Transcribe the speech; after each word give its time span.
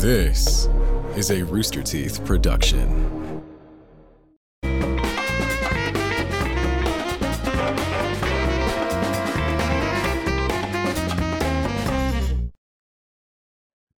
This 0.00 0.66
is 1.14 1.30
a 1.30 1.42
Rooster 1.42 1.82
Teeth 1.82 2.24
production. 2.24 2.88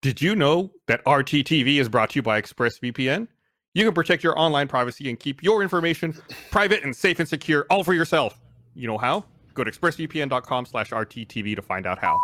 Did 0.01 0.21
you 0.21 0.35
know 0.35 0.73
that 0.89 1.05
RTTV 1.05 1.77
is 1.79 1.89
brought 1.89 2.11
to 2.11 2.17
you 2.17 2.23
by 2.23 2.43
ExpressVPN? 2.43 3.29
You 3.75 3.85
can 3.85 3.95
protect 3.95 4.25
your 4.25 4.37
online 4.37 4.67
privacy 4.67 5.09
and 5.09 5.21
keep 5.21 5.41
your 5.41 5.63
information 5.63 6.21
private 6.51 6.83
and 6.83 6.97
safe 6.97 7.21
and 7.21 7.29
secure 7.29 7.65
all 7.71 7.85
for 7.85 7.95
yourself. 7.95 8.41
You 8.75 8.89
know 8.89 8.99
how? 8.99 9.25
Go 9.55 9.63
to 9.63 9.71
expressvpn.com 9.71 10.67
slash 10.67 10.91
RTTV 10.91 11.55
to 11.55 11.63
find 11.63 11.87
out 11.87 12.01
how. 12.01 12.19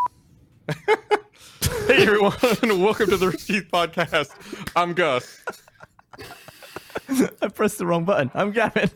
hey 1.88 2.06
everyone, 2.06 2.34
welcome 2.82 3.08
to 3.10 3.16
the 3.16 3.28
Receipt 3.28 3.70
Podcast. 3.70 4.30
I'm 4.76 4.92
Gus. 4.92 5.42
I 7.40 7.48
pressed 7.48 7.78
the 7.78 7.86
wrong 7.86 8.04
button. 8.04 8.30
I'm 8.34 8.52
Gavin. 8.52 8.90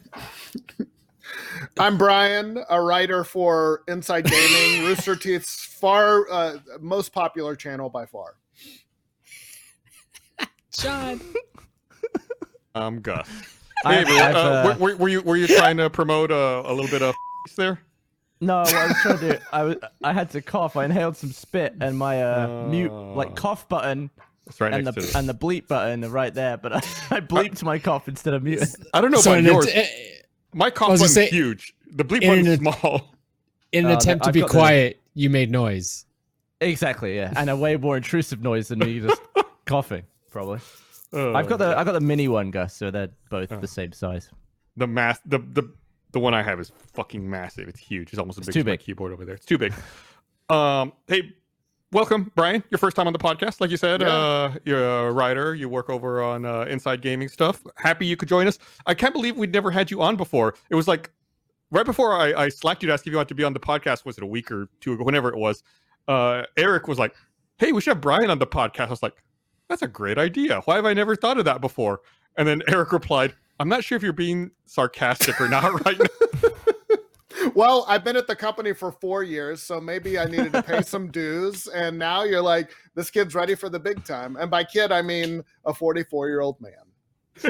I'm 1.78 1.96
Brian, 1.96 2.62
a 2.68 2.80
writer 2.82 3.24
for 3.24 3.82
Inside 3.88 4.26
Gaming, 4.26 4.84
Rooster 4.86 5.16
Teeth's 5.16 5.64
far 5.64 6.30
uh, 6.30 6.58
most 6.80 7.12
popular 7.12 7.56
channel 7.56 7.88
by 7.88 8.04
far. 8.06 8.34
Jon. 10.78 11.20
I'm 12.74 13.00
Gus. 13.00 13.26
I- 13.84 13.94
Hey 14.04 14.20
I've, 14.20 14.36
uh, 14.36 14.38
uh, 14.38 14.76
were, 14.78 14.92
were, 14.92 14.96
were 14.96 15.08
you 15.08 15.20
were 15.22 15.36
you 15.36 15.48
trying 15.48 15.76
to 15.78 15.90
promote 15.90 16.30
uh, 16.30 16.62
a 16.64 16.72
little 16.72 16.90
bit 16.90 17.02
of 17.02 17.14
there? 17.56 17.80
No, 18.42 18.58
I 18.58 18.60
was 18.88 18.96
trying 19.02 19.18
to 19.18 19.32
do, 19.32 19.38
I 19.52 19.62
was, 19.62 19.76
I 20.02 20.12
had 20.12 20.30
to 20.30 20.42
cough. 20.42 20.76
I 20.76 20.84
inhaled 20.84 21.16
some 21.16 21.30
spit, 21.32 21.74
and 21.80 21.96
my 21.96 22.22
uh, 22.22 22.66
mute 22.68 22.90
Oh. 22.90 23.14
like 23.14 23.36
cough 23.36 23.68
button 23.68 24.10
It's 24.46 24.60
right 24.60 24.72
and 24.74 24.84
next 24.84 24.96
the 24.96 25.12
to. 25.12 25.18
and 25.18 25.28
the 25.28 25.34
bleep 25.34 25.68
button 25.68 26.04
are 26.04 26.08
right 26.08 26.34
there, 26.34 26.56
but 26.56 26.72
I, 26.72 26.76
I 27.10 27.20
bleeped 27.20 27.62
my 27.62 27.78
cough 27.78 28.08
instead 28.08 28.34
of 28.34 28.42
muting. 28.42 28.68
I 28.92 29.00
don't 29.00 29.12
know 29.12 29.20
So 29.20 29.32
about 29.32 29.44
yours. 29.44 29.66
an, 29.68 29.84
My 30.52 30.70
cough 30.70 30.90
was 30.90 31.00
gonna 31.00 31.08
button's 31.08 31.14
say- 31.14 31.28
huge. 31.30 31.74
The 31.94 32.04
bleep 32.04 32.22
in 32.22 32.28
button's 32.28 32.48
an- 32.48 32.58
small. 32.58 33.14
in 33.70 33.86
an 33.86 33.92
Uh, 33.92 33.96
attempt 33.96 34.24
to 34.24 34.28
I've 34.28 34.34
be 34.34 34.40
got 34.40 34.48
the- 34.48 34.52
quiet, 34.58 35.00
you 35.14 35.30
made 35.30 35.50
noise. 35.50 36.04
Exactly, 36.60 37.16
yeah, 37.16 37.32
and 37.36 37.48
a 37.50 37.56
way 37.56 37.76
more 37.76 37.96
intrusive 37.96 38.40
noise 38.42 38.68
than 38.68 38.80
me 38.80 38.98
just 39.00 39.20
coughing. 39.66 40.02
Probably. 40.30 40.58
Uh, 41.12 41.32
I've 41.34 41.48
got 41.48 41.58
the 41.58 41.76
I 41.78 41.84
got 41.84 41.92
the 41.92 42.00
mini 42.00 42.26
one, 42.28 42.50
Gus, 42.50 42.74
so 42.74 42.90
they're 42.90 43.10
both 43.30 43.52
Oh. 43.52 43.60
the 43.60 43.68
same 43.68 43.92
size. 43.92 44.30
the 44.76 44.86
mass 44.86 45.20
the 45.26 45.38
the 45.38 45.62
the 46.12 46.20
one 46.20 46.34
I 46.34 46.42
have 46.42 46.60
is 46.60 46.70
fucking 46.92 47.28
massive. 47.28 47.68
It's 47.68 47.80
huge. 47.80 48.10
It's 48.10 48.18
almost 48.18 48.38
as 48.38 48.46
big 48.46 48.52
too 48.52 48.60
as 48.60 48.66
my 48.66 48.76
keyboard 48.76 49.12
over 49.12 49.24
there. 49.24 49.34
It's 49.34 49.46
too 49.46 49.58
big. 49.58 49.72
um, 50.50 50.92
hey, 51.08 51.32
welcome, 51.90 52.30
Brian. 52.34 52.62
Your 52.70 52.78
first 52.78 52.96
time 52.96 53.06
on 53.06 53.12
the 53.12 53.18
podcast, 53.18 53.60
like 53.60 53.70
you 53.70 53.76
said. 53.76 54.02
Yeah. 54.02 54.08
Uh, 54.08 54.54
you're 54.64 55.08
a 55.08 55.12
writer. 55.12 55.54
You 55.54 55.68
work 55.68 55.90
over 55.90 56.22
on 56.22 56.44
uh, 56.44 56.62
Inside 56.62 57.00
Gaming 57.00 57.28
stuff. 57.28 57.62
Happy 57.76 58.06
you 58.06 58.16
could 58.16 58.28
join 58.28 58.46
us. 58.46 58.58
I 58.86 58.94
can't 58.94 59.14
believe 59.14 59.36
we'd 59.36 59.52
never 59.52 59.70
had 59.70 59.90
you 59.90 60.02
on 60.02 60.16
before. 60.16 60.54
It 60.70 60.74
was 60.74 60.86
like 60.86 61.10
right 61.70 61.86
before 61.86 62.12
I, 62.12 62.34
I 62.34 62.48
slacked 62.50 62.82
you 62.82 62.88
to 62.88 62.92
ask 62.92 63.06
if 63.06 63.10
you 63.10 63.16
want 63.16 63.28
to 63.30 63.34
be 63.34 63.44
on 63.44 63.54
the 63.54 63.60
podcast. 63.60 64.04
Was 64.04 64.18
it 64.18 64.24
a 64.24 64.26
week 64.26 64.50
or 64.50 64.68
two 64.80 64.92
ago? 64.92 65.04
Whenever 65.04 65.30
it 65.30 65.36
was, 65.36 65.62
uh, 66.08 66.42
Eric 66.56 66.88
was 66.88 66.98
like, 66.98 67.14
"Hey, 67.58 67.72
we 67.72 67.80
should 67.80 67.92
have 67.92 68.00
Brian 68.00 68.30
on 68.30 68.38
the 68.38 68.46
podcast." 68.46 68.88
I 68.88 68.90
was 68.90 69.02
like, 69.02 69.22
"That's 69.68 69.82
a 69.82 69.88
great 69.88 70.18
idea. 70.18 70.60
Why 70.66 70.76
have 70.76 70.84
I 70.86 70.92
never 70.92 71.16
thought 71.16 71.38
of 71.38 71.46
that 71.46 71.60
before?" 71.60 72.00
And 72.36 72.46
then 72.46 72.62
Eric 72.68 72.92
replied, 72.92 73.34
"I'm 73.60 73.68
not 73.68 73.84
sure 73.84 73.96
if 73.96 74.02
you're 74.02 74.12
being 74.12 74.50
sarcastic 74.66 75.40
or 75.40 75.48
not 75.48 75.84
right 75.84 75.98
now." 75.98 76.50
Well, 77.54 77.84
I've 77.88 78.04
been 78.04 78.16
at 78.16 78.26
the 78.26 78.36
company 78.36 78.72
for 78.72 78.92
four 78.92 79.22
years, 79.22 79.62
so 79.62 79.80
maybe 79.80 80.18
I 80.18 80.24
needed 80.26 80.52
to 80.52 80.62
pay 80.62 80.82
some 80.82 81.10
dues. 81.10 81.66
And 81.66 81.98
now 81.98 82.22
you're 82.24 82.42
like, 82.42 82.70
this 82.94 83.10
kid's 83.10 83.34
ready 83.34 83.54
for 83.54 83.68
the 83.68 83.80
big 83.80 84.04
time. 84.04 84.36
And 84.36 84.50
by 84.50 84.64
kid, 84.64 84.92
I 84.92 85.02
mean 85.02 85.42
a 85.64 85.74
44 85.74 86.28
year 86.28 86.40
old 86.40 86.60
man. 86.60 86.72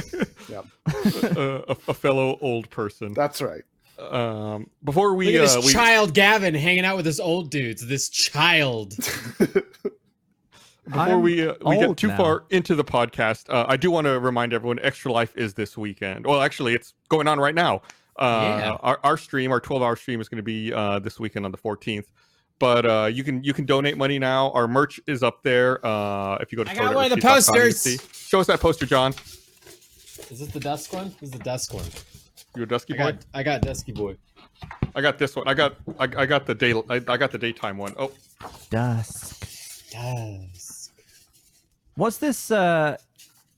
uh, 0.55 1.63
a, 1.69 1.77
a 1.89 1.95
fellow 1.95 2.39
old 2.41 2.71
person. 2.71 3.13
That's 3.15 3.43
right. 3.43 3.63
Um, 3.99 4.71
before 4.83 5.15
we, 5.15 5.27
Look 5.27 5.35
at 5.35 5.41
uh, 5.41 5.57
this 5.57 5.67
we 5.67 5.73
child 5.73 6.15
Gavin 6.15 6.55
hanging 6.55 6.85
out 6.85 6.97
with 6.97 7.05
this 7.05 7.21
old 7.21 7.51
dudes. 7.51 7.87
This 7.87 8.09
child. 8.09 8.95
before 10.85 11.01
I'm 11.01 11.23
we 11.23 11.47
uh, 11.49 11.55
we 11.65 11.79
get 11.79 11.97
too 11.97 12.09
now. 12.09 12.17
far 12.17 12.45
into 12.51 12.75
the 12.75 12.85
podcast, 12.85 13.49
uh, 13.53 13.65
I 13.69 13.77
do 13.77 13.91
want 13.91 14.07
to 14.07 14.19
remind 14.19 14.53
everyone: 14.53 14.79
Extra 14.83 15.13
Life 15.13 15.37
is 15.37 15.55
this 15.55 15.77
weekend. 15.77 16.27
Well, 16.27 16.41
actually, 16.43 16.75
it's 16.75 16.95
going 17.09 17.29
on 17.29 17.39
right 17.39 17.55
now. 17.55 17.83
Uh, 18.17 18.59
Yeah. 18.61 18.77
our, 18.83 19.01
our 19.05 19.17
stream, 19.17 19.51
our 19.53 19.61
12-hour 19.61 19.97
stream, 19.97 20.21
is 20.21 20.29
going 20.29 20.37
to 20.37 20.43
be 20.43 20.73
uh, 20.73 20.99
this 20.99 21.19
weekend 21.19 21.47
on 21.47 21.51
the 21.53 21.57
14th. 21.59 22.05
But 22.59 22.85
uh, 22.87 23.07
you 23.13 23.25
can 23.25 23.43
you 23.43 23.53
can 23.55 23.65
donate 23.65 23.97
money 23.97 24.19
now. 24.19 24.51
Our 24.53 24.69
merch 24.69 25.01
is 25.07 25.23
up 25.23 25.43
there. 25.43 25.85
Uh, 25.85 26.37
if 26.37 26.53
you 26.53 26.57
go 26.57 26.65
to 26.65 26.71
I 26.71 26.75
got 26.75 26.95
one 26.95 27.05
of 27.05 27.11
the 27.11 27.17
toiletreceipt.com, 27.17 27.55
you 27.57 27.63
posters. 27.63 27.81
see- 27.81 27.99
Show 28.29 28.41
us 28.41 28.47
that 28.49 28.61
poster, 28.61 28.87
Jon. 28.87 29.13
Is 30.31 30.39
this 30.41 30.49
the 30.49 30.61
dusk 30.61 30.93
one? 30.93 31.09
This 31.21 31.23
is 31.23 31.31
the 31.31 31.39
dusk 31.39 31.75
one. 31.75 31.85
You're 32.55 32.65
a 32.65 32.69
dusky 32.69 32.95
I 32.95 32.97
boy. 32.99 33.13
got, 33.13 33.25
I 33.35 33.43
got 33.43 33.63
Dusky 33.63 33.93
Boy. 33.93 34.17
I 34.95 35.01
got 35.01 35.19
this 35.19 35.35
one. 35.35 35.49
I 35.49 35.55
got 35.55 35.75
I, 35.99 36.05
I 36.05 36.27
got 36.27 36.45
the 36.47 36.55
day 36.55 36.73
I, 36.91 36.97
I 36.97 37.17
got 37.17 37.31
the 37.33 37.39
daytime 37.39 37.79
one. 37.79 37.95
Oh, 37.99 38.13
Dusk. 38.71 39.41
Dusk. 39.91 40.62
What's 41.95 42.19
this? 42.19 42.51
uh 42.51 42.97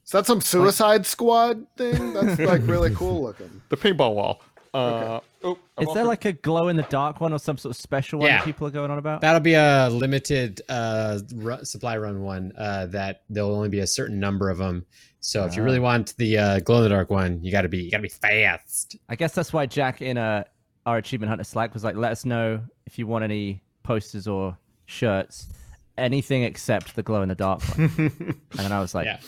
Is 0.05 0.11
that 0.13 0.27
some 0.27 0.41
Suicide 0.41 1.07
Squad 1.07 1.67
thing? 1.77 2.13
That's 2.13 2.39
like 2.41 2.63
really 2.65 2.95
cool 2.95 3.23
looking. 3.23 3.63
the 3.69 3.77
paintball 3.77 4.15
wall. 4.15 4.43
Uh, 4.73 5.21
oh, 5.45 5.53
Is 5.53 5.59
there 5.79 5.87
also- 5.87 6.05
like 6.05 6.25
a 6.25 6.33
glow 6.33 6.67
in 6.67 6.75
the 6.77 6.83
dark 6.85 7.21
one 7.21 7.33
or 7.33 7.39
some 7.39 7.57
sort 7.57 7.71
of 7.77 7.81
special 7.81 8.19
one 8.19 8.27
Yeah. 8.29 8.39
that 8.39 8.45
people 8.45 8.67
are 8.67 8.73
going 8.73 8.91
on 8.91 8.99
about? 8.99 9.21
That'll 9.21 9.39
be 9.41 9.55
a 9.55 9.89
limited 9.89 10.63
uh, 10.69 11.21
ru- 11.33 11.65
supply 11.65 11.97
run 11.97 12.23
one. 12.23 12.53
Uh, 12.59 12.87
that 12.87 13.23
there'll 13.31 13.55
only 13.55 13.69
be 13.69 13.79
a 13.81 13.87
certain 13.87 14.19
number 14.19 14.51
of 14.51 14.59
them. 14.59 14.85
So 15.21 15.45
if 15.47 15.55
you 15.57 15.63
really 15.63 15.79
Ah. 15.79 15.83
want 15.83 16.17
the 16.17 16.37
uh, 16.39 16.59
glow 16.61 16.79
in 16.79 16.83
the 16.83 16.89
dark 16.89 17.09
one, 17.09 17.43
you 17.43 17.53
got 17.53 17.63
to 17.63 17.69
be 17.69 17.79
you 17.85 17.91
got 17.93 17.99
to 17.99 18.03
be 18.03 18.09
fast. 18.09 18.97
I 19.09 19.15
guess 19.15 19.33
that's 19.33 19.53
why 19.53 19.65
Jack 19.67 20.03
in 20.03 20.19
uh, 20.19 20.43
our 20.87 20.97
achievement 20.97 21.29
hunter 21.31 21.45
Slack 21.45 21.73
was 21.73 21.85
like, 21.85 21.95
"Let 21.95 22.11
us 22.11 22.25
know 22.25 22.61
if 22.87 22.99
you 22.99 23.07
want 23.07 23.23
any 23.23 23.63
posters 23.85 24.27
or 24.27 24.59
shirts, 24.87 25.47
anything 25.99 26.43
except 26.45 26.97
the 26.97 27.03
glow 27.03 27.23
in 27.23 27.29
the 27.29 27.35
dark 27.35 27.63
one." 27.77 27.91
and 27.99 28.37
then 28.53 28.73
I 28.73 28.81
was 28.81 28.95
like, 28.95 29.07
Yeah. 29.07 29.19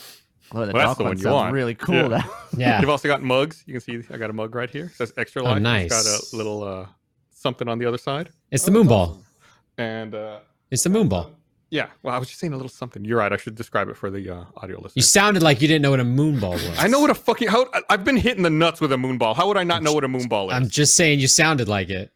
"Glow 0.49 0.61
in 0.63 0.67
the 0.69 0.73
Well, 0.73 0.87
that's 0.87 0.87
dark 0.89 0.97
the 0.97 1.03
one 1.03 1.09
one 1.11 1.17
you 1.17 1.23
sounds 1.23 1.33
want. 1.33 1.53
really 1.53 1.75
cool." 1.75 1.95
Yeah. 1.95 2.07
now." 2.07 2.31
Yeah. 2.57 2.79
You've 2.81 2.89
also 2.89 3.07
got 3.07 3.21
mugs. 3.21 3.63
You 3.67 3.73
can 3.73 3.81
see 3.81 4.01
I 4.13 4.17
got 4.17 4.29
a 4.29 4.33
mug 4.33 4.55
right 4.55 4.69
here. 4.69 4.85
It 4.85 4.93
says 4.95 5.13
extra 5.17 5.41
Oh, 5.41 5.45
life. 5.45 5.57
It's 5.57 5.63
nice. 5.63 5.89
got 5.89 6.05
a 6.05 6.35
little 6.35 6.63
uh, 6.63 6.85
something 7.31 7.67
on 7.67 7.77
the 7.79 7.85
other 7.85 7.97
side. 7.99 8.29
It's 8.51 8.63
the 8.65 8.71
Oh, 8.71 8.75
moon 8.75 8.87
ball. 8.87 9.09
awesome. 9.09 9.23
And 9.77 10.15
uh, 10.15 10.39
It's 10.71 10.83
the 10.83 10.89
moon 10.89 11.07
ball. 11.07 11.31
yeah, 11.69 11.87
well, 12.01 12.15
I 12.15 12.17
was 12.17 12.29
just 12.29 12.39
saying 12.39 12.53
a 12.53 12.55
little 12.55 12.69
something. 12.69 13.03
You're 13.05 13.19
right. 13.19 13.31
I 13.31 13.37
should 13.37 13.53
describe 13.55 13.89
it 13.89 13.97
for 13.97 14.09
the 14.09 14.29
uh, 14.29 14.45
audio 14.55 14.77
listeners. 14.77 14.93
You 14.95 15.01
sounded 15.03 15.43
like 15.43 15.61
you 15.61 15.67
didn't 15.67 15.81
know 15.83 15.91
what 15.91 15.99
a 15.99 16.03
moon 16.05 16.39
ball 16.39 16.53
was. 16.67 16.79
I 16.79 16.87
know 16.87 16.99
what 16.99 17.09
a 17.11 17.15
fucking 17.15 17.49
how 17.49 17.67
I- 17.73 17.83
I've 17.91 18.03
been 18.03 18.17
hitting 18.17 18.41
the 18.41 18.49
nuts 18.49 18.81
with 18.81 18.91
a 18.91 18.97
moon 18.97 19.17
ball. 19.19 19.33
How 19.35 19.47
would 19.47 19.57
I 19.57 19.63
not 19.63 19.83
know 19.83 19.93
what 19.93 20.03
a 20.03 20.07
moon 20.07 20.27
ball 20.27 20.49
is? 20.49 20.55
I'm 20.55 20.67
just 20.69 20.95
saying 20.95 21.19
you 21.19 21.27
sounded 21.27 21.67
like 21.67 21.89
it. 21.89 22.11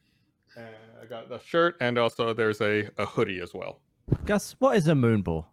And 0.57 0.65
I 1.01 1.05
got 1.05 1.29
the 1.29 1.39
shirt, 1.45 1.75
and 1.81 1.97
also 1.99 2.33
there's 2.33 2.61
a, 2.61 2.89
a 2.97 3.05
hoodie 3.05 3.41
as 3.41 3.53
well. 3.53 3.79
Gus, 4.25 4.55
what 4.59 4.77
is 4.77 4.87
a 4.87 4.93
moonball? 4.93 5.45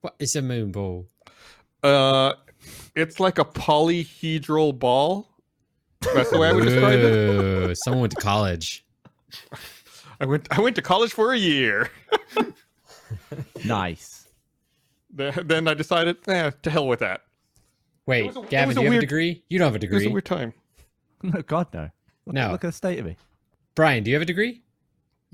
What 0.00 0.14
is 0.18 0.34
a 0.36 0.42
moon 0.42 0.72
ball? 0.72 1.06
Uh, 1.82 2.32
it's 2.94 3.20
like 3.20 3.38
a 3.38 3.44
polyhedral 3.44 4.78
ball. 4.78 5.28
That's 6.14 6.30
the 6.30 6.38
way 6.38 6.48
I 6.48 6.52
would 6.52 6.64
describe 6.64 6.98
it. 6.98 7.78
Someone 7.78 8.00
went 8.02 8.12
to 8.12 8.20
college. 8.20 8.84
I 10.20 10.26
went 10.26 10.48
I 10.50 10.60
went 10.60 10.76
to 10.76 10.82
college 10.82 11.12
for 11.12 11.32
a 11.32 11.38
year. 11.38 11.90
Nice. 13.64 14.28
Then 15.10 15.34
then 15.44 15.68
I 15.68 15.74
decided, 15.74 16.16
eh, 16.26 16.50
to 16.62 16.70
hell 16.70 16.86
with 16.88 17.00
that. 17.00 17.22
Wait, 18.06 18.34
a- 18.34 18.40
Gavin, 18.48 18.74
do 18.74 18.80
a 18.80 18.84
you 18.84 18.90
have 18.90 18.98
a 18.98 19.00
degree? 19.00 19.44
You 19.48 19.58
don't 19.58 19.72
have 19.72 19.80
a 19.80 19.84
It 19.84 19.92
was 19.92 20.06
a 20.06 20.10
weird 20.10 20.24
time. 20.24 20.52
No, 21.22 21.42
God 21.46 21.68
no. 21.72 21.90
Look, 22.26 22.34
No. 22.34 22.50
Look 22.52 22.64
at 22.64 22.68
the 22.68 22.72
state 22.72 22.98
of 22.98 23.06
me. 23.06 23.16
Brian, 23.74 24.02
do 24.02 24.10
you 24.10 24.16
have 24.16 24.22
a 24.22 24.26
degree? 24.26 24.62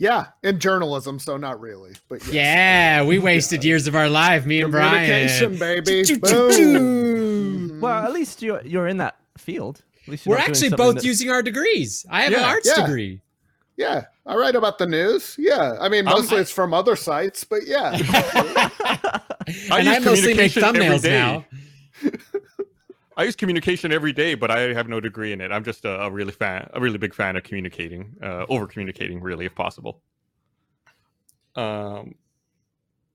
Yeah, 0.00 0.26
in 0.44 0.60
journalism, 0.60 1.19
so 1.19 1.36
not 1.36 1.60
really. 1.60 1.92
But 2.09 2.25
yes. 2.26 2.32
Yeah, 2.32 3.04
we 3.04 3.19
wasted 3.31 3.64
years 3.64 3.88
of 3.88 3.97
our 3.97 4.09
life, 4.09 4.47
me 4.47 4.60
and 4.62 4.72
Communication, 4.72 5.56
Brian. 5.56 5.83
baby. 5.84 6.04
Choo, 6.06 6.15
choo, 6.15 6.21
Boom. 6.21 6.50
choo. 6.53 6.78
Mm-hmm. 6.78 7.80
Well, 7.80 8.04
at 8.04 8.12
least 8.12 8.41
you're 8.41 8.62
you're 8.65 8.86
in 8.86 8.98
that 8.98 9.16
field. 9.36 9.83
At 10.04 10.09
least 10.12 10.27
We're 10.27 10.39
actually 10.39 10.71
both 10.71 10.95
that's- 10.95 11.04
using 11.04 11.30
our 11.30 11.42
degrees. 11.42 12.06
I 12.09 12.22
have 12.22 12.33
an 12.33 12.39
Yeah. 12.41 12.47
arts 12.47 12.68
Yeah. 12.77 12.86
degree. 12.86 13.21
Yeah, 13.77 14.04
I 14.27 14.34
write 14.36 14.54
about 14.56 14.78
the 14.78 14.86
news. 14.86 15.36
Yeah, 15.39 15.77
I 15.80 15.89
mean, 15.89 16.06
I'm- 16.09 16.16
mostly 16.16 16.39
it's 16.39 16.51
from 16.51 16.72
other 16.74 16.97
sites, 16.97 17.44
but 17.44 17.66
yeah. 17.66 17.91
I 18.01 19.21
and 19.78 19.86
use 19.86 19.97
I 19.97 19.98
mostly 20.01 20.34
make 20.34 20.53
communication 20.53 20.62
thumbnails 20.62 21.04
now. 21.04 21.44
I 23.18 23.24
use 23.24 23.34
communication 23.34 23.92
every 23.92 24.12
day, 24.12 24.36
but 24.36 24.48
I 24.48 24.72
have 24.72 24.88
no 24.88 25.00
degree 25.00 25.32
in 25.32 25.41
it. 25.41 25.50
I'm 25.50 25.65
just 25.65 25.84
a, 25.84 26.03
a 26.03 26.10
really 26.10 26.30
fan, 26.30 26.70
a 26.72 26.80
really 26.80 26.98
big 26.98 27.12
fan 27.12 27.34
of 27.34 27.42
communicating, 27.42 28.15
uh, 28.22 28.47
over 28.48 28.68
communicating, 28.68 29.20
really, 29.20 29.44
if 29.44 29.56
possible. 29.56 30.00
Um, 31.56 32.15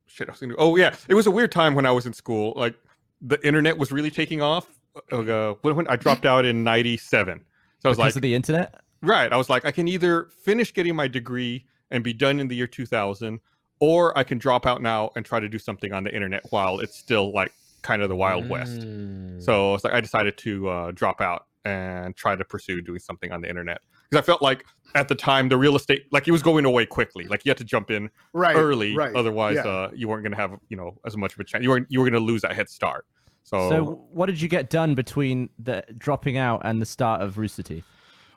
shit, 0.05 0.27
I 0.27 0.33
was 0.33 0.41
gonna. 0.41 0.55
Oh 0.57 0.75
yeah, 0.75 0.93
it 1.07 1.15
was 1.15 1.25
a 1.25 1.31
weird 1.31 1.53
time 1.53 1.73
when 1.73 1.85
I 1.85 1.91
was 1.91 2.05
in 2.05 2.11
school. 2.11 2.51
Like 2.57 2.75
the 3.21 3.43
internet 3.47 3.77
was 3.77 3.93
really 3.93 4.11
taking 4.11 4.41
off. 4.41 4.67
Uh, 5.09 5.53
when, 5.61 5.77
when 5.77 5.87
I 5.87 5.95
dropped 5.95 6.25
out 6.25 6.43
in 6.43 6.65
'97, 6.65 7.39
so 7.39 7.43
I 7.85 7.89
was 7.89 7.97
because 7.97 7.97
like, 7.97 8.15
of 8.17 8.21
the 8.21 8.35
internet. 8.35 8.81
right. 9.01 9.31
I 9.31 9.37
was 9.37 9.49
like, 9.49 9.63
I 9.63 9.71
can 9.71 9.87
either 9.87 10.27
finish 10.43 10.73
getting 10.73 10.97
my 10.97 11.07
degree 11.07 11.65
and 11.91 12.03
be 12.03 12.11
done 12.11 12.41
in 12.41 12.49
the 12.49 12.55
year 12.57 12.67
2000, 12.67 13.39
or 13.79 14.15
I 14.17 14.25
can 14.25 14.37
drop 14.37 14.65
out 14.65 14.81
now 14.81 15.11
and 15.15 15.25
try 15.25 15.39
to 15.39 15.47
do 15.47 15.57
something 15.57 15.93
on 15.93 16.03
the 16.03 16.13
internet 16.13 16.43
while 16.49 16.81
it's 16.81 16.97
still 16.97 17.31
like 17.31 17.53
kind 17.83 18.01
of 18.01 18.09
the 18.09 18.15
wild 18.15 18.49
west. 18.49 18.79
Mm. 18.79 19.41
So 19.43 19.75
it's 19.75 19.83
like 19.83 19.93
I 19.93 20.01
decided 20.01 20.37
to 20.39 20.69
uh, 20.69 20.91
drop 20.91 21.21
out 21.21 21.45
and 21.65 22.15
try 22.15 22.35
to 22.35 22.43
pursue 22.43 22.81
doing 22.81 22.99
something 22.99 23.31
on 23.31 23.41
the 23.41 23.49
internet 23.49 23.81
because 24.09 24.21
I 24.21 24.25
felt 24.25 24.41
like 24.41 24.65
at 24.95 25.07
the 25.07 25.15
time 25.15 25.49
the 25.49 25.57
real 25.57 25.75
estate 25.75 26.05
like 26.11 26.27
it 26.27 26.31
was 26.31 26.41
going 26.41 26.65
away 26.65 26.85
quickly. 26.85 27.25
Like 27.25 27.45
you 27.45 27.49
had 27.49 27.57
to 27.59 27.63
jump 27.63 27.91
in 27.91 28.09
right 28.33 28.55
early, 28.55 28.95
right 28.95 29.15
otherwise 29.15 29.55
yeah. 29.55 29.67
uh, 29.67 29.91
you 29.93 30.07
weren't 30.07 30.23
going 30.23 30.31
to 30.31 30.37
have 30.37 30.57
you 30.69 30.77
know 30.77 30.97
as 31.05 31.15
much 31.15 31.33
of 31.33 31.39
a 31.39 31.43
chance. 31.43 31.63
You 31.63 31.69
weren't 31.69 31.87
you 31.89 31.99
were 31.99 32.09
going 32.09 32.19
to 32.19 32.25
lose 32.25 32.41
that 32.41 32.55
head 32.55 32.69
start. 32.69 33.05
So, 33.45 33.69
So, 33.69 33.83
what 34.11 34.27
did 34.27 34.39
you 34.39 34.47
get 34.47 34.69
done 34.69 34.95
between 34.95 35.49
the 35.59 35.83
dropping 35.97 36.37
out 36.37 36.61
and 36.63 36.81
the 36.81 36.85
start 36.85 37.21
of 37.21 37.37
Rooster 37.37 37.61
Teeth? 37.61 37.83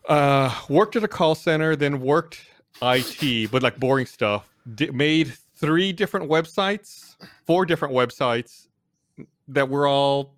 uh, 0.08 0.54
worked 0.68 0.96
at 0.96 1.04
a 1.04 1.08
call 1.08 1.34
center, 1.34 1.76
then 1.76 2.00
worked 2.00 2.40
IT, 2.82 3.50
but 3.50 3.62
like 3.62 3.78
boring 3.78 4.06
stuff. 4.06 4.48
Di- 4.74 4.90
made 4.90 5.32
three 5.56 5.92
different 5.92 6.28
websites, 6.28 7.16
four 7.44 7.64
different 7.66 7.94
websites 7.94 8.65
that 9.48 9.68
were 9.68 9.86
all 9.86 10.34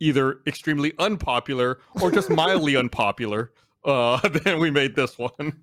either 0.00 0.38
extremely 0.46 0.92
unpopular 0.98 1.78
or 2.00 2.10
just 2.10 2.30
mildly 2.42 2.76
unpopular. 2.76 3.52
Uh, 3.84 4.18
then 4.44 4.58
we 4.58 4.70
made 4.70 4.94
this 4.96 5.18
one. 5.18 5.62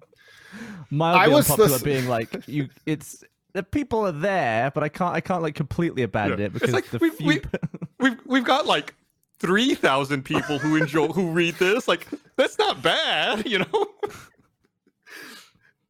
Mildly 0.90 1.34
was 1.34 1.50
unpopular 1.50 1.76
s- 1.78 1.84
being 1.84 2.08
like 2.08 2.30
you. 2.48 2.70
It's 2.86 3.24
the 3.54 3.64
people 3.64 4.06
are 4.06 4.12
there, 4.12 4.72
but 4.72 4.84
I 4.84 4.90
can't. 4.90 5.16
I 5.16 5.22
can't 5.22 5.42
like 5.42 5.56
completely 5.56 6.04
abandon 6.04 6.40
Yeah. 6.40 6.46
it 6.48 6.54
because 6.54 6.72
like 6.72 6.90
the 6.90 6.98
we- 7.00 7.10
few. 7.12 7.28
we- 7.28 7.42
We've 8.00 8.20
we've 8.26 8.44
got 8.44 8.66
like 8.66 8.96
three 9.40 9.76
thousand 9.76 10.24
people 10.24 10.58
who 10.58 10.76
enjoy 10.76 11.08
who 11.10 11.30
read 11.32 11.54
this. 11.56 11.88
Like 11.88 12.08
that's 12.36 12.58
not 12.58 12.82
bad, 12.82 13.48
you 13.48 13.60
know. 13.60 13.88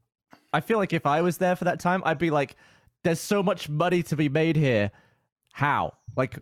I 0.53 0.61
feel 0.61 0.79
like 0.79 0.93
if 0.93 1.05
I 1.05 1.21
was 1.21 1.37
there 1.37 1.55
for 1.55 1.65
that 1.65 1.79
time, 1.79 2.01
I'd 2.05 2.17
be 2.17 2.31
like, 2.31 2.55
"There's 3.03 3.19
so 3.19 3.43
much 3.43 3.69
money 3.69 4.01
to 4.03 4.15
be 4.15 4.27
made 4.27 4.55
here. 4.55 4.91
How? 5.53 5.93
Like, 6.15 6.39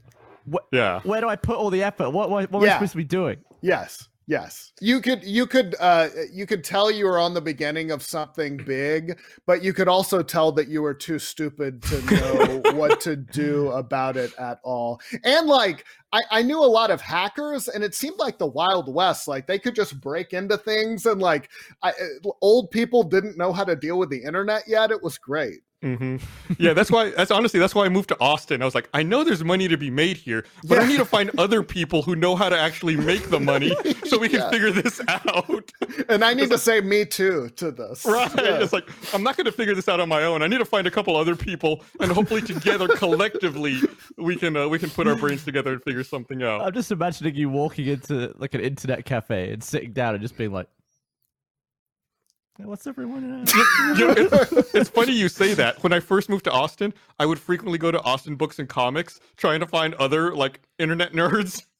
Yeah. 0.71 1.01
where 1.03 1.21
do 1.21 1.29
I 1.29 1.35
put 1.35 1.57
all 1.57 1.69
the 1.69 1.83
effort? 1.83 2.11
What 2.11 2.29
what, 2.29 2.51
what 2.51 2.63
am 2.63 2.69
I 2.69 2.73
supposed 2.73 2.91
to 2.91 2.97
be 2.97 3.03
doing?" 3.03 3.37
Yes. 3.61 4.07
Yes. 4.29 4.73
You 4.79 5.01
could 5.01 5.23
you 5.23 5.47
could 5.47 5.75
uh 5.79 6.09
you 6.31 6.45
could 6.45 6.63
tell 6.63 6.91
you 6.91 7.05
were 7.05 7.17
on 7.17 7.33
the 7.33 7.41
beginning 7.41 7.89
of 7.89 8.03
something 8.03 8.57
big, 8.57 9.19
but 9.47 9.63
you 9.63 9.73
could 9.73 9.87
also 9.87 10.21
tell 10.21 10.51
that 10.51 10.67
you 10.67 10.83
were 10.83 10.93
too 10.93 11.17
stupid 11.17 11.81
to 11.81 12.01
know 12.05 12.61
what 12.75 13.01
to 13.01 13.15
do 13.15 13.71
about 13.71 14.17
it 14.17 14.31
at 14.37 14.59
all. 14.63 15.01
And 15.23 15.47
like 15.47 15.83
I, 16.13 16.21
I 16.29 16.41
knew 16.43 16.59
a 16.59 16.65
lot 16.65 16.91
of 16.91 17.01
hackers 17.01 17.69
and 17.69 17.83
it 17.83 17.95
seemed 17.95 18.19
like 18.19 18.37
the 18.37 18.45
Wild 18.45 18.93
West, 18.93 19.27
like 19.27 19.47
they 19.47 19.57
could 19.57 19.73
just 19.73 19.99
break 19.99 20.31
into 20.31 20.59
things 20.59 21.07
and 21.07 21.19
like 21.19 21.49
I, 21.81 21.89
uh, 21.89 22.29
old 22.39 22.69
people 22.69 23.01
didn't 23.01 23.35
know 23.35 23.51
how 23.51 23.63
to 23.63 23.75
deal 23.75 23.97
with 23.97 24.11
the 24.11 24.21
internet 24.21 24.61
yet. 24.67 24.91
It 24.91 25.01
was 25.01 25.17
great. 25.17 25.61
Hmm 25.81 26.17
Yeah, 26.57 26.73
that's 26.73 26.91
why. 26.91 27.11
That's 27.11 27.31
honestly 27.31 27.59
that's 27.59 27.73
why 27.73 27.85
I 27.85 27.89
moved 27.89 28.09
to 28.09 28.17
Austin. 28.19 28.61
I 28.61 28.65
was 28.65 28.75
like, 28.75 28.89
I 28.93 29.01
know 29.03 29.23
there's 29.23 29.43
money 29.43 29.67
to 29.69 29.77
be 29.77 29.89
made 29.89 30.17
here, 30.17 30.45
but 30.67 30.77
I 30.79 30.85
need 30.87 30.97
to 30.97 31.05
find 31.05 31.31
other 31.37 31.63
people 31.63 32.01
who 32.01 32.15
know 32.15 32.35
how 32.35 32.49
to 32.49 32.57
actually 32.59 32.97
make 32.97 33.29
the 33.29 33.39
money, 33.39 33.73
so 34.05 34.17
we 34.17 34.27
can 34.29 34.39
Yeah. 34.41 34.49
figure 34.49 34.71
this 34.71 34.99
out. 35.07 35.71
And 36.09 36.23
I 36.23 36.33
need 36.33 36.49
to 36.51 36.57
say 36.57 36.81
me 36.81 37.05
too 37.05 37.49
to 37.57 37.71
this. 37.71 38.05
right? 38.05 38.31
Yeah. 38.35 38.61
It's 38.63 38.73
like 38.73 38.89
I'm 39.13 39.23
not 39.23 39.37
going 39.37 39.45
to 39.45 39.51
figure 39.51 39.75
this 39.75 39.87
out 39.87 39.99
on 39.99 40.09
my 40.09 40.23
own. 40.23 40.41
I 40.41 40.47
need 40.47 40.57
to 40.57 40.65
find 40.65 40.85
a 40.87 40.91
couple 40.91 41.15
other 41.15 41.35
people, 41.35 41.83
and 41.99 42.11
hopefully 42.11 42.41
together, 42.41 42.87
collectively, 42.89 43.79
we 44.17 44.35
can 44.35 44.55
uh, 44.57 44.67
we 44.67 44.79
can 44.79 44.89
put 44.89 45.07
our 45.07 45.15
brains 45.15 45.43
together 45.45 45.73
and 45.73 45.83
figure 45.83 46.03
something 46.03 46.41
out. 46.43 46.61
I'm 46.61 46.73
just 46.73 46.91
imagining 46.91 47.35
you 47.35 47.49
walking 47.49 47.85
into 47.87 48.33
like 48.37 48.53
an 48.53 48.61
internet 48.61 49.05
cafe 49.05 49.51
and 49.51 49.63
sitting 49.63 49.91
down 49.93 50.13
and 50.15 50.21
just 50.21 50.35
being 50.37 50.51
like, 50.51 50.67
"Hey, 50.67 50.78
"What's 52.65 52.85
everyone?" 52.87 53.45
Uh? 53.47 53.95
You 53.97 54.09
it's, 54.11 54.75
it's 54.75 54.89
funny 54.89 55.13
you 55.13 55.29
say 55.29 55.53
that. 55.55 55.81
When 55.83 55.93
I 55.93 55.99
first 55.99 56.29
moved 56.29 56.45
to 56.45 56.51
Austin, 56.51 56.93
I 57.19 57.25
would 57.25 57.39
frequently 57.39 57.77
go 57.77 57.91
to 57.91 58.01
Austin 58.01 58.35
Books 58.35 58.59
and 58.59 58.67
Comics, 58.69 59.19
trying 59.37 59.59
to 59.61 59.65
find 59.67 59.93
other 59.95 60.35
like 60.35 60.61
internet 60.77 61.13
nerds 61.13 61.63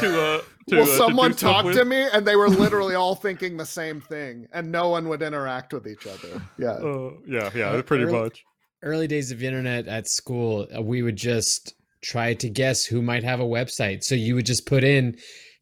to 0.00 0.22
uh. 0.22 0.40
To, 0.68 0.78
Well, 0.78 0.82
uh, 0.82 0.96
someone 0.96 1.32
stuff 1.32 1.62
talked 1.62 1.76
to 1.76 1.84
me 1.84 2.08
and 2.12 2.26
they 2.26 2.34
were 2.34 2.48
literally 2.48 2.96
all 2.96 3.14
thinking 3.14 3.56
the 3.56 3.64
same 3.64 4.00
thing, 4.00 4.48
and 4.52 4.72
no 4.72 4.88
one 4.88 5.08
would 5.08 5.22
interact 5.22 5.72
with 5.72 5.86
each 5.86 6.08
other. 6.08 6.42
Yeah. 6.58 6.70
Uh, 6.70 7.12
yeah, 7.24 7.50
yeah, 7.54 7.80
pretty 7.82 8.02
Early- 8.02 8.12
much. 8.20 8.44
early 8.82 9.06
days 9.06 9.30
of 9.30 9.44
internet 9.44 9.86
at 9.86 10.08
school, 10.08 10.66
uh, 10.76 10.82
we 10.82 11.02
would 11.02 11.14
just 11.14 11.74
try 12.02 12.34
to 12.34 12.48
guess 12.50 12.84
who 12.84 13.00
might 13.00 13.22
have 13.22 13.38
a 13.38 13.44
website. 13.44 14.02
So 14.02 14.16
you 14.16 14.34
would 14.34 14.46
just 14.46 14.66
put 14.66 14.82
in 14.82 15.16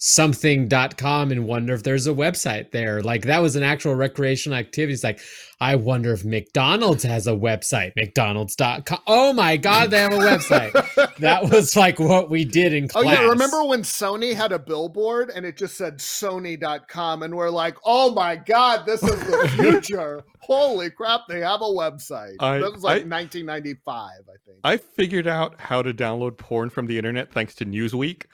something.com 0.06 1.32
and 1.32 1.46
wonder 1.46 1.72
if 1.72 1.82
there's 1.82 2.06
a 2.06 2.12
website 2.12 2.72
there. 2.72 3.02
Like 3.02 3.22
that 3.22 3.38
was 3.40 3.56
an 3.56 3.62
actual 3.62 3.94
recreational 3.94 4.58
activity. 4.58 4.92
It's 4.92 5.02
like, 5.02 5.18
I 5.60 5.76
wonder 5.76 6.12
if 6.12 6.26
McDonald's 6.26 7.04
has 7.04 7.26
a 7.26 7.32
website. 7.32 7.92
McDonald's.com. 7.96 8.98
Oh 9.06 9.32
my 9.32 9.56
God, 9.56 9.90
they 9.90 10.00
have 10.00 10.12
a 10.12 10.16
website. 10.18 10.72
that 11.20 11.44
was 11.50 11.74
like 11.74 11.98
what 11.98 12.28
we 12.28 12.44
did 12.44 12.74
in 12.74 12.86
class. 12.88 13.02
Oh 13.02 13.10
yeah, 13.10 13.26
remember 13.28 13.64
when 13.64 13.80
Sony 13.80 14.34
had 14.34 14.52
a 14.52 14.58
billboard 14.58 15.30
and 15.34 15.46
it 15.46 15.56
just 15.56 15.78
said 15.78 15.96
Sony.com 16.00 17.22
and 17.22 17.34
we're 17.34 17.48
like, 17.48 17.78
oh 17.86 18.12
my 18.12 18.36
god, 18.36 18.84
this 18.84 19.02
is 19.02 19.18
the 19.20 19.48
future. 19.56 20.22
Holy 20.40 20.90
crap, 20.90 21.22
they 21.30 21.40
have 21.40 21.62
a 21.62 21.64
website. 21.64 22.34
I- 22.40 22.58
that 22.58 22.72
was 22.74 22.82
like 22.82 23.04
I- 23.04 23.08
1995, 23.08 23.86
I 23.96 24.10
think. 24.44 24.58
I 24.64 24.76
figured 24.76 25.26
out 25.26 25.58
how 25.58 25.80
to 25.80 25.94
download 25.94 26.36
porn 26.36 26.68
from 26.68 26.88
the 26.88 26.98
internet 26.98 27.32
thanks 27.32 27.54
to 27.54 27.64
Newsweek. 27.64 28.24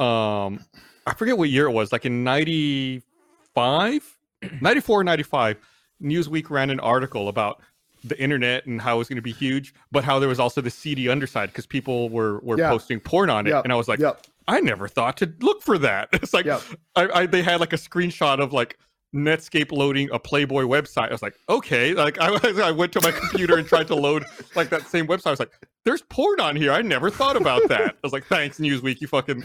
Um, 0.00 0.60
I 1.06 1.14
forget 1.14 1.38
what 1.38 1.48
year 1.48 1.66
it 1.66 1.72
was, 1.72 1.92
like 1.92 2.04
in 2.04 2.24
95, 2.24 4.18
94 4.60 5.04
95. 5.04 5.56
Newsweek 6.02 6.50
ran 6.50 6.68
an 6.70 6.80
article 6.80 7.28
about 7.28 7.62
the 8.04 8.20
internet 8.20 8.66
and 8.66 8.80
how 8.80 8.96
it 8.96 8.98
was 8.98 9.08
going 9.08 9.16
to 9.16 9.22
be 9.22 9.32
huge, 9.32 9.72
but 9.90 10.04
how 10.04 10.18
there 10.18 10.28
was 10.28 10.38
also 10.38 10.60
the 10.60 10.70
seedy 10.70 11.08
underside 11.08 11.46
because 11.48 11.66
people 11.66 12.08
were 12.10 12.38
were 12.40 12.58
Yeah. 12.58 12.68
posting 12.70 13.00
porn 13.00 13.30
on 13.30 13.46
it. 13.46 13.50
Yep, 13.50 13.64
And 13.64 13.72
I 13.72 13.76
was 13.76 13.88
like, 13.88 13.98
yep. 13.98 14.26
I 14.46 14.60
never 14.60 14.86
thought 14.88 15.16
to 15.18 15.32
look 15.40 15.62
for 15.62 15.78
that. 15.78 16.08
It's 16.12 16.34
like 16.34 16.44
Yep. 16.44 16.60
I, 16.96 17.08
I 17.08 17.26
they 17.26 17.42
had 17.42 17.60
like 17.60 17.72
a 17.72 17.76
screenshot 17.76 18.40
of 18.40 18.52
like 18.52 18.78
Netscape 19.14 19.72
loading 19.72 20.10
a 20.12 20.18
Playboy 20.18 20.64
website. 20.64 21.08
I 21.08 21.12
was 21.12 21.22
like, 21.22 21.34
okay. 21.48 21.94
Like 21.94 22.18
I, 22.20 22.36
I 22.68 22.70
went 22.72 22.92
to 22.92 23.00
my 23.00 23.10
computer 23.10 23.56
and 23.56 23.66
tried 23.66 23.86
to 23.88 23.94
load 23.94 24.26
like 24.54 24.68
that 24.68 24.86
same 24.86 25.06
website. 25.06 25.28
I 25.28 25.30
was 25.30 25.40
like, 25.40 25.52
there's 25.84 26.02
porn 26.02 26.40
on 26.40 26.54
here. 26.56 26.72
I 26.72 26.82
never 26.82 27.10
thought 27.10 27.36
about 27.36 27.66
that. 27.68 27.92
I 27.94 27.98
was 28.02 28.12
like, 28.12 28.26
thanks, 28.26 28.58
Newsweek. 28.58 29.00
You 29.00 29.06
fucking 29.08 29.42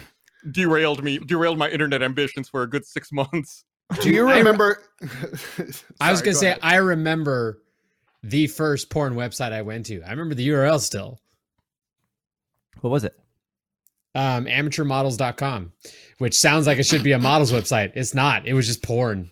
derailed 0.50 1.04
me, 1.04 1.18
derailed 1.20 1.58
my 1.58 1.70
internet 1.70 2.02
ambitions 2.02 2.50
for 2.50 2.64
a 2.64 2.68
good 2.68 2.86
six 2.86 3.12
months. 3.12 3.64
Do 4.02 4.10
you 4.10 4.28
I- 4.30 4.38
remember? 4.40 4.82
I 6.00 6.12
was 6.12 6.22
gonna 6.22 6.34
go 6.34 6.40
say 6.40 6.48
ahead. 6.48 6.60
I 6.64 6.76
remember 6.78 7.62
the 8.24 8.48
first 8.48 8.90
porn 8.90 9.16
website 9.16 9.52
I 9.52 9.62
went 9.64 9.88
to. 9.88 10.02
I 10.04 10.12
remember 10.12 10.36
the 10.36 10.48
URL 10.48 10.80
still. 10.80 11.20
What 12.82 12.90
was 12.90 13.04
it? 13.04 13.16
Um, 14.14 14.46
amateurmodels.com, 14.46 15.72
which 16.18 16.38
sounds 16.38 16.68
like 16.68 16.78
it 16.80 16.86
should 16.86 17.04
be 17.04 17.12
a 17.14 17.20
models 17.20 17.52
website. 17.52 17.92
It's 17.96 18.14
not. 18.14 18.46
It 18.48 18.54
was 18.54 18.68
just 18.68 18.84
porn. 18.84 19.30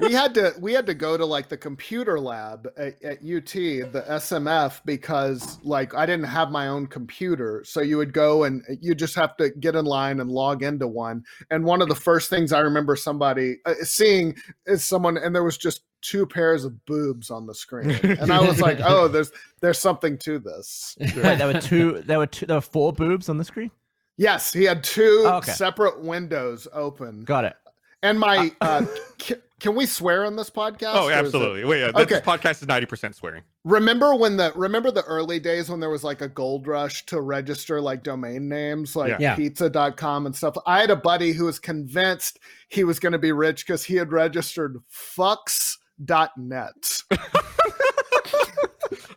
We 0.00 0.12
had 0.12 0.34
to 0.34 0.54
we 0.60 0.72
had 0.72 0.86
to 0.86 0.94
go 0.94 1.16
to 1.16 1.24
like 1.24 1.48
the 1.48 1.56
computer 1.56 2.18
lab 2.18 2.68
at, 2.76 3.02
at 3.02 3.18
UT, 3.18 3.52
the 3.52 4.04
SMF, 4.08 4.80
because 4.84 5.58
like 5.62 5.94
I 5.94 6.06
didn't 6.06 6.26
have 6.26 6.50
my 6.50 6.68
own 6.68 6.86
computer. 6.86 7.62
So 7.64 7.80
you 7.80 7.96
would 7.96 8.12
go 8.12 8.44
and 8.44 8.62
you 8.80 8.94
just 8.94 9.14
have 9.14 9.36
to 9.38 9.50
get 9.50 9.74
in 9.74 9.84
line 9.84 10.20
and 10.20 10.30
log 10.30 10.62
into 10.62 10.86
one. 10.88 11.24
And 11.50 11.64
one 11.64 11.80
of 11.82 11.88
the 11.88 11.94
first 11.94 12.30
things 12.30 12.52
I 12.52 12.60
remember 12.60 12.96
somebody 12.96 13.58
uh, 13.66 13.74
seeing 13.82 14.36
is 14.66 14.84
someone, 14.84 15.16
and 15.16 15.34
there 15.34 15.44
was 15.44 15.56
just 15.58 15.82
two 16.00 16.24
pairs 16.26 16.64
of 16.64 16.84
boobs 16.86 17.28
on 17.30 17.46
the 17.46 17.54
screen, 17.54 17.90
and 17.90 18.32
I 18.32 18.40
was 18.40 18.60
like, 18.60 18.78
oh, 18.84 19.08
there's 19.08 19.32
there's 19.60 19.78
something 19.78 20.16
to 20.18 20.38
this. 20.38 20.96
Wait, 21.00 21.14
there 21.14 21.46
were 21.52 21.60
two. 21.60 22.02
There 22.06 22.18
were 22.18 22.26
two. 22.26 22.46
There 22.46 22.56
were 22.56 22.60
four 22.60 22.92
boobs 22.92 23.28
on 23.28 23.38
the 23.38 23.44
screen. 23.44 23.70
Yes, 24.16 24.52
he 24.52 24.64
had 24.64 24.82
two 24.82 25.22
Oh, 25.26 25.36
okay. 25.36 25.52
separate 25.52 26.00
windows 26.02 26.66
open, 26.72 27.22
Got 27.24 27.44
it. 27.44 27.56
and 28.02 28.18
my. 28.18 28.52
Uh, 28.60 28.84
ca- 29.20 29.36
can 29.60 29.74
we 29.74 29.86
swear 29.86 30.24
on 30.24 30.36
this 30.36 30.50
podcast? 30.50 30.92
Oh, 30.94 31.08
is 31.08 31.16
it- 31.16 31.24
absolutely. 31.24 31.64
Wait, 31.64 31.80
yeah, 31.80 31.90
this 31.92 32.02
Okay. 32.02 32.20
podcast 32.20 32.62
is 32.62 32.68
ninety 32.68 32.86
percent 32.86 33.16
swearing. 33.16 33.42
Remember 33.64 34.14
when 34.14 34.36
the 34.36 34.52
remember 34.54 34.90
the 34.90 35.02
early 35.04 35.40
days 35.40 35.68
when 35.68 35.80
there 35.80 35.90
was 35.90 36.04
like 36.04 36.20
a 36.20 36.28
gold 36.28 36.66
rush 36.66 37.04
to 37.06 37.20
register 37.20 37.80
like 37.80 38.02
domain 38.02 38.48
names 38.48 38.94
like 38.96 39.18
Yeah. 39.18 39.34
Pizza.com 39.34 40.26
and 40.26 40.34
stuff. 40.36 40.54
I 40.66 40.80
had 40.80 40.90
a 40.90 40.96
buddy 40.96 41.32
who 41.32 41.46
was 41.46 41.58
convinced 41.58 42.38
he 42.68 42.84
was 42.84 42.98
going 43.00 43.12
to 43.12 43.18
be 43.18 43.32
rich 43.32 43.66
cuz 43.66 43.84
he 43.84 43.96
had 43.96 44.12
registered 44.12 44.76
fucks.net. 44.92 47.02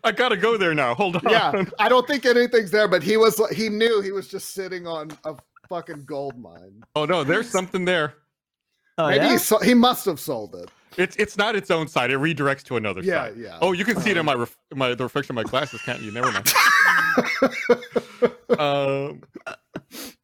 I 0.03 0.11
gotta 0.11 0.35
go 0.35 0.57
there 0.57 0.73
now. 0.73 0.95
Hold 0.95 1.17
on. 1.17 1.21
yeah, 1.29 1.63
I 1.77 1.87
don't 1.87 2.07
think 2.07 2.25
anything's 2.25 2.71
there 2.71 2.87
but 2.87 3.03
he 3.03 3.17
was 3.17 3.39
he 3.55 3.69
knew 3.69 4.01
he 4.01 4.11
was 4.11 4.27
just 4.27 4.53
sitting 4.53 4.87
on 4.87 5.11
a 5.23 5.35
fucking 5.69 6.05
gold 6.05 6.37
mine. 6.39 6.83
Oh 6.95 7.05
no, 7.05 7.23
there's 7.23 7.49
something 7.49 7.85
there. 7.85 8.15
Oh, 9.05 9.07
Maybe 9.09 9.25
yeah? 9.25 9.31
he, 9.33 9.37
so- 9.37 9.59
he 9.59 9.73
must 9.73 10.05
have 10.05 10.19
sold 10.19 10.55
it. 10.55 10.69
It's 10.97 11.15
it's 11.15 11.37
not 11.37 11.55
its 11.55 11.71
own 11.71 11.87
site. 11.87 12.11
It 12.11 12.19
redirects 12.19 12.63
to 12.63 12.75
another 12.75 13.01
Yeah, 13.01 13.27
site. 13.27 13.37
yeah. 13.37 13.57
Oh, 13.61 13.71
you 13.71 13.85
can 13.85 13.97
see 14.01 14.11
it 14.11 14.17
in 14.17 14.25
my 14.25 14.33
ref- 14.33 14.57
my 14.75 14.93
the 14.93 15.03
reflection 15.05 15.37
of 15.37 15.45
my 15.45 15.49
glasses, 15.49 15.81
can't 15.83 16.01
you? 16.01 16.11
Never 16.11 16.29
mind. 16.33 16.51
um, 18.59 19.21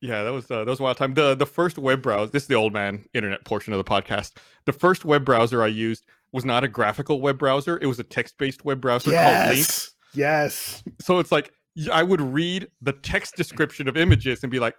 yeah, 0.02 0.24
that 0.24 0.32
was 0.34 0.50
uh, 0.52 0.60
that 0.66 0.68
was 0.70 0.80
a 0.80 0.84
wild 0.84 0.98
time. 0.98 1.14
The 1.14 1.36
the 1.36 1.46
first 1.46 1.78
web 1.78 2.02
browser. 2.02 2.32
This 2.32 2.44
is 2.44 2.48
the 2.48 2.56
old 2.56 2.74
man 2.74 3.06
internet 3.14 3.46
portion 3.46 3.74
of 3.74 3.78
the 3.78 3.84
podcast. 3.90 4.34
The 4.66 4.74
first 4.74 5.06
web 5.06 5.24
browser 5.26 5.64
I 5.64 5.68
used 5.68 6.06
was 6.34 6.44
not 6.46 6.64
a 6.64 6.68
graphical 6.68 7.22
web 7.22 7.38
browser. 7.38 7.80
It 7.82 7.86
was 7.88 8.00
a 8.00 8.04
text 8.04 8.38
based 8.38 8.66
web 8.66 8.82
browser 8.82 9.12
called 9.12 9.48
Lynx. 9.50 9.58
Yes. 9.58 9.92
Yes. 10.14 10.84
So 11.00 11.20
it's 11.20 11.32
like 11.32 11.52
I 11.92 12.04
would 12.04 12.22
read 12.22 12.68
the 12.82 12.92
text 12.94 13.36
description 13.36 13.88
of 13.88 13.96
images 13.98 14.44
and 14.44 14.52
be 14.52 14.60
like, 14.60 14.76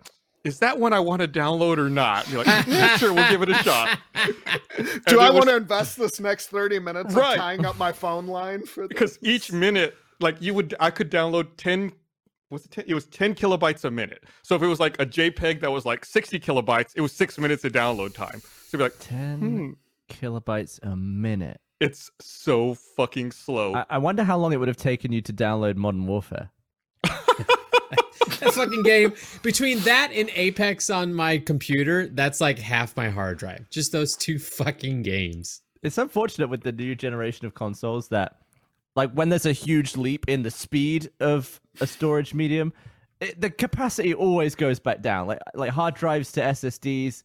"Is 0.49 0.59
that 0.61 0.79
one 0.81 0.93
I 0.93 1.01
want 1.01 1.23
to 1.23 1.29
download 1.29 1.79
or 1.79 1.89
not?" 1.89 2.25
And 2.25 2.33
be 2.33 2.39
like, 2.39 2.67
"Yeah, 2.67 2.97
"Sure, 2.97 3.13
we'll 3.13 3.29
give 3.31 3.43
it 3.43 3.49
a 3.51 3.55
shot." 3.55 3.99
Do 5.07 5.21
I 5.21 5.31
was- 5.31 5.35
want 5.35 5.49
to 5.49 5.57
invest 5.57 5.97
this 5.99 6.19
next 6.21 6.49
30 6.49 6.79
minutes 6.79 7.15
Right. 7.15 7.33
of 7.35 7.39
tying 7.39 7.65
up 7.67 7.77
my 7.79 7.93
phone 7.93 8.27
line 8.27 8.65
for 8.67 8.83
this? 8.83 8.89
because 8.89 9.19
each 9.23 9.53
minute 9.53 9.95
like 10.21 10.41
you 10.41 10.53
would 10.55 10.75
i 10.81 10.91
could 10.91 11.11
download 11.11 11.47
10 11.57 11.93
was 12.51 12.65
it 12.65 12.71
10 12.73 12.85
it 12.89 12.95
was 12.95 13.07
10 13.07 13.35
kilobytes 13.35 13.85
a 13.85 13.91
minute 13.91 14.25
so 14.43 14.57
if 14.57 14.63
it 14.63 14.67
was 14.67 14.81
like 14.81 15.01
a 15.01 15.07
jpeg 15.07 15.61
that 15.61 15.71
was 15.71 15.85
like 15.85 16.05
60 16.05 16.41
kilobytes 16.41 16.93
it 16.97 17.01
was 17.01 17.13
six 17.13 17.39
minutes 17.39 17.65
of 17.65 17.73
download 17.73 18.15
time 18.15 18.41
so 18.41 18.77
you'd 18.77 18.79
be 18.79 18.85
like 18.85 18.99
10 19.01 19.39
hmm, 19.39 19.71
kilobytes 20.13 20.81
a 20.83 20.97
minute. 20.97 21.61
it's 21.81 22.11
so 22.21 22.75
fucking 22.75 23.31
slow 23.31 23.75
I, 23.75 23.85
I 23.91 23.99
wonder 23.99 24.25
how 24.25 24.37
long 24.39 24.53
it 24.53 24.57
would 24.57 24.69
have 24.69 24.77
taken 24.77 25.13
you 25.13 25.21
to 25.23 25.33
download 25.33 25.77
Modern 25.77 26.07
Warfare. 26.07 26.51
that 28.41 28.53
fucking 28.55 28.83
game 28.83 29.13
between 29.43 29.79
that 29.81 30.11
and 30.13 30.31
Apex 30.35 30.91
on 30.91 31.15
my 31.15 31.39
computer, 31.39 32.09
that's 32.09 32.41
like 32.41 32.59
half 32.59 32.97
my 32.97 33.09
hard 33.09 33.39
drive. 33.39 33.69
Just 33.71 33.93
those 33.93 34.17
two 34.17 34.39
fucking 34.39 35.03
games. 35.03 35.63
It's 35.83 35.99
unfortunate 35.99 36.49
with 36.49 36.63
the 36.63 36.73
new 36.73 36.95
generation 36.95 37.47
of 37.47 37.55
consoles 37.55 38.09
that, 38.09 38.37
like, 38.97 39.13
when 39.13 39.29
there's 39.29 39.47
a 39.47 39.53
huge 39.53 39.97
leap 39.97 40.29
in 40.29 40.43
the 40.43 40.51
speed 40.51 41.11
of 41.21 41.61
a 41.81 41.87
storage 41.87 42.35
medium, 42.35 42.73
it, 43.21 43.41
the 43.41 43.51
capacity 43.51 44.13
always 44.15 44.55
goes 44.55 44.81
back 44.81 45.03
down. 45.03 45.27
Like, 45.29 45.41
like 45.55 45.71
hard 45.71 45.95
drives 45.95 46.33
to 46.33 46.41
SSDs, 46.41 47.23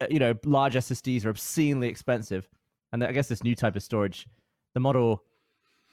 uh, 0.00 0.06
you 0.10 0.18
know, 0.18 0.34
large 0.44 0.74
SSDs 0.74 1.24
are 1.24 1.30
obscenely 1.30 1.88
expensive, 1.88 2.48
and 2.92 3.02
I 3.02 3.12
guess 3.12 3.28
this 3.28 3.42
new 3.42 3.54
type 3.54 3.76
of 3.76 3.82
storage, 3.82 4.26
the 4.74 4.80
model, 4.80 5.24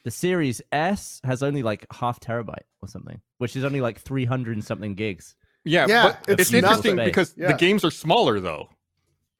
the 0.03 0.11
Series 0.11 0.61
S 0.71 1.19
has 1.23 1.43
only 1.43 1.61
like 1.63 1.85
half 1.91 2.19
terabyte 2.19 2.63
or 2.81 2.87
something, 2.87 3.19
which 3.37 3.55
is 3.55 3.63
only 3.63 3.81
like 3.81 3.99
300 3.99 4.55
and 4.55 4.63
something 4.63 4.95
gigs. 4.95 5.35
yeah, 5.65 5.85
Yeah, 5.87 6.03
but 6.03 6.19
it's 6.29 6.41
it's, 6.43 6.53
interesting 6.53 6.95
nothing. 6.95 7.09
because 7.09 7.33
Yeah. 7.37 7.51
the 7.51 7.57
games 7.57 7.83
are 7.83 7.91
smaller 7.91 8.39
though 8.39 8.69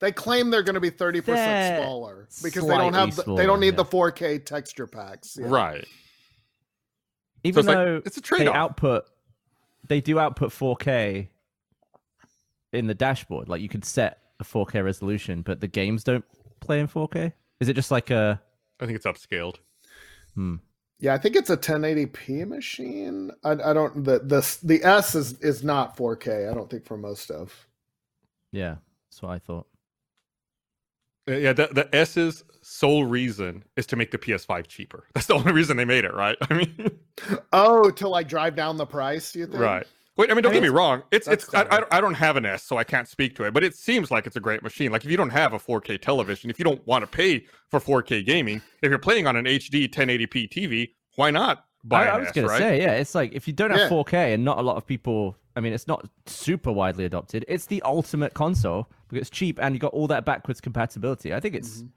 They 0.00 0.12
claim 0.12 0.50
they're 0.50 0.62
going 0.62 0.74
to 0.74 0.80
be 0.80 0.90
30% 0.90 1.24
They're 1.24 1.82
smaller 1.82 2.28
because 2.42 2.66
they 2.66 2.76
don't 2.76 2.92
have 2.94 3.16
the, 3.16 3.22
slightly 3.22 3.36
they 3.42 3.46
don't 3.46 3.60
need 3.60 3.74
smaller, 3.74 4.10
the 4.10 4.14
4K 4.14 4.44
texture 4.44 4.86
packs. 4.86 5.36
Yeah. 5.40 5.46
right 5.48 5.84
Even 7.44 7.60
it's 7.60 7.66
like- 7.68 7.76
though 7.76 8.02
it's 8.04 8.16
a 8.16 8.20
they 8.20 8.24
trade-off. 8.26 8.54
output, 8.54 9.04
they 9.88 10.00
do 10.00 10.18
output 10.18 10.50
4K 10.52 11.28
in 12.72 12.86
the 12.86 12.94
dashboard. 12.94 13.48
Like 13.48 13.60
you 13.62 13.68
can 13.68 13.82
set 13.82 14.18
a 14.40 14.44
4K 14.44 14.84
resolution, 14.84 15.42
but 15.42 15.60
the 15.60 15.68
games 15.68 16.04
don't 16.04 16.24
play 16.60 16.80
in 16.80 16.86
4K. 16.86 17.32
Is 17.60 17.68
it 17.68 17.74
just 17.74 17.90
like 17.90 18.10
a? 18.10 18.40
i 18.80 18.86
think 18.86 18.96
it's 18.96 19.04
upscaled 19.06 19.56
Hmm. 20.40 20.56
Yeah, 21.00 21.14
I 21.14 21.18
think 21.18 21.36
it's 21.36 21.50
a 21.50 21.56
1080p 21.56 22.46
machine. 22.48 23.30
I, 23.44 23.52
I 23.52 23.72
don't 23.74 24.04
the 24.04 24.20
the 24.20 24.58
the 24.62 24.82
S 24.84 25.14
is 25.14 25.38
is 25.40 25.62
not 25.62 25.98
4K. 25.98 26.50
I 26.50 26.54
don't 26.54 26.70
think 26.70 26.86
for 26.86 26.96
most 26.96 27.22
stuff. 27.22 27.68
Yeah, 28.52 28.76
that's 29.10 29.22
what 29.22 29.32
I 29.32 29.38
thought. 29.38 29.66
Uh, 31.28 31.34
yeah 31.34 31.52
the, 31.52 31.68
the 31.68 31.94
s's 31.94 32.44
sole 32.62 33.04
reason 33.04 33.62
is 33.76 33.86
to 33.86 33.94
make 33.96 34.10
the 34.10 34.18
ps5 34.18 34.66
cheaper 34.66 35.04
that's 35.14 35.26
the 35.26 35.34
only 35.34 35.52
reason 35.52 35.76
they 35.76 35.84
made 35.84 36.04
it 36.04 36.14
right 36.14 36.36
i 36.50 36.54
mean 36.54 36.90
Oh, 37.52 37.90
to 37.90 38.08
like 38.08 38.28
drive 38.28 38.54
down 38.56 38.76
the 38.76 38.86
price, 38.86 39.34
you 39.34 39.46
think? 39.46 39.58
Right. 39.58 39.86
Wait, 40.20 40.30
I 40.30 40.34
mean, 40.34 40.42
don't 40.42 40.52
I 40.52 40.54
get 40.56 40.62
me 40.62 40.68
wrong. 40.68 41.02
It's 41.10 41.26
it's 41.26 41.52
I, 41.54 41.82
I, 41.90 41.98
don't 41.98 42.12
have 42.12 42.36
an 42.36 42.44
S, 42.44 42.62
so 42.62 42.76
I 42.76 42.84
can't 42.84 43.08
speak 43.08 43.34
to 43.36 43.44
it. 43.44 43.54
But 43.54 43.64
it 43.64 43.74
seems 43.74 44.10
like 44.10 44.26
it's 44.26 44.36
a 44.36 44.40
great 44.40 44.62
machine. 44.62 44.92
Like 44.92 45.02
if 45.02 45.10
you 45.10 45.16
don't 45.16 45.30
have 45.30 45.54
a 45.54 45.58
4K 45.58 45.98
television, 45.98 46.50
if 46.50 46.58
you 46.58 46.64
don't 46.66 46.86
want 46.86 47.02
to 47.02 47.06
pay 47.06 47.46
for 47.70 47.80
4K 47.80 48.26
gaming, 48.26 48.60
if 48.82 48.90
you're 48.90 48.98
playing 48.98 49.26
on 49.26 49.34
an 49.36 49.46
HD 49.46 49.88
1080p 49.88 50.50
TV, 50.50 50.90
why 51.16 51.30
not 51.30 51.64
buy 51.84 52.04
I, 52.06 52.16
I 52.16 52.18
was 52.18 52.28
S, 52.28 52.34
gonna 52.34 52.48
right? 52.48 52.58
say, 52.58 52.82
yeah, 52.82 52.92
it's 52.92 53.14
like 53.14 53.32
if 53.32 53.46
you 53.48 53.54
don't 53.54 53.70
have 53.70 53.80
Yeah. 53.80 53.88
4K 53.88 54.34
and 54.34 54.44
not 54.44 54.58
a 54.58 54.62
lot 54.62 54.76
of 54.76 54.86
people. 54.86 55.38
I 55.56 55.60
mean, 55.60 55.72
it's 55.72 55.88
not 55.88 56.06
super 56.26 56.70
widely 56.70 57.06
adopted. 57.06 57.46
It's 57.48 57.64
the 57.64 57.80
ultimate 57.82 58.34
console 58.34 58.90
because 59.08 59.22
it's 59.22 59.30
cheap 59.30 59.58
and 59.62 59.74
you 59.74 59.78
got 59.80 59.94
all 59.94 60.06
that 60.08 60.26
backwards 60.26 60.60
compatibility. 60.60 61.32
I 61.32 61.40
think 61.40 61.54
it's, 61.54 61.80
Mhm. 61.82 61.88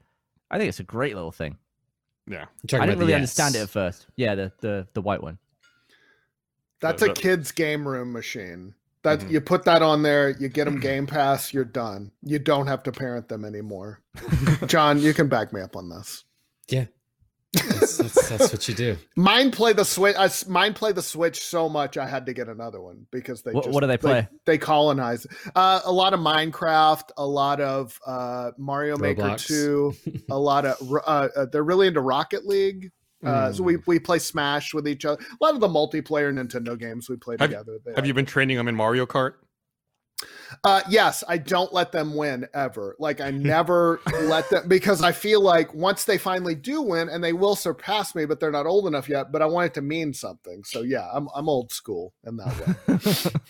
I 0.50 0.58
think 0.58 0.70
it's 0.70 0.80
a 0.80 0.84
great 0.84 1.14
little 1.14 1.30
thing. 1.30 1.58
Yeah. 2.26 2.40
I'm 2.42 2.46
talking 2.66 2.80
I 2.80 2.84
about 2.84 2.86
didn't 2.86 2.98
really 3.00 3.12
the 3.12 3.16
understand 3.16 3.54
it 3.54 3.58
at 3.60 3.68
first. 3.68 4.06
Yeah, 4.16 4.34
the 4.34 4.52
the 4.60 4.88
the 4.94 5.02
white 5.02 5.22
one. 5.22 5.38
That's 6.84 7.02
a 7.02 7.12
kid's 7.12 7.52
game 7.52 7.86
room 7.86 8.12
machine. 8.12 8.74
That 9.02 9.20
Mhm. 9.20 9.30
you 9.32 9.40
put 9.42 9.64
that 9.64 9.82
on 9.82 10.02
there, 10.02 10.30
you 10.30 10.48
get 10.48 10.64
them 10.64 10.80
Game 10.80 11.06
Pass, 11.06 11.52
you're 11.52 11.64
done. 11.64 12.10
You 12.22 12.38
don't 12.38 12.66
have 12.68 12.82
to 12.84 12.92
parent 12.92 13.28
them 13.28 13.44
anymore. 13.44 14.00
Jon, 14.66 14.98
you 14.98 15.12
can 15.12 15.28
back 15.28 15.52
me 15.52 15.60
up 15.60 15.76
on 15.76 15.90
this. 15.90 16.24
Yeah. 16.68 16.86
That's, 17.52 17.98
that's, 17.98 18.28
that's 18.30 18.52
what 18.52 18.66
you 18.68 18.74
do. 18.74 18.96
Mine 19.16 19.50
play 19.52 19.74
the 19.74 19.84
switch. 19.84 20.16
I, 20.16 20.24
s- 20.24 20.48
mine 20.48 20.72
play 20.74 20.90
the 20.90 21.02
switch 21.02 21.40
so 21.44 21.68
much 21.68 21.96
I 21.96 22.06
had 22.06 22.26
to 22.26 22.32
get 22.32 22.48
another 22.48 22.80
one 22.80 23.06
because 23.12 23.42
they. 23.42 23.52
What- 23.52 23.64
just, 23.64 23.74
what 23.74 23.82
do 23.82 23.86
they 23.86 23.96
play? 23.98 24.26
They, 24.44 24.58
colonize. 24.58 25.24
Uh, 25.54 25.80
a 25.84 25.92
lot 25.92 26.14
of 26.14 26.20
Minecraft, 26.20 27.10
a 27.16 27.24
lot 27.26 27.60
of 27.60 27.96
uh, 28.06 28.50
Mario 28.58 28.96
Maker 28.96 29.36
Two, 29.38 29.94
a 30.30 30.38
lot 30.38 30.64
of. 30.66 30.76
Uh, 31.06 31.28
uh, 31.36 31.46
they're 31.52 31.62
really 31.62 31.86
into 31.86 32.00
Rocket 32.00 32.44
League. 32.46 32.90
Uh, 33.24 33.52
So 33.52 33.58
Hmm. 33.62 33.66
we, 33.66 33.76
we 33.86 33.98
play 33.98 34.18
Smash 34.18 34.74
with 34.74 34.86
each 34.88 35.04
other. 35.04 35.22
A 35.40 35.44
lot 35.44 35.54
of 35.54 35.60
the 35.60 35.68
multiplayer 35.68 36.32
Nintendo 36.32 36.78
games 36.78 37.08
we 37.08 37.16
play 37.16 37.36
Have- 37.38 37.50
together. 37.50 37.78
they 37.84 37.92
Have 37.92 37.98
like. 37.98 38.06
you 38.06 38.14
been 38.14 38.26
training 38.26 38.56
them 38.56 38.68
in 38.68 38.74
Mario 38.74 39.06
Kart? 39.06 39.34
Uh, 40.62 40.80
yes, 40.88 41.24
I 41.28 41.36
don't 41.38 41.72
let 41.72 41.90
them 41.90 42.14
win 42.14 42.46
ever. 42.54 42.94
Like 43.00 43.20
I 43.20 43.30
never 43.54 44.00
let 44.22 44.48
them 44.48 44.68
because 44.68 45.02
I 45.02 45.10
feel 45.12 45.42
like 45.42 45.74
once 45.74 46.04
they 46.04 46.16
finally 46.16 46.54
do 46.54 46.80
win, 46.80 47.08
and 47.08 47.22
they 47.22 47.32
will 47.32 47.56
surpass 47.56 48.14
me, 48.14 48.24
but 48.24 48.38
they're 48.38 48.52
not 48.52 48.64
old 48.64 48.86
enough 48.86 49.08
yet. 49.08 49.32
But 49.32 49.42
I 49.42 49.46
want 49.46 49.66
it 49.66 49.74
to 49.74 49.82
mean 49.82 50.14
something. 50.14 50.62
So 50.64 50.82
yeah, 50.82 51.08
I'm 51.12 51.28
I'm 51.34 51.48
old 51.48 51.72
school 51.72 52.14
in 52.24 52.36
that 52.36 52.54
way. 52.94 53.32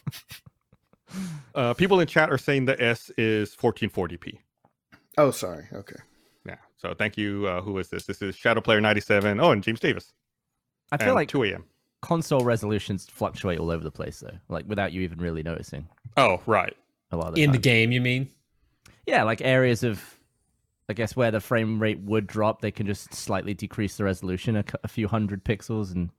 Uh, 1.55 1.73
people 1.75 2.01
in 2.01 2.09
chat 2.09 2.29
are 2.31 2.39
saying 2.39 2.65
the 2.65 2.83
S 2.83 3.09
is 3.17 3.55
1440p. 3.55 4.39
oh, 5.19 5.31
sorry. 5.31 5.65
Okay. 5.73 5.95
Yeah. 6.85 6.91
So 6.91 6.95
thank 6.95 7.17
you. 7.17 7.47
Uh, 7.47 7.61
who 7.63 7.79
is 7.79 7.89
this? 7.89 8.05
This 8.07 8.23
is 8.23 8.37
Shadow 8.37 8.61
Player 8.61 8.81
97. 8.81 9.41
Oh, 9.41 9.51
and 9.51 9.63
James 9.63 9.81
Davis. 9.81 10.13
I 10.93 10.97
feel 10.99 11.09
And 11.09 11.15
like 11.17 11.29
2 11.29 11.45
a.m. 11.45 11.65
console 12.03 12.45
resolutions 12.45 13.07
fluctuate 13.11 13.59
all 13.59 13.71
over 13.71 13.83
the 13.83 13.91
place 13.91 14.21
though, 14.21 14.37
like 14.49 14.67
without 14.69 14.93
you 14.93 15.01
even 15.03 15.19
really 15.19 15.43
noticing 15.43 15.89
Oh, 16.17 16.41
right. 16.47 16.77
a 17.11 17.17
lot 17.17 17.29
of 17.29 17.35
the 17.35 17.43
In 17.43 17.53
the 17.53 17.59
game, 17.59 17.91
you 17.91 18.01
mean? 18.01 18.29
Yeah, 19.07 19.23
like 19.25 19.41
areas 19.43 19.83
of, 19.83 20.03
I 20.89 20.93
guess 20.93 21.17
where 21.17 21.31
the 21.31 21.41
frame 21.41 21.81
rate 21.81 22.01
would 22.01 22.27
drop, 22.27 22.61
they 22.61 22.71
can 22.71 22.87
just 22.87 23.15
slightly 23.15 23.55
decrease 23.55 23.97
the 23.97 24.05
resolution 24.05 24.57
a, 24.57 24.65
a 24.85 24.89
few 24.89 25.09
hundred 25.09 25.45
pixels, 25.45 25.93
and 25.93 26.11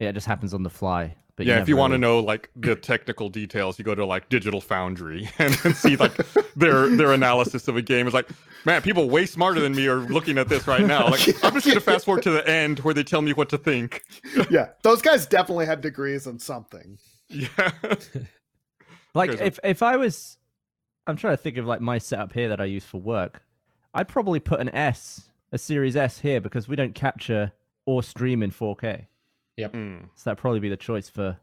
yeah, 0.00 0.08
it 0.08 0.12
just 0.14 0.26
happens 0.26 0.52
on 0.54 0.62
the 0.64 0.70
fly. 0.70 1.14
But 1.38 1.46
yeah, 1.46 1.60
if 1.60 1.68
you 1.68 1.76
want 1.76 1.92
to 1.92 1.98
know 1.98 2.18
like 2.18 2.50
the 2.56 2.74
technical 2.76 3.28
details, 3.28 3.78
you 3.78 3.84
go 3.84 3.94
to 3.94 4.04
like 4.04 4.28
Digital 4.28 4.60
Foundry 4.60 5.30
and, 5.38 5.56
and 5.64 5.74
see 5.74 5.94
like 5.94 6.12
their 6.56 6.88
their 6.88 7.12
analysis 7.12 7.68
of 7.68 7.76
a 7.76 7.82
game. 7.82 8.08
It's 8.08 8.14
like, 8.14 8.28
man, 8.64 8.82
people 8.82 9.08
way 9.08 9.24
smarter 9.24 9.60
than 9.60 9.72
me 9.72 9.86
are 9.86 10.00
looking 10.00 10.36
at 10.36 10.48
this 10.48 10.66
right 10.66 10.84
now. 10.84 11.08
Like, 11.08 11.44
I'm 11.44 11.54
just 11.54 11.64
gonna 11.64 11.78
fast 11.78 12.06
forward 12.06 12.24
to 12.24 12.32
the 12.32 12.46
end 12.48 12.80
where 12.80 12.92
they 12.92 13.04
tell 13.04 13.22
me 13.22 13.32
what 13.32 13.48
to 13.50 13.58
think. 13.58 14.02
Yeah, 14.50 14.70
those 14.82 15.02
guys 15.02 15.26
definitely 15.26 15.66
had 15.66 15.80
degrees 15.80 16.26
in 16.26 16.38
something. 16.38 16.98
Yeah. 17.28 17.48
like 19.14 19.30
Crazy. 19.30 19.44
if 19.44 19.58
if 19.62 19.82
I 19.82 19.96
was, 19.96 20.38
I'm 21.06 21.16
trying 21.16 21.34
to 21.34 21.42
think 21.42 21.56
of 21.56 21.66
like 21.66 21.80
my 21.80 21.98
setup 21.98 22.32
here 22.32 22.48
that 22.48 22.60
I 22.60 22.64
use 22.64 22.84
for 22.84 23.00
work. 23.00 23.42
I'd 23.94 24.08
probably 24.08 24.40
put 24.40 24.60
an 24.60 24.70
S, 24.70 25.30
a 25.52 25.58
Series 25.58 25.96
S 25.96 26.18
here 26.18 26.40
because 26.40 26.66
we 26.66 26.76
don't 26.76 26.94
capture 26.94 27.52
or 27.86 28.02
stream 28.02 28.42
in 28.42 28.50
4K. 28.50 29.06
Mm. 29.58 30.08
So 30.14 30.30
that'd 30.30 30.38
probably 30.38 30.60
be 30.60 30.68
the 30.68 30.76
choice 30.76 31.08
for 31.08 31.36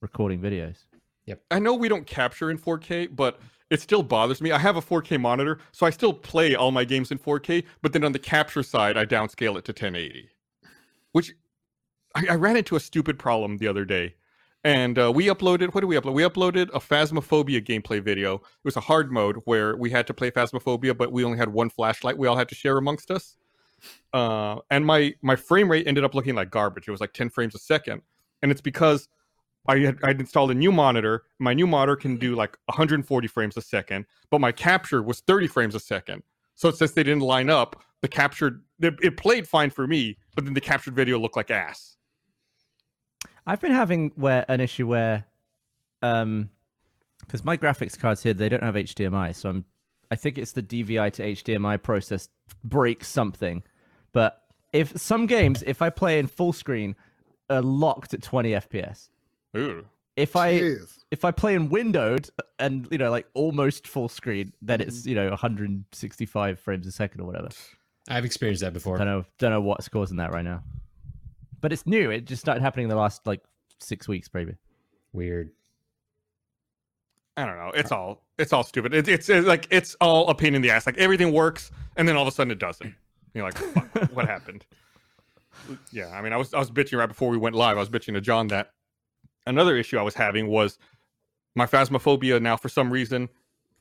recording 0.00 0.40
videos. 0.40 0.78
Yep. 1.26 1.42
I 1.50 1.58
know 1.58 1.74
we 1.74 1.88
don't 1.88 2.06
capture 2.06 2.50
in 2.50 2.58
4K, 2.58 3.14
but 3.14 3.40
it 3.70 3.80
still 3.80 4.02
bothers 4.02 4.40
me. 4.40 4.52
I 4.52 4.58
have 4.58 4.76
a 4.76 4.82
4K 4.82 5.20
monitor, 5.20 5.58
so 5.72 5.86
I 5.86 5.90
still 5.90 6.12
play 6.12 6.54
all 6.54 6.70
my 6.70 6.84
games 6.84 7.10
in 7.10 7.18
4K, 7.18 7.64
but 7.82 7.92
then 7.92 8.04
on 8.04 8.12
the 8.12 8.18
capture 8.18 8.62
side, 8.62 8.96
I 8.96 9.04
downscale 9.04 9.58
it 9.58 9.64
to 9.64 9.72
1080. 9.72 10.30
Which 11.12 11.32
I, 12.14 12.26
I 12.30 12.34
ran 12.36 12.56
into 12.56 12.76
a 12.76 12.80
stupid 12.80 13.18
problem 13.18 13.58
the 13.58 13.68
other 13.68 13.84
day. 13.84 14.14
And 14.62 14.98
uh, 14.98 15.12
we 15.12 15.26
uploaded, 15.26 15.74
what 15.74 15.82
did 15.82 15.86
we 15.86 15.96
upload? 15.96 16.14
We 16.14 16.22
uploaded 16.24 16.70
a 16.74 16.80
Phasmophobia 16.80 17.64
gameplay 17.64 18.02
video. 18.02 18.36
It 18.36 18.64
was 18.64 18.76
a 18.76 18.80
hard 18.80 19.12
mode 19.12 19.36
where 19.44 19.76
we 19.76 19.90
had 19.90 20.06
to 20.08 20.14
play 20.14 20.30
Phasmophobia, 20.30 20.96
but 20.96 21.12
we 21.12 21.24
only 21.24 21.38
had 21.38 21.52
one 21.52 21.70
flashlight 21.70 22.18
we 22.18 22.26
all 22.26 22.36
had 22.36 22.48
to 22.48 22.54
share 22.54 22.76
amongst 22.76 23.10
us. 23.10 23.36
Uh, 24.12 24.56
and 24.70 24.86
my 24.86 25.14
my 25.22 25.36
frame 25.36 25.70
rate 25.70 25.86
ended 25.86 26.04
up 26.04 26.14
looking 26.14 26.34
like 26.34 26.50
garbage. 26.50 26.88
It 26.88 26.90
was 26.90 27.00
like 27.00 27.12
10 27.12 27.30
frames 27.30 27.54
a 27.54 27.58
second. 27.58 28.02
And 28.42 28.50
it's 28.50 28.60
because 28.60 29.08
I 29.68 29.78
had 29.78 29.98
I'd 30.02 30.20
installed 30.20 30.50
a 30.50 30.54
new 30.54 30.72
monitor. 30.72 31.24
My 31.38 31.54
new 31.54 31.66
monitor 31.66 31.96
can 31.96 32.16
do 32.16 32.34
like 32.34 32.56
140 32.66 33.26
frames 33.28 33.56
a 33.56 33.60
second, 33.60 34.06
but 34.30 34.40
my 34.40 34.52
capture 34.52 35.02
was 35.02 35.20
30 35.20 35.48
frames 35.48 35.74
a 35.74 35.80
second. 35.80 36.22
So 36.54 36.70
since 36.70 36.92
they 36.92 37.02
didn't 37.02 37.22
line 37.22 37.50
up, 37.50 37.82
the 38.00 38.08
captured 38.08 38.62
it, 38.80 38.94
it 39.02 39.16
played 39.16 39.48
fine 39.48 39.70
for 39.70 39.86
me, 39.86 40.16
but 40.34 40.44
then 40.44 40.54
the 40.54 40.60
captured 40.60 40.94
video 40.94 41.18
looked 41.18 41.36
like 41.36 41.50
ass. 41.50 41.96
I've 43.46 43.60
been 43.60 43.72
having 43.72 44.12
where 44.16 44.44
an 44.48 44.60
issue 44.60 44.86
where, 44.86 45.24
um, 46.02 46.50
because 47.20 47.44
my 47.44 47.56
graphics 47.56 47.98
cards 47.98 48.22
here 48.22 48.34
they 48.34 48.48
don't 48.48 48.62
have 48.62 48.74
HDMI, 48.74 49.34
so 49.34 49.50
I'm, 49.50 49.64
I 50.10 50.16
think 50.16 50.38
it's 50.38 50.52
the 50.52 50.62
DVI 50.62 51.12
to 51.14 51.22
HDMI 51.22 51.82
process 51.82 52.28
breaks 52.64 53.08
something. 53.08 53.62
But 54.12 54.42
if 54.72 54.96
some 55.00 55.26
games, 55.26 55.62
if 55.66 55.82
I 55.82 55.90
play 55.90 56.18
in 56.18 56.26
full 56.26 56.52
screen, 56.52 56.96
are 57.50 57.62
locked 57.62 58.14
at 58.14 58.22
20 58.22 58.50
FPS. 58.50 59.08
Ooh. 59.56 59.86
If 60.16 60.34
I 60.34 60.60
Jeez. 60.60 60.98
if 61.10 61.26
I 61.26 61.30
play 61.30 61.54
in 61.54 61.68
windowed 61.68 62.30
and 62.58 62.88
you 62.90 62.96
know 62.96 63.10
like 63.10 63.26
almost 63.34 63.86
full 63.86 64.08
screen, 64.08 64.54
then 64.62 64.80
it's 64.80 65.04
you 65.04 65.14
know 65.14 65.28
165 65.28 66.58
frames 66.58 66.86
a 66.86 66.92
second 66.92 67.20
or 67.20 67.24
whatever. 67.24 67.48
I've 68.08 68.24
experienced 68.24 68.62
that 68.62 68.72
before. 68.72 68.96
Don't 68.96 69.06
know 69.06 69.24
don't 69.38 69.50
know 69.50 69.60
what's 69.60 69.88
causing 69.88 70.16
that 70.16 70.32
right 70.32 70.44
now, 70.44 70.62
but 71.60 71.70
it's 71.70 71.86
new. 71.86 72.10
It 72.10 72.24
just 72.24 72.40
started 72.40 72.62
happening 72.62 72.84
in 72.84 72.88
the 72.88 72.96
last 72.96 73.26
like 73.26 73.42
six 73.78 74.08
weeks, 74.08 74.30
maybe. 74.32 74.54
Weird. 75.12 75.50
I 77.36 77.44
don't 77.44 77.56
know. 77.56 77.70
It's 77.74 77.92
all 77.92 78.22
it's 78.38 78.52
all 78.52 78.64
stupid. 78.64 78.94
It, 78.94 79.08
it's, 79.08 79.28
it's 79.28 79.46
like 79.46 79.66
it's 79.70 79.94
all 80.00 80.28
a 80.28 80.34
pain 80.34 80.54
in 80.54 80.62
the 80.62 80.70
ass. 80.70 80.86
Like 80.86 80.98
everything 80.98 81.32
works, 81.32 81.70
and 81.96 82.08
then 82.08 82.16
all 82.16 82.22
of 82.22 82.28
a 82.28 82.32
sudden 82.32 82.50
it 82.50 82.58
doesn't. 82.58 82.94
You're 83.34 83.44
like, 83.44 83.58
what 84.12 84.26
happened? 84.28 84.64
Yeah, 85.92 86.08
I 86.08 86.22
mean, 86.22 86.32
I 86.32 86.36
was 86.36 86.54
I 86.54 86.58
was 86.58 86.70
bitching 86.70 86.98
right 86.98 87.06
before 87.06 87.28
we 87.28 87.36
went 87.36 87.54
live. 87.54 87.76
I 87.76 87.80
was 87.80 87.90
bitching 87.90 88.14
to 88.14 88.20
Jon 88.20 88.48
that 88.48 88.70
another 89.46 89.76
issue 89.76 89.98
I 89.98 90.02
was 90.02 90.14
having 90.14 90.48
was 90.48 90.78
my 91.54 91.66
phasmophobia. 91.66 92.40
Now, 92.40 92.56
for 92.56 92.68
some 92.68 92.90
reason, 92.90 93.28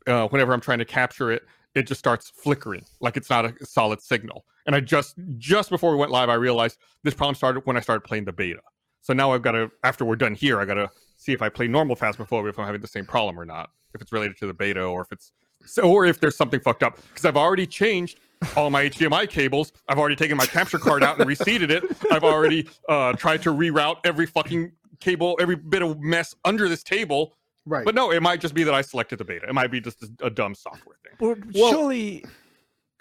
uh, 0.08 0.28
whenever 0.28 0.54
I'm 0.54 0.62
trying 0.62 0.80
to 0.80 0.86
capture 0.86 1.32
it, 1.32 1.44
it 1.76 1.88
just 1.88 2.00
starts 2.00 2.30
flickering, 2.30 2.86
like 3.00 3.16
it's 3.16 3.30
not 3.30 3.46
a 3.46 3.54
solid 3.66 4.02
signal. 4.02 4.46
And 4.66 4.76
I 4.76 4.82
just 4.82 5.16
just 5.38 5.70
before 5.70 5.92
we 5.92 5.98
went 5.98 6.12
live, 6.12 6.30
I 6.30 6.34
realized 6.34 6.78
this 7.04 7.14
problem 7.14 7.36
started 7.36 7.62
when 7.66 7.78
I 7.78 7.82
started 7.82 8.02
playing 8.02 8.26
the 8.26 8.34
beta. 8.34 8.62
So 9.02 9.14
now 9.14 9.32
I've 9.32 9.44
got 9.44 9.52
to, 9.52 9.70
after 9.84 10.04
we're 10.04 10.16
done 10.16 10.34
here, 10.34 10.60
I 10.60 10.66
got 10.66 10.74
to 10.76 10.90
see 11.26 11.34
if 11.34 11.42
I 11.42 11.50
play 11.50 11.68
normal 11.68 11.96
phasmophobia 11.96 12.50
if 12.50 12.60
I'm 12.60 12.66
having 12.66 12.82
the 12.82 12.88
same 12.88 13.06
problem 13.06 13.40
or 13.40 13.46
not. 13.46 13.72
If 13.94 14.02
it's 14.02 14.12
related 14.12 14.38
to 14.38 14.48
the 14.48 14.54
beta 14.54 14.84
or 14.84 15.02
if 15.02 15.12
it's 15.12 15.32
so, 15.66 15.84
or 15.84 16.06
if 16.06 16.20
there's 16.20 16.36
something 16.36 16.60
fucked 16.60 16.84
up 16.84 17.00
because 17.10 17.26
I've 17.26 17.38
already 17.38 17.66
changed 17.66 18.20
all 18.56 18.70
my 18.70 18.84
HDMI 18.90 19.28
cables. 19.30 19.72
I've 19.88 19.98
already 19.98 20.16
taken 20.16 20.38
my 20.38 20.46
capture 20.46 20.78
card 20.78 21.02
out 21.02 21.18
and 21.18 21.28
reseated 21.28 21.72
it. 21.72 21.84
I've 22.12 22.24
already 22.24 22.70
uh, 22.88 23.14
tried 23.14 23.42
to 23.44 23.50
reroute 23.54 23.98
every 24.04 24.26
fucking 24.28 24.74
cable, 25.00 25.38
every 25.42 25.56
bit 25.56 25.82
of 25.82 26.00
mess 26.00 26.36
under 26.46 26.68
this 26.70 26.84
table. 26.84 27.36
Right. 27.66 27.84
But 27.86 27.96
no, 27.96 28.12
it 28.12 28.22
might 28.22 28.42
just 28.42 28.54
be 28.54 28.64
that 28.64 28.74
I 28.76 28.82
selected 28.82 29.18
the 29.18 29.26
beta. 29.26 29.48
It 29.48 29.54
might 29.56 29.72
be 29.72 29.82
just 29.82 30.04
a, 30.04 30.26
a 30.26 30.30
dumb 30.30 30.54
software 30.54 30.98
thing. 31.04 31.14
Well, 31.20 31.36
Well- 31.54 31.72
surely. 31.72 32.26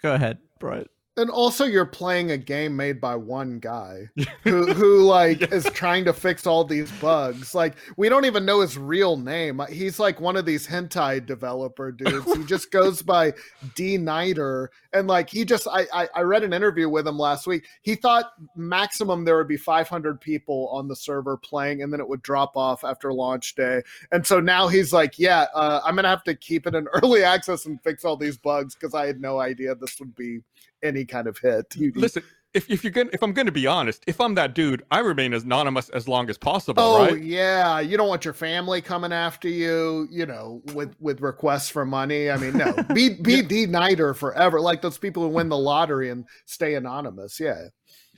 Go 0.01 0.13
ahead, 0.13 0.39
Brian. 0.59 0.85
And 1.17 1.29
also 1.29 1.65
you're 1.65 1.85
playing 1.85 2.31
a 2.31 2.37
game 2.37 2.75
made 2.75 2.99
by 2.99 3.15
one 3.15 3.59
guy 3.59 4.09
who 4.43 4.73
who 4.73 5.03
like 5.03 5.53
is 5.53 5.65
trying 5.73 6.05
to 6.05 6.13
fix 6.13 6.45
all 6.45 6.63
these 6.63 6.91
bugs. 6.93 7.55
Like 7.55 7.75
we 7.97 8.09
don't 8.09 8.25
even 8.25 8.45
know 8.45 8.61
his 8.61 8.77
real 8.77 9.17
name. 9.17 9.61
He's 9.69 9.99
like 9.99 10.19
one 10.19 10.35
of 10.35 10.45
these 10.45 10.67
hentai 10.67 11.25
developer 11.25 11.91
dudes. 11.93 12.33
He 12.33 12.43
just 12.45 12.71
goes 12.71 13.01
by 13.01 13.33
Dknighter, 13.75 14.67
and 14.93 15.07
like 15.07 15.29
he 15.29 15.45
just 15.45 15.67
I, 15.67 15.85
I 15.93 16.09
i 16.15 16.21
read 16.21 16.43
an 16.43 16.53
interview 16.53 16.89
with 16.89 17.07
him 17.07 17.17
last 17.17 17.47
week. 17.47 17.65
He 17.81 17.95
thought 17.95 18.31
maximum 18.55 19.25
there 19.25 19.37
would 19.37 19.47
be 19.47 19.57
500 19.57 20.19
people 20.19 20.69
on 20.71 20.87
the 20.87 20.95
server 20.95 21.37
playing 21.37 21.81
and 21.81 21.91
then 21.91 21.99
it 21.99 22.07
would 22.07 22.21
drop 22.21 22.55
off 22.55 22.83
after 22.83 23.13
launch 23.13 23.55
day. 23.55 23.81
And 24.11 24.25
so 24.25 24.39
now 24.39 24.67
he's 24.67 24.93
like 24.93 25.19
yeah 25.19 25.47
uh, 25.53 25.81
i'm 25.83 25.95
gonna 25.95 26.07
have 26.07 26.23
to 26.23 26.35
keep 26.35 26.65
it 26.67 26.75
in 26.75 26.87
early 27.03 27.23
access 27.23 27.65
and 27.65 27.81
fix 27.81 28.05
all 28.05 28.15
these 28.15 28.37
bugs 28.37 28.75
because 28.75 28.93
i 28.93 29.05
had 29.05 29.19
no 29.19 29.39
idea 29.39 29.75
this 29.75 29.99
would 29.99 30.15
be 30.15 30.39
any 30.85 31.05
kind 31.05 31.27
of 31.27 31.37
hit. 31.37 31.75
You, 31.75 31.91
you- 31.95 32.01
Listen, 32.01 32.23
if, 32.53 32.69
if 32.69 32.85
you're 32.85 32.91
gonna, 32.91 33.09
if 33.11 33.21
I'm 33.21 33.33
going 33.33 33.47
to 33.47 33.51
be 33.51 33.67
honest, 33.67 34.01
if 34.07 34.21
I'm 34.21 34.35
that 34.35 34.55
dude, 34.55 34.81
I 34.89 34.99
remain 34.99 35.33
as 35.33 35.43
anonymous 35.43 35.89
as 35.89 36.07
long 36.07 36.29
as 36.29 36.37
possible, 36.37 36.81
oh 36.81 37.05
right? 37.11 37.21
yeah, 37.21 37.81
you 37.81 37.97
don't 37.97 38.07
want 38.07 38.23
your 38.23 38.33
family 38.33 38.81
coming 38.81 39.11
after 39.11 39.49
you, 39.49 40.07
you 40.09 40.25
know, 40.25 40.61
with 40.73 40.95
with 41.01 41.19
requests 41.19 41.69
for 41.69 41.85
money. 41.85 42.31
I 42.31 42.37
mean, 42.37 42.57
no, 42.57 42.71
be 42.93 43.09
be 43.21 43.41
Dknighter 43.41 44.15
forever, 44.15 44.61
like 44.61 44.81
those 44.81 44.97
people 44.97 45.21
who 45.23 45.29
win 45.29 45.49
the 45.49 45.57
lottery 45.57 46.09
and 46.09 46.23
stay 46.45 46.75
anonymous. 46.75 47.41
Yeah, 47.41 47.61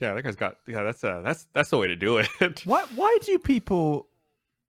Yeah, 0.00 0.14
that 0.14 0.22
guy's 0.22 0.36
got. 0.36 0.58
Yeah, 0.68 0.84
that's 0.84 1.02
uh, 1.02 1.20
that's 1.24 1.48
that's 1.52 1.70
the 1.70 1.78
way 1.78 1.88
to 1.88 1.96
do 1.96 2.18
it. 2.18 2.28
Why 2.64 2.84
why 2.94 3.18
do 3.24 3.36
people 3.40 4.06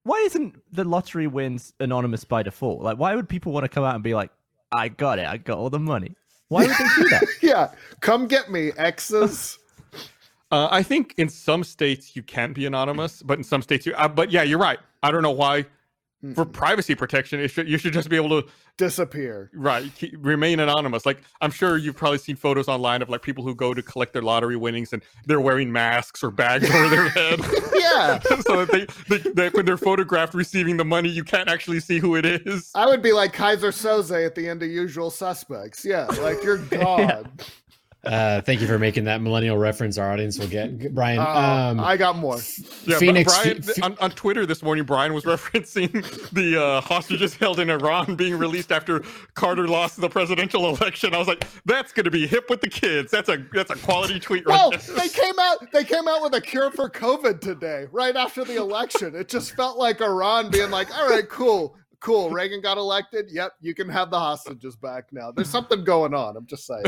why 0.02 0.17
isn't 0.26 0.56
the 0.73 0.84
lottery 0.84 1.28
wins 1.28 1.73
anonymous 1.80 2.23
by 2.23 2.41
default? 2.41 2.82
Like 2.82 2.97
why 2.97 3.13
would 3.15 3.30
people 3.30 3.52
want 3.52 3.65
to 3.65 3.69
come 3.69 3.84
out 3.84 3.93
and 3.93 4.04
be 4.04 4.15
like, 4.15 4.32
I 4.71 4.88
got 4.88 5.19
it, 5.19 5.28
I 5.28 5.38
got 5.38 5.60
all 5.60 5.69
the 5.69 5.78
money? 5.78 6.15
Why 6.49 6.65
would 6.65 6.75
they 6.77 7.03
do 7.03 7.09
that? 7.09 7.23
yeah. 7.41 7.71
Come 8.01 8.27
get 8.27 8.51
me, 8.51 8.71
exes. 8.77 9.57
Uh, 10.51 10.67
I 10.71 10.81
think 10.81 11.13
in 11.17 11.29
some 11.29 11.63
states 11.63 12.15
you 12.15 12.23
can't 12.23 12.55
be 12.55 12.65
anonymous, 12.65 13.21
but 13.21 13.38
in 13.38 13.43
some 13.43 13.62
states 13.62 13.85
you. 13.85 13.93
Uh, 13.93 14.07
but 14.07 14.31
yeah, 14.31 14.41
you're 14.41 14.57
right. 14.57 14.79
I 15.03 15.12
don't 15.12 15.21
know 15.21 15.29
why. 15.29 15.67
For 16.34 16.45
Mm-mm. 16.45 16.51
privacy 16.51 16.95
protection, 16.95 17.39
it 17.39 17.47
should 17.47 17.69
you 17.69 17.77
should 17.77 17.93
just 17.93 18.10
be 18.10 18.17
able 18.17 18.41
to 18.41 18.47
disappear. 18.77 19.49
right 19.53 19.89
keep, 19.95 20.13
remain 20.17 20.60
anonymous. 20.60 21.05
Like 21.05 21.21
I'm 21.39 21.51
sure 21.51 21.77
you've 21.77 21.95
probably 21.95 22.17
seen 22.17 22.36
photos 22.36 22.67
online 22.67 23.01
of 23.01 23.08
like 23.10 23.21
people 23.21 23.43
who 23.43 23.55
go 23.55 23.73
to 23.73 23.82
collect 23.82 24.12
their 24.12 24.21
lottery 24.21 24.58
winnings 24.58 24.91
and 24.91 25.01
they're 25.27 25.39
wearing 25.39 25.71
masks 25.71 26.21
or 26.23 26.29
bags 26.32 26.69
over 26.69 26.89
their 26.89 27.10
head. 27.10 27.39
Yeah, 27.79 28.19
so 28.41 28.65
that 28.65 28.69
they, 28.71 29.17
they, 29.17 29.32
they 29.32 29.49
when 29.49 29.65
they're 29.65 29.77
photographed 29.77 30.34
receiving 30.34 30.75
the 30.75 30.86
money, 30.86 31.08
you 31.10 31.23
can't 31.23 31.47
actually 31.49 31.79
see 31.79 31.99
who 31.99 32.15
it 32.17 32.25
is. 32.25 32.69
I 32.75 32.86
would 32.86 33.01
be 33.01 33.13
like 33.13 33.34
Keyser 33.34 33.71
Söze 33.71 34.25
at 34.25 34.36
the 34.36 34.49
end 34.49 34.62
of 34.62 34.69
Usual 34.69 35.12
Suspects. 35.12 35.86
Yeah, 35.86 36.05
like 36.21 36.43
you're 36.43 36.58
gone. 36.65 37.32
Uh, 38.01 38.39
thank 38.41 38.62
you 38.62 38.67
for 38.67 38.79
making 38.79 39.03
that 39.03 39.21
millennial 39.21 39.57
reference. 39.57 39.97
Our 39.97 40.09
audience 40.09 40.39
will 40.39 40.47
get 40.47 40.95
Brian. 40.95 41.19
Uh, 41.19 41.23
um, 41.71 41.79
I 41.81 41.97
got 41.97 42.15
more. 42.17 42.38
Yeah, 42.38 42.95
but 42.95 42.99
Phoenix- 42.99 43.35
Brian, 43.41 43.62
Ph- 43.62 43.81
on, 43.81 43.97
on 43.99 44.12
Twitter 44.12 44.45
this 44.45 44.63
morning, 44.63 44.85
Brian 44.85 45.13
was 45.13 45.23
referencing 45.25 45.91
the 46.31 46.63
uh, 46.63 46.79
hostages 46.81 47.35
held 47.35 47.59
in 47.59 47.69
Iran 47.69 48.15
being 48.15 48.38
released 48.38 48.71
after 48.71 49.01
Carter 49.33 49.67
lost 49.67 49.99
the 49.99 50.07
presidential 50.09 50.69
election. 50.69 51.13
I 51.13 51.17
was 51.17 51.27
like, 51.27 51.45
that's 51.65 51.91
going 51.91 52.05
to 52.05 52.12
be 52.12 52.25
hip 52.25 52.49
with 52.49 52.62
the 52.62 52.69
kids. 52.69 53.12
That's 53.12 53.27
a 53.27 53.45
that's 53.53 53.69
a 53.69 53.75
quality 53.75 54.17
tweet 54.17 54.45
right 54.45 54.53
Well, 54.55 54.71
there. 54.71 54.79
they 54.95 55.09
came 55.09 55.38
out. 55.38 55.69
They 55.73 55.83
came 55.83 56.07
out 56.07 56.21
with 56.23 56.33
a 56.35 56.41
cure 56.41 56.71
for 56.71 56.89
COVID 56.89 57.41
today, 57.41 57.88
right 57.91 58.15
after 58.15 58.45
the 58.45 58.55
election. 58.55 59.13
It 59.13 59.27
just 59.27 59.55
felt 59.57 59.77
like 59.77 59.99
Iran 59.99 60.49
being 60.51 60.71
like, 60.71 60.95
"All 60.97 61.09
right, 61.09 61.27
cool, 61.27 61.75
cool. 61.99 62.29
Reagan 62.29 62.62
got 62.62 62.77
elected. 62.77 63.29
Yep, 63.29 63.55
you 63.59 63.75
can 63.75 63.89
have 63.89 64.09
the 64.09 64.19
hostages 64.19 64.77
back 64.77 65.12
now." 65.12 65.31
There's 65.31 65.49
something 65.49 65.83
going 65.83 66.13
on. 66.13 66.38
I'm 66.38 66.45
just 66.45 66.65
saying. 66.65 66.85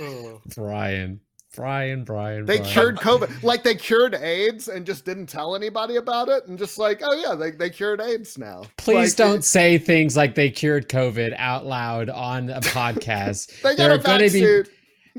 Oh. 0.00 0.40
Brian, 0.54 1.20
Brian, 1.56 2.04
Brian. 2.04 2.44
They 2.46 2.58
Brian. 2.58 2.72
cured 2.72 2.96
COVID, 2.98 3.42
like 3.42 3.62
they 3.64 3.74
cured 3.74 4.14
AIDS, 4.14 4.68
and 4.68 4.84
just 4.86 5.04
didn't 5.04 5.26
tell 5.26 5.56
anybody 5.56 5.96
about 5.96 6.28
it, 6.28 6.46
and 6.46 6.58
just 6.58 6.78
like, 6.78 7.00
oh 7.02 7.14
yeah, 7.14 7.34
they 7.34 7.50
they 7.52 7.70
cured 7.70 8.00
AIDS 8.00 8.38
now. 8.38 8.62
Please 8.76 9.18
Like, 9.18 9.28
don't 9.28 9.44
say 9.44 9.78
things 9.78 10.16
like 10.16 10.34
they 10.34 10.50
cured 10.50 10.88
COVID 10.88 11.34
out 11.36 11.66
loud 11.66 12.08
on 12.10 12.50
a 12.50 12.60
podcast. 12.60 13.50
They 13.62 13.70
got 13.70 13.76
There 13.78 13.90
a 13.90 13.94
are 13.94 13.98
gonna 13.98 14.18
be- 14.30 14.40
vaccine. 14.62 14.64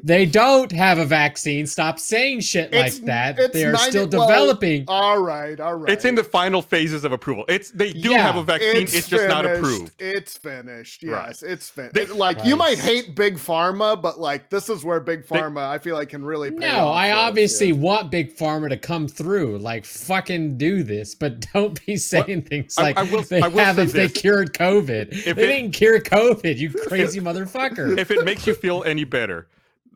They 0.03 0.25
don't 0.25 0.71
have 0.71 0.97
a 0.97 1.05
vaccine. 1.05 1.65
Stop 1.67 1.99
saying 1.99 2.41
shit 2.41 2.71
like 2.73 2.88
It's- 2.88 2.99
that. 2.99 3.53
They 3.53 3.65
are 3.65 3.71
90 3.73 3.89
still 3.89 4.07
well, 4.07 4.27
developing. 4.27 4.85
All 4.88 5.21
right, 5.21 5.59
all 5.59 5.75
right. 5.75 5.91
It's 5.91 6.05
in 6.05 6.15
the 6.15 6.23
final 6.23 6.62
phases 6.62 7.03
of 7.03 7.12
approval. 7.12 7.45
It's 7.47 7.71
they 7.71 7.93
do 7.93 8.12
Yeah, 8.12 8.19
have 8.19 8.35
a 8.35 8.43
vaccine. 8.43 8.83
It's, 8.83 9.07
just 9.07 9.27
not 9.27 9.45
approved. 9.45 9.93
It's 9.99 10.38
finished. 10.38 11.03
Right. 11.03 11.27
Yes, 11.27 11.43
it's 11.43 11.69
finished. 11.69 11.93
They- 11.95 12.05
like 12.07 12.43
you 12.45 12.55
might 12.55 12.79
hate 12.79 13.15
big 13.15 13.35
pharma, 13.38 13.99
but 14.01 14.19
like 14.19 14.49
this 14.49 14.69
is 14.69 14.83
where 14.83 14.99
big 14.99 15.25
pharma, 15.25 15.67
I 15.69 15.77
feel 15.77 15.95
like, 15.95 16.09
can 16.09 16.23
really. 16.23 16.49
Pay 16.51 16.57
No, 16.57 16.88
off 16.88 16.95
I 16.97 17.09
for 17.09 17.13
us, 17.15 17.19
obviously 17.29 17.67
yeah. 17.67 17.73
want 17.75 18.12
Big 18.12 18.35
Pharma 18.35 18.69
to 18.69 18.77
come 18.77 19.07
through. 19.07 19.57
Like, 19.59 19.85
fucking 19.85 20.57
do 20.57 20.83
this, 20.83 21.15
but 21.15 21.45
don't 21.53 21.83
be 21.85 21.95
saying 21.97 22.41
things 22.43 22.77
like 22.77 22.97
I 22.97 23.03
will- 23.03 23.21
they 23.21 23.41
I 23.41 23.47
will 23.47 23.57
say 23.57 23.63
haven't. 23.63 23.93
They 23.93 24.07
cured 24.09 24.53
COVID. 24.53 25.12
If 25.12 25.23
they 25.23 25.31
it- 25.31 25.35
didn't 25.35 25.71
cure 25.71 25.99
COVID, 25.99 26.57
you 26.57 26.69
crazy 26.88 27.19
motherfucker. 27.21 27.97
if 27.99 28.12
it 28.12 28.25
makes 28.25 28.47
you 28.47 28.53
feel 28.55 28.83
any 28.83 29.03
better, 29.03 29.47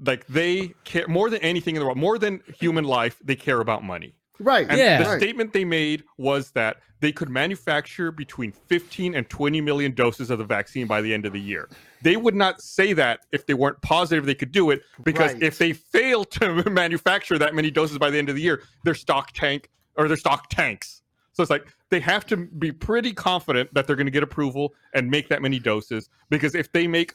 like 0.05 0.25
they 0.27 0.73
care 0.83 1.07
more 1.07 1.29
than 1.29 1.41
anything 1.41 1.75
in 1.75 1.79
the 1.79 1.85
world, 1.85 1.97
more 1.97 2.17
than 2.17 2.41
human 2.59 2.83
life, 2.83 3.19
they 3.23 3.35
care 3.35 3.59
about 3.61 3.83
money. 3.83 4.13
right. 4.39 4.65
And 4.67 4.77
Yeah. 4.77 4.97
the 5.01 5.09
right. 5.09 5.21
statement 5.21 5.53
they 5.53 5.63
made 5.63 6.03
was 6.17 6.51
that 6.51 6.77
they 6.99 7.11
could 7.11 7.29
manufacture 7.29 8.11
between 8.11 8.51
15 8.51 9.13
and 9.15 9.29
20 9.29 9.61
million 9.61 9.93
doses 9.93 10.29
of 10.29 10.37
the 10.39 10.43
vaccine 10.43 10.87
by 10.87 11.01
the 11.01 11.13
end 11.13 11.25
of 11.25 11.33
the 11.33 11.39
year. 11.39 11.69
They 12.01 12.17
would 12.17 12.33
not 12.35 12.59
say 12.61 12.93
that 12.93 13.21
if 13.31 13.45
they 13.45 13.53
weren't 13.53 13.81
positive 13.81 14.25
they 14.25 14.35
could 14.35 14.51
do 14.51 14.71
it, 14.71 14.81
because 15.03 15.33
Right. 15.33 15.43
if 15.43 15.57
they 15.59 15.71
fail 15.73 16.25
to 16.25 16.63
manufacture 16.69 17.37
that 17.37 17.53
many 17.53 17.69
doses 17.71 17.97
by 17.99 18.09
the 18.09 18.17
end 18.17 18.27
of 18.29 18.35
the 18.35 18.41
year, 18.41 18.63
their 18.83 18.95
stock 18.95 19.31
tank 19.33 19.69
or 19.95 20.07
their 20.07 20.17
stock 20.17 20.49
tanks. 20.49 21.01
So 21.33 21.41
it's 21.43 21.49
like 21.49 21.65
they 21.89 21.99
have 21.99 22.25
to 22.27 22.37
be 22.37 22.71
pretty 22.71 23.13
confident 23.13 23.73
that 23.73 23.87
they're 23.87 23.95
going 23.95 24.07
to 24.07 24.11
get 24.11 24.23
approval 24.23 24.73
and 24.93 25.09
make 25.09 25.29
that 25.29 25.41
many 25.41 25.59
doses, 25.59 26.09
because 26.29 26.53
if 26.55 26.71
they 26.71 26.87
make 26.87 27.13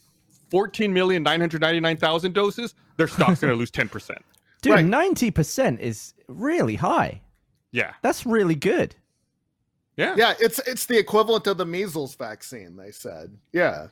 14,999,000 0.51 2.33
doses, 2.33 2.75
their 2.97 3.09
stock's 3.09 3.41
going 3.41 3.53
to 3.53 3.57
lose 3.59 3.71
10%. 3.71 4.11
Dude, 4.61 4.73
Right. 4.73 4.85
ninety 4.85 5.31
percent 5.31 5.81
is 5.81 6.15
really 6.27 6.75
high. 6.75 7.21
Yeah. 7.71 7.93
That's 8.03 8.27
really 8.27 8.57
good. 8.57 8.97
Yeah. 9.97 10.15
Yeah, 10.17 10.35
it's 10.41 10.59
it's 10.61 10.87
the 10.87 10.99
equivalent 10.99 11.47
of 11.47 11.59
the 11.59 11.67
measles 11.67 12.17
vaccine, 12.17 12.77
they 12.77 12.91
said. 12.91 13.37
Yeah. 13.53 13.89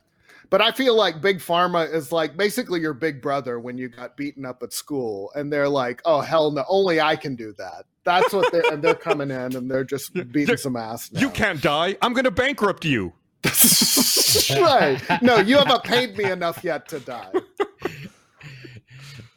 But 0.49 0.61
I 0.61 0.71
feel 0.71 0.93
like 0.95 1.21
big 1.21 1.39
pharma 1.39 1.93
is 1.93 2.11
like 2.11 2.35
basically 2.35 2.81
your 2.81 2.93
big 2.93 3.21
brother 3.21 3.59
when 3.61 3.77
you 3.77 3.87
got 3.87 4.17
beaten 4.17 4.45
up 4.45 4.61
at 4.63 4.73
school 4.73 5.31
and 5.35 5.51
they're 5.53 5.69
like, 5.69 6.01
"Oh 6.03 6.19
hell 6.19 6.51
no, 6.51 6.65
only 6.67 6.99
I 6.99 7.15
can 7.15 7.35
do 7.35 7.53
that." 7.57 7.85
That's 8.03 8.33
what 8.33 8.51
they 8.51 8.61
and 8.69 8.81
they're 8.83 8.93
coming 8.95 9.31
in 9.31 9.55
and 9.55 9.71
they're 9.71 9.83
just 9.85 10.13
beating 10.33 10.57
some 10.57 10.75
ass 10.75 11.11
now. 11.13 11.21
You 11.21 11.29
can't 11.29 11.61
die. 11.61 11.95
I'm 12.01 12.11
going 12.13 12.23
to 12.25 12.31
bankrupt 12.31 12.83
you. 12.83 13.13
right. 14.61 15.01
No, 15.21 15.37
you 15.37 15.57
haven't 15.57 15.83
paid 15.83 16.17
me 16.17 16.25
enough 16.25 16.63
yet 16.63 16.87
to 16.89 16.99
die. 16.99 17.31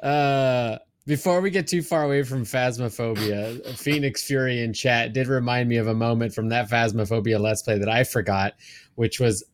Uh, 0.02 0.78
before 1.06 1.42
we 1.42 1.50
get 1.50 1.66
too 1.66 1.82
far 1.82 2.04
away 2.04 2.22
from 2.22 2.42
Phasmophobia, 2.42 3.76
Phoenix 3.76 4.22
Fury 4.22 4.62
in 4.62 4.72
chat 4.72 5.12
did 5.12 5.26
remind 5.26 5.68
me 5.68 5.76
of 5.76 5.88
a 5.88 5.94
moment 5.94 6.32
from 6.32 6.48
that 6.48 6.70
Phasmophobia 6.70 7.38
Let's 7.38 7.62
Play 7.62 7.76
that 7.76 7.88
I 7.90 8.04
forgot, 8.04 8.54
which 8.94 9.20
was 9.20 9.44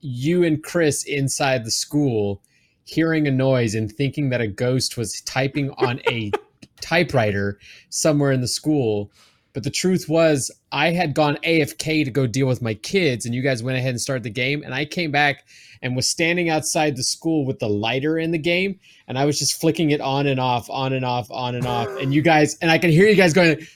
you 0.00 0.42
and 0.42 0.62
Chris 0.64 1.04
inside 1.04 1.64
the 1.64 1.70
school 1.70 2.42
hearing 2.84 3.26
a 3.26 3.30
noise 3.30 3.74
and 3.74 3.90
thinking 3.90 4.30
that 4.30 4.40
a 4.40 4.46
ghost 4.46 4.96
was 4.96 5.20
typing 5.22 5.70
on 5.78 6.00
a 6.10 6.30
typewriter 6.80 7.58
somewhere 7.88 8.32
in 8.32 8.40
the 8.40 8.48
school. 8.48 9.10
But 9.54 9.62
the 9.62 9.70
truth 9.70 10.08
was, 10.08 10.50
I 10.72 10.90
had 10.90 11.14
gone 11.14 11.38
AFK 11.44 12.04
to 12.04 12.10
go 12.10 12.26
deal 12.26 12.46
with 12.46 12.60
my 12.60 12.74
kids, 12.74 13.24
and 13.24 13.34
you 13.34 13.40
guys 13.40 13.62
went 13.62 13.78
ahead 13.78 13.90
and 13.90 14.00
started 14.00 14.24
the 14.24 14.30
game. 14.30 14.62
And 14.64 14.74
I 14.74 14.84
came 14.84 15.10
back 15.10 15.44
and 15.80 15.94
was 15.94 16.08
standing 16.08 16.50
outside 16.50 16.96
the 16.96 17.04
school 17.04 17.46
with 17.46 17.60
the 17.60 17.68
lighter 17.68 18.18
in 18.18 18.32
the 18.32 18.38
game, 18.38 18.80
and 19.06 19.16
I 19.16 19.24
was 19.24 19.38
just 19.38 19.60
flicking 19.60 19.90
it 19.90 20.00
on 20.00 20.26
and 20.26 20.40
off, 20.40 20.68
on 20.68 20.92
and 20.92 21.04
off, 21.04 21.30
on 21.30 21.54
and 21.54 21.66
off. 21.66 21.88
And 22.00 22.12
you 22.12 22.20
guys, 22.20 22.58
and 22.60 22.70
I 22.70 22.78
can 22.78 22.90
hear 22.90 23.06
you 23.06 23.14
guys 23.14 23.32
going, 23.32 23.66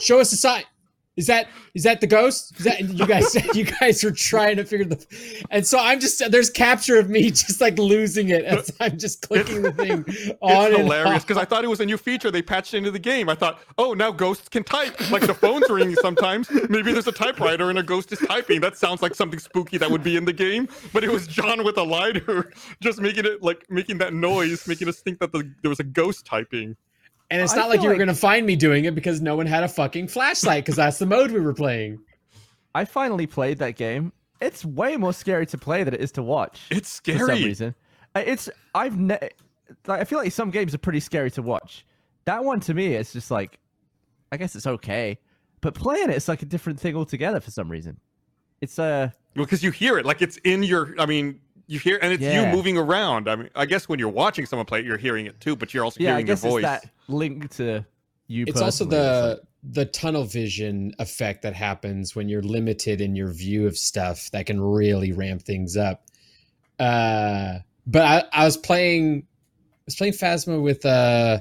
"Show 0.00 0.20
us 0.20 0.30
the 0.30 0.36
sign." 0.36 0.62
Is 1.16 1.26
that 1.26 1.48
is 1.74 1.82
that 1.82 2.00
the 2.00 2.06
ghost? 2.06 2.58
Is 2.58 2.64
that 2.64 2.80
you 2.80 3.06
guys? 3.06 3.36
You 3.54 3.64
guys 3.64 4.02
were 4.02 4.12
trying 4.12 4.56
to 4.56 4.64
figure 4.64 4.86
the, 4.86 5.44
and 5.50 5.66
so 5.66 5.78
I'm 5.78 6.00
just 6.00 6.22
there's 6.30 6.48
capture 6.48 6.98
of 6.98 7.10
me 7.10 7.30
just 7.30 7.60
like 7.60 7.78
losing 7.78 8.30
it 8.30 8.44
as 8.44 8.72
I'm 8.80 8.96
just 8.96 9.20
clicking 9.20 9.60
the 9.62 9.72
thing 9.72 10.04
on 10.40 10.68
it's 10.68 10.78
hilarious 10.78 11.22
because 11.22 11.36
I 11.36 11.44
thought 11.44 11.64
it 11.64 11.68
was 11.68 11.80
a 11.80 11.86
new 11.86 11.98
feature 11.98 12.30
they 12.30 12.40
patched 12.40 12.72
into 12.72 12.90
the 12.90 12.98
game. 12.98 13.28
I 13.28 13.34
thought, 13.34 13.60
oh, 13.76 13.92
now 13.92 14.10
ghosts 14.10 14.48
can 14.48 14.64
type. 14.64 15.10
Like 15.10 15.26
the 15.26 15.34
phone's 15.34 15.68
ringing 15.68 15.96
sometimes. 15.96 16.50
Maybe 16.70 16.92
there's 16.92 17.08
a 17.08 17.12
typewriter 17.12 17.68
and 17.68 17.78
a 17.78 17.82
ghost 17.82 18.10
is 18.12 18.20
typing. 18.20 18.62
That 18.62 18.78
sounds 18.78 19.02
like 19.02 19.14
something 19.14 19.38
spooky 19.38 19.76
that 19.78 19.90
would 19.90 20.02
be 20.02 20.16
in 20.16 20.24
the 20.24 20.32
game. 20.32 20.66
But 20.94 21.04
it 21.04 21.10
was 21.10 21.26
Jon 21.26 21.62
with 21.62 21.76
a 21.76 21.82
lighter, 21.82 22.52
just 22.80 23.00
making 23.00 23.26
it 23.26 23.42
like 23.42 23.66
making 23.68 23.98
that 23.98 24.14
noise, 24.14 24.66
making 24.66 24.88
us 24.88 25.00
think 25.00 25.18
that 25.18 25.32
the, 25.32 25.50
there 25.60 25.68
was 25.68 25.80
a 25.80 25.84
ghost 25.84 26.24
typing. 26.24 26.76
And 27.32 27.42
it's 27.42 27.52
I 27.54 27.56
not 27.56 27.68
like 27.68 27.76
feel 27.78 27.84
you 27.84 27.88
were 27.88 27.94
like- 27.94 27.98
going 28.06 28.14
to 28.14 28.20
find 28.20 28.46
me 28.46 28.56
doing 28.56 28.84
it 28.84 28.94
because 28.94 29.20
no 29.20 29.36
one 29.36 29.46
had 29.46 29.64
a 29.64 29.68
fucking 29.68 30.08
flashlight 30.08 30.64
because 30.64 30.76
that's 30.76 30.98
the 30.98 31.06
mode 31.06 31.30
we 31.32 31.40
were 31.40 31.54
playing. 31.54 31.98
I 32.74 32.84
finally 32.84 33.26
played 33.26 33.58
that 33.58 33.76
game. 33.76 34.12
It's 34.40 34.64
way 34.64 34.96
more 34.96 35.12
scary 35.12 35.46
to 35.46 35.58
play 35.58 35.84
than 35.84 35.94
it 35.94 36.00
is 36.00 36.12
to 36.12 36.22
watch. 36.22 36.60
It's 36.70 36.88
scary. 36.88 37.18
for 37.18 37.26
some 37.26 37.34
reason. 37.44 37.74
Uh, 38.14 38.22
It's 38.26 38.48
I've 38.74 38.98
ne- 38.98 39.18
like, 39.86 40.00
I 40.00 40.04
feel 40.04 40.18
like 40.18 40.32
some 40.32 40.50
games 40.50 40.74
are 40.74 40.78
pretty 40.78 41.00
scary 41.00 41.30
to 41.32 41.42
watch. 41.42 41.86
That 42.24 42.44
one 42.44 42.60
to 42.60 42.74
me, 42.74 42.94
is 42.94 43.12
just 43.12 43.30
like, 43.30 43.58
I 44.30 44.36
guess 44.36 44.54
it's 44.56 44.66
okay, 44.66 45.18
but 45.60 45.74
playing 45.74 46.10
it, 46.10 46.16
it's 46.16 46.28
like 46.28 46.42
a 46.42 46.46
different 46.46 46.80
thing 46.80 46.96
altogether 46.96 47.40
for 47.40 47.50
some 47.50 47.70
reason. 47.70 47.98
It's 48.60 48.78
uh, 48.78 49.10
well, 49.36 49.44
because 49.44 49.62
you 49.62 49.70
hear 49.70 49.98
it 49.98 50.06
like 50.06 50.22
it's 50.22 50.36
in 50.38 50.62
your 50.62 50.94
i 50.98 51.06
mean 51.06 51.40
you 51.72 51.78
hear 51.78 51.98
and 52.02 52.12
it's 52.12 52.22
Yeah. 52.22 52.50
you 52.50 52.56
moving 52.56 52.76
around 52.76 53.28
i 53.28 53.36
mean 53.36 53.48
i 53.54 53.64
guess 53.66 53.88
when 53.88 53.98
you're 53.98 54.08
watching 54.08 54.46
someone 54.46 54.66
play 54.66 54.80
it 54.80 54.84
you're 54.84 54.98
hearing 54.98 55.26
it 55.26 55.40
too 55.40 55.56
but 55.56 55.72
you're 55.72 55.84
also 55.84 55.98
yeah, 56.00 56.10
I 56.10 56.12
hearing 56.12 56.26
their 56.26 56.34
guess 56.36 56.44
it's 56.44 56.52
voice 56.52 56.62
that 56.62 56.84
link 57.08 57.50
to 57.56 57.84
you. 58.26 58.44
It's 58.46 58.60
also 58.60 58.84
the 58.84 59.42
the 59.62 59.84
tunnel 59.86 60.24
vision 60.24 60.92
effect 60.98 61.42
that 61.42 61.54
happens 61.54 62.16
when 62.16 62.28
you're 62.28 62.42
limited 62.42 63.00
in 63.00 63.14
your 63.14 63.32
view 63.32 63.66
of 63.66 63.76
stuff 63.78 64.30
that 64.32 64.46
can 64.46 64.60
really 64.60 65.12
ramp 65.12 65.42
things 65.42 65.76
up. 65.76 66.04
Uh, 66.80 67.58
but 67.86 68.02
I, 68.02 68.24
I 68.32 68.44
was 68.44 68.56
playing 68.56 69.22
I 69.24 69.82
was 69.86 69.96
playing 69.96 70.14
Phasma 70.14 70.60
with 70.62 70.84
uh 70.86 71.40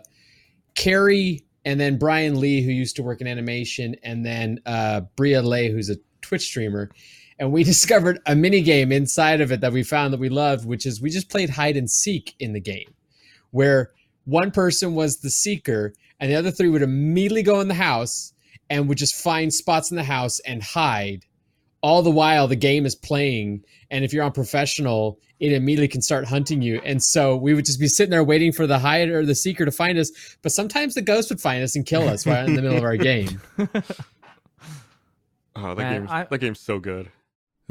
Carrie 0.76 1.46
and 1.66 1.80
then 1.80 1.98
Brian 1.98 2.40
Lee, 2.40 2.62
who 2.62 2.72
used 2.72 2.96
to 2.98 3.04
work 3.04 3.22
in 3.22 3.28
animation, 3.28 3.96
and 4.04 4.26
then 4.26 4.60
uh 4.66 5.02
Brialeigh, 5.18 5.72
who's 5.72 5.90
a 5.90 5.98
Twitch 6.22 6.44
streamer. 6.44 6.90
And 7.42 7.52
we 7.52 7.64
discovered 7.74 8.20
a 8.28 8.36
mini 8.36 8.62
game 8.62 8.92
inside 8.94 9.42
of 9.42 9.52
it 9.52 9.60
that 9.62 9.74
we 9.74 9.84
found 9.84 10.14
that 10.14 10.20
we 10.20 10.30
loved, 10.30 10.66
which 10.66 10.86
is 10.86 11.02
we 11.02 11.10
just 11.10 11.28
played 11.30 11.50
hide 11.50 11.76
and 11.76 11.90
seek 11.90 12.36
in 12.40 12.54
the 12.54 12.62
game, 12.62 12.94
where 13.50 13.90
one 14.26 14.52
person 14.52 14.94
was 14.94 15.18
the 15.18 15.32
seeker 15.32 15.94
and 16.20 16.32
the 16.32 16.36
other 16.36 16.52
three 16.52 16.70
would 16.70 16.84
immediately 16.84 17.42
go 17.42 17.60
in 17.60 17.68
the 17.68 17.74
house 17.74 18.32
and 18.70 18.88
would 18.88 19.00
just 19.00 19.16
find 19.16 19.52
spots 19.52 19.90
in 19.90 19.98
the 19.98 20.04
house 20.04 20.40
and 20.42 20.62
hide. 20.62 21.26
All 21.82 22.04
the 22.04 22.12
while 22.12 22.48
the 22.48 22.56
game 22.56 22.86
is 22.86 22.94
playing 22.94 23.66
and 23.90 24.06
if 24.06 24.14
you're 24.14 24.24
on 24.24 24.32
professional 24.32 25.20
it 25.40 25.52
immediately 25.52 25.88
can 25.88 26.04
start 26.04 26.26
hunting 26.26 26.62
you. 26.62 26.80
And 26.86 27.02
so 27.02 27.36
we 27.36 27.56
would 27.56 27.66
just 27.66 27.80
be 27.80 27.88
sitting 27.88 28.12
there 28.12 28.24
waiting 28.24 28.52
for 28.52 28.68
the 28.68 28.78
hider 28.78 29.22
or 29.22 29.26
the 29.26 29.34
seeker 29.34 29.66
to 29.66 29.72
find 29.72 29.98
us 29.98 30.12
but 30.44 30.52
sometimes 30.52 30.94
the 30.94 31.02
ghost 31.02 31.32
would 31.32 31.42
find 31.42 31.64
us 31.64 31.76
and 31.76 31.84
kill 31.84 32.08
us 32.08 32.28
right 32.28 32.48
in 32.48 32.54
the 32.54 32.62
middle 32.62 32.78
of 32.78 32.84
our 32.84 32.98
game. 33.12 33.42
Oh 35.54 35.76
that 35.76 35.78
Man, 35.78 35.94
game's 36.02 36.12
I- 36.12 36.28
that 36.30 36.38
game's 36.38 36.60
so 36.60 36.80
good 36.80 37.10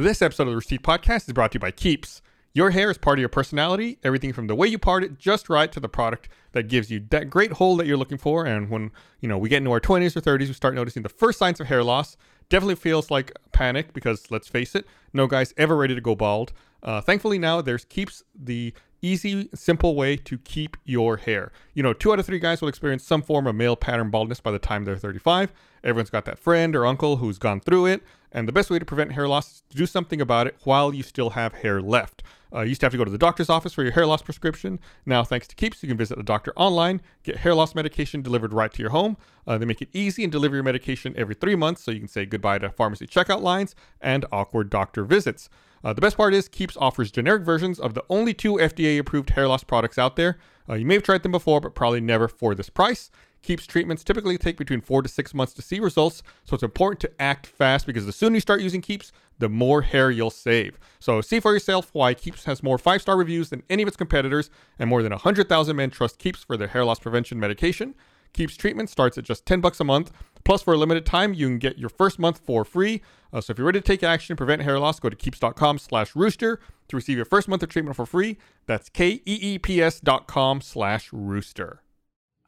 this 0.02 0.22
episode 0.22 0.44
of 0.44 0.50
the 0.50 0.56
receipt 0.56 0.82
podcast 0.82 1.28
is 1.28 1.32
brought 1.34 1.52
to 1.52 1.56
you 1.56 1.60
by 1.60 1.70
keeps. 1.70 2.22
Your 2.52 2.70
hair 2.70 2.90
is 2.90 2.98
part 2.98 3.18
of 3.18 3.20
your 3.20 3.28
personality 3.28 3.98
everything 4.02 4.32
from 4.32 4.46
the 4.46 4.54
way 4.54 4.66
you 4.66 4.78
part 4.78 5.04
it 5.04 5.18
just 5.18 5.48
right 5.48 5.70
to 5.70 5.78
the 5.78 5.88
product 5.88 6.28
that 6.52 6.68
gives 6.68 6.90
you 6.90 7.04
that 7.10 7.30
great 7.30 7.52
hold 7.52 7.78
that 7.78 7.86
you're 7.86 7.96
looking 7.96 8.18
for. 8.18 8.44
And 8.44 8.70
when 8.70 8.90
you 9.20 9.28
know 9.28 9.38
we 9.38 9.48
get 9.48 9.58
into 9.58 9.70
our 9.70 9.80
20s 9.80 10.16
or 10.16 10.20
30s 10.20 10.48
we 10.48 10.52
start 10.54 10.74
noticing 10.74 11.02
the 11.02 11.08
first 11.08 11.38
signs 11.38 11.60
of 11.60 11.66
hair 11.66 11.84
loss. 11.84 12.16
Definitely 12.48 12.76
feels 12.76 13.10
like 13.10 13.32
panic 13.52 13.92
because 13.92 14.30
let's 14.30 14.48
face 14.48 14.74
it 14.74 14.86
no 15.12 15.26
guy's 15.26 15.54
ever 15.56 15.76
ready 15.76 15.94
to 15.94 16.00
go 16.00 16.16
bald. 16.16 16.52
Uh, 16.82 17.00
thankfully 17.00 17.38
now 17.38 17.60
there's 17.60 17.84
keeps 17.84 18.24
the 18.34 18.72
easy 19.02 19.48
simple 19.54 19.94
way 19.94 20.16
to 20.16 20.38
keep 20.38 20.76
your 20.84 21.18
hair. 21.18 21.52
You 21.74 21.82
know 21.82 21.92
two 21.92 22.12
out 22.12 22.18
of 22.18 22.26
three 22.26 22.40
guys 22.40 22.60
will 22.60 22.68
experience 22.68 23.04
some 23.04 23.22
form 23.22 23.46
of 23.46 23.54
male 23.54 23.76
pattern 23.76 24.10
baldness 24.10 24.40
by 24.40 24.50
the 24.50 24.58
time 24.58 24.84
they're 24.84 24.96
35 24.96 25.52
everyone's 25.84 26.10
got 26.10 26.24
that 26.24 26.38
friend 26.38 26.74
or 26.74 26.84
uncle 26.86 27.18
who's 27.18 27.38
gone 27.38 27.60
through 27.60 27.86
it 27.86 28.02
and 28.33 28.47
the 28.47 28.53
best 28.53 28.71
way 28.71 28.79
to 28.79 28.85
prevent 28.85 29.12
hair 29.12 29.29
loss 29.29 29.53
is 29.53 29.62
to 29.71 29.77
do 29.77 29.87
something 29.87 30.21
about 30.21 30.47
it 30.47 30.57
while 30.64 30.95
you 30.95 31.03
still 31.03 31.31
have 31.31 31.55
hair 31.55 31.81
left 31.81 32.23
uh, 32.53 32.62
you 32.62 32.71
used 32.71 32.81
to 32.81 32.87
have 32.87 32.93
to 32.93 32.99
go 32.99 33.05
to 33.05 33.11
the 33.11 33.19
doctor's 33.19 33.49
office 33.49 33.73
for 33.73 33.83
your 33.83 33.93
hair 33.93 34.07
loss 34.07 34.23
prescription. 34.23 34.81
Now, 35.07 35.23
thanks 35.23 35.47
to 35.49 35.55
Keeps, 35.55 35.83
you 35.83 35.88
can 35.88 35.97
visit 35.97 36.19
a 36.19 36.23
doctor 36.23 36.53
online, 36.57 37.01
get 37.23 37.38
hair 37.38 37.55
loss 37.55 37.75
medication 37.75 38.23
delivered 38.23 38.53
right 38.53 38.73
to 38.73 38.83
your 38.83 38.90
home. 38.90 39.16
Uh, 39.47 39.59
they 39.59 39.66
make 39.66 39.83
it 39.83 39.88
easy 39.93 40.25
and 40.25 40.33
deliver 40.33 40.57
your 40.57 40.64
medication 40.64 41.14
every 41.16 41.35
three 41.35 41.55
months, 41.55 41.83
so 41.83 41.90
you 41.90 41.99
can 41.99 42.09
say 42.09 42.27
goodbye 42.27 42.59
to 42.59 42.71
pharmacy 42.71 43.07
checkout 43.07 43.40
lines 43.40 43.75
and 44.01 44.25
awkward 44.33 44.71
doctor 44.71 45.05
visits. 45.05 45.49
Uh, 45.83 45.93
the 45.93 46.01
best 46.01 46.16
part 46.16 46.35
is 46.35 46.49
Keeps 46.49 46.77
offers 46.77 47.11
generic 47.11 47.43
versions 47.43 47.79
of 47.79 47.95
the 47.95 48.05
only 48.11 48.35
two 48.35 48.55
FDA-approved 48.55 49.31
hair 49.31 49.49
loss 49.49 49.64
products 49.64 49.99
out 49.99 50.16
there. 50.16 50.38
Uh, 50.69 50.75
you 50.75 50.85
may 50.85 50.95
have 50.95 51.03
tried 51.03 51.23
them 51.23 51.33
before, 51.33 51.61
but 51.61 51.75
probably 51.75 52.01
never 52.01 52.29
for 52.29 52.55
this 52.55 52.69
price. 52.69 53.11
Keeps 53.42 53.66
treatments 53.66 54.05
typically 54.05 54.37
take 54.37 54.57
between 54.57 54.81
four 54.81 55.03
to 55.03 55.09
six 55.09 55.33
months 55.33 55.55
to 55.55 55.62
see 55.62 55.81
results, 55.81 56.22
so 56.44 56.55
it's 56.55 56.62
important 56.62 57.00
to 57.00 57.22
act 57.22 57.46
fast 57.46 57.87
because 57.87 58.05
the 58.05 58.12
sooner 58.12 58.35
you 58.35 58.40
start 58.40 58.61
using 58.61 58.83
Keeps, 58.83 59.12
the 59.38 59.48
more 59.48 59.83
hair 59.83 60.11
you'll 60.11 60.31
save. 60.31 60.79
So 60.98 61.20
see 61.22 61.40
for 61.40 61.53
yourself 61.53 61.90
why 61.92 62.12
Keeps 62.12 62.44
has 62.44 62.62
more 62.62 62.76
five 62.76 63.00
star 63.00 63.16
reviews 63.16 63.48
than 63.48 63.62
any 63.70 63.83
of 63.83 63.88
its 63.88 63.96
competitors, 63.96 64.50
and 64.79 64.90
more 64.90 65.03
than 65.03 65.12
100,000 65.12 65.74
men 65.74 65.90
trust 65.90 66.18
Keeps 66.18 66.44
for 66.44 66.57
their 66.57 66.68
hair 66.68 66.85
loss 66.85 66.98
prevention 66.98 67.40
medication. 67.40 67.94
Keeps 68.33 68.57
treatment 68.57 68.90
starts 68.90 69.18
at 69.18 69.24
just 69.24 69.46
10 69.46 69.61
bucks 69.61 69.81
a 69.81 69.85
month. 69.85 70.12
Plus, 70.44 70.62
for 70.62 70.74
a 70.74 70.76
limited 70.76 71.05
time, 71.05 71.35
you 71.35 71.48
can 71.48 71.59
get 71.59 71.79
your 71.79 71.88
first 71.88 72.18
month 72.18 72.40
for 72.44 72.64
free. 72.64 73.03
Uh, 73.33 73.40
so 73.40 73.50
if 73.50 73.59
you're 73.59 73.66
ready 73.66 73.81
to 73.81 73.87
take 73.87 74.03
action 74.03 74.33
and 74.33 74.38
prevent 74.38 74.62
hair 74.62 74.79
loss, 74.79 75.00
go 75.00 75.09
to 75.09 75.16
keeps.com 75.16 75.79
slash 75.79 76.14
rooster 76.14 76.61
to 76.88 76.96
receive 76.96 77.16
your 77.16 77.24
first 77.24 77.48
month 77.48 77.62
of 77.62 77.68
treatment 77.68 77.96
for 77.96 78.07
free. 78.07 78.38
That's 78.66 78.88
E 78.88 78.90
K-E-E-P-S 78.92 80.00
dot 80.00 80.26
com 80.26 80.61
slash 80.61 81.12
rooster. 81.12 81.83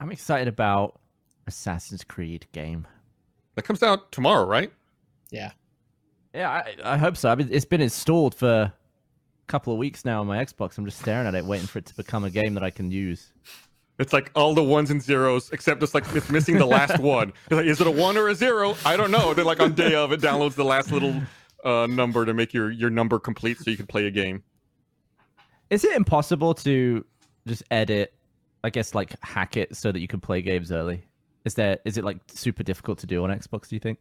I'm 0.03 0.11
excited 0.11 0.49
about 0.49 0.99
Assassin's 1.47 2.03
Creed 2.03 2.49
game. 2.51 2.89
That 3.55 3.63
comes 3.63 3.85
out 3.85 4.11
tomorrow, 4.11 4.45
right? 4.45 4.73
yeah 5.31 5.53
Yeah, 6.35 6.51
I, 6.51 6.75
I 6.83 6.97
hope 6.97 7.17
so. 7.17 7.31
I 7.31 7.37
mean, 7.37 7.49
it's 7.53 7.65
been 7.65 7.81
installed 7.81 8.35
for 8.35 8.49
a 8.49 8.73
couple 9.47 9.73
of 9.73 9.79
weeks 9.79 10.05
now 10.05 10.21
on 10.21 10.27
my 10.27 10.45
Xbox. 10.45 10.77
I'm 10.77 10.85
just 10.85 10.99
staring 10.99 11.29
at 11.29 11.37
it, 11.37 11.45
waiting 11.45 11.69
for 11.69 11.79
it 11.79 11.87
to 11.87 11.95
become 11.95 12.25
a 12.25 12.31
game 12.31 12.55
that 12.55 12.65
I 12.65 12.71
can 12.71 12.91
use. 12.91 13.33
It's 14.01 14.13
like 14.13 14.33
all 14.35 14.55
the 14.55 14.65
ones 14.65 14.91
and 14.91 15.01
zeros, 15.01 15.51
except 15.53 15.81
it's 15.85 15.95
like 15.95 16.05
it's 16.17 16.31
missing 16.31 16.59
the 16.59 16.67
last 16.67 16.99
one. 17.01 17.33
Like, 17.49 17.67
is 17.67 17.81
it 17.81 17.87
a 17.87 17.91
one 17.91 18.17
or 18.17 18.29
a 18.29 18.35
zero? 18.35 18.75
I 18.85 18.97
don't 18.97 19.13
know. 19.13 19.35
Then 19.35 19.45
like 19.45 19.61
on 19.61 19.73
day 19.73 19.95
of, 19.95 20.11
it 20.11 20.21
downloads 20.21 20.57
the 20.57 20.65
last 20.65 20.91
little 20.91 21.15
uh, 21.65 21.87
number 21.87 22.27
to 22.27 22.35
make 22.35 22.53
your 22.53 22.73
your 22.73 22.91
number 22.91 23.21
complete, 23.21 23.59
so 23.59 23.71
you 23.71 23.77
can 23.77 23.87
play 23.87 24.07
a 24.07 24.11
game. 24.11 24.43
Is 25.71 25.85
it 25.85 25.95
impossible 25.95 26.55
to 26.55 27.05
just 27.47 27.63
edit? 27.71 28.13
I 28.65 28.71
guess 28.71 28.95
like 28.95 29.23
hack 29.25 29.57
it 29.57 29.77
so 29.77 29.93
that 29.93 30.01
you 30.01 30.09
can 30.09 30.21
play 30.21 30.43
games 30.43 30.71
early. 30.71 31.05
Is 31.45 31.55
there? 31.55 31.79
Is 31.85 31.99
it 31.99 32.05
like 32.05 32.19
super 32.29 32.63
difficult 32.63 32.99
to 33.01 33.07
do 33.07 33.25
on 33.25 33.31
Xbox? 33.31 33.69
Do 33.69 33.77
you 33.77 33.81
think? 33.81 33.99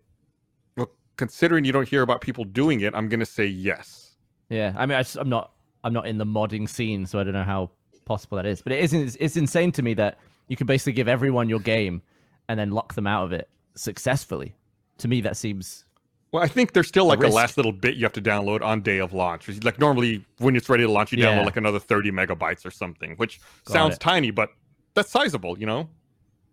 Well, 0.78 0.92
considering 1.18 1.66
you 1.66 1.72
don't 1.72 1.88
hear 1.88 2.04
about 2.04 2.22
people 2.22 2.44
doing 2.44 2.82
it, 2.82 2.94
I'm 2.96 3.10
gonna 3.10 3.26
say 3.26 3.46
yes. 3.46 4.16
Yeah, 4.50 4.74
I 4.78 4.86
mean, 4.86 4.98
I, 4.98 5.20
am 5.20 5.30
not, 5.30 5.54
I'm 5.84 5.94
not 5.94 6.08
in 6.08 6.18
the 6.18 6.26
modding 6.26 6.68
scene, 6.68 7.06
so 7.06 7.20
I 7.20 7.24
don't 7.24 7.34
know 7.34 7.44
how 7.44 7.72
possible 8.04 8.36
that 8.36 8.46
is. 8.46 8.62
But 8.62 8.74
it 8.74 8.84
isn't. 8.84 9.18
it's 9.20 9.38
insane 9.38 9.72
to 9.74 9.82
me 9.82 9.94
that 9.96 10.20
you 10.50 10.58
can 10.58 10.68
basically 10.68 10.94
give 10.94 11.08
everyone 11.08 11.48
your 11.48 11.60
game 11.60 12.02
and 12.50 12.60
then 12.60 12.72
lock 12.72 12.94
them 12.94 13.08
out 13.08 13.24
of 13.24 13.32
it 13.32 13.50
successfully. 13.76 14.54
To 14.98 15.08
me, 15.08 15.22
that 15.22 15.38
seems 15.38 15.86
Well, 16.32 16.42
I 16.42 16.48
think 16.48 16.72
there's 16.74 16.88
still 16.88 17.06
like 17.06 17.20
a, 17.20 17.24
risk. 17.24 17.36
last 17.36 17.58
little 17.58 17.74
bit 17.74 17.96
you 17.96 18.04
have 18.06 18.14
to 18.14 18.22
download 18.22 18.62
on 18.62 18.82
day 18.82 19.00
of 19.00 19.12
launch. 19.14 19.50
Like 19.64 19.80
normally, 19.80 20.24
when 20.38 20.56
it's 20.56 20.70
ready 20.70 20.84
to 20.84 20.92
launch, 20.92 21.12
you 21.12 21.18
Yeah. 21.18 21.38
download 21.38 21.46
like 21.46 21.58
another 21.58 21.80
30 21.80 22.12
megabytes 22.12 22.66
or 22.66 22.72
something, 22.72 23.16
which 23.18 23.40
Got 23.66 23.74
sounds 23.74 23.96
it. 23.96 24.00
tiny, 24.00 24.32
but 24.32 24.50
that's 24.94 25.10
sizable, 25.10 25.58
you 25.60 25.66
know? 25.66 25.90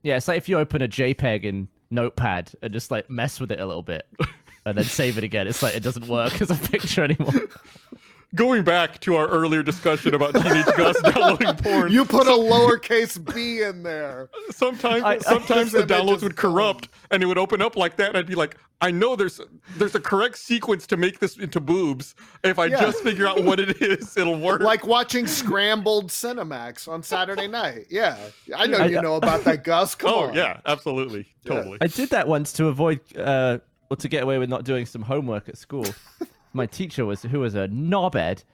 yeah. 0.03 0.17
It's 0.17 0.27
like 0.29 0.39
if 0.39 0.49
you 0.49 0.59
open 0.59 0.83
a 0.83 0.89
JPEG 0.89 1.45
in 1.45 1.69
Notepad 1.91 2.53
and 2.63 2.73
just 2.73 2.91
like 2.91 3.09
mess 3.09 3.39
with 3.41 3.53
it 3.53 3.61
a 3.61 3.67
little 3.67 3.83
bit, 3.83 4.07
and 4.67 4.77
then 4.77 4.85
save 4.85 5.17
it 5.17 5.25
again. 5.25 5.47
It's 5.47 5.63
like 5.63 5.77
it 5.77 5.83
doesn't 5.85 6.09
work 6.09 6.41
as 6.43 6.51
a 6.51 6.55
picture 6.57 7.05
anymore. 7.05 7.33
Going 8.35 8.63
back 8.63 9.01
to 9.01 9.17
our 9.17 9.27
earlier 9.27 9.63
discussion 9.63 10.15
about 10.15 10.35
teenage 10.35 10.67
Gus 10.77 11.01
downloading 11.01 11.55
porn, 11.57 11.91
You 11.91 12.05
put 12.05 12.27
a 12.27 12.31
lowercase 12.31 13.17
b 13.35 13.63
in 13.63 13.83
there. 13.83 14.29
sometimes 14.51 15.03
I- 15.03 15.15
I- 15.15 15.19
sometimes 15.19 15.73
the 15.73 15.83
downloads 15.85 16.23
would 16.23 16.37
corrupt 16.37 16.89
and 17.11 17.23
it 17.23 17.27
would 17.27 17.39
open 17.39 17.63
up 17.63 17.75
like 17.75 17.97
that 17.97 18.09
and 18.09 18.19
I'd 18.19 18.27
be 18.27 18.35
like 18.35 18.57
I 18.83 18.91
know 18.91 19.17
there's 19.17 19.41
there's 19.79 19.95
a 19.95 20.01
correct 20.01 20.37
sequence 20.39 20.87
to 20.89 20.99
make 20.99 21.21
this 21.21 21.39
into 21.39 21.59
boobs 21.59 22.15
if 22.45 22.59
I 22.59 22.67
Yeah. 22.67 22.83
just 22.83 23.03
figure 23.03 23.27
out 23.27 23.43
what 23.43 23.59
it 23.61 23.81
is 23.83 24.15
it'll 24.19 24.39
work 24.39 24.61
Like 24.61 24.87
watching 24.87 25.27
scrambled 25.27 26.11
Cinemax 26.11 26.87
on 26.87 27.03
Saturday 27.03 27.49
night. 27.49 27.87
Yeah. 27.89 28.19
I 28.55 28.67
know 28.67 28.79
I- 28.79 28.87
you 28.89 29.01
know 29.01 29.17
about 29.17 29.43
that, 29.45 29.65
Gus. 29.65 29.95
Come 29.95 30.11
oh 30.13 30.19
on. 30.29 30.35
yeah 30.35 30.61
absolutely 30.67 31.27
Yeah. 31.45 31.55
totally 31.55 31.79
I 31.81 31.87
did 31.87 32.11
that 32.11 32.29
once 32.29 32.53
to 32.55 32.67
avoid, 32.67 33.01
uh, 33.17 33.59
or 33.91 33.97
to 33.97 34.07
get 34.09 34.23
away 34.23 34.37
with 34.37 34.51
not 34.51 34.65
doing 34.65 34.85
some 34.85 35.01
homework 35.01 35.49
at 35.49 35.57
school. 35.57 35.87
My 36.59 36.67
teacher 36.67 37.07
was, 37.07 37.23
who 37.23 37.41
was 37.41 37.55
a 37.55 37.69
knobhead. 37.69 38.45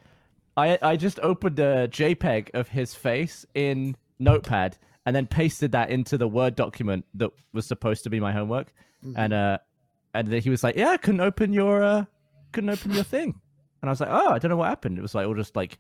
I 0.57 0.79
I 0.81 0.97
just 0.97 1.19
opened 1.21 1.59
a 1.59 1.89
JPEG 1.89 2.51
of 2.55 2.69
his 2.69 2.95
face 2.95 3.45
in 3.55 3.97
Notepad 4.19 4.79
and 5.05 5.15
then 5.17 5.27
pasted 5.27 5.73
that 5.73 5.91
into 5.91 6.17
the 6.17 6.29
Word 6.29 6.55
document 6.55 7.05
that 7.15 7.31
was 7.53 7.67
supposed 7.67 8.05
to 8.05 8.11
be 8.11 8.21
my 8.21 8.33
homework, 8.33 8.73
and 9.17 9.33
uh, 9.33 9.59
and 10.15 10.29
then 10.29 10.41
he 10.41 10.51
was 10.51 10.63
like, 10.63 10.77
"Yeah, 10.77 10.91
I 10.91 10.97
couldn't 10.97 11.21
open 11.21 11.53
your 11.53 11.83
uh, 11.83 12.05
couldn't 12.53 12.71
open 12.71 12.93
your 12.93 13.05
thing," 13.05 13.41
and 13.83 13.89
I 13.89 13.93
was 13.93 14.01
like, 14.01 14.11
"Oh, 14.13 14.31
I 14.31 14.39
don't 14.39 14.51
know 14.51 14.57
what 14.57 14.69
happened." 14.69 14.97
It 14.99 15.03
was 15.03 15.15
like 15.15 15.27
all 15.27 15.35
just 15.35 15.57
like 15.57 15.79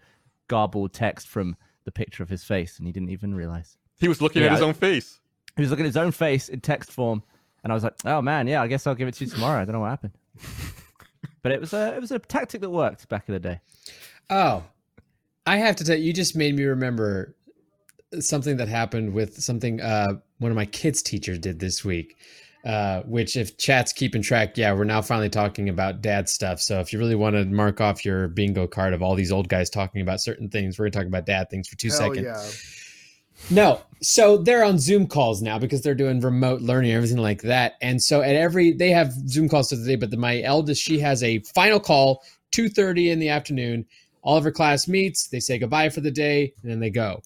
garbled 0.49 0.93
text 0.93 1.29
from 1.29 1.57
the 1.85 1.93
picture 1.93 2.23
of 2.23 2.29
his 2.29 2.43
face, 2.43 2.79
and 2.79 2.87
he 2.87 2.93
didn't 2.93 3.11
even 3.11 3.35
realize 3.35 3.79
he 4.01 4.09
was 4.09 4.21
looking 4.21 4.43
at 4.43 4.51
his 4.51 4.63
own 4.63 4.75
face 4.75 5.21
he 5.57 5.63
was 5.63 5.71
looking 5.71 5.85
at 5.85 5.89
his 5.89 5.97
own 5.97 6.11
face 6.11 6.49
in 6.49 6.61
text 6.61 6.91
form, 6.91 7.23
and 7.63 7.73
I 7.73 7.75
was 7.75 7.85
like, 7.85 7.95
"Oh 8.05 8.21
man, 8.21 8.47
yeah, 8.47 8.61
I 8.63 8.67
guess 8.67 8.87
I'll 8.87 8.95
give 8.95 9.09
it 9.09 9.15
to 9.15 9.25
you 9.25 9.31
tomorrow." 9.31 9.63
I 9.63 9.65
don't 9.65 9.75
know 9.75 9.81
what 9.81 9.91
happened, 9.91 10.13
but 11.43 11.53
it 11.53 11.61
was 11.61 11.73
a 11.73 11.95
it 11.95 12.01
was 12.01 12.11
a 12.11 12.19
tactic 12.19 12.61
that 12.61 12.71
worked 12.71 13.09
back 13.09 13.25
in 13.29 13.35
the 13.35 13.41
day. 13.41 13.61
Oh, 14.31 14.65
I 15.47 15.59
have 15.59 15.77
to 15.77 15.85
tell 15.85 15.97
you, 15.97 16.05
you 16.05 16.13
just 16.13 16.37
made 16.37 16.57
me 16.57 16.65
remember 16.65 17.35
something 18.21 18.57
that 18.57 18.69
happened 18.69 19.13
with 19.13 19.43
something 19.43 19.81
uh, 19.81 20.15
one 20.39 20.51
of 20.51 20.57
my 20.57 20.67
kids' 20.67 21.03
teachers 21.03 21.39
did 21.39 21.59
this 21.61 21.85
week. 21.85 22.17
Uh, 22.65 23.03
which, 23.03 23.37
if 23.37 23.59
chat's 23.59 23.93
keeping 23.93 24.23
track, 24.23 24.57
yeah, 24.57 24.73
we're 24.73 24.85
now 24.85 25.03
finally 25.03 25.29
talking 25.29 25.69
about 25.69 26.01
dad 26.01 26.27
stuff. 26.31 26.59
So, 26.63 26.81
if 26.81 26.95
you 26.95 26.99
really 26.99 27.15
want 27.15 27.37
to 27.37 27.45
mark 27.45 27.83
off 27.83 28.07
your 28.07 28.29
bingo 28.29 28.67
card 28.67 28.95
of 28.95 29.03
all 29.03 29.15
these 29.15 29.31
old 29.31 29.51
guys 29.51 29.69
talking 29.69 30.01
about 30.01 30.23
certain 30.23 30.49
things, 30.49 30.79
we're 30.79 30.87
gonna 30.87 31.03
talk 31.03 31.07
about 31.07 31.27
dad 31.27 31.51
things 31.51 31.69
for 31.69 31.77
two 31.77 31.89
Hell 31.89 31.99
seconds. 31.99 32.23
yeah. 32.23 32.41
No. 33.51 33.81
So 34.03 34.37
they're 34.37 34.65
on 34.65 34.79
Zoom 34.79 35.07
calls 35.07 35.41
now 35.41 35.59
because 35.59 35.83
they're 35.83 35.95
doing 35.95 36.21
remote 36.21 36.61
learning, 36.61 36.93
everything 36.93 37.19
like 37.19 37.43
that. 37.43 37.75
And 37.81 38.03
so 38.03 38.21
at 38.21 38.37
every 38.37 38.73
they 38.73 38.91
have 38.91 39.13
Zoom 39.29 39.49
calls 39.49 39.69
today, 39.69 39.97
but 39.97 40.11
the, 40.11 40.17
my 40.17 40.43
eldest, 40.43 40.83
she 40.83 40.99
has 41.01 41.23
a 41.23 41.39
final 41.41 41.81
call, 41.81 42.23
2:30 42.53 43.13
in 43.13 43.19
the 43.19 43.31
afternoon. 43.31 43.87
All 44.23 44.37
of 44.37 44.45
her 44.45 44.53
class 44.53 44.89
meets, 44.89 45.29
they 45.29 45.41
say 45.41 45.59
goodbye 45.59 45.91
for 45.91 46.01
the 46.01 46.11
day, 46.11 46.53
and 46.63 46.71
then 46.71 46.81
they 46.81 46.91
go. 46.91 47.23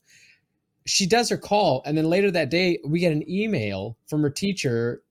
She 0.87 1.07
does 1.07 1.29
her 1.29 1.37
call, 1.37 1.83
and 1.85 1.97
then 1.97 2.09
later 2.09 2.31
that 2.31 2.51
day, 2.51 2.79
we 2.85 3.01
get 3.01 3.12
an 3.12 3.29
email 3.31 3.97
from 4.07 4.23
her 4.23 4.31
teacher 4.31 5.03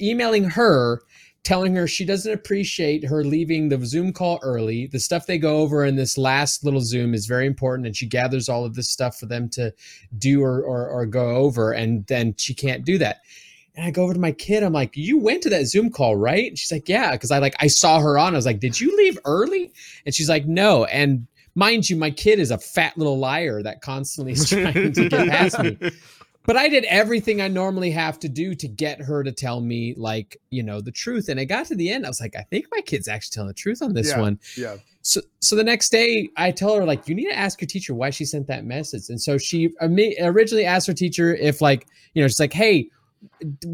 emailing 0.00 0.44
her 0.44 1.02
telling 1.42 1.74
her 1.74 1.86
she 1.86 2.04
doesn't 2.04 2.32
appreciate 2.32 3.04
her 3.04 3.24
leaving 3.24 3.68
the 3.68 3.84
Zoom 3.84 4.12
call 4.12 4.38
early. 4.42 4.86
The 4.86 5.00
stuff 5.00 5.26
they 5.26 5.38
go 5.38 5.58
over 5.58 5.84
in 5.84 5.96
this 5.96 6.18
last 6.18 6.64
little 6.64 6.80
Zoom 6.80 7.14
is 7.14 7.26
very 7.26 7.46
important, 7.46 7.86
and 7.86 7.96
she 7.96 8.06
gathers 8.06 8.48
all 8.48 8.64
of 8.64 8.74
this 8.74 8.90
stuff 8.90 9.18
for 9.18 9.26
them 9.26 9.48
to 9.50 9.72
do 10.18 10.42
or, 10.42 10.62
or, 10.62 10.88
or 10.88 11.06
go 11.06 11.30
over, 11.36 11.72
and 11.72 12.06
then 12.06 12.34
she 12.36 12.54
can't 12.54 12.84
do 12.84 12.98
that. 12.98 13.20
And 13.76 13.86
I 13.86 13.90
go 13.90 14.02
over 14.02 14.14
to 14.14 14.20
my 14.20 14.32
kid. 14.32 14.62
I'm 14.62 14.72
like, 14.72 14.96
"You 14.96 15.18
went 15.18 15.42
to 15.44 15.50
that 15.50 15.66
Zoom 15.66 15.90
call, 15.90 16.16
right?" 16.16 16.48
And 16.48 16.58
she's 16.58 16.72
like, 16.72 16.88
"Yeah," 16.88 17.12
because 17.12 17.30
I 17.30 17.38
like 17.38 17.54
I 17.60 17.68
saw 17.68 18.00
her 18.00 18.18
on. 18.18 18.34
I 18.34 18.36
was 18.36 18.46
like, 18.46 18.60
"Did 18.60 18.78
you 18.78 18.94
leave 18.96 19.18
early?" 19.24 19.72
And 20.04 20.14
she's 20.14 20.28
like, 20.28 20.46
"No." 20.46 20.84
And 20.86 21.26
mind 21.54 21.88
you, 21.88 21.96
my 21.96 22.10
kid 22.10 22.38
is 22.38 22.50
a 22.50 22.58
fat 22.58 22.98
little 22.98 23.18
liar 23.18 23.62
that 23.62 23.80
constantly 23.80 24.32
is 24.32 24.48
trying 24.48 24.92
to 24.92 25.08
get 25.08 25.28
past 25.28 25.62
me 25.62 25.78
but 26.44 26.56
I 26.56 26.68
did 26.68 26.84
everything 26.84 27.40
I 27.42 27.48
normally 27.48 27.90
have 27.90 28.18
to 28.20 28.28
do 28.28 28.54
to 28.54 28.66
get 28.66 29.00
her 29.00 29.22
to 29.22 29.30
tell 29.30 29.60
me 29.60 29.94
like, 29.96 30.36
you 30.50 30.62
know, 30.62 30.80
the 30.80 30.90
truth. 30.90 31.28
And 31.28 31.38
it 31.38 31.46
got 31.46 31.66
to 31.66 31.74
the 31.76 31.90
end. 31.90 32.06
I 32.06 32.08
was 32.08 32.20
like, 32.20 32.34
I 32.34 32.42
think 32.50 32.66
my 32.72 32.80
kid's 32.80 33.08
actually 33.08 33.34
telling 33.34 33.48
the 33.48 33.54
truth 33.54 33.82
on 33.82 33.92
this 33.92 34.08
Yeah. 34.08 34.20
one. 34.20 34.40
Yeah. 34.56 34.76
So 35.02 35.20
so 35.40 35.54
the 35.56 35.64
next 35.64 35.90
day 35.90 36.28
I 36.36 36.50
tell 36.50 36.74
her 36.74 36.84
like, 36.84 37.08
you 37.08 37.14
need 37.14 37.28
to 37.28 37.38
ask 37.38 37.60
your 37.60 37.68
teacher 37.68 37.94
why 37.94 38.10
she 38.10 38.24
sent 38.24 38.46
that 38.48 38.64
message. 38.64 39.10
And 39.10 39.20
so 39.20 39.38
she 39.38 39.70
originally 39.80 40.64
asked 40.64 40.86
her 40.86 40.94
teacher 40.94 41.34
if 41.36 41.60
like, 41.60 41.86
you 42.14 42.22
know, 42.22 42.28
she's 42.28 42.40
like, 42.40 42.52
hey, 42.52 42.88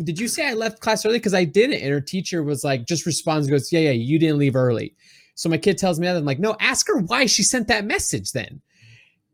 did 0.05 0.19
you 0.19 0.27
say 0.27 0.49
I 0.49 0.55
left 0.55 0.81
class 0.81 1.07
early? 1.07 1.19
Because 1.19 1.35
I 1.35 1.45
didn't. 1.45 1.81
And 1.81 1.93
her 1.93 2.01
teacher 2.01 2.43
was 2.43 2.65
like, 2.65 2.85
just 2.85 3.07
responds 3.07 3.49
goes, 3.49 3.73
yeah, 3.73 3.81
yeah, 3.81 3.91
you 3.91 4.19
didn't 4.19 4.39
leave 4.39 4.57
early. 4.57 4.95
So 5.37 5.49
my 5.49 5.59
kid 5.59 5.79
tells 5.79 6.01
me 6.01 6.07
that. 6.07 6.17
I'm 6.17 6.25
like, 6.25 6.41
no, 6.41 6.57
ask 6.61 6.89
her 6.89 6.99
why 6.99 7.27
she 7.27 7.43
sent 7.43 7.69
that 7.69 7.85
message 7.85 8.33
then. 8.33 8.61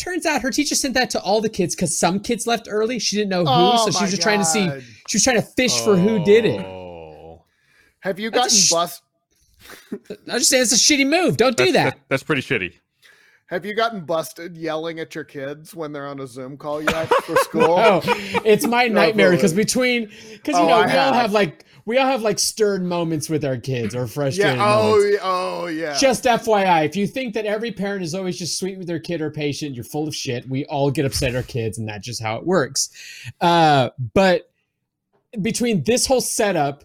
Turns 0.03 0.27
out 0.27 0.43
her 0.43 0.51
teacher 0.51 0.75
sent 0.75 0.95
that 0.95 1.11
to 1.11 1.21
all 1.21 1.41
the 1.41 1.49
kids 1.49 1.77
because 1.77 1.97
some 1.97 2.19
kids 2.19 2.45
left 2.45 2.67
early. 2.69 2.99
She 2.99 3.15
didn't 3.15 3.31
know 3.31 3.45
who. 3.45 3.47
Oh 3.49 3.87
so 3.87 3.97
she 3.97 4.03
was 4.03 4.11
just 4.11 4.23
trying 4.23 4.41
to 4.41 4.45
see, 4.45 4.69
she 5.07 5.17
was 5.17 5.23
trying 5.23 5.37
to 5.37 5.43
fish 5.43 5.81
for 5.81 5.97
who 5.97 6.25
did 6.25 6.45
it. 6.45 6.61
Oh. 6.61 7.45
Have 8.01 8.19
you 8.19 8.33
gotten 8.33 8.51
sh- 8.51 8.73
bust? 8.73 9.01
I 10.29 10.39
just 10.39 10.51
say 10.51 10.59
it's 10.59 10.73
a 10.73 10.75
shitty 10.75 11.09
move. 11.09 11.37
Don't 11.37 11.57
do 11.57 11.71
That's- 11.71 11.95
that. 11.95 12.01
That's 12.09 12.25
pretty 12.25 12.43
shitty. 12.43 12.73
Have 13.53 13.67
you 13.67 13.75
gotten 13.75 14.01
busted 14.07 14.57
yelling 14.57 14.99
at 14.99 15.15
your 15.15 15.25
kids 15.25 15.75
when 15.75 15.93
they're 15.93 16.07
on 16.07 16.21
a 16.21 16.27
Zoom 16.27 16.57
call 16.57 16.81
yet 16.81 17.07
for 17.25 17.37
school? 17.37 17.75
Oh, 17.79 18.01
it's 18.47 18.67
my 18.67 18.89
nightmare 18.89 19.33
because 19.33 19.53
between 19.53 20.11
because 20.33 20.57
you 20.57 20.63
Oh, 20.63 20.69
know 20.69 20.73
I 20.77 20.87
we 20.87 20.93
all 20.93 21.13
have. 21.13 21.15
have 21.17 21.33
like 21.33 21.67
we 21.85 21.99
all 21.99 22.07
have 22.07 22.23
like 22.23 22.39
stern 22.39 22.87
moments 22.87 23.29
with 23.29 23.45
our 23.45 23.59
kids 23.59 23.95
or 23.95 24.07
frustrated 24.07 24.57
yeah. 24.57 24.65
Oh, 24.67 24.83
moments. 24.95 25.13
yeah, 25.13 25.19
oh, 25.23 25.67
yeah. 25.67 25.99
Just 25.99 26.25
FYI, 26.25 26.87
if 26.87 26.97
you 26.97 27.07
think 27.07 27.35
that 27.35 27.45
every 27.45 27.73
parent 27.73 28.03
is 28.03 28.15
always 28.15 28.39
just 28.39 28.59
sweet 28.59 28.79
with 28.79 28.87
their 28.87 29.01
kid 29.01 29.21
or 29.21 29.31
patient, 29.31 29.75
you're 29.75 29.85
full 29.85 30.09
of 30.09 30.17
shit. 30.17 30.49
We 30.49 30.65
all 30.65 30.91
get 30.91 31.05
upset 31.05 31.31
at 31.31 31.37
our 31.37 31.43
kids, 31.43 31.77
and 31.77 31.87
that's 31.87 32.07
just 32.07 32.23
how 32.23 32.37
it 32.37 32.47
works. 32.47 32.89
Uh, 33.39 33.91
but 34.15 34.51
between 35.43 35.83
this 35.85 36.07
whole 36.07 36.23
setup, 36.23 36.85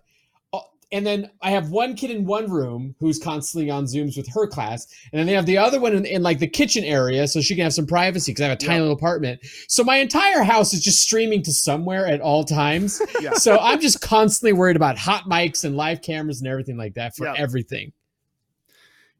and 0.92 1.06
then 1.06 1.30
I 1.42 1.52
have 1.52 1.70
one 1.70 1.96
kid 1.96 2.12
in 2.12 2.26
one 2.26 2.50
room 2.50 2.96
who's 3.00 3.20
constantly 3.20 3.70
on 3.70 3.86
Zooms 3.86 4.16
with 4.16 4.28
her 4.34 4.48
class, 4.48 4.88
and 5.12 5.20
then 5.20 5.26
they 5.28 5.34
have 5.34 5.46
the 5.46 5.58
other 5.58 5.80
one 5.80 5.94
in, 5.94 6.06
in 6.06 6.24
like 6.24 6.40
the 6.40 6.48
kitchen 6.48 6.84
area, 6.86 7.28
so 7.28 7.42
she 7.42 7.56
can 7.56 7.64
have 7.66 7.74
some 7.74 7.86
privacy 7.88 8.32
because 8.32 8.44
I 8.44 8.48
have 8.50 8.58
a 8.58 8.60
tiny 8.60 8.76
Yeah. 8.76 8.82
little 8.84 8.96
apartment. 8.96 9.42
So 9.68 9.84
my 9.84 9.98
entire 9.98 10.44
house 10.44 10.74
is 10.74 10.82
just 10.82 11.02
streaming 11.02 11.44
to 11.44 11.52
somewhere 11.52 12.08
at 12.08 12.22
all 12.22 12.44
times. 12.46 13.02
yeah. 13.22 13.34
so 13.34 13.58
I'm 13.60 13.82
just 13.82 14.00
constantly 14.02 14.54
worried 14.54 14.76
about 14.78 14.98
hot 14.98 15.24
mics 15.26 15.66
and 15.66 15.76
live 15.76 16.02
cameras 16.02 16.40
and 16.40 16.48
everything 16.48 16.78
like 16.78 16.94
that 16.94 17.16
for 17.16 17.26
Yeah. 17.26 17.34
everything. 17.38 17.92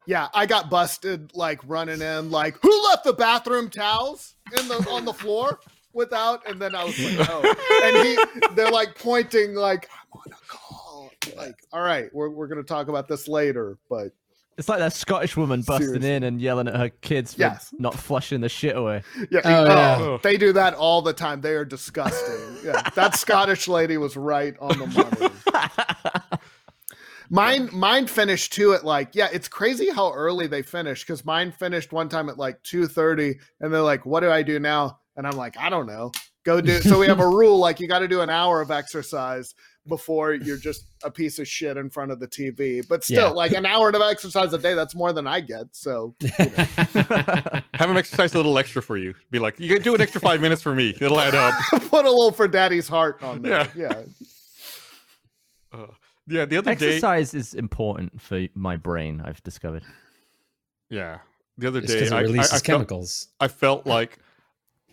Yeah, 0.06 0.28
I 0.32 0.46
got 0.46 0.70
busted 0.70 1.32
like 1.34 1.60
running 1.66 2.00
in, 2.00 2.30
like 2.30 2.56
who 2.62 2.84
left 2.88 3.04
the 3.04 3.12
bathroom 3.12 3.68
towels 3.68 4.36
in 4.58 4.66
the 4.68 4.76
on 4.90 5.04
the 5.04 5.12
floor 5.12 5.58
without, 5.92 6.48
and 6.48 6.58
then 6.58 6.74
I 6.74 6.84
was 6.84 6.98
like, 6.98 7.28
oh, 7.28 7.54
and 7.84 8.06
he, 8.06 8.54
they're 8.54 8.70
like 8.70 8.98
pointing, 8.98 9.54
like 9.54 9.90
I'm 10.14 10.18
on 10.20 10.32
a 10.32 10.46
call. 10.46 10.67
Like, 11.36 11.54
all 11.72 11.82
right, 11.82 12.08
we're 12.14 12.30
we're 12.30 12.46
gonna 12.48 12.62
talk 12.62 12.88
about 12.88 13.08
this 13.08 13.28
later, 13.28 13.76
but 13.90 14.08
It's 14.56 14.68
like 14.68 14.78
that 14.78 14.92
Scottish 14.92 15.36
woman 15.36 15.62
busting 15.62 15.86
Seriously. 15.86 16.12
in 16.14 16.22
and 16.24 16.40
yelling 16.40 16.68
at 16.68 16.76
her 16.76 16.88
kids 16.88 17.34
for 17.34 17.40
Yes. 17.40 17.72
not 17.78 17.94
flushing 17.94 18.40
the 18.40 18.48
shit 18.48 18.76
away. 18.76 19.02
yeah, 19.30 19.40
Oh, 19.44 19.50
oh 19.50 19.64
yeah. 19.66 19.96
oh, 20.00 20.20
they 20.22 20.36
do 20.36 20.52
that 20.54 20.74
all 20.74 21.02
the 21.02 21.12
time. 21.12 21.40
They 21.40 21.54
are 21.54 21.64
disgusting. 21.64 22.56
Yeah, 22.64 22.82
that 22.94 23.16
Scottish 23.16 23.68
lady 23.68 23.96
was 23.98 24.16
right 24.16 24.54
on 24.60 24.78
the 24.78 24.86
money. 24.86 26.38
Mine, 27.30 27.68
mine 27.74 28.06
finished 28.06 28.54
too 28.54 28.72
at 28.72 28.86
like, 28.86 29.10
yeah, 29.12 29.28
it's 29.30 29.48
crazy 29.48 29.90
how 29.90 30.10
early 30.14 30.46
they 30.46 30.62
finish 30.62 31.02
because 31.04 31.26
mine 31.26 31.52
finished 31.52 31.92
one 31.92 32.08
time 32.08 32.30
at 32.30 32.38
like 32.38 32.62
two 32.62 32.86
thirty, 32.86 33.38
and 33.60 33.70
they're 33.72 33.82
like, 33.82 34.06
"What 34.06 34.20
do 34.20 34.30
I 34.30 34.42
do 34.42 34.58
now?" 34.58 34.98
And 35.14 35.26
I'm 35.26 35.36
like, 35.36 35.58
"I 35.58 35.68
don't 35.68 35.86
know. 35.86 36.10
Go 36.44 36.62
do." 36.62 36.80
So 36.80 36.98
we 36.98 37.06
have 37.06 37.20
a 37.20 37.28
rule 37.28 37.58
like 37.58 37.80
you 37.80 37.86
got 37.86 37.98
to 37.98 38.08
do 38.08 38.22
an 38.22 38.30
hour 38.30 38.62
of 38.62 38.70
exercise 38.70 39.54
before 39.88 40.34
you're 40.34 40.56
just 40.58 40.84
a 41.02 41.10
piece 41.10 41.38
of 41.38 41.48
shit 41.48 41.76
in 41.76 41.88
front 41.90 42.10
of 42.12 42.20
the 42.20 42.28
TV. 42.28 42.86
But 42.86 43.02
still, 43.04 43.28
Yeah. 43.28 43.30
like 43.30 43.52
an 43.52 43.66
hour 43.66 43.88
of 43.88 44.00
exercise 44.02 44.52
a 44.52 44.58
day, 44.58 44.74
that's 44.74 44.94
more 44.94 45.12
than 45.12 45.26
I 45.26 45.40
get. 45.40 45.66
So 45.72 46.14
Have 46.38 47.64
him 47.90 47.96
exercise 47.96 48.34
a 48.34 48.36
little 48.36 48.58
extra 48.58 48.82
for 48.82 48.96
you. 48.96 49.14
Be 49.30 49.38
like, 49.38 49.58
you 49.58 49.68
can 49.72 49.82
do 49.82 49.94
an 49.94 50.00
extra 50.00 50.20
five 50.20 50.40
minutes 50.40 50.62
for 50.62 50.74
me. 50.74 50.94
It'll 51.00 51.20
add 51.20 51.34
up. 51.34 51.54
put 51.88 52.04
a 52.04 52.10
little 52.10 52.32
for 52.32 52.46
Daddy's 52.48 52.86
heart 52.88 53.22
on 53.22 53.42
there. 53.42 53.68
Yeah, 53.74 54.02
Uh, 55.72 55.86
yeah, 56.26 56.44
the 56.46 56.56
other 56.56 56.74
day. 56.74 56.86
Exercise 56.88 57.34
is 57.34 57.54
important 57.54 58.20
for 58.20 58.46
my 58.54 58.76
brain. 58.76 59.20
I've 59.24 59.42
discovered. 59.42 59.82
Yeah, 60.90 61.18
the 61.58 61.68
other 61.68 61.80
It's 61.80 61.88
day 61.88 61.94
because 61.96 62.12
it 62.12 62.14
I, 62.14 62.18
I, 62.18 62.22
releases 62.22 62.52
I 62.52 62.54
felt, 62.56 62.64
chemicals. 62.64 63.28
I 63.40 63.48
felt 63.48 63.86
like 63.86 64.18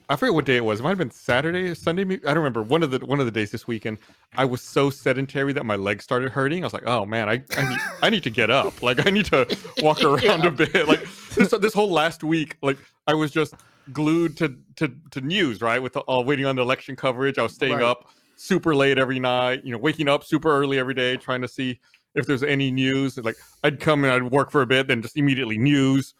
I 0.07 0.15
forget 0.15 0.33
what 0.35 0.45
day 0.45 0.57
it 0.57 0.63
was. 0.65 0.79
It 0.79 0.83
might 0.83 0.89
have 0.89 0.97
been 0.99 1.09
Saturday 1.11 1.69
or 1.69 1.75
Sunday. 1.75 2.03
maybe- 2.03 2.21
I 2.25 2.29
don't 2.29 2.37
remember. 2.43 2.61
One 2.61 2.83
of 2.83 2.91
the 2.91 2.99
one 3.05 3.19
of 3.19 3.25
the 3.25 3.31
days 3.31 3.51
this 3.51 3.67
weekend, 3.67 3.97
I 4.37 4.45
was 4.45 4.61
so 4.61 4.89
sedentary 4.89 5.51
that 5.53 5.65
my 5.65 5.75
legs 5.75 6.03
started 6.03 6.31
hurting. 6.31 6.63
I 6.63 6.67
was 6.67 6.73
like, 6.73 6.85
"Oh 6.85 7.05
man, 7.05 7.27
I 7.27 7.43
I 7.57 7.69
need, 7.69 7.79
I 8.03 8.09
need 8.09 8.23
to 8.23 8.29
get 8.29 8.49
up. 8.49 8.81
Like 8.83 9.05
I 9.05 9.09
need 9.09 9.25
to 9.27 9.47
walk 9.81 10.03
around 10.03 10.45
a 10.45 10.51
bit." 10.51 10.87
Like 10.87 11.05
this 11.33 11.49
this 11.59 11.73
whole 11.73 11.89
last 11.91 12.23
week, 12.23 12.57
like 12.61 12.77
I 13.07 13.13
was 13.15 13.31
just 13.31 13.55
glued 13.93 14.37
to 14.37 14.55
to 14.75 14.91
to 15.11 15.21
news, 15.21 15.61
right? 15.61 15.81
With 15.81 15.97
all 15.97 16.23
waiting 16.23 16.45
on 16.45 16.55
the 16.55 16.61
election 16.61 16.95
coverage. 16.95 17.37
I 17.39 17.43
was 17.43 17.53
staying 17.53 17.73
Right. 17.73 17.83
up 17.83 18.09
super 18.35 18.75
late 18.75 18.97
every 18.99 19.19
night. 19.19 19.63
You 19.63 19.71
know, 19.71 19.77
waking 19.79 20.07
up 20.07 20.23
super 20.23 20.49
early 20.49 20.77
every 20.77 20.93
day, 20.93 21.17
trying 21.17 21.41
to 21.41 21.47
see 21.47 21.79
if 22.13 22.27
there's 22.27 22.43
any 22.43 22.69
news. 22.71 23.17
Like 23.17 23.37
I'd 23.63 23.79
come 23.79 24.03
and 24.03 24.13
I'd 24.13 24.31
work 24.31 24.51
for 24.51 24.61
a 24.61 24.67
bit, 24.67 24.87
then 24.87 25.01
just 25.01 25.17
immediately 25.17 25.57
news. 25.57 26.13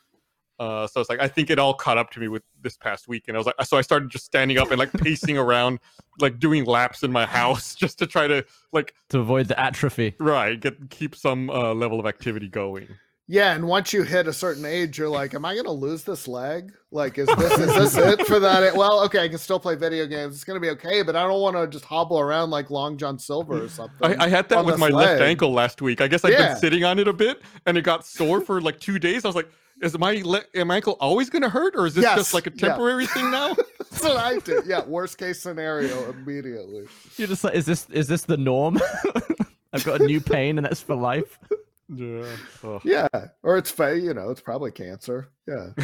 Uh, 0.58 0.88
so 0.88 1.02
it's 1.02 1.10
like 1.10 1.20
I 1.20 1.28
think 1.28 1.50
it 1.50 1.60
all 1.60 1.74
caught 1.74 1.98
up 1.98 2.12
to 2.12 2.20
me 2.20 2.28
with 2.28 2.44
this 2.62 2.78
past 2.78 3.08
week, 3.08 3.26
and 3.28 3.36
I 3.36 3.40
was 3.40 3.46
like, 3.46 3.56
so 3.64 3.78
I 3.78 3.82
started 3.82 4.10
just 4.10 4.26
standing 4.26 4.58
up 4.58 4.72
and 4.72 4.80
like 4.80 4.92
pacing 4.94 5.38
around, 5.38 5.80
like 6.20 6.40
doing 6.40 6.66
laps 6.66 7.04
in 7.04 7.12
my 7.12 7.26
house 7.26 7.76
just 7.84 8.00
to 8.00 8.08
try 8.08 8.28
to 8.28 8.46
like 8.72 8.94
to 9.10 9.20
avoid 9.20 9.48
the 9.48 9.60
atrophy. 9.60 10.16
right 10.20 10.60
get 10.60 10.90
keep 10.90 11.16
some 11.16 11.50
uh, 11.50 11.74
level 11.74 12.00
of 12.00 12.06
activity 12.06 12.48
going. 12.48 12.88
Yeah, 13.28 13.56
and 13.56 13.68
once 13.68 13.92
you 13.92 14.04
hit 14.04 14.28
a 14.28 14.34
certain 14.34 14.66
age, 14.66 15.00
you're 15.00 15.10
like, 15.10 15.34
"Am 15.34 15.46
I 15.46 15.54
going 15.56 15.66
to 15.66 15.72
lose 15.72 16.04
this 16.04 16.28
leg? 16.28 16.72
Like, 16.92 17.18
is 17.18 17.28
this 17.28 17.58
is 17.58 17.74
this 17.74 17.98
it 18.20 18.28
for 18.28 18.40
that? 18.40 18.76
Well, 18.76 19.04
okay, 19.06 19.24
I 19.24 19.28
can 19.28 19.40
still 19.40 19.60
play 19.60 19.74
video 19.76 20.06
games. 20.06 20.36
It's 20.36 20.44
going 20.44 20.58
to 20.58 20.62
be 20.62 20.70
okay, 20.72 21.02
but 21.02 21.16
I 21.16 21.24
don't 21.24 21.42
want 21.42 21.56
to 21.56 21.66
just 21.68 21.86
hobble 21.86 22.20
around 22.20 22.52
like 22.52 22.70
Long 22.70 22.98
John 22.98 23.18
Silver 23.18 23.64
or 23.64 23.68
something." 23.68 24.20
I, 24.20 24.26
I 24.26 24.30
had 24.30 24.48
that 24.50 24.64
with 24.64 24.76
this 24.76 24.80
my 24.80 24.90
left 24.90 25.22
ankle 25.22 25.52
last 25.52 25.82
week. 25.82 26.02
I 26.02 26.08
guess 26.08 26.24
I've 26.24 26.34
Yeah. 26.34 26.50
been 26.50 26.58
sitting 26.58 26.84
on 26.84 27.00
it 27.00 27.08
a 27.08 27.14
bit, 27.14 27.42
and 27.66 27.78
it 27.78 27.82
got 27.82 28.06
sore 28.06 28.42
for 28.42 28.62
like 28.62 28.80
two 28.80 29.00
days. 29.00 29.26
I 29.26 29.28
was 29.30 29.36
like, 29.36 29.50
is 29.82 29.98
my 29.98 30.22
le- 30.24 30.64
my 30.64 30.76
ankle 30.76 30.96
always 31.00 31.32
going 31.32 31.42
to 31.42 31.50
hurt, 31.50 31.74
or 31.76 31.88
is 31.88 31.96
this 31.96 32.04
Yes, 32.04 32.18
just 32.18 32.34
like 32.36 32.46
a 32.46 32.52
yeah. 32.54 32.68
temporary 32.68 33.08
thing 33.08 33.32
now? 33.32 33.56
That's 33.80 34.04
what 34.04 34.18
I 34.18 34.38
did. 34.38 34.68
Yeah, 34.68 34.86
worst 34.86 35.18
case 35.18 35.42
scenario 35.42 36.12
immediately. 36.12 36.86
You're 37.18 37.28
just 37.28 37.44
like, 37.44 37.56
is 37.56 37.66
this 37.66 37.90
is 37.90 38.08
this 38.08 38.22
the 38.22 38.38
norm? 38.38 38.80
I've 39.74 39.84
got 39.84 40.00
a 40.02 40.06
new 40.06 40.22
pain 40.22 40.58
and 40.60 40.66
that's 40.66 40.80
for 40.82 40.96
life. 40.96 41.40
Yeah. 41.90 42.26
Ugh. 42.64 42.82
Yeah, 42.84 43.08
or 43.44 43.58
it's 43.58 43.72
fa 43.72 43.98
you 44.00 44.14
know, 44.14 44.30
it's 44.30 44.42
probably 44.42 44.72
cancer. 44.72 45.30
Yeah, 45.48 45.70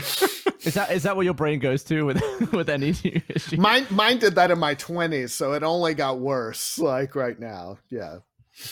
Is 0.63 0.73
that 0.75 0.91
is 0.91 1.03
that 1.03 1.15
what 1.15 1.25
your 1.25 1.33
brain 1.33 1.59
goes 1.59 1.83
to 1.85 2.03
with 2.03 2.21
with 2.53 2.69
any 2.69 2.93
new 3.03 3.21
issue? 3.29 3.57
mine 3.57 3.85
mine 3.89 4.19
did 4.19 4.35
that 4.35 4.51
in 4.51 4.59
my 4.59 4.73
twenties, 4.75 5.33
so 5.33 5.53
it 5.53 5.63
only 5.63 5.93
got 5.93 6.19
worse. 6.19 6.77
Like 6.79 7.15
right 7.15 7.39
now, 7.39 7.77
yeah. 7.89 8.17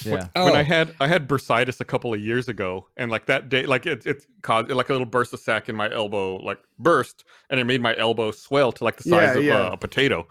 yeah. 0.03 0.27
when 0.35 0.55
I 0.55 0.61
Oh. 0.61 0.63
had 0.63 0.93
I 0.99 1.07
had 1.07 1.27
bursitis 1.27 1.79
a 1.79 1.85
couple 1.85 2.13
of 2.13 2.19
years 2.19 2.47
ago, 2.47 2.87
and 2.97 3.09
like 3.11 3.25
that 3.27 3.49
day, 3.49 3.65
like 3.65 3.85
it 3.85 4.05
it 4.05 4.25
caused 4.41 4.69
like 4.69 4.89
a 4.89 4.91
little 4.93 5.07
burst 5.07 5.33
of 5.33 5.39
sac 5.39 5.69
in 5.69 5.75
my 5.75 5.91
elbow, 5.91 6.35
like 6.37 6.59
burst, 6.77 7.23
and 7.49 7.59
it 7.59 7.63
made 7.65 7.81
my 7.81 7.95
elbow 7.97 8.31
swell 8.31 8.71
to 8.73 8.83
like 8.83 8.97
the 8.97 9.03
size 9.03 9.33
Yeah, 9.35 9.37
of 9.39 9.43
yeah. 9.43 9.57
uh, 9.67 9.71
a 9.73 9.77
potato. 9.77 10.27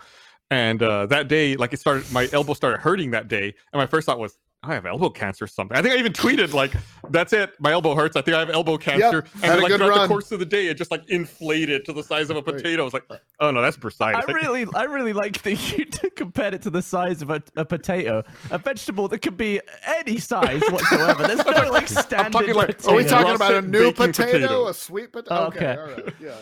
And 0.51 0.83
uh, 0.83 1.07
that 1.07 1.29
day, 1.29 1.57
like 1.57 1.73
it 1.75 1.81
started, 1.81 2.11
my 2.11 2.27
elbow 2.33 2.55
started 2.55 2.81
hurting 2.81 3.11
that 3.11 3.29
day, 3.29 3.55
and 3.73 3.79
my 3.81 3.87
first 3.87 4.07
thought 4.07 4.19
was, 4.19 4.39
I 4.65 4.75
have 4.75 4.87
elbow 4.87 5.09
cancer 5.09 5.45
or 5.45 5.49
something. 5.49 5.77
I 5.77 5.83
think 5.83 5.95
I 5.95 5.99
even 5.99 6.13
tweeted 6.13 6.53
like, 6.53 6.73
"That's 7.11 7.33
it, 7.33 7.53
my 7.61 7.71
elbow 7.71 7.95
hurts. 7.95 8.17
I 8.17 8.23
think 8.23 8.37
I 8.37 8.41
have 8.41 8.51
elbow 8.51 8.77
cancer." 8.77 9.25
and 9.35 9.45
had 9.45 9.59
a 9.61 9.63
like 9.63 9.73
throughout 9.73 9.89
run. 9.91 10.01
the 10.03 10.09
course 10.09 10.33
of 10.33 10.41
the 10.41 10.47
day, 10.47 10.67
it 10.67 10.75
just 10.75 10.91
like 10.91 11.09
inflated 11.09 11.85
to 11.85 11.93
the 11.93 12.03
size 12.03 12.29
of 12.29 12.37
a 12.37 12.43
potato. 12.43 12.83
I 12.83 12.85
was 12.85 12.93
like, 12.93 13.05
"Oh 13.39 13.53
no, 13.53 13.63
that's 13.63 13.77
bursitis." 13.77 14.29
I 14.29 14.33
really, 14.33 14.67
I 14.75 14.83
really 14.85 15.13
like 15.13 15.43
that 15.43 15.55
you 15.79 15.87
compared 16.17 16.55
it 16.55 16.63
to 16.63 16.71
the 16.71 16.83
size 16.83 17.23
of 17.23 17.31
a, 17.31 17.41
a 17.55 17.65
potato, 17.65 18.25
a 18.51 18.59
vegetable 18.59 19.07
that 19.09 19.21
could 19.21 19.37
be 19.37 19.61
any 19.87 20.19
size 20.19 20.61
whatsoever. 20.71 21.29
There's 21.29 21.47
no 21.47 21.71
like 21.71 21.87
standard. 21.89 22.33
talking 22.33 22.55
like- 22.55 22.79
potato. 22.79 22.91
Are 22.93 22.97
we 22.97 23.05
talking 23.05 23.35
about 23.37 23.55
a 23.55 23.63
new 23.63 23.93
potato, 23.93 24.33
potato. 24.33 24.67
a 24.69 24.75
sweet 24.75 25.13
potato? 25.13 25.35
Oh, 25.37 25.47
okay, 25.47 25.69
okay. 25.69 25.81
all 25.81 25.87
right, 25.87 26.15
yeah. 26.21 26.35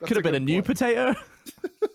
That's 0.00 0.08
Could 0.08 0.16
have 0.16 0.24
been 0.24 0.34
a 0.34 0.40
new 0.40 0.62
point. 0.62 0.66
potato. 0.78 1.14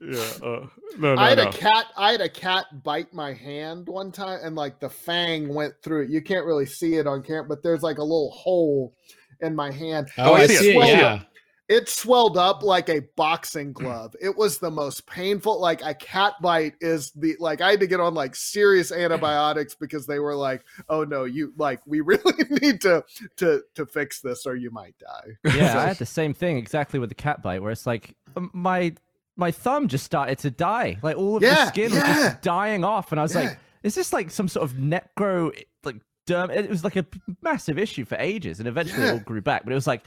yeah, 0.00 0.20
uh, 0.42 0.66
no, 0.98 1.14
no, 1.14 1.16
I 1.16 1.30
had 1.30 1.38
no. 1.38 1.48
a 1.48 1.52
cat. 1.52 1.86
I 1.96 2.12
had 2.12 2.20
a 2.20 2.28
cat 2.28 2.66
bite 2.82 3.12
my 3.12 3.32
hand 3.32 3.88
one 3.88 4.12
time, 4.12 4.40
and 4.42 4.56
like 4.56 4.80
the 4.80 4.88
fang 4.88 5.52
went 5.52 5.74
through 5.82 6.04
it. 6.04 6.10
You 6.10 6.22
can't 6.22 6.46
really 6.46 6.66
see 6.66 6.94
it 6.96 7.06
on 7.06 7.22
camera, 7.22 7.44
but 7.44 7.62
there's 7.62 7.82
like 7.82 7.98
a 7.98 8.02
little 8.02 8.30
hole 8.30 8.94
in 9.40 9.54
my 9.54 9.70
hand. 9.70 10.08
Oh, 10.18 10.34
I 10.34 10.40
I 10.40 10.46
see 10.46 10.54
it. 10.54 10.58
see 10.58 10.70
it. 10.72 10.76
Well, 10.76 10.88
Yeah. 10.88 11.22
It 11.68 11.86
swelled 11.90 12.38
up 12.38 12.62
like 12.62 12.88
a 12.88 13.00
boxing 13.14 13.74
glove. 13.74 14.16
It 14.22 14.34
was 14.34 14.56
the 14.58 14.70
most 14.70 15.06
painful. 15.06 15.60
Like 15.60 15.82
a 15.84 15.92
cat 15.92 16.32
bite 16.40 16.72
is 16.80 17.10
the 17.10 17.36
like 17.40 17.60
I 17.60 17.72
had 17.72 17.80
to 17.80 17.86
get 17.86 18.00
on 18.00 18.14
like 18.14 18.34
serious 18.34 18.90
antibiotics 18.90 19.74
because 19.74 20.06
they 20.06 20.18
were 20.18 20.34
like, 20.34 20.64
"Oh 20.88 21.04
no, 21.04 21.24
you 21.24 21.52
like 21.58 21.80
we 21.86 22.00
really 22.00 22.32
need 22.62 22.80
to 22.80 23.04
to 23.36 23.62
to 23.74 23.84
fix 23.84 24.22
this 24.22 24.46
or 24.46 24.56
you 24.56 24.70
might 24.70 24.94
die." 24.98 25.54
Yeah, 25.54 25.78
I 25.84 25.88
had 25.88 25.98
the 25.98 26.06
same 26.06 26.32
thing 26.32 26.56
exactly 26.56 26.98
with 26.98 27.10
the 27.10 27.14
cat 27.14 27.42
bite, 27.42 27.60
where 27.60 27.70
it's 27.70 27.86
like 27.86 28.14
my 28.54 28.94
my 29.38 29.50
thumb 29.50 29.88
just 29.88 30.04
started 30.04 30.38
to 30.40 30.50
die, 30.50 30.98
like 31.02 31.16
all 31.16 31.36
of 31.38 31.42
Yeah, 31.42 31.54
the 31.54 31.66
skin 31.68 31.90
was 31.92 32.02
just 32.02 32.42
dying 32.42 32.84
off, 32.84 33.12
and 33.12 33.18
I 33.18 33.22
was 33.22 33.34
Yeah. 33.34 33.42
like, 33.42 33.58
"Is 33.82 33.94
this 33.94 34.12
like 34.12 34.30
some 34.30 34.48
sort 34.48 34.64
of 34.70 34.76
necro 34.76 35.56
like 35.84 35.96
derm?" 36.26 36.50
It 36.54 36.68
was 36.68 36.84
like 36.84 36.96
a 36.96 37.06
massive 37.40 37.78
issue 37.78 38.04
for 38.04 38.16
ages, 38.16 38.58
and 38.58 38.68
eventually 38.68 39.06
it 39.06 39.12
all 39.12 39.18
grew 39.20 39.40
back. 39.40 39.64
But 39.64 39.72
it 39.72 39.76
was 39.76 39.86
like 39.86 40.02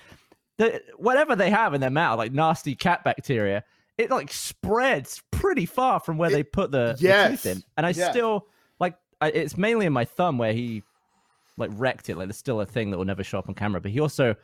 the 0.58 0.82
whatever 0.98 1.36
they 1.36 1.50
have 1.50 1.74
in 1.74 1.82
their 1.82 1.89
mouth, 1.89 2.17
like 2.20 2.34
nasty 2.34 2.76
cat 2.76 3.04
bacteria, 3.04 3.63
it 3.98 4.12
like 4.12 4.32
spreads 4.32 5.22
pretty 5.32 5.65
far 5.65 6.00
from 6.02 6.17
where 6.17 6.30
It- 6.30 6.34
they 6.34 6.44
put 6.44 6.72
the, 6.72 6.94
the 6.98 7.04
yes, 7.04 7.41
tooth 7.44 7.58
in, 7.58 7.63
and 7.78 7.86
I 7.86 7.89
yeah. 7.91 8.12
still 8.12 8.48
like 8.80 8.96
I, 9.22 9.30
it's 9.30 9.58
mainly 9.58 9.86
in 9.86 9.94
my 9.94 10.04
thumb 10.06 10.38
where 10.38 10.54
he 10.54 10.84
like 11.58 11.70
wrecked 11.74 12.10
it. 12.10 12.17
Like 12.17 12.28
there's 12.28 12.38
still 12.38 12.60
a 12.60 12.65
thing 12.65 12.91
that 12.91 12.98
will 12.98 13.06
never 13.06 13.24
show 13.24 13.39
up 13.39 13.48
on 13.48 13.56
camera, 13.56 13.80
but 13.80 13.91
he 13.91 14.00
also 14.02 14.36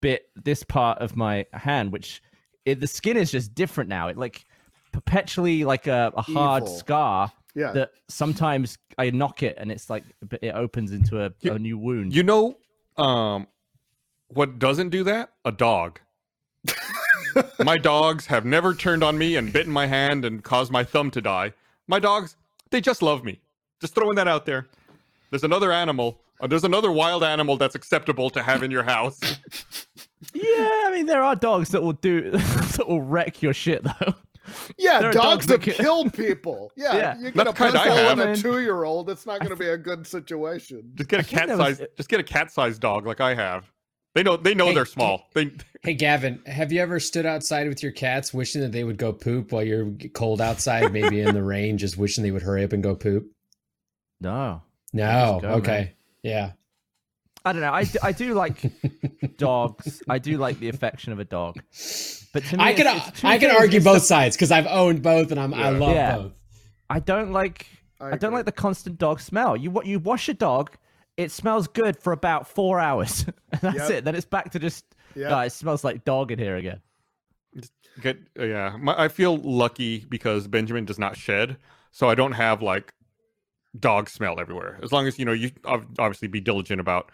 bit 0.00 0.30
this 0.34 0.62
part 0.64 0.98
of 1.00 1.14
my 1.14 1.44
hand, 1.52 1.92
which 1.92 2.22
it, 2.64 2.80
the 2.80 2.86
skin 2.86 3.16
is 3.16 3.30
just 3.30 3.54
different 3.54 3.88
now. 3.90 4.08
It 4.08 4.16
like 4.16 4.44
perpetually 4.92 5.64
like 5.64 5.86
a, 5.86 6.12
a 6.16 6.22
hard 6.22 6.64
Evil. 6.64 6.76
scar 6.76 7.32
Yeah. 7.54 7.72
that 7.72 7.92
sometimes 8.08 8.76
I 8.98 9.10
knock 9.10 9.42
it 9.42 9.56
and 9.58 9.70
it's 9.70 9.88
like 9.88 10.04
it 10.42 10.54
opens 10.54 10.92
into 10.92 11.24
a, 11.24 11.32
You- 11.40 11.52
a 11.54 11.58
new 11.58 11.78
wound. 11.78 12.14
You 12.14 12.22
know, 12.22 12.56
um, 12.96 13.46
what 14.28 14.58
doesn't 14.58 14.90
do 14.90 15.04
that? 15.04 15.32
A 15.44 15.52
dog. 15.52 16.00
my 17.64 17.78
dogs 17.78 18.26
have 18.26 18.44
never 18.44 18.74
turned 18.74 19.02
on 19.02 19.16
me 19.16 19.36
and 19.36 19.52
bitten 19.52 19.72
my 19.72 19.86
hand 19.86 20.24
and 20.24 20.42
caused 20.42 20.70
my 20.72 20.84
thumb 20.84 21.10
to 21.12 21.20
die. 21.20 21.52
My 21.88 21.98
dogs, 21.98 22.36
they 22.70 22.80
just 22.80 23.02
love 23.02 23.24
me. 23.24 23.40
Just 23.80 23.94
throwing 23.94 24.16
that 24.16 24.28
out 24.28 24.44
there. 24.46 24.68
There's 25.30 25.44
another 25.44 25.72
animal. 25.72 26.20
Uh, 26.40 26.46
there's 26.46 26.64
another 26.64 26.90
wild 26.90 27.22
animal 27.22 27.56
that's 27.56 27.74
acceptable 27.74 28.30
to 28.30 28.42
have 28.42 28.62
in 28.62 28.70
your 28.70 28.82
house. 28.82 29.20
yeah, 30.34 30.82
I 30.86 30.90
mean 30.94 31.06
there 31.06 31.22
are 31.22 31.34
dogs 31.36 31.70
that 31.70 31.82
will 31.82 31.92
do 31.94 32.30
that 32.32 32.84
will 32.86 33.02
wreck 33.02 33.42
your 33.42 33.54
shit 33.54 33.82
though. 33.84 34.14
Yeah, 34.76 35.00
dogs, 35.00 35.14
dogs 35.16 35.46
that 35.46 35.60
that 35.60 35.74
can- 35.74 35.84
killed 35.84 36.12
people. 36.14 36.72
Yeah, 36.76 36.96
Yeah. 36.96 37.18
you 37.18 37.30
That's 37.30 37.36
get 37.36 37.46
a 37.46 37.50
the 37.50 37.52
kind 37.52 37.72
pistol 37.72 37.92
and 37.98 38.20
a 38.20 38.36
two-year-old. 38.36 39.08
It's 39.10 39.24
not 39.26 39.38
going 39.38 39.50
to 39.50 39.56
be 39.56 39.68
a 39.68 39.76
good 39.78 40.06
situation. 40.06 40.90
Just 40.96 41.08
get 41.08 41.20
a 41.20 41.24
cat 41.24 41.48
that 41.48 41.58
was- 41.58 41.78
size. 41.78 41.86
Just 41.96 42.08
get 42.08 42.18
a 42.20 42.24
cat 42.24 42.50
sized 42.50 42.80
dog 42.80 43.06
like 43.06 43.20
I 43.20 43.34
have. 43.34 43.70
They 44.14 44.24
know. 44.24 44.36
They 44.36 44.54
know 44.54 44.66
Hey, 44.66 44.74
they're 44.74 44.86
small. 44.86 45.28
They. 45.34 45.52
Hey 45.82 45.94
Gavin, 45.94 46.42
have 46.46 46.72
you 46.72 46.80
ever 46.82 46.98
stood 46.98 47.26
outside 47.26 47.68
with 47.68 47.80
your 47.80 47.92
cats 47.92 48.34
wishing 48.34 48.60
that 48.60 48.72
they 48.72 48.82
would 48.82 48.96
go 48.98 49.12
poop 49.12 49.52
while 49.52 49.62
you're 49.62 49.92
cold 50.14 50.40
outside, 50.40 50.92
maybe 50.92 51.20
in 51.20 51.32
the 51.32 51.42
rain, 51.44 51.78
just 51.78 51.96
wishing 51.96 52.24
they 52.24 52.32
would 52.32 52.42
hurry 52.42 52.64
up 52.64 52.72
and 52.72 52.82
go 52.82 52.96
poop? 52.96 53.30
No. 54.20 54.62
No. 54.92 55.38
Go, 55.40 55.48
okay. 55.50 55.70
man. 55.70 55.90
Yeah. 56.24 56.52
I 57.44 57.52
don't 57.52 57.62
know. 57.62 57.72
I 57.72 58.12
do 58.12 58.34
like 58.34 58.70
dogs. 59.38 60.02
I 60.08 60.18
do 60.18 60.36
like 60.36 60.58
the 60.60 60.68
affection 60.68 61.12
of 61.12 61.18
a 61.18 61.24
dog. 61.24 61.56
But 62.32 62.44
to 62.44 62.56
me, 62.58 62.62
I 62.64 62.74
can 62.74 62.86
it's- 62.86 63.08
it's 63.08 63.24
I 63.24 63.38
can 63.38 63.50
argue 63.50 63.80
both 63.80 64.02
the- 64.02 64.06
sides 64.06 64.36
because 64.36 64.50
I've 64.52 64.66
owned 64.66 65.02
both 65.02 65.30
and 65.30 65.40
I'm 65.40 65.52
I 65.54 65.70
love 65.70 65.94
Yeah. 65.94 66.16
both. 66.16 66.32
I 66.88 67.00
don't 67.00 67.32
like 67.32 67.66
I 68.00 68.12
I, 68.12 68.16
don't 68.16 68.32
like 68.32 68.44
the 68.46 68.52
constant 68.52 68.98
dog 68.98 69.20
smell. 69.20 69.56
You 69.56 69.70
wa- 69.70 69.82
you 69.84 69.98
wash 69.98 70.28
a 70.28 70.34
dog, 70.34 70.70
it 71.16 71.30
smells 71.30 71.66
good 71.68 71.96
for 71.98 72.12
about 72.12 72.48
four 72.48 72.78
hours. 72.80 73.24
and 73.52 73.60
that's 73.60 73.76
Yep. 73.76 73.90
it. 73.90 74.04
Then 74.04 74.14
it's 74.14 74.26
back 74.26 74.50
to 74.52 74.58
just 74.58 74.84
Yeah. 75.14 75.34
"Ah, 75.34 75.42
it 75.44 75.50
smells 75.52 75.82
like 75.84 76.04
dog 76.04 76.30
in 76.32 76.38
here 76.38 76.56
again. 76.56 76.80
Get 78.00 78.18
uh, 78.38 78.44
yeah. 78.44 78.76
My, 78.78 78.94
I 79.04 79.08
feel 79.08 79.36
lucky 79.38 80.04
because 80.08 80.46
Benjamin 80.46 80.84
does 80.84 80.98
not 80.98 81.16
shed, 81.16 81.56
so 81.90 82.08
I 82.08 82.14
don't 82.14 82.32
have 82.32 82.62
like 82.62 82.92
dog 83.78 84.08
smell 84.08 84.38
everywhere. 84.40 84.78
As 84.82 84.92
long 84.92 85.06
as 85.06 85.18
you 85.18 85.24
know 85.24 85.32
you 85.32 85.50
ob- 85.64 85.96
obviously 85.98 86.28
be 86.28 86.40
diligent 86.40 86.80
about 86.80 87.10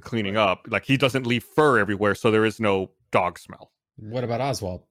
cleaning 0.00 0.36
up. 0.36 0.66
Like 0.68 0.84
he 0.84 0.96
doesn't 0.96 1.26
leave 1.26 1.44
fur 1.44 1.78
everywhere, 1.78 2.14
so 2.14 2.30
there 2.30 2.44
is 2.44 2.60
no 2.60 2.90
dog 3.10 3.38
smell. 3.38 3.72
What 3.96 4.24
about 4.24 4.40
Oswald? 4.40 4.82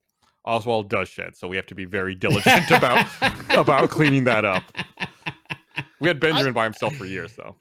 Oswald 0.46 0.90
does 0.90 1.10
shed, 1.10 1.36
so 1.36 1.48
we 1.48 1.56
have 1.56 1.66
to 1.68 1.76
be 1.76 1.86
very 1.86 2.14
diligent 2.16 2.70
about 2.72 3.08
about 3.50 3.90
cleaning 3.90 4.26
that 4.26 4.46
up. 4.46 4.64
We 6.00 6.08
had 6.08 6.20
Benjamin 6.20 6.54
by 6.54 6.64
himself 6.66 6.96
for 6.96 7.06
years, 7.06 7.34
though. 7.36 7.56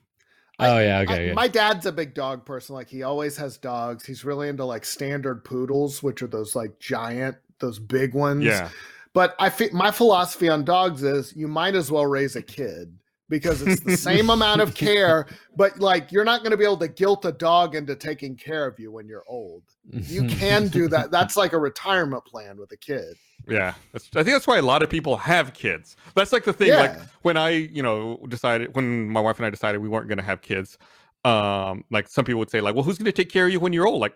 Oh 0.58 0.78
yeah, 0.78 0.98
I- 0.98 1.02
okay. 1.02 1.26
yeah. 1.28 1.32
my 1.32 1.48
dad's 1.48 1.86
a 1.86 1.92
big 1.92 2.14
dog 2.14 2.44
person. 2.44 2.74
Like 2.74 2.88
he 2.88 3.02
always 3.02 3.36
has 3.38 3.56
dogs. 3.56 4.04
He's 4.04 4.24
really 4.24 4.48
into 4.48 4.64
like 4.64 4.84
standard 4.84 5.44
poodles, 5.44 6.02
which 6.02 6.22
are 6.22 6.26
those 6.26 6.54
like 6.54 6.78
giant, 6.78 7.36
those 7.58 7.78
big 7.78 8.14
ones. 8.14 8.44
Yeah, 8.44 8.68
But 9.14 9.34
I 9.38 9.48
think 9.50 9.72
my 9.72 9.90
philosophy 9.90 10.48
on 10.48 10.64
dogs 10.64 11.02
is 11.02 11.34
you 11.34 11.48
might 11.48 11.74
as 11.74 11.90
well 11.90 12.06
raise 12.06 12.36
a 12.36 12.42
kid 12.42 12.96
because 13.28 13.62
it's 13.62 13.80
the 13.80 13.96
same 13.96 14.30
amount 14.30 14.60
of 14.60 14.74
care, 14.76 15.26
but 15.56 15.78
like 15.78 16.12
you're 16.12 16.24
not 16.24 16.40
going 16.40 16.50
to 16.50 16.56
be 16.56 16.64
able 16.64 16.76
to 16.78 16.88
guilt 16.88 17.24
a 17.24 17.32
dog 17.32 17.74
into 17.74 17.96
taking 17.96 18.36
care 18.36 18.66
of 18.66 18.78
you 18.78 18.92
when 18.92 19.08
you're 19.08 19.24
old. 19.26 19.62
You 19.90 20.26
can 20.26 20.68
do 20.68 20.88
that. 20.94 21.10
That's 21.10 21.36
like 21.36 21.52
a 21.52 21.58
retirement 21.58 22.24
plan 22.24 22.58
with 22.58 22.72
a 22.72 22.76
kid. 22.76 23.16
Yeah, 23.46 23.74
that's, 23.92 24.08
I 24.14 24.22
think 24.22 24.34
that's 24.34 24.46
why 24.46 24.58
a 24.58 24.62
lot 24.62 24.82
of 24.82 24.88
people 24.88 25.16
have 25.16 25.52
kids. 25.52 25.96
That's 26.14 26.32
like 26.32 26.44
the 26.44 26.52
thing. 26.52 26.72
Like 26.72 26.98
when 27.22 27.36
I, 27.36 27.50
you 27.50 27.82
know, 27.82 28.18
decided 28.28 28.74
when 28.74 29.08
my 29.08 29.20
wife 29.20 29.38
and 29.38 29.46
I 29.46 29.50
decided 29.50 29.80
we 29.80 29.88
weren't 29.88 30.08
going 30.08 30.18
to 30.18 30.24
have 30.24 30.40
kids. 30.40 30.78
Um, 31.24 31.84
like 31.90 32.08
some 32.08 32.24
people 32.24 32.38
would 32.40 32.50
say, 32.50 32.60
like, 32.60 32.74
well, 32.74 32.84
who's 32.84 32.98
going 32.98 33.06
to 33.06 33.12
take 33.12 33.30
care 33.30 33.46
of 33.46 33.52
you 33.52 33.60
when 33.60 33.72
you're 33.72 33.86
old? 33.86 34.00
Like 34.00 34.14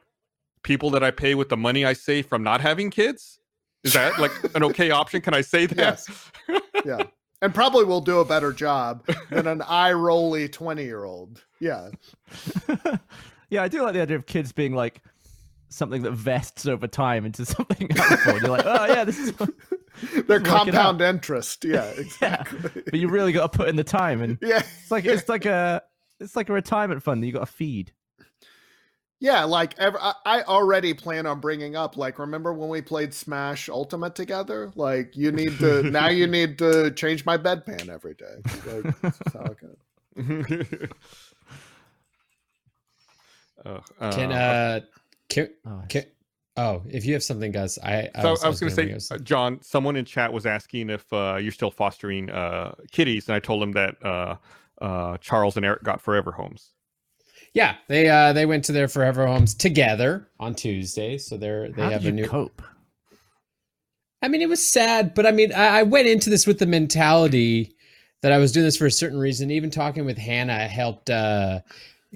people 0.62 0.90
that 0.90 1.02
I 1.02 1.10
pay 1.10 1.34
with 1.34 1.48
the 1.48 1.56
money 1.56 1.84
I 1.84 1.92
save 1.92 2.26
from 2.26 2.42
not 2.42 2.60
having 2.60 2.90
kids. 2.90 3.40
Is 3.84 3.92
that 3.92 4.18
like 4.18 4.32
an 4.54 4.62
okay 4.64 4.90
option? 4.90 5.20
Can 5.20 5.34
I 5.34 5.40
say 5.40 5.66
that? 5.66 5.76
Yes. 5.76 6.30
Yeah. 6.84 7.02
And 7.40 7.54
probably 7.54 7.84
will 7.84 8.00
do 8.00 8.18
a 8.18 8.24
better 8.24 8.52
job 8.52 9.06
than 9.30 9.46
an 9.46 9.62
eye 9.68 9.92
rolly 9.92 10.48
20 10.48 10.82
year 10.84 11.04
old. 11.04 11.44
Yeah. 11.60 11.90
yeah, 13.50 13.62
I 13.62 13.68
do 13.68 13.82
like 13.82 13.94
the 13.94 14.00
idea 14.00 14.16
of 14.16 14.26
kids 14.26 14.52
being 14.52 14.74
like 14.74 15.00
something 15.68 16.02
that 16.02 16.12
vests 16.12 16.66
over 16.66 16.86
time 16.88 17.24
into 17.24 17.44
something 17.46 17.88
helpful. 17.90 18.38
You're 18.40 18.48
like, 18.50 18.66
oh 18.66 18.86
yeah, 18.86 19.04
this 19.04 19.18
is. 19.18 19.32
Their 20.26 20.40
compound 20.40 21.00
interest. 21.00 21.64
Yeah, 21.64 21.84
exactly. 21.96 22.82
But 22.84 22.94
you 22.94 23.08
really 23.08 23.32
got 23.32 23.52
to 23.52 23.58
put 23.58 23.68
in 23.68 23.74
the 23.76 23.82
time, 23.84 24.22
and 24.22 24.38
Yeah. 24.40 24.58
it's 24.82 24.90
like 24.92 25.04
it's 25.04 25.28
like 25.28 25.44
a 25.44 25.82
it's 26.20 26.36
like 26.36 26.48
a 26.48 26.52
retirement 26.52 27.02
fund 27.02 27.20
that 27.22 27.26
you 27.26 27.32
got 27.32 27.40
to 27.40 27.46
feed. 27.46 27.92
Yeah, 29.20 29.44
like 29.44 29.76
ever, 29.78 29.98
I, 30.00 30.14
I 30.24 30.42
already 30.42 30.94
plan 30.94 31.26
on 31.26 31.40
bringing 31.40 31.74
up. 31.74 31.96
Like, 31.96 32.20
remember 32.20 32.52
when 32.52 32.68
we 32.68 32.80
played 32.80 33.12
Smash 33.12 33.68
Ultimate 33.68 34.14
together? 34.14 34.70
Like, 34.76 35.16
you 35.16 35.32
need 35.32 35.58
to 35.58 35.82
now. 35.82 36.08
You 36.08 36.26
need 36.28 36.58
to 36.58 36.92
change 36.92 37.26
my 37.26 37.36
bedpan 37.36 37.88
every 37.88 38.14
day. 38.14 38.36
Like, 38.66 39.00
that's 39.00 39.32
how 39.32 39.44
it 39.44 39.58
goes. 39.60 40.88
Oh, 43.66 43.80
Can 44.12 44.30
uh, 44.30 44.34
uh, 44.34 44.80
can, 45.28 45.50
Oh, 45.66 45.82
can, 45.88 46.04
oh, 46.56 46.82
if 46.88 47.04
you 47.04 47.12
have 47.14 47.24
something, 47.24 47.50
Gus, 47.50 47.76
I 47.82 48.08
I 48.14 48.22
so 48.22 48.30
was, 48.30 48.44
I 48.44 48.48
was, 48.48 48.60
going 48.60 48.70
to 48.70 48.76
gonna 48.82 49.00
say, 49.00 49.14
bring 49.14 49.20
uh, 49.20 49.24
Jon, 49.24 49.62
someone 49.62 49.96
in 49.96 50.04
chat 50.04 50.32
was 50.32 50.46
asking 50.46 50.90
if 50.90 51.12
uh, 51.12 51.38
you're 51.40 51.50
still 51.50 51.72
fostering 51.72 52.30
uh, 52.30 52.76
kitties, 52.92 53.28
and 53.28 53.34
I 53.34 53.40
told 53.40 53.62
him 53.62 53.72
that 53.72 53.96
uh, 54.00 54.36
uh, 54.80 55.16
Charles 55.18 55.56
and 55.56 55.66
Eric 55.66 55.82
got 55.82 56.00
forever 56.00 56.30
homes. 56.30 56.70
Yeah, 57.54 57.76
they 57.88 58.08
uh 58.08 58.32
they 58.32 58.46
went 58.46 58.64
to 58.66 58.72
their 58.72 58.88
forever 58.88 59.26
homes 59.26 59.54
together 59.54 60.28
on 60.38 60.54
Tuesday, 60.54 61.18
so 61.18 61.36
they're 61.36 61.70
they 61.70 61.82
How 61.82 61.90
have 61.90 62.02
a 62.02 62.06
you 62.06 62.12
new. 62.12 62.26
cope? 62.26 62.62
I 64.22 64.28
mean, 64.28 64.42
it 64.42 64.48
was 64.48 64.66
sad, 64.66 65.14
but 65.14 65.26
I 65.26 65.30
mean, 65.30 65.52
I, 65.52 65.80
I 65.80 65.82
went 65.84 66.08
into 66.08 66.28
this 66.28 66.46
with 66.46 66.58
the 66.58 66.66
mentality 66.66 67.74
that 68.22 68.32
I 68.32 68.38
was 68.38 68.50
doing 68.52 68.64
this 68.64 68.76
for 68.76 68.86
a 68.86 68.90
certain 68.90 69.18
reason. 69.18 69.50
Even 69.50 69.70
talking 69.70 70.04
with 70.04 70.18
Hannah 70.18 70.66
helped 70.68 71.10
uh 71.10 71.60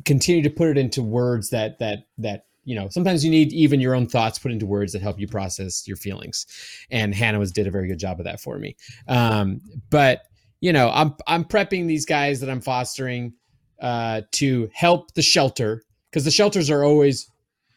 continue 0.04 0.42
to 0.42 0.50
put 0.50 0.68
it 0.68 0.78
into 0.78 1.02
words 1.02 1.50
that 1.50 1.78
that 1.78 2.06
that 2.18 2.46
you 2.64 2.74
know 2.74 2.88
sometimes 2.88 3.24
you 3.24 3.30
need 3.30 3.52
even 3.52 3.80
your 3.80 3.94
own 3.94 4.06
thoughts 4.06 4.38
put 4.38 4.52
into 4.52 4.66
words 4.66 4.92
that 4.92 5.02
help 5.02 5.18
you 5.18 5.26
process 5.28 5.86
your 5.86 5.96
feelings 5.96 6.46
and 6.90 7.14
hannah 7.14 7.38
was 7.38 7.52
did 7.52 7.66
a 7.66 7.70
very 7.70 7.88
good 7.88 7.98
job 7.98 8.18
of 8.18 8.24
that 8.24 8.40
for 8.40 8.58
me 8.58 8.74
um 9.08 9.60
but 9.90 10.22
you 10.60 10.72
know 10.72 10.90
i'm 10.94 11.14
i'm 11.26 11.44
prepping 11.44 11.86
these 11.86 12.06
guys 12.06 12.40
that 12.40 12.48
i'm 12.48 12.60
fostering 12.60 13.32
uh 13.82 14.22
to 14.32 14.70
help 14.72 15.12
the 15.14 15.22
shelter 15.22 15.82
because 16.10 16.24
the 16.24 16.30
shelters 16.30 16.70
are 16.70 16.82
always 16.84 17.28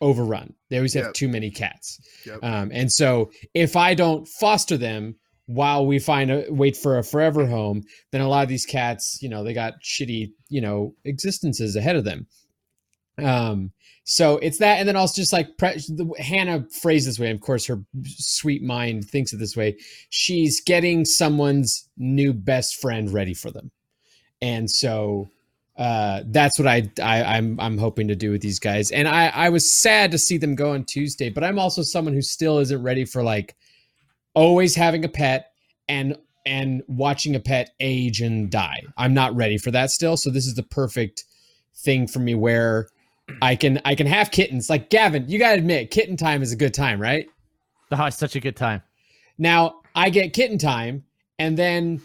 overrun. 0.01 0.53
They 0.69 0.77
always 0.77 0.93
have 0.93 1.05
Yep. 1.05 1.13
too 1.13 1.27
many 1.27 1.49
cats. 1.51 1.99
Yep. 2.25 2.39
um 2.43 2.71
and 2.73 2.91
so 2.91 3.31
if 3.53 3.75
i 3.75 3.93
don't 3.93 4.27
foster 4.27 4.77
them 4.77 5.15
while 5.47 5.85
we 5.85 5.99
find 5.99 6.31
a 6.31 6.45
wait 6.49 6.75
for 6.75 6.97
a 6.97 7.03
forever 7.03 7.45
home 7.45 7.83
then 8.11 8.21
a 8.21 8.27
lot 8.27 8.41
of 8.43 8.49
these 8.49 8.65
cats 8.65 9.19
you 9.21 9.29
know 9.29 9.43
they 9.43 9.53
got 9.53 9.73
shitty 9.83 10.31
you 10.49 10.61
know 10.61 10.93
existences 11.05 11.75
ahead 11.75 11.95
of 11.95 12.03
them. 12.03 12.27
Um 13.17 13.71
so 14.07 14.37
it's 14.37 14.57
that 14.59 14.77
and 14.79 14.87
then 14.87 14.95
also 14.95 15.15
just 15.21 15.33
like 15.33 15.57
pre- 15.57 15.73
the, 15.87 16.11
hannah 16.19 16.65
phrased 16.81 17.07
this 17.07 17.17
way 17.19 17.31
of 17.31 17.39
course 17.41 17.65
her 17.67 17.81
sweet 18.05 18.61
mind 18.61 19.05
thinks 19.09 19.33
it 19.33 19.37
this 19.37 19.55
way. 19.55 19.77
She's 20.09 20.61
getting 20.61 21.05
someone's 21.05 21.87
new 21.97 22.33
best 22.33 22.75
friend 22.81 23.11
ready 23.11 23.33
for 23.33 23.49
them. 23.51 23.71
And 24.41 24.69
so 24.69 25.29
uh 25.77 26.21
that's 26.27 26.57
what 26.57 26.67
I, 26.67 26.89
I 27.01 27.23
i'm 27.23 27.59
i'm 27.59 27.77
hoping 27.77 28.07
to 28.07 28.15
do 28.15 28.31
with 28.31 28.41
these 28.41 28.59
guys 28.59 28.91
and 28.91 29.07
i 29.07 29.27
i 29.27 29.49
was 29.49 29.73
sad 29.73 30.11
to 30.11 30.17
see 30.17 30.37
them 30.37 30.55
go 30.55 30.71
on 30.71 30.85
tuesday 30.85 31.29
but 31.29 31.43
i'm 31.43 31.59
also 31.59 31.81
someone 31.81 32.13
who 32.13 32.21
still 32.21 32.59
isn't 32.59 32.81
ready 32.81 33.03
for 33.03 33.23
like 33.23 33.55
always 34.33 34.75
having 34.75 35.03
a 35.03 35.09
pet 35.09 35.51
and 35.89 36.17
and 36.45 36.81
watching 36.87 37.35
a 37.35 37.39
pet 37.39 37.71
age 37.79 38.21
and 38.21 38.49
die 38.49 38.81
i'm 38.97 39.13
not 39.13 39.35
ready 39.35 39.57
for 39.57 39.71
that 39.71 39.89
still 39.89 40.15
so 40.15 40.29
this 40.29 40.47
is 40.47 40.55
the 40.55 40.63
perfect 40.63 41.25
thing 41.75 42.07
for 42.07 42.19
me 42.19 42.35
where 42.35 42.87
I 43.41 43.55
can 43.55 43.81
I 43.85 43.95
can 43.95 44.07
have 44.07 44.31
kittens. 44.31 44.69
Like 44.69 44.89
Gavin, 44.89 45.27
you 45.27 45.39
gotta 45.39 45.57
admit, 45.57 45.91
kitten 45.91 46.17
time 46.17 46.41
is 46.41 46.51
a 46.51 46.55
good 46.55 46.73
time, 46.73 47.01
right? 47.01 47.27
Oh, 47.91 48.05
it's 48.05 48.17
such 48.17 48.35
a 48.35 48.39
good 48.39 48.55
time. 48.55 48.81
Now 49.37 49.81
I 49.95 50.09
get 50.09 50.33
kitten 50.33 50.57
time, 50.57 51.05
and 51.39 51.57
then 51.57 52.01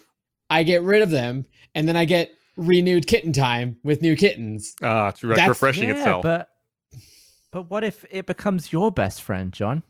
I 0.49 0.63
get 0.63 0.83
rid 0.83 1.03
of 1.03 1.11
them, 1.11 1.47
and 1.75 1.89
then 1.89 1.97
I 1.97 2.05
get 2.05 2.33
renewed 2.57 3.07
kitten 3.07 3.33
time 3.33 3.77
with 3.85 4.03
new 4.03 4.17
kittens. 4.17 4.75
Ah, 4.83 5.09
it's 5.09 5.23
re- 5.23 5.47
refreshing 5.47 5.89
yeah, 5.89 5.97
itself. 5.97 6.23
but 6.23 6.49
but 7.53 7.71
what 7.71 7.85
if 7.85 8.05
it 8.11 8.27
becomes 8.27 8.73
your 8.73 8.91
best 8.93 9.23
friend, 9.23 9.53
Jon? 9.53 9.83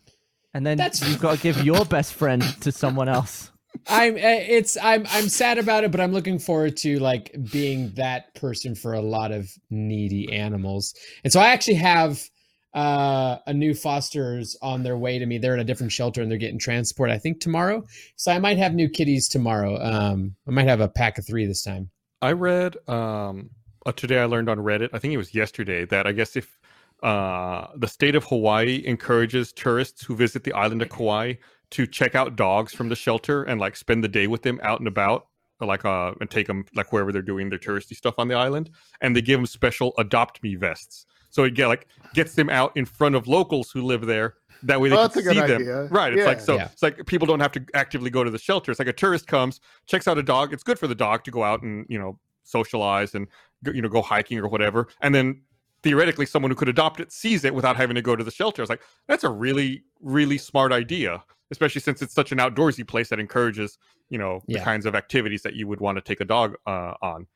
And 0.54 0.66
then 0.66 0.78
That's- 0.78 1.06
you've 1.08 1.20
got 1.20 1.36
to 1.36 1.42
give 1.42 1.64
your 1.64 1.84
best 1.84 2.14
friend 2.14 2.42
to 2.62 2.72
someone 2.72 3.08
else. 3.08 3.50
I'm 3.88 4.16
eh, 4.16 4.46
it's 4.48 4.76
I'm 4.82 5.06
I'm 5.10 5.28
sad 5.28 5.58
about 5.58 5.84
it, 5.84 5.92
but 5.92 6.00
I'm 6.00 6.12
looking 6.12 6.40
forward 6.40 6.76
to 6.78 6.98
like 6.98 7.34
being 7.52 7.92
that 7.92 8.34
person 8.34 8.74
for 8.74 8.94
a 8.94 9.00
lot 9.00 9.30
of 9.30 9.48
needy 9.70 10.32
animals. 10.32 10.92
And 11.22 11.32
so 11.32 11.38
I 11.38 11.48
actually 11.50 11.74
have 11.74 12.20
uh 12.74 13.38
a 13.46 13.54
new 13.54 13.74
fosters 13.74 14.56
on 14.60 14.82
their 14.82 14.98
way 14.98 15.20
to 15.20 15.26
me. 15.26 15.38
They're 15.38 15.54
in 15.54 15.60
a 15.60 15.64
different 15.64 15.92
shelter 15.92 16.20
and 16.20 16.28
they're 16.30 16.36
getting 16.38 16.58
transport 16.58 17.10
I 17.10 17.18
think 17.18 17.40
tomorrow. 17.40 17.84
So 18.16 18.32
I 18.32 18.40
might 18.40 18.58
have 18.58 18.74
new 18.74 18.88
kitties 18.88 19.28
tomorrow. 19.28 19.80
Um 19.80 20.34
I 20.48 20.50
might 20.50 20.66
have 20.66 20.80
a 20.80 20.88
pack 20.88 21.18
of 21.18 21.26
3 21.26 21.46
this 21.46 21.62
time. 21.62 21.90
I 22.22 22.32
read 22.32 22.76
um 22.88 23.50
today. 23.96 24.20
I 24.20 24.26
learned 24.26 24.48
on 24.48 24.58
Reddit. 24.58 24.90
I 24.92 24.98
think 24.98 25.14
it 25.14 25.16
was 25.16 25.34
yesterday 25.34 25.84
that 25.86 26.06
I 26.06 26.12
guess 26.12 26.36
if 26.36 26.58
uh 27.02 27.68
the 27.76 27.88
state 27.88 28.14
of 28.14 28.24
Hawaii 28.24 28.82
encourages 28.86 29.52
tourists 29.52 30.04
who 30.04 30.14
visit 30.14 30.44
the 30.44 30.52
island 30.52 30.82
of 30.82 30.90
Kauai 30.90 31.34
to 31.70 31.86
check 31.86 32.14
out 32.14 32.36
dogs 32.36 32.74
from 32.74 32.88
the 32.88 32.96
shelter 32.96 33.44
and 33.44 33.60
like 33.60 33.76
spend 33.76 34.04
the 34.04 34.08
day 34.08 34.26
with 34.26 34.42
them 34.42 34.60
out 34.62 34.80
and 34.80 34.88
about, 34.88 35.26
like 35.60 35.84
uh 35.84 36.12
and 36.20 36.30
take 36.30 36.46
them 36.46 36.64
like 36.74 36.92
wherever 36.92 37.12
they're 37.12 37.22
doing 37.22 37.48
their 37.48 37.58
touristy 37.58 37.96
stuff 37.96 38.14
on 38.18 38.28
the 38.28 38.34
island, 38.34 38.70
and 39.00 39.16
they 39.16 39.22
give 39.22 39.38
them 39.38 39.46
special 39.46 39.94
adopt 39.98 40.42
me 40.42 40.56
vests. 40.56 41.06
So 41.30 41.44
it 41.44 41.54
get 41.54 41.68
like 41.68 41.86
gets 42.12 42.34
them 42.34 42.50
out 42.50 42.76
in 42.76 42.84
front 42.84 43.14
of 43.14 43.28
locals 43.28 43.70
who 43.70 43.82
live 43.82 44.06
there. 44.06 44.34
That 44.62 44.80
way 44.80 44.88
they 44.90 44.96
Oh, 44.96 45.08
can 45.08 45.22
see 45.22 45.34
them. 45.34 45.62
idea. 45.62 45.84
Right. 45.84 46.12
It's 46.12 46.26
like 46.26 46.40
so 46.40 46.56
Yeah. 46.56 46.68
it's 46.72 46.82
like 46.82 47.06
people 47.06 47.26
don't 47.26 47.40
have 47.40 47.52
to 47.52 47.64
actively 47.74 48.10
go 48.10 48.24
to 48.24 48.30
the 48.30 48.38
shelter. 48.38 48.70
It's 48.70 48.78
like 48.78 48.88
a 48.88 48.92
tourist 48.92 49.26
comes, 49.26 49.60
checks 49.86 50.06
out 50.08 50.18
a 50.18 50.22
dog. 50.22 50.52
It's 50.52 50.62
good 50.62 50.78
for 50.78 50.86
the 50.86 50.94
dog 50.94 51.24
to 51.24 51.30
go 51.30 51.42
out 51.42 51.62
and 51.62 51.86
you 51.88 51.98
know 51.98 52.18
socialize 52.44 53.14
and 53.14 53.28
you 53.64 53.80
know 53.82 53.88
go 53.88 54.02
hiking 54.02 54.38
or 54.38 54.48
whatever. 54.48 54.88
And 55.00 55.14
then 55.14 55.42
theoretically, 55.82 56.26
someone 56.26 56.50
who 56.50 56.56
could 56.56 56.68
adopt 56.68 57.00
it 57.00 57.10
sees 57.12 57.44
it 57.44 57.54
without 57.54 57.76
having 57.76 57.94
to 57.94 58.02
go 58.02 58.14
to 58.16 58.22
the 58.24 58.30
shelter. 58.30 58.62
It's 58.62 58.70
like 58.70 58.82
that's 59.08 59.24
a 59.24 59.30
really 59.30 59.84
really 60.00 60.38
smart 60.38 60.72
idea, 60.72 61.22
especially 61.50 61.80
since 61.80 62.02
it's 62.02 62.14
such 62.14 62.32
an 62.32 62.38
outdoorsy 62.38 62.86
place 62.86 63.08
that 63.08 63.18
encourages 63.20 63.78
you 64.08 64.18
know 64.18 64.42
the 64.46 64.54
Yeah. 64.54 64.64
kinds 64.64 64.84
of 64.86 64.94
activities 64.94 65.42
that 65.42 65.54
you 65.54 65.66
would 65.68 65.80
want 65.80 65.96
to 65.96 66.02
take 66.02 66.20
a 66.20 66.24
dog 66.24 66.56
uh, 66.66 66.94
on. 67.00 67.26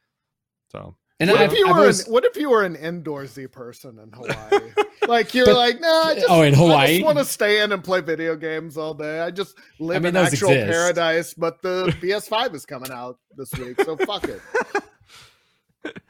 So 0.70 0.96
And 1.20 1.30
What 1.30 1.40
I've, 1.42 1.52
if 1.52 1.58
you 1.58 1.66
I've 1.68 1.74
were 1.76 1.80
always- 1.82 2.06
an, 2.06 2.12
what 2.12 2.24
if 2.24 2.36
you 2.36 2.50
were 2.50 2.64
an 2.64 2.74
indoorsy 2.76 3.50
person 3.50 4.00
in 4.00 4.10
Hawaii? 4.12 4.72
like 5.06 5.32
you're 5.32 5.46
But- 5.46 5.56
like, 5.56 5.80
nah, 5.80 5.86
I 5.86 6.10
uh, 6.10 6.14
just, 6.14 6.26
oh, 6.28 6.42
in 6.42 6.54
I 6.56 6.86
just 6.88 7.04
want 7.04 7.18
to 7.18 7.24
stay 7.24 7.62
in 7.62 7.70
and 7.70 7.84
play 7.84 8.00
video 8.00 8.34
games 8.34 8.76
all 8.76 8.94
day. 8.94 9.20
I 9.20 9.30
just 9.30 9.56
live 9.78 10.02
mean, 10.02 10.08
in 10.08 10.14
those 10.14 10.32
actual 10.32 10.50
exist. 10.50 10.72
paradise, 10.72 11.34
but 11.34 11.62
the 11.62 11.86
PS5 12.02 12.54
is 12.54 12.66
coming 12.66 12.90
out 12.90 13.18
this 13.36 13.52
week, 13.54 13.80
so 13.82 13.96
fuck 13.96 14.24
it. 14.24 14.40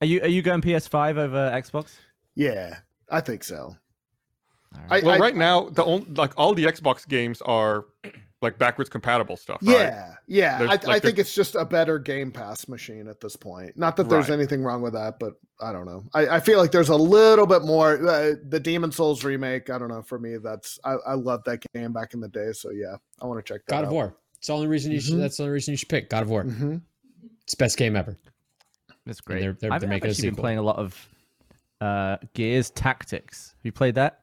Are 0.00 0.06
you 0.06 0.20
are 0.20 0.28
you 0.28 0.42
going 0.42 0.60
PS5 0.60 1.16
over 1.16 1.50
Xbox? 1.54 1.94
Yeah, 2.34 2.78
I 3.10 3.20
think 3.20 3.42
so. 3.42 3.74
All 4.74 4.80
I, 4.90 5.00
well, 5.00 5.10
I- 5.12 5.18
right 5.18 5.36
now 5.36 5.68
the 5.70 5.82
only 5.84 6.06
like 6.14 6.32
all 6.36 6.54
the 6.54 6.64
Xbox 6.64 7.08
games 7.08 7.40
are 7.42 7.86
like 8.44 8.58
backwards 8.58 8.88
compatible 8.88 9.36
stuff. 9.36 9.58
right? 9.62 9.72
Yeah, 9.74 10.14
yeah. 10.28 10.58
There's, 10.58 10.70
I, 10.70 10.72
like, 10.74 10.88
I 10.88 10.98
think 11.00 11.18
it's 11.18 11.34
just 11.34 11.56
a 11.56 11.64
better 11.64 11.98
Game 11.98 12.30
Pass 12.30 12.68
machine 12.68 13.08
at 13.08 13.20
this 13.20 13.34
point. 13.34 13.76
Not 13.76 13.96
that 13.96 14.08
there's 14.08 14.28
Right. 14.28 14.34
anything 14.38 14.62
wrong 14.62 14.80
with 14.82 14.92
that, 14.92 15.18
but 15.18 15.34
I 15.60 15.72
don't 15.72 15.86
know. 15.86 16.04
I, 16.14 16.28
I 16.36 16.40
feel 16.40 16.58
like 16.58 16.70
there's 16.70 16.88
a 16.90 16.96
little 16.96 17.46
bit 17.46 17.62
more. 17.64 17.94
Uh, 18.08 18.34
the 18.48 18.60
Demon's 18.60 18.94
Souls 18.96 19.24
remake. 19.24 19.68
I 19.70 19.78
don't 19.78 19.88
know. 19.88 20.02
For 20.02 20.18
me, 20.18 20.36
that's 20.36 20.78
I, 20.84 20.92
I 21.06 21.14
love 21.14 21.42
that 21.44 21.64
game 21.74 21.92
back 21.92 22.14
in 22.14 22.20
the 22.20 22.28
day. 22.28 22.52
So 22.52 22.70
yeah, 22.70 22.94
I 23.20 23.26
want 23.26 23.44
to 23.44 23.52
check 23.52 23.62
that 23.66 23.72
God 23.74 23.78
out. 23.78 23.84
of 23.86 23.92
War. 23.92 24.16
It's 24.38 24.46
the 24.46 24.54
only 24.54 24.66
reason 24.68 24.92
you 24.92 25.00
should 25.00 25.14
Mhm. 25.14 25.20
that's 25.20 25.38
the 25.38 25.42
only 25.44 25.54
reason 25.54 25.72
you 25.72 25.76
should 25.78 25.88
pick 25.88 26.10
God 26.10 26.22
of 26.22 26.30
War. 26.30 26.42
hmm 26.44 26.76
It's 27.42 27.54
best 27.54 27.76
game 27.76 27.96
ever. 27.96 28.16
That's 29.06 29.20
great. 29.20 29.40
they're- 29.40 29.52
they're- 29.60 29.72
I've, 29.72 29.80
they're 29.80 29.92
I've 29.92 30.02
a 30.02 30.08
actually 30.08 30.28
been 30.30 30.36
playing 30.36 30.58
a 30.58 30.62
lot 30.62 30.76
of 30.76 31.08
uh, 31.80 32.16
Gears 32.34 32.70
Tactics. 32.70 33.48
Have 33.58 33.64
you 33.64 33.72
played 33.72 33.94
that? 33.96 34.20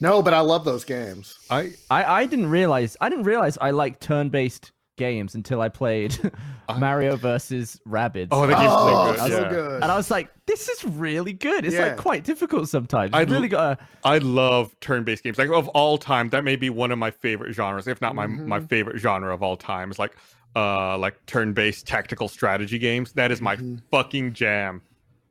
No, 0.00 0.22
but 0.22 0.34
I 0.34 0.40
love 0.40 0.64
those 0.64 0.84
games. 0.84 1.38
I 1.50 1.72
I, 1.90 2.04
I 2.22 2.26
didn't 2.26 2.50
realize 2.50 2.96
I 3.00 3.08
didn't 3.08 3.24
realize 3.24 3.56
I 3.60 3.70
like 3.70 3.98
turn-based 4.00 4.72
games 4.98 5.34
until 5.34 5.60
I 5.60 5.68
played 5.68 6.18
Mario 6.78 7.16
versus 7.16 7.78
Rabbids. 7.86 8.28
Oh, 8.30 8.46
that 8.46 8.56
game's 8.58 8.70
so 8.72 8.78
Oh, 8.78 9.12
good. 9.12 9.18
so 9.32 9.40
yeah. 9.42 9.48
good. 9.50 9.82
and 9.82 9.92
I 9.92 9.96
was 9.96 10.10
like, 10.10 10.30
this 10.46 10.68
is 10.70 10.84
really 10.84 11.32
good. 11.34 11.64
It's 11.66 11.74
Yeah. 11.74 11.88
like 11.88 11.96
quite 11.98 12.24
difficult 12.24 12.68
sometimes. 12.68 13.10
I'd 13.12 13.22
I'd 13.22 13.30
really 13.30 13.48
got 13.48 13.80
I 14.04 14.18
love 14.18 14.74
turn-based 14.80 15.22
games. 15.22 15.38
Like 15.38 15.50
of 15.50 15.68
all 15.68 15.98
time, 15.98 16.30
that 16.30 16.44
may 16.44 16.56
be 16.56 16.70
one 16.70 16.90
of 16.92 16.98
my 16.98 17.10
favorite 17.10 17.52
genres, 17.54 17.86
if 17.86 18.00
not 18.00 18.14
my 18.14 18.26
my 18.26 18.60
Mhm. 18.60 18.68
favorite 18.68 18.98
genre 18.98 19.32
of 19.34 19.42
all 19.42 19.56
time. 19.56 19.90
Is 19.90 19.98
like 19.98 20.16
uh 20.54 20.96
like 20.98 21.24
turn-based 21.26 21.86
tactical 21.86 22.28
strategy 22.28 22.78
games. 22.78 23.12
That 23.12 23.30
is 23.30 23.40
my 23.42 23.56
Mhm. 23.56 23.82
fucking 23.90 24.32
jam. 24.34 24.80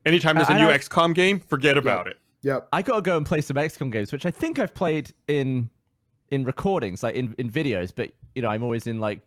Anytime 0.04 0.36
there's 0.36 0.48
a 0.48 0.52
I- 0.52 0.60
new 0.60 0.68
I- 0.68 0.78
XCOM 0.78 1.12
game, 1.14 1.40
forget 1.40 1.76
about 1.76 2.06
it. 2.06 2.18
Yep. 2.46 2.68
I 2.72 2.80
got 2.82 2.94
to 2.96 3.02
go 3.02 3.16
and 3.16 3.26
play 3.26 3.40
some 3.40 3.56
XCOM 3.56 3.90
games, 3.90 4.12
which 4.12 4.24
I 4.24 4.30
think 4.30 4.60
I've 4.60 4.72
played 4.72 5.12
in 5.26 5.68
in 6.30 6.44
recordings, 6.44 7.02
like 7.02 7.16
in, 7.16 7.34
in 7.38 7.50
videos. 7.50 7.92
But 7.94 8.12
you 8.36 8.42
know, 8.42 8.48
I'm 8.48 8.62
always 8.62 8.86
in 8.86 9.00
like 9.00 9.20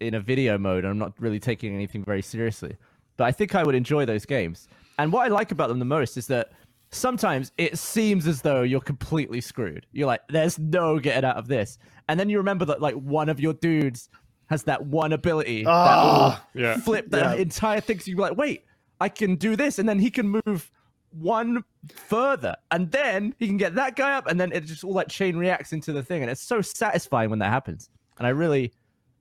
in 0.00 0.12
a 0.14 0.20
video 0.20 0.58
mode, 0.58 0.84
and 0.84 0.90
I'm 0.90 0.98
not 0.98 1.14
really 1.18 1.40
taking 1.40 1.74
anything 1.74 2.04
very 2.04 2.20
seriously. 2.20 2.76
But 3.16 3.24
I 3.24 3.32
think 3.32 3.54
I 3.54 3.62
would 3.64 3.74
enjoy 3.74 4.04
those 4.04 4.26
games. 4.26 4.68
And 4.98 5.10
what 5.12 5.24
I 5.24 5.28
like 5.28 5.50
about 5.50 5.68
them 5.70 5.78
the 5.78 5.86
most 5.86 6.16
is 6.18 6.26
that 6.26 6.52
sometimes 6.90 7.52
it 7.56 7.78
seems 7.78 8.26
as 8.26 8.42
though 8.42 8.62
you're 8.62 8.80
completely 8.80 9.40
screwed. 9.40 9.86
You're 9.92 10.06
like, 10.06 10.20
there's 10.28 10.58
no 10.58 10.98
getting 10.98 11.24
out 11.24 11.36
of 11.36 11.48
this. 11.48 11.78
And 12.08 12.20
then 12.20 12.28
you 12.28 12.36
remember 12.36 12.64
that 12.66 12.82
like 12.82 12.94
one 12.96 13.28
of 13.30 13.40
your 13.40 13.54
dudes 13.54 14.10
has 14.50 14.62
that 14.64 14.84
one 14.86 15.12
ability 15.12 15.64
that 15.64 16.02
will 16.02 16.10
Ah, 16.32 16.46
Yeah. 16.54 16.76
flip 16.78 17.10
the 17.10 17.18
Yeah. 17.18 17.34
entire 17.34 17.80
thing. 17.80 17.98
So 17.98 18.10
you're 18.10 18.20
like, 18.20 18.36
wait, 18.36 18.64
I 19.00 19.08
can 19.08 19.36
do 19.36 19.56
this, 19.56 19.78
and 19.78 19.88
then 19.88 19.98
he 19.98 20.10
can 20.10 20.28
move 20.44 20.70
one 21.12 21.64
further, 21.94 22.54
and 22.70 22.90
then 22.90 23.34
he 23.38 23.46
can 23.46 23.56
get 23.56 23.74
that 23.76 23.96
guy 23.96 24.12
up, 24.12 24.26
and 24.26 24.38
then 24.40 24.52
it 24.52 24.64
just 24.64 24.84
all 24.84 24.94
that 24.94 25.08
chain 25.08 25.36
reacts 25.36 25.72
into 25.72 25.92
the 25.92 26.02
thing, 26.02 26.22
and 26.22 26.30
it's 26.30 26.42
so 26.42 26.60
satisfying 26.60 27.30
when 27.30 27.38
that 27.40 27.50
happens. 27.50 27.88
And 28.18 28.26
I 28.26 28.30
really, 28.30 28.72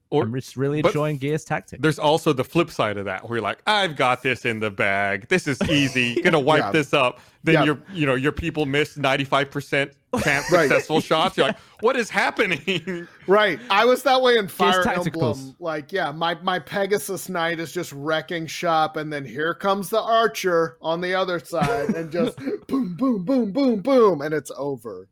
Or 0.09 0.23
I'm 0.23 0.33
just 0.33 0.57
really 0.57 0.79
enjoying 0.79 1.17
Gears 1.17 1.43
Tactics. 1.45 1.81
there's 1.81 1.99
also 1.99 2.33
the 2.33 2.43
flip 2.43 2.69
side 2.71 2.97
of 2.97 3.05
that 3.05 3.27
where 3.27 3.37
you're 3.37 3.43
like, 3.43 3.59
I've 3.67 3.95
got 3.95 4.23
this 4.23 4.45
in 4.45 4.59
the 4.59 4.71
bag. 4.71 5.27
This 5.27 5.47
is 5.47 5.61
easy. 5.69 6.21
Gonna 6.23 6.39
wipe 6.39 6.61
Yeah. 6.63 6.71
this 6.71 6.93
up. 6.93 7.19
Then 7.43 7.55
Yeah. 7.55 7.63
your 7.65 7.79
you 7.93 8.05
know 8.05 8.15
your 8.15 8.31
people 8.31 8.65
miss 8.65 8.97
95% 8.97 9.69
chance 9.71 9.95
Right. 10.25 10.47
successful 10.47 10.99
shots. 11.01 11.37
You're 11.37 11.47
like, 11.47 11.57
what 11.81 11.95
is 11.95 12.09
happening? 12.09 13.07
Right. 13.27 13.59
I 13.69 13.83
was 13.83 14.03
that 14.03 14.21
way 14.21 14.37
in 14.37 14.47
Fire 14.47 14.87
Emblem. 14.87 15.53
Like, 15.59 15.91
yeah, 15.91 16.13
my, 16.13 16.35
my 16.35 16.59
Pegasus 16.59 17.27
Knight 17.27 17.59
is 17.59 17.73
just 17.73 17.91
wrecking 17.91 18.47
shop, 18.47 18.95
and 18.95 19.11
then 19.11 19.25
here 19.25 19.53
comes 19.53 19.89
the 19.89 20.01
archer 20.01 20.77
on 20.81 21.01
the 21.01 21.13
other 21.13 21.37
side, 21.39 21.89
and 21.89 22.09
just 22.09 22.37
boom, 22.67 22.95
boom, 22.95 23.25
boom, 23.25 23.51
boom, 23.51 23.81
boom, 23.81 24.21
and 24.21 24.33
it's 24.33 24.49
over. 24.57 25.09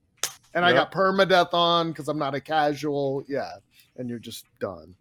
And 0.54 0.64
I 0.64 0.70
Yep. 0.70 0.76
got 0.78 0.92
permadeath 0.94 1.54
on 1.54 1.90
because 1.90 2.08
I'm 2.08 2.18
not 2.18 2.34
a 2.36 2.40
casual. 2.40 3.26
Yeah. 3.28 3.52
And 3.98 4.10
you're 4.10 4.20
just 4.20 4.46
done. 4.62 4.96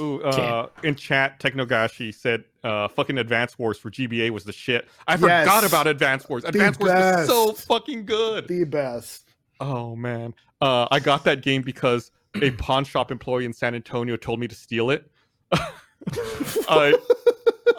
Ooh, 0.00 0.20
uh, 0.24 0.66
in 0.82 0.96
chat, 0.96 1.38
Technogashi 1.40 2.12
said, 2.12 2.44
uh, 2.66 2.88
"Fucking 2.88 3.18
Advance 3.18 3.58
Wars 3.58 3.78
for 3.78 3.90
GBA 3.90 4.30
was 4.30 4.44
the 4.44 4.52
shit." 4.52 4.88
I 5.06 5.16
forgot 5.16 5.64
about 5.64 5.86
Advance 5.86 6.28
Wars. 6.28 6.44
Advance 6.44 6.78
Wars 6.78 6.90
was 6.90 7.26
so 7.26 7.52
fucking 7.52 8.06
good. 8.06 8.48
The 8.48 8.64
best. 8.64 9.28
Oh 9.60 9.94
man, 9.94 10.34
uh, 10.60 10.88
I 10.90 10.98
got 10.98 11.24
that 11.24 11.42
game 11.42 11.62
because 11.62 12.10
a 12.42 12.50
pawn 12.52 12.84
shop 12.84 13.10
employee 13.10 13.44
in 13.44 13.52
San 13.52 13.74
Antonio 13.74 14.16
told 14.16 14.40
me 14.40 14.48
to 14.48 14.54
steal 14.54 14.90
it. 14.90 15.10
I, 15.52 16.94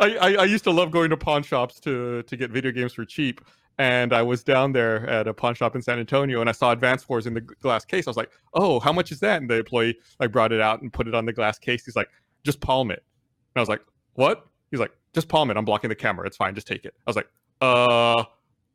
I, 0.00 0.16
I 0.16 0.34
I 0.34 0.44
used 0.44 0.64
to 0.64 0.70
love 0.70 0.90
going 0.90 1.10
to 1.10 1.16
pawn 1.16 1.42
shops 1.42 1.80
to 1.80 2.22
to 2.22 2.36
get 2.36 2.50
video 2.50 2.70
games 2.70 2.94
for 2.94 3.04
cheap, 3.04 3.40
and 3.78 4.12
I 4.12 4.22
was 4.22 4.44
down 4.44 4.72
there 4.72 5.06
at 5.08 5.26
a 5.26 5.34
pawn 5.34 5.54
shop 5.54 5.74
in 5.74 5.82
San 5.82 5.98
Antonio, 5.98 6.40
and 6.40 6.48
I 6.48 6.52
saw 6.52 6.70
Advance 6.70 7.08
Wars 7.08 7.26
in 7.26 7.34
the 7.34 7.40
glass 7.40 7.84
case. 7.84 8.06
I 8.06 8.10
was 8.10 8.16
like, 8.16 8.30
"Oh, 8.54 8.78
how 8.78 8.92
much 8.92 9.10
is 9.10 9.18
that?" 9.20 9.40
And 9.40 9.50
the 9.50 9.56
employee 9.56 9.98
like 10.20 10.30
brought 10.30 10.52
it 10.52 10.60
out 10.60 10.80
and 10.80 10.92
put 10.92 11.08
it 11.08 11.14
on 11.14 11.26
the 11.26 11.32
glass 11.32 11.58
case. 11.58 11.84
He's 11.84 11.96
like, 11.96 12.08
"Just 12.44 12.60
palm 12.60 12.92
it." 12.92 13.02
And 13.54 13.60
I 13.60 13.62
was 13.62 13.68
like, 13.68 13.80
"What?" 14.16 14.46
He's 14.70 14.80
like, 14.80 14.92
"Just 15.14 15.28
palm 15.28 15.50
it. 15.50 15.56
I'm 15.56 15.64
blocking 15.64 15.88
the 15.88 15.94
camera. 15.94 16.26
It's 16.26 16.36
fine. 16.36 16.54
Just 16.54 16.66
take 16.66 16.84
it." 16.84 16.94
I 17.06 17.10
was 17.10 17.16
like, 17.16 17.28
"Uh." 17.60 18.24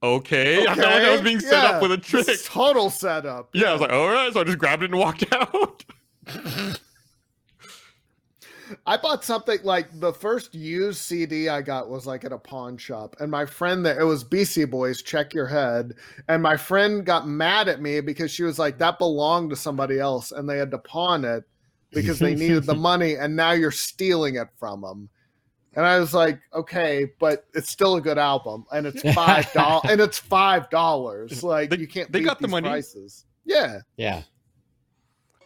Okay, 0.04 0.62
I 0.68 0.74
felt 0.74 0.78
like 0.80 1.04
I 1.04 1.12
was 1.12 1.22
being 1.22 1.40
set 1.40 1.64
up 1.64 1.82
with 1.82 1.92
a 1.92 1.98
this 1.98 2.06
trick. 2.08 2.28
is 2.28 2.44
Total 2.46 2.90
setup. 2.90 3.50
Yeah, 3.54 3.70
I 3.70 3.74
was 3.74 3.82
like, 3.82 3.92
all 3.92 4.10
right. 4.10 4.34
So 4.34 4.42
I 4.42 4.44
just 4.44 4.58
grabbed 4.58 4.82
it 4.82 4.90
and 4.90 5.00
walked 5.00 5.24
out. 5.32 5.86
I 8.86 8.98
bought 8.98 9.24
something 9.24 9.60
like 9.64 10.00
the 10.00 10.14
first 10.14 10.56
used 10.56 11.00
CD 11.00 11.50
I 11.50 11.62
got 11.62 11.90
was 11.90 12.08
like 12.08 12.24
at 12.24 12.32
a 12.32 12.38
pawn 12.38 12.78
shop, 12.78 13.16
and 13.20 13.30
my 13.30 13.46
friend 13.46 13.86
there 13.86 14.00
it 14.00 14.06
was 14.06 14.24
Beastie 14.24 14.66
Boys, 14.66 15.02
check 15.02 15.34
your 15.34 15.48
head, 15.48 15.94
and 16.30 16.42
my 16.42 16.58
friend 16.58 17.06
got 17.06 17.28
mad 17.28 17.68
at 17.68 17.82
me 17.82 18.00
because 18.02 18.32
she 18.32 18.44
was 18.44 18.58
like 18.58 18.78
that 18.78 18.98
belonged 18.98 19.50
to 19.50 19.56
somebody 19.56 20.00
else, 20.00 20.32
and 20.32 20.50
they 20.50 20.58
had 20.58 20.72
to 20.72 20.78
pawn 20.78 21.26
it 21.26 21.44
because 21.92 22.18
they 22.18 22.34
needed 22.34 22.64
the 22.64 22.76
money, 22.90 23.16
and 23.16 23.36
now 23.36 23.52
you're 23.52 23.72
stealing 23.72 24.36
it 24.36 24.48
from 24.58 24.82
them. 24.82 25.10
And 25.74 25.86
I 25.86 26.00
was 26.00 26.14
like, 26.14 26.40
okay, 26.54 27.08
but 27.20 27.46
it's 27.54 27.70
still 27.70 27.96
a 27.96 28.02
good 28.02 28.18
album, 28.18 28.66
and 28.74 28.86
it's 28.86 29.02
five 29.14 29.52
dollars, 29.54 29.84
and 29.90 30.02
it's 30.02 30.20
five 30.20 30.70
dollars. 30.70 31.44
Like 31.44 31.70
They- 31.70 31.78
you 31.78 31.88
can't. 31.88 32.12
they 32.12 32.20
beat 32.20 32.26
got 32.26 32.40
the 32.42 32.48
money. 32.50 32.68
Prices. 32.68 33.26
Yeah. 33.46 33.80
Yeah. 33.98 34.24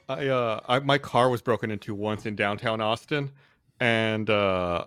I, 0.07 0.27
uh, 0.27 0.59
I, 0.67 0.79
my 0.79 0.97
car 0.97 1.29
was 1.29 1.41
broken 1.41 1.71
into 1.71 1.95
once 1.95 2.25
in 2.25 2.35
downtown 2.35 2.79
Austin, 2.81 3.31
and 3.79 4.29
uh, 4.29 4.85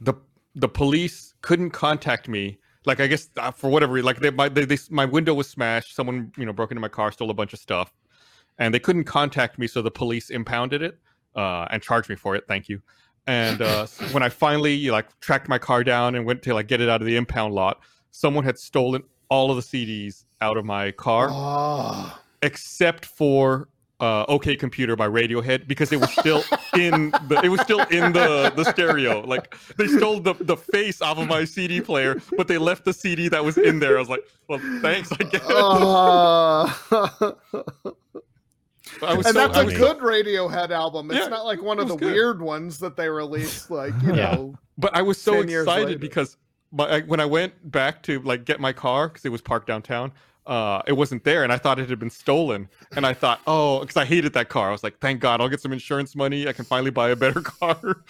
the 0.00 0.14
the 0.54 0.68
police 0.68 1.34
couldn't 1.42 1.70
contact 1.70 2.28
me. 2.28 2.58
Like 2.86 3.00
I 3.00 3.06
guess 3.06 3.28
uh, 3.38 3.50
for 3.50 3.70
whatever 3.70 3.92
reason, 3.94 4.06
like 4.06 4.20
they, 4.20 4.30
my 4.30 4.48
they, 4.48 4.64
they, 4.64 4.78
my 4.90 5.04
window 5.04 5.34
was 5.34 5.48
smashed. 5.48 5.94
Someone 5.94 6.32
you 6.36 6.44
know 6.46 6.52
broke 6.52 6.70
into 6.70 6.80
my 6.80 6.88
car, 6.88 7.12
stole 7.12 7.30
a 7.30 7.34
bunch 7.34 7.52
of 7.52 7.58
stuff, 7.58 7.92
and 8.58 8.72
they 8.74 8.78
couldn't 8.78 9.04
contact 9.04 9.58
me. 9.58 9.66
So 9.66 9.82
the 9.82 9.90
police 9.90 10.30
impounded 10.30 10.82
it 10.82 10.98
uh, 11.34 11.66
and 11.70 11.82
charged 11.82 12.08
me 12.08 12.16
for 12.16 12.34
it. 12.36 12.44
Thank 12.48 12.68
you. 12.68 12.80
And 13.26 13.62
uh, 13.62 13.86
when 14.12 14.22
I 14.22 14.28
finally 14.28 14.90
like 14.90 15.06
tracked 15.20 15.48
my 15.48 15.58
car 15.58 15.82
down 15.84 16.14
and 16.14 16.26
went 16.26 16.42
to 16.42 16.54
like 16.54 16.68
get 16.68 16.80
it 16.80 16.88
out 16.88 17.00
of 17.00 17.06
the 17.06 17.16
impound 17.16 17.54
lot, 17.54 17.80
someone 18.10 18.44
had 18.44 18.58
stolen 18.58 19.02
all 19.30 19.50
of 19.50 19.56
the 19.56 19.62
CDs 19.62 20.24
out 20.40 20.56
of 20.58 20.64
my 20.64 20.90
car 20.90 21.28
Oh. 21.30 22.18
except 22.42 23.06
for 23.06 23.68
uh, 24.00 24.24
OK 24.28 24.56
Computer 24.56 24.96
by 24.96 25.08
Radiohead 25.08 25.66
because 25.66 25.90
it 25.92 25.98
was 26.00 26.10
still 26.12 26.44
in 26.76 27.10
the 27.28 27.40
it 27.42 27.48
was 27.48 27.60
still 27.62 27.80
in 27.90 28.12
the 28.12 28.52
the 28.54 28.64
stereo. 28.64 29.20
Like 29.20 29.56
they 29.78 29.86
stole 29.86 30.20
the 30.20 30.34
the 30.40 30.56
face 30.56 31.00
off 31.00 31.16
of 31.16 31.26
my 31.26 31.44
CD 31.46 31.80
player, 31.80 32.20
but 32.36 32.46
they 32.48 32.58
left 32.58 32.84
the 32.84 32.92
CD 32.92 33.28
that 33.28 33.42
was 33.42 33.56
in 33.56 33.78
there. 33.78 33.96
I 33.96 34.00
was 34.00 34.10
like, 34.10 34.24
well, 34.48 34.58
thanks, 34.82 35.10
I 35.12 35.24
guess. 35.24 35.42
Oh. 35.48 37.36
I 39.02 39.14
was 39.14 39.26
and 39.26 39.34
so, 39.34 39.40
that's 39.40 39.56
I 39.58 39.62
a 39.62 39.64
was 39.64 39.74
good 39.74 39.98
Radiohead 39.98 40.70
album. 40.70 41.10
It's 41.10 41.20
Yeah, 41.20 41.28
not 41.28 41.44
like 41.44 41.62
one 41.62 41.78
of 41.78 41.88
the 41.88 41.96
good. 41.96 42.12
weird 42.12 42.40
ones 42.42 42.78
that 42.78 42.96
they 42.96 43.08
released, 43.08 43.70
like 43.70 43.94
you 44.02 44.14
Yeah. 44.14 44.34
know. 44.34 44.54
but 44.78 44.94
I 44.94 45.02
was 45.02 45.20
so 45.20 45.40
excited 45.40 46.00
because 46.00 46.36
my, 46.72 46.84
I, 46.96 47.00
when 47.02 47.20
I 47.20 47.26
went 47.26 47.70
back 47.70 48.02
to 48.04 48.20
like 48.20 48.44
get 48.44 48.60
my 48.60 48.72
car 48.72 49.08
because 49.08 49.24
it 49.24 49.30
was 49.32 49.40
parked 49.40 49.66
downtown, 49.66 50.12
uh, 50.46 50.82
it 50.86 50.92
wasn't 50.92 51.24
there, 51.24 51.42
and 51.44 51.52
I 51.52 51.56
thought 51.58 51.78
it 51.78 51.88
had 51.88 51.98
been 51.98 52.10
stolen. 52.10 52.68
And 52.96 53.06
I 53.06 53.14
thought, 53.14 53.40
oh, 53.46 53.80
because 53.80 53.96
I 53.96 54.04
hated 54.04 54.34
that 54.34 54.48
car. 54.50 54.68
I 54.68 54.72
was 54.72 54.82
like, 54.82 54.98
thank 54.98 55.20
God, 55.20 55.40
I'll 55.40 55.48
get 55.48 55.60
some 55.60 55.72
insurance 55.72 56.14
money. 56.14 56.46
I 56.48 56.52
can 56.52 56.64
finally 56.66 56.90
buy 56.90 57.10
a 57.10 57.16
better 57.16 57.40
car. 57.42 58.02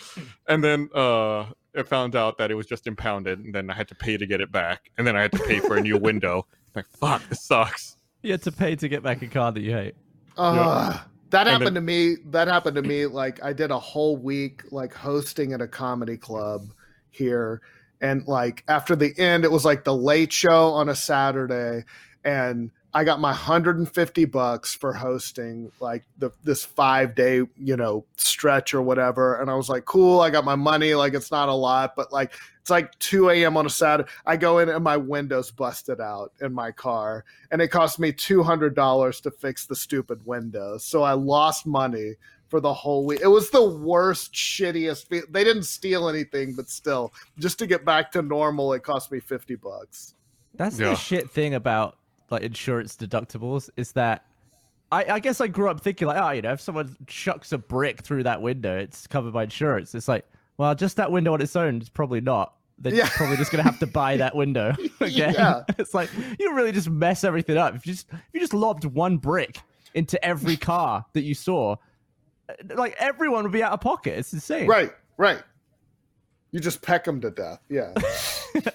and 0.48 0.62
then 0.64 0.88
uh, 0.94 1.42
I 1.76 1.82
found 1.84 2.16
out 2.16 2.38
that 2.38 2.50
it 2.50 2.54
was 2.54 2.66
just 2.66 2.86
impounded, 2.86 3.38
and 3.38 3.54
then 3.54 3.70
I 3.70 3.74
had 3.74 3.86
to 3.88 3.94
pay 3.94 4.16
to 4.16 4.26
get 4.26 4.40
it 4.40 4.50
back, 4.50 4.90
and 4.98 5.06
then 5.06 5.14
I 5.16 5.22
had 5.22 5.32
to 5.32 5.38
pay 5.44 5.60
for 5.60 5.76
a 5.76 5.80
new 5.80 5.96
window. 5.96 6.46
Like, 6.74 6.86
fuck, 6.88 7.22
this 7.28 7.44
sucks. 7.44 7.96
You 8.22 8.32
had 8.32 8.42
to 8.42 8.50
pay 8.50 8.74
to 8.74 8.88
get 8.88 9.04
back 9.04 9.22
a 9.22 9.28
car 9.28 9.52
that 9.52 9.60
you 9.60 9.70
hate. 9.70 9.94
Uh, 10.36 10.98
That 11.30 11.46
And 11.48 11.50
happened 11.50 11.74
to 11.76 11.80
me. 11.80 12.16
That 12.26 12.48
happened 12.48 12.76
to 12.76 12.82
me. 12.82 13.06
Like 13.06 13.42
I 13.42 13.52
did 13.52 13.70
a 13.70 13.78
whole 13.78 14.16
week 14.16 14.62
like 14.70 14.94
hosting 14.94 15.52
at 15.52 15.60
a 15.60 15.68
comedy 15.68 16.16
club 16.16 16.68
here, 17.10 17.60
and 18.00 18.26
like 18.28 18.62
after 18.68 18.94
the 18.94 19.12
end, 19.18 19.44
it 19.44 19.50
was 19.50 19.64
like 19.64 19.84
the 19.84 19.96
late 19.96 20.32
show 20.32 20.68
on 20.70 20.88
a 20.88 20.94
Saturday, 20.94 21.84
and 22.24 22.70
I 22.92 23.02
got 23.02 23.18
my 23.18 23.30
150 23.30 24.24
bucks 24.26 24.74
for 24.74 24.92
hosting 24.92 25.72
like 25.80 26.04
the 26.18 26.30
this 26.44 26.64
five 26.64 27.16
day 27.16 27.42
you 27.56 27.76
know 27.76 28.04
stretch 28.16 28.72
or 28.74 28.82
whatever, 28.82 29.40
and 29.40 29.50
I 29.50 29.54
was 29.54 29.68
like, 29.68 29.84
cool, 29.86 30.20
I 30.20 30.30
got 30.30 30.44
my 30.44 30.54
money. 30.56 30.94
Like 30.94 31.14
it's 31.14 31.32
not 31.32 31.48
a 31.48 31.54
lot, 31.54 31.96
but 31.96 32.12
like 32.12 32.32
it's 32.64 32.70
like 32.70 32.98
2 32.98 33.28
a.m. 33.28 33.58
on 33.58 33.66
a 33.66 33.68
Saturday. 33.68 34.08
I 34.24 34.38
go 34.38 34.58
in 34.60 34.70
and 34.70 34.82
my 34.82 34.96
windows 34.96 35.50
busted 35.50 36.00
out 36.00 36.32
in 36.40 36.54
my 36.54 36.72
car, 36.72 37.26
and 37.50 37.60
it 37.60 37.68
cost 37.68 37.98
me 37.98 38.10
$200 38.10 39.20
to 39.20 39.30
fix 39.30 39.66
the 39.66 39.76
stupid 39.76 40.24
windows. 40.24 40.82
So 40.82 41.02
I 41.02 41.12
lost 41.12 41.66
money 41.66 42.14
for 42.48 42.60
the 42.60 42.72
whole 42.72 43.04
week. 43.04 43.20
It 43.22 43.26
was 43.26 43.50
the 43.50 43.62
worst, 43.62 44.32
shittiest. 44.32 45.08
Fe- 45.08 45.26
they 45.28 45.44
didn't 45.44 45.64
steal 45.64 46.08
anything, 46.08 46.54
but 46.54 46.70
still, 46.70 47.12
just 47.38 47.58
to 47.58 47.66
get 47.66 47.84
back 47.84 48.10
to 48.12 48.22
normal, 48.22 48.72
it 48.72 48.82
cost 48.82 49.12
me 49.12 49.20
50 49.20 49.56
bucks. 49.56 50.14
That's 50.54 50.78
Yeah. 50.80 50.88
the 50.90 50.94
shit 50.94 51.28
thing 51.30 51.52
about 51.52 51.98
like 52.30 52.44
insurance 52.44 52.96
deductibles 52.96 53.68
is 53.76 53.92
that 53.92 54.24
I, 54.90 55.04
I 55.04 55.20
guess 55.20 55.42
I 55.42 55.48
grew 55.48 55.68
up 55.68 55.82
thinking 55.82 56.08
like, 56.08 56.16
oh, 56.16 56.30
you 56.30 56.40
know, 56.40 56.52
if 56.52 56.62
someone 56.62 56.96
chucks 57.06 57.52
a 57.52 57.58
brick 57.58 58.00
through 58.00 58.22
that 58.22 58.40
window, 58.40 58.78
it's 58.78 59.06
covered 59.06 59.34
by 59.34 59.42
insurance. 59.42 59.94
It's 59.94 60.08
like, 60.08 60.24
well, 60.56 60.74
just 60.74 60.96
that 60.96 61.10
window 61.12 61.32
on 61.34 61.40
its 61.42 61.56
own 61.56 61.80
is 61.82 61.88
probably 61.88 62.20
not. 62.20 62.54
They're 62.78 62.94
Yeah. 62.94 63.08
probably 63.08 63.36
just 63.36 63.50
gonna 63.52 63.62
have 63.62 63.78
to 63.78 63.86
buy 63.86 64.16
that 64.16 64.34
window 64.34 64.74
again. 65.00 65.34
Yeah. 65.34 65.62
It's 65.78 65.94
like 65.94 66.10
you 66.38 66.54
really 66.54 66.72
just 66.72 66.90
mess 66.90 67.22
everything 67.24 67.56
up. 67.56 67.74
If 67.74 67.86
you 67.86 67.92
just 67.92 68.08
if 68.12 68.18
you 68.32 68.40
just 68.40 68.54
lobbed 68.54 68.84
one 68.84 69.16
brick 69.18 69.60
into 69.94 70.22
every 70.24 70.56
car 70.56 71.04
that 71.12 71.22
you 71.22 71.34
saw, 71.34 71.76
uh, 72.48 72.54
like 72.74 72.96
everyone 72.98 73.44
would 73.44 73.52
be 73.52 73.62
out 73.62 73.72
of 73.72 73.80
pocket. 73.80 74.18
It's 74.18 74.32
insane. 74.32 74.66
Right, 74.66 74.92
right. 75.16 75.40
You 76.50 76.60
just 76.60 76.82
peck 76.82 77.04
them 77.04 77.20
to 77.20 77.30
death. 77.30 77.60
Yeah. 77.68 77.92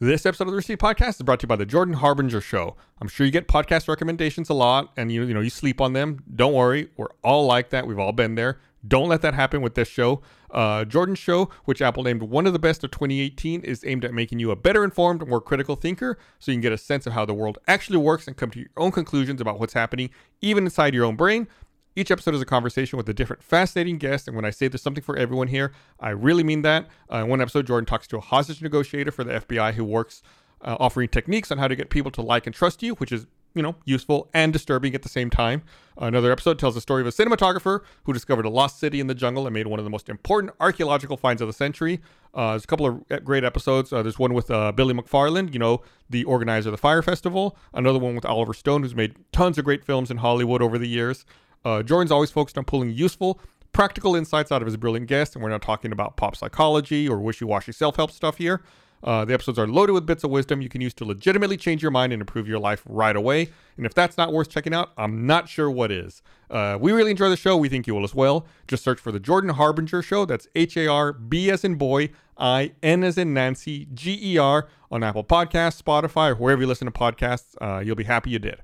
This 0.00 0.26
episode 0.26 0.44
of 0.44 0.50
the 0.50 0.56
Receipt 0.56 0.78
Podcast 0.80 1.10
is 1.10 1.22
brought 1.22 1.40
to 1.40 1.44
you 1.44 1.48
by 1.48 1.56
the 1.56 1.64
Jordan 1.64 1.94
Harbinger 1.94 2.40
Show. 2.40 2.76
I'm 3.00 3.08
sure 3.08 3.24
you 3.24 3.32
get 3.32 3.46
podcast 3.48 3.88
recommendations 3.88 4.50
a 4.50 4.54
lot, 4.54 4.92
and 4.96 5.10
you 5.10 5.22
you 5.22 5.32
know 5.32 5.40
you 5.40 5.48
sleep 5.50 5.80
on 5.80 5.92
them. 5.92 6.22
Don't 6.34 6.52
worry, 6.52 6.90
we're 6.96 7.06
all 7.22 7.46
like 7.46 7.70
that. 7.70 7.86
We've 7.86 7.98
all 7.98 8.12
been 8.12 8.34
there. 8.34 8.58
Don't 8.86 9.08
let 9.08 9.22
that 9.22 9.34
happen 9.34 9.62
with 9.62 9.74
this 9.74 9.88
show. 9.88 10.20
Uh, 10.50 10.84
Jordan's 10.84 11.18
show, 11.18 11.50
which 11.64 11.80
Apple 11.80 12.02
named 12.02 12.22
one 12.22 12.46
of 12.46 12.52
the 12.52 12.58
best 12.58 12.84
of 12.84 12.90
2018, 12.90 13.62
is 13.62 13.84
aimed 13.86 14.04
at 14.04 14.12
making 14.12 14.38
you 14.38 14.50
a 14.50 14.56
better 14.56 14.84
informed, 14.84 15.26
more 15.26 15.40
critical 15.40 15.74
thinker, 15.74 16.18
so 16.38 16.52
you 16.52 16.56
can 16.56 16.62
get 16.62 16.72
a 16.72 16.78
sense 16.78 17.06
of 17.06 17.12
how 17.12 17.24
the 17.24 17.34
world 17.34 17.58
actually 17.66 17.98
works 17.98 18.26
and 18.28 18.36
come 18.36 18.50
to 18.50 18.60
your 18.60 18.68
own 18.76 18.92
conclusions 18.92 19.40
about 19.40 19.58
what's 19.58 19.72
happening, 19.72 20.10
even 20.40 20.64
inside 20.64 20.94
your 20.94 21.04
own 21.04 21.16
brain. 21.16 21.48
Each 21.96 22.10
episode 22.10 22.34
is 22.34 22.42
a 22.42 22.46
conversation 22.46 22.96
with 22.96 23.08
a 23.08 23.14
different 23.14 23.42
fascinating 23.42 23.98
guest, 23.98 24.26
and 24.26 24.36
when 24.36 24.44
I 24.44 24.50
say 24.50 24.68
there's 24.68 24.82
something 24.82 25.02
for 25.02 25.16
everyone 25.16 25.48
here, 25.48 25.72
I 26.00 26.10
really 26.10 26.42
mean 26.42 26.62
that. 26.62 26.88
Uh, 27.12 27.18
in 27.18 27.28
one 27.28 27.40
episode, 27.40 27.66
Jordan 27.66 27.86
talks 27.86 28.08
to 28.08 28.16
a 28.16 28.20
hostage 28.20 28.60
negotiator 28.60 29.12
for 29.12 29.22
the 29.22 29.34
FBI 29.40 29.74
who 29.74 29.84
works 29.84 30.22
uh, 30.60 30.76
offering 30.80 31.08
techniques 31.08 31.52
on 31.52 31.58
how 31.58 31.68
to 31.68 31.76
get 31.76 31.90
people 31.90 32.10
to 32.10 32.22
like 32.22 32.46
and 32.46 32.54
trust 32.54 32.82
you, 32.82 32.94
which 32.94 33.12
is 33.12 33.26
you 33.54 33.62
know 33.62 33.76
useful 33.84 34.30
and 34.34 34.52
disturbing 34.52 34.94
at 34.94 35.02
the 35.02 35.08
same 35.08 35.30
time. 35.30 35.62
Another 35.96 36.32
episode 36.32 36.58
tells 36.58 36.74
the 36.74 36.80
story 36.80 37.02
of 37.02 37.06
a 37.06 37.12
cinematographer 37.12 37.80
who 38.02 38.12
discovered 38.12 38.44
a 38.44 38.48
lost 38.48 38.80
city 38.80 38.98
in 38.98 39.06
the 39.06 39.14
jungle 39.14 39.46
and 39.46 39.54
made 39.54 39.68
one 39.68 39.78
of 39.78 39.84
the 39.84 39.90
most 39.90 40.08
important 40.08 40.52
archaeological 40.58 41.16
finds 41.16 41.40
of 41.40 41.46
the 41.46 41.52
century. 41.52 42.00
Uh, 42.34 42.50
there's 42.50 42.64
a 42.64 42.66
couple 42.66 42.86
of 42.86 43.24
great 43.24 43.44
episodes. 43.44 43.92
Uh, 43.92 44.02
there's 44.02 44.18
one 44.18 44.34
with 44.34 44.50
uh, 44.50 44.72
Billy 44.72 44.92
McFarland, 44.92 45.52
you 45.52 45.60
know, 45.60 45.82
the 46.10 46.24
organizer 46.24 46.68
of 46.70 46.72
the 46.72 46.78
Fire 46.78 47.00
Festival. 47.00 47.56
Another 47.72 48.00
one 48.00 48.16
with 48.16 48.24
Oliver 48.24 48.54
Stone, 48.54 48.82
who's 48.82 48.94
made 48.94 49.14
tons 49.30 49.56
of 49.56 49.64
great 49.64 49.84
films 49.84 50.10
in 50.10 50.16
Hollywood 50.16 50.60
over 50.60 50.78
the 50.78 50.88
years. 50.88 51.24
Uh, 51.64 51.82
Jordan's 51.84 52.10
always 52.10 52.32
focused 52.32 52.58
on 52.58 52.64
pulling 52.64 52.90
useful, 52.90 53.40
practical 53.72 54.16
insights 54.16 54.50
out 54.50 54.62
of 54.62 54.66
his 54.66 54.76
brilliant 54.76 55.06
guests, 55.06 55.36
and 55.36 55.44
we're 55.44 55.50
not 55.50 55.62
talking 55.62 55.92
about 55.92 56.16
pop 56.16 56.34
psychology 56.34 57.08
or 57.08 57.20
wishy-washy 57.20 57.70
self-help 57.70 58.10
stuff 58.10 58.38
here. 58.38 58.62
Uh, 59.04 59.24
the 59.24 59.34
episodes 59.34 59.58
are 59.58 59.66
loaded 59.66 59.92
with 59.92 60.06
bits 60.06 60.24
of 60.24 60.30
wisdom 60.30 60.62
you 60.62 60.68
can 60.70 60.80
use 60.80 60.94
to 60.94 61.04
legitimately 61.04 61.58
change 61.58 61.82
your 61.82 61.90
mind 61.90 62.12
and 62.12 62.22
improve 62.22 62.48
your 62.48 62.58
life 62.58 62.82
right 62.86 63.14
away. 63.14 63.50
And 63.76 63.84
if 63.84 63.92
that's 63.92 64.16
not 64.16 64.32
worth 64.32 64.48
checking 64.48 64.72
out, 64.72 64.92
I'm 64.96 65.26
not 65.26 65.48
sure 65.48 65.70
what 65.70 65.92
is. 65.92 66.22
Uh, 66.50 66.78
we 66.80 66.90
really 66.92 67.10
enjoy 67.10 67.28
the 67.28 67.36
show. 67.36 67.56
We 67.56 67.68
think 67.68 67.86
you 67.86 67.94
will 67.94 68.04
as 68.04 68.14
well. 68.14 68.46
Just 68.66 68.82
search 68.82 68.98
for 68.98 69.12
the 69.12 69.20
Jordan 69.20 69.50
Harbinger 69.50 70.00
Show. 70.00 70.24
That's 70.24 70.48
H 70.54 70.76
A 70.78 70.86
R 70.86 71.12
B 71.12 71.50
as 71.50 71.64
in 71.64 71.74
boy, 71.74 72.10
I 72.38 72.72
N 72.82 73.04
as 73.04 73.18
in 73.18 73.34
Nancy, 73.34 73.88
G 73.92 74.18
E 74.34 74.38
R 74.38 74.68
on 74.90 75.02
Apple 75.02 75.24
Podcasts, 75.24 75.82
Spotify, 75.82 76.30
or 76.30 76.36
wherever 76.36 76.62
you 76.62 76.66
listen 76.66 76.86
to 76.86 76.92
podcasts. 76.92 77.54
Uh, 77.60 77.80
you'll 77.80 77.96
be 77.96 78.04
happy 78.04 78.30
you 78.30 78.38
did. 78.38 78.62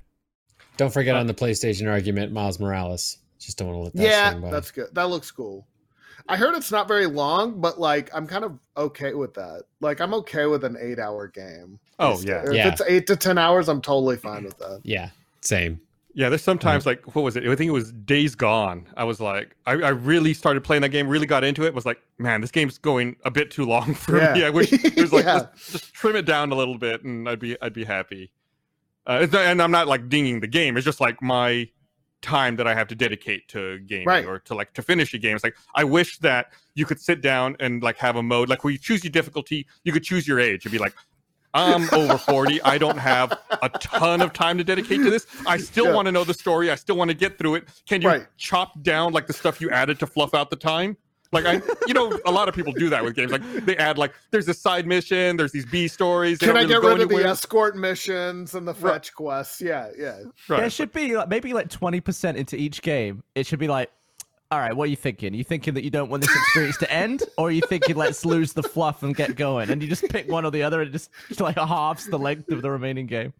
Don't 0.77 0.91
forget 0.91 1.15
on 1.15 1.27
the 1.27 1.33
PlayStation 1.33 1.87
argument, 1.87 2.31
Miles 2.31 2.59
Morales. 2.59 3.17
Just 3.37 3.57
don't 3.57 3.67
want 3.67 3.77
to 3.77 3.83
let 3.83 3.93
that 3.93 4.03
yeah, 4.03 4.29
swing 4.31 4.41
by. 4.41 4.51
that's 4.51 4.71
good. 4.71 4.87
That 4.93 5.09
looks 5.09 5.29
cool. 5.29 5.67
I 6.31 6.37
heard 6.37 6.55
it's 6.55 6.71
not 6.71 6.87
very 6.87 7.05
long, 7.07 7.59
but 7.61 7.79
like 7.79 8.09
I'm 8.13 8.25
kind 8.27 8.43
of 8.45 8.57
okay 8.77 9.13
with 9.13 9.33
that. 9.35 9.63
Like 9.81 9.99
I'm 9.99 10.13
okay 10.15 10.45
with 10.45 10.63
an 10.63 10.77
eight 10.79 10.97
hour 10.99 11.27
game. 11.27 11.79
Oh, 11.99 12.13
If- 12.19 12.23
yeah. 12.25 12.43
If 12.45 12.53
Yeah. 12.53 12.67
it's 12.69 12.81
eight 12.87 13.07
to 13.07 13.15
ten 13.15 13.37
hours, 13.37 13.67
I'm 13.69 13.81
totally 13.81 14.17
fine 14.17 14.43
with 14.45 14.57
that. 14.59 14.81
yeah, 14.83 15.09
same. 15.41 15.81
Yeah, 16.13 16.27
there's 16.27 16.43
sometimes 16.43 16.85
like 16.85 17.15
what 17.15 17.21
was 17.21 17.37
it? 17.37 17.45
I 17.47 17.55
think 17.55 17.69
it 17.69 17.73
was 17.73 17.91
Days 17.93 18.35
Gone. 18.35 18.85
I 18.97 19.05
was 19.05 19.21
like, 19.21 19.55
I, 19.65 19.71
I 19.73 19.89
really 19.89 20.33
started 20.33 20.61
playing 20.61 20.81
that 20.81 20.89
game, 20.89 21.07
really 21.07 21.25
got 21.25 21.43
into 21.45 21.63
it. 21.65 21.73
Was 21.73 21.85
like, 21.85 22.01
man, 22.17 22.41
this 22.41 22.51
game's 22.51 22.77
going 22.77 23.15
a 23.23 23.31
bit 23.31 23.49
too 23.51 23.63
long 23.65 23.93
for 23.95 24.17
Yeah. 24.17 24.33
me. 24.33 24.43
I 24.43 24.49
wish 24.49 24.73
it 24.73 24.95
was 24.97 25.13
like 25.13 25.23
Yeah. 25.25 25.47
just, 25.55 25.71
just 25.71 25.93
trim 25.93 26.15
it 26.17 26.25
down 26.25 26.51
a 26.51 26.55
little 26.55 26.77
bit, 26.77 27.03
and 27.03 27.29
I'd 27.29 27.39
be 27.39 27.55
I'd 27.61 27.73
be 27.73 27.85
happy. 27.85 28.31
Uh, 29.07 29.25
and 29.33 29.61
I'm 29.61 29.71
not 29.71 29.87
like 29.87 30.09
dinging 30.09 30.41
the 30.41 30.47
game. 30.47 30.75
It's 30.77 30.85
just 30.85 30.99
like 31.01 31.21
my 31.21 31.69
time 32.21 32.55
that 32.57 32.67
I 32.67 32.73
have 32.73 32.87
to 32.89 32.95
dedicate 32.95 33.47
to 33.49 33.79
gaming 33.79 34.07
Right. 34.07 34.25
or 34.25 34.39
to 34.39 34.55
like 34.55 34.73
to 34.73 34.81
finish 34.81 35.13
a 35.13 35.17
game. 35.17 35.35
It's 35.35 35.43
like 35.43 35.55
I 35.75 35.83
wish 35.83 36.19
that 36.19 36.53
you 36.75 36.85
could 36.85 36.99
sit 37.01 37.21
down 37.21 37.55
and 37.59 37.81
like 37.83 37.97
have 37.97 38.15
a 38.15 38.23
mode 38.23 38.49
like 38.49 38.63
where 38.63 38.71
you 38.71 38.77
choose 38.79 39.03
your 39.03 39.11
difficulty. 39.11 39.67
You 39.83 39.91
could 39.93 40.03
choose 40.03 40.27
your 40.27 40.39
age 40.39 40.65
and 40.65 40.71
be 40.71 40.77
like. 40.77 40.93
I'm 41.53 41.89
over 41.93 42.17
40. 42.17 42.61
I 42.61 42.77
don't 42.77 42.97
have 42.97 43.37
a 43.61 43.67
ton 43.67 44.21
of 44.21 44.31
time 44.31 44.57
to 44.57 44.63
dedicate 44.63 44.99
to 45.03 45.09
this. 45.09 45.27
I 45.45 45.57
still 45.57 45.87
Yeah. 45.87 45.93
want 45.95 46.05
to 46.05 46.11
know 46.13 46.23
the 46.23 46.33
story. 46.33 46.71
I 46.71 46.75
still 46.75 46.95
want 46.95 47.09
to 47.09 47.13
get 47.13 47.37
through 47.37 47.55
it. 47.55 47.67
Can 47.85 48.01
you 48.01 48.07
Right. 48.07 48.25
chop 48.37 48.81
down 48.83 49.11
like 49.11 49.27
the 49.27 49.33
stuff 49.33 49.59
you 49.59 49.69
added 49.69 49.99
to 49.99 50.07
fluff 50.07 50.33
out 50.33 50.49
the 50.49 50.55
time? 50.55 50.95
Like 51.33 51.45
I, 51.45 51.61
you 51.87 51.93
know, 51.93 52.19
a 52.25 52.31
lot 52.31 52.49
of 52.49 52.55
people 52.55 52.73
do 52.73 52.89
that 52.89 53.03
with 53.03 53.15
games. 53.15 53.31
Like 53.31 53.41
they 53.65 53.77
add 53.77 53.97
like 53.97 54.13
there's 54.31 54.47
a 54.49 54.53
side 54.53 54.85
mission, 54.85 55.37
there's 55.37 55.51
these 55.53 55.65
B 55.65 55.87
stories. 55.87 56.39
they 56.39 56.47
Can 56.47 56.55
don't 56.55 56.65
I 56.65 56.67
really 56.67 56.73
get 56.73 56.81
go 56.81 56.89
rid 56.93 57.01
of 57.03 57.09
the 57.09 57.29
escort 57.29 57.77
missions 57.77 58.53
and 58.53 58.67
the 58.67 58.73
Right. 58.73 58.93
fetch 58.93 59.13
quests? 59.13 59.61
Yeah, 59.61 59.89
yeah. 59.97 60.19
Right. 60.49 60.59
There 60.61 60.69
should 60.69 60.91
be 60.91 61.15
like, 61.15 61.29
maybe 61.29 61.53
like 61.53 61.69
twenty 61.69 62.01
percent 62.01 62.37
into 62.37 62.57
each 62.57 62.81
game. 62.81 63.23
It 63.35 63.45
should 63.45 63.59
be 63.59 63.69
like, 63.69 63.89
all 64.51 64.59
right, 64.59 64.75
what 64.75 64.83
are 64.85 64.89
you 64.89 64.97
thinking? 64.97 65.33
you 65.33 65.45
thinking 65.45 65.73
that 65.75 65.83
you 65.85 65.89
don't 65.89 66.09
want 66.09 66.21
this 66.23 66.35
experience 66.35 66.75
to 66.79 66.91
end, 66.91 67.23
or 67.37 67.47
are 67.47 67.51
you 67.51 67.61
thinking 67.61 67.95
let's 67.95 68.25
lose 68.25 68.51
the 68.51 68.63
fluff 68.63 69.01
and 69.01 69.15
get 69.15 69.37
going? 69.37 69.69
And 69.69 69.81
you 69.81 69.87
just 69.87 70.03
pick 70.09 70.29
one 70.29 70.43
or 70.43 70.51
the 70.51 70.63
other, 70.63 70.81
and 70.81 70.91
just, 70.91 71.09
just 71.29 71.39
like 71.39 71.55
halves 71.57 72.07
the 72.07 72.19
length 72.19 72.51
of 72.51 72.61
the 72.61 72.69
remaining 72.69 73.05
game. 73.07 73.31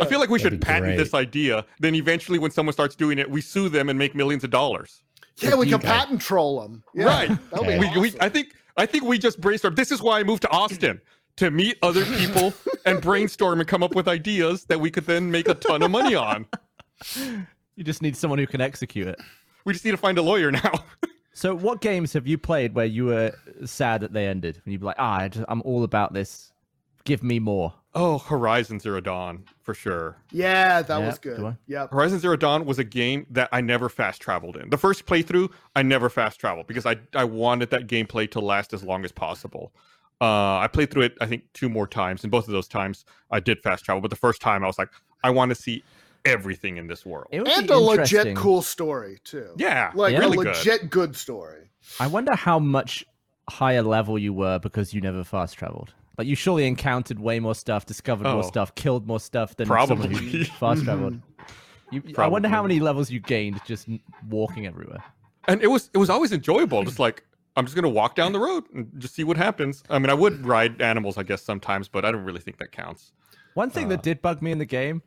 I 0.00 0.04
feel 0.06 0.18
like 0.18 0.30
we 0.30 0.40
That'd 0.40 0.54
should 0.54 0.62
patent 0.62 0.86
great. 0.86 0.96
this 0.96 1.14
idea. 1.14 1.64
Then 1.78 1.94
eventually, 1.94 2.40
when 2.40 2.50
someone 2.50 2.72
starts 2.72 2.96
doing 2.96 3.20
it, 3.20 3.30
we 3.30 3.40
sue 3.40 3.68
them 3.68 3.88
and 3.88 3.96
make 3.96 4.16
millions 4.16 4.42
of 4.42 4.50
dollars. 4.50 5.04
Yeah, 5.38 5.54
we 5.56 5.66
can 5.66 5.74
Okay. 5.76 5.86
patent 5.88 6.20
troll 6.20 6.60
them. 6.62 6.82
Yeah, 6.94 7.04
Right. 7.04 7.28
That 7.28 7.60
would 7.60 7.66
be 7.66 7.74
Okay. 7.86 7.98
We, 7.98 8.10
we. 8.10 8.20
I 8.20 8.28
think 8.28 8.54
I 8.76 8.86
think 8.86 9.04
we 9.04 9.18
just 9.18 9.40
brainstorm. 9.40 9.74
This 9.74 9.90
is 9.92 10.00
why 10.02 10.20
I 10.20 10.22
moved 10.22 10.42
to 10.42 10.50
Austin 10.50 11.00
to 11.36 11.50
meet 11.50 11.76
other 11.82 12.04
people 12.04 12.54
and 12.86 13.00
brainstorm 13.00 13.60
and 13.60 13.68
come 13.68 13.82
up 13.82 13.94
with 13.94 14.08
ideas 14.08 14.64
that 14.66 14.80
we 14.80 14.90
could 14.90 15.04
then 15.06 15.30
make 15.30 15.48
a 15.48 15.54
ton 15.54 15.82
of 15.82 15.90
money 15.90 16.14
on. 16.14 16.46
You 17.76 17.84
just 17.84 18.00
need 18.02 18.16
someone 18.16 18.38
who 18.38 18.46
can 18.46 18.60
execute 18.60 19.06
it. 19.06 19.20
We 19.64 19.72
just 19.72 19.84
need 19.84 19.90
to 19.90 19.96
find 19.98 20.16
a 20.18 20.22
lawyer 20.22 20.50
now. 20.50 20.72
So, 21.32 21.54
what 21.54 21.82
games 21.82 22.14
have 22.14 22.26
you 22.26 22.38
played 22.38 22.74
where 22.74 22.86
you 22.86 23.04
were 23.04 23.30
sad 23.66 24.00
that 24.00 24.14
they 24.14 24.26
ended? 24.26 24.58
And 24.64 24.72
you'd 24.72 24.80
be 24.80 24.86
like, 24.86 24.96
ah, 24.98 25.18
I 25.18 25.28
just, 25.28 25.44
I'm 25.50 25.60
all 25.66 25.84
about 25.84 26.14
this. 26.14 26.50
Give 27.04 27.22
me 27.22 27.40
more. 27.40 27.74
Oh, 27.98 28.18
Horizon 28.18 28.78
Zero 28.78 29.00
Dawn 29.00 29.44
for 29.62 29.72
sure. 29.72 30.18
Yeah, 30.30 30.82
that 30.82 30.98
Yeah, 31.00 31.06
was 31.06 31.18
good. 31.18 31.56
Yeah. 31.66 31.86
Horizon 31.90 32.18
Zero 32.20 32.36
Dawn 32.36 32.66
was 32.66 32.78
a 32.78 32.84
game 32.84 33.26
that 33.30 33.48
I 33.52 33.62
never 33.62 33.88
fast 33.88 34.20
traveled 34.20 34.56
in. 34.58 34.68
The 34.68 34.76
first 34.76 35.06
playthrough, 35.06 35.50
I 35.74 35.82
never 35.82 36.10
fast 36.10 36.38
traveled 36.38 36.66
because 36.66 36.84
I 36.84 36.96
I 37.14 37.24
wanted 37.24 37.70
that 37.70 37.86
gameplay 37.86 38.30
to 38.32 38.40
last 38.40 38.74
as 38.74 38.84
long 38.84 39.04
as 39.06 39.12
possible. 39.12 39.72
Uh, 40.20 40.58
I 40.58 40.68
played 40.72 40.90
through 40.90 41.02
it, 41.02 41.14
I 41.20 41.26
think, 41.26 41.44
two 41.54 41.68
more 41.68 41.86
times, 41.86 42.22
and 42.22 42.30
both 42.30 42.46
of 42.46 42.52
those 42.52 42.68
times 42.68 43.04
I 43.30 43.40
did 43.40 43.62
fast 43.62 43.84
travel. 43.84 44.00
But 44.00 44.10
the 44.10 44.16
first 44.16 44.40
time, 44.40 44.62
I 44.62 44.66
was 44.66 44.78
like, 44.78 44.88
I 45.24 45.30
want 45.30 45.48
to 45.50 45.54
see 45.54 45.82
everything 46.26 46.76
in 46.76 46.86
this 46.86 47.06
world. 47.06 47.28
And 47.32 47.46
a 47.70 47.78
legit 47.78 48.36
cool 48.36 48.60
story 48.62 49.18
too. 49.24 49.54
Yeah, 49.56 49.90
Like 49.94 50.12
Yeah. 50.12 50.18
a 50.18 50.20
really 50.22 50.36
good. 50.38 50.46
legit 50.56 50.90
good 50.90 51.16
story. 51.16 51.70
I 52.00 52.06
wonder 52.08 52.34
how 52.34 52.58
much 52.58 53.04
higher 53.48 53.82
level 53.82 54.18
you 54.18 54.32
were 54.34 54.58
because 54.58 54.92
you 54.92 55.00
never 55.00 55.22
fast 55.24 55.56
traveled. 55.56 55.94
Like 56.18 56.26
you 56.26 56.34
surely 56.34 56.66
encountered 56.66 57.18
way 57.20 57.40
more 57.40 57.54
stuff, 57.54 57.84
discovered 57.86 58.24
more 58.24 58.38
Oh. 58.44 58.48
stuff, 58.48 58.74
killed 58.74 59.06
more 59.06 59.20
stuff 59.20 59.54
than 59.56 59.66
Probably. 59.68 60.44
fast 60.60 60.84
traveled. 60.84 61.20
You, 61.92 62.02
I 62.18 62.26
wonder 62.26 62.48
how 62.48 62.62
many 62.62 62.80
levels 62.80 63.10
you 63.10 63.20
gained 63.20 63.60
just 63.64 63.88
walking 64.28 64.66
everywhere. 64.66 65.04
and 65.46 65.62
it 65.62 65.68
was 65.68 65.90
it 65.94 65.98
was 65.98 66.10
always 66.10 66.32
enjoyable. 66.32 66.82
Just 66.84 66.98
like 66.98 67.24
I'm 67.56 67.64
just 67.64 67.74
gonna 67.76 67.88
walk 67.88 68.14
down 68.16 68.32
the 68.32 68.40
road 68.40 68.64
and 68.74 68.90
just 68.98 69.14
see 69.14 69.24
what 69.24 69.36
happens. 69.36 69.82
I 69.88 69.98
mean, 69.98 70.10
I 70.10 70.14
would 70.14 70.44
ride 70.46 70.80
animals, 70.82 71.16
I 71.18 71.22
guess, 71.22 71.42
sometimes, 71.42 71.88
but 71.88 72.04
I 72.04 72.10
don't 72.12 72.24
really 72.24 72.40
think 72.40 72.58
that 72.58 72.72
counts. 72.72 73.12
One 73.54 73.70
thing 73.70 73.86
Uh. 73.86 73.90
that 73.90 74.02
did 74.02 74.20
bug 74.20 74.42
me 74.42 74.50
in 74.52 74.58
the 74.58 74.66
game, 74.66 75.02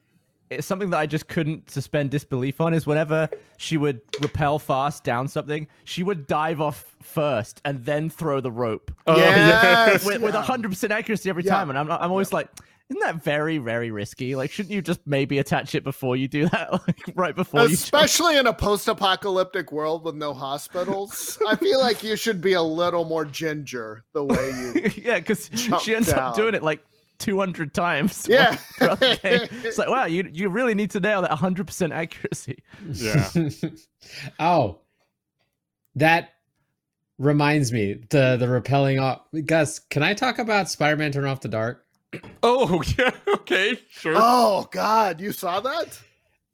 something 0.60 0.90
that 0.92 0.98
I 1.00 1.06
just 1.06 1.28
couldn't 1.28 1.70
suspend 1.70 2.12
disbelief 2.12 2.60
on, 2.62 2.74
is 2.74 2.88
whenever 2.88 3.30
she 3.58 3.78
would 3.78 4.02
rappel 4.22 4.60
fast 4.60 5.04
down 5.04 5.28
something, 5.28 5.68
she 5.84 6.04
would 6.04 6.28
dive 6.28 6.60
off 6.62 6.96
first 7.02 7.62
and 7.66 7.86
then 7.86 8.10
throw 8.10 8.42
the 8.42 8.52
rope 8.52 8.92
Oh, 9.08 9.16
yes, 9.16 10.06
with, 10.06 10.22
with 10.22 10.34
100% 10.36 10.90
accuracy 10.92 11.30
every 11.30 11.44
Yeah. 11.44 11.52
time. 11.54 11.70
And 11.70 11.78
I'm, 11.80 11.92
I'm 11.92 12.12
always 12.12 12.34
like, 12.34 12.50
isn't 12.90 13.02
that 13.02 13.24
very, 13.24 13.60
very 13.60 13.92
risky? 13.92 14.36
Like, 14.36 14.50
shouldn't 14.52 14.74
you 14.74 14.82
just 14.82 15.00
maybe 15.06 15.38
attach 15.38 15.76
it 15.76 15.84
before 15.84 16.16
you 16.16 16.28
do 16.28 16.50
that? 16.50 16.72
Like, 16.88 17.12
right 17.16 17.36
before 17.36 17.68
you? 17.68 17.74
Especially 17.76 18.36
in 18.38 18.48
a 18.48 18.54
post-apocalyptic 18.54 19.72
world 19.72 20.04
with 20.04 20.16
no 20.16 20.34
hospitals, 20.34 21.38
I 21.48 21.56
feel 21.56 21.80
like 21.80 22.04
you 22.04 22.16
should 22.16 22.42
be 22.42 22.54
a 22.54 22.62
little 22.64 23.06
more 23.06 23.26
ginger 23.26 24.04
the 24.14 24.24
way 24.24 24.50
you. 24.74 24.90
yeah, 25.04 25.20
because 25.20 25.50
she 25.84 25.96
ends 25.96 26.12
down. 26.12 26.20
up 26.20 26.36
doing 26.36 26.56
it 26.56 26.64
like 26.64 26.84
200 27.20 27.74
times. 27.74 28.26
Yeah. 28.30 28.56
throughout 28.56 29.00
the 29.00 29.20
game. 29.22 29.60
It's 29.64 29.78
like, 29.78 29.90
wow, 29.90 30.06
you, 30.06 30.30
you 30.32 30.50
really 30.50 30.76
need 30.76 30.92
to 30.92 31.00
nail 31.00 31.22
that 31.22 31.32
100% 31.32 31.92
accuracy. 31.94 32.64
yeah. 32.92 33.30
oh, 34.40 34.80
that 35.96 36.30
reminds 37.18 37.72
me 37.74 37.96
the 38.10 38.38
the 38.38 38.48
repelling 38.48 39.00
off. 39.00 39.22
Gus, 39.46 39.80
can 39.80 40.04
I 40.04 40.14
talk 40.14 40.40
about 40.40 40.70
Spider-Man 40.70 41.12
Turn 41.12 41.26
Off 41.26 41.42
the 41.42 41.50
Dark? 41.50 41.86
Oh 42.42 42.82
yeah. 42.98 43.12
Okay. 43.28 43.78
Sure. 43.90 44.14
oh 44.16 44.68
God, 44.72 45.20
you 45.20 45.32
saw 45.32 45.60
that? 45.60 46.00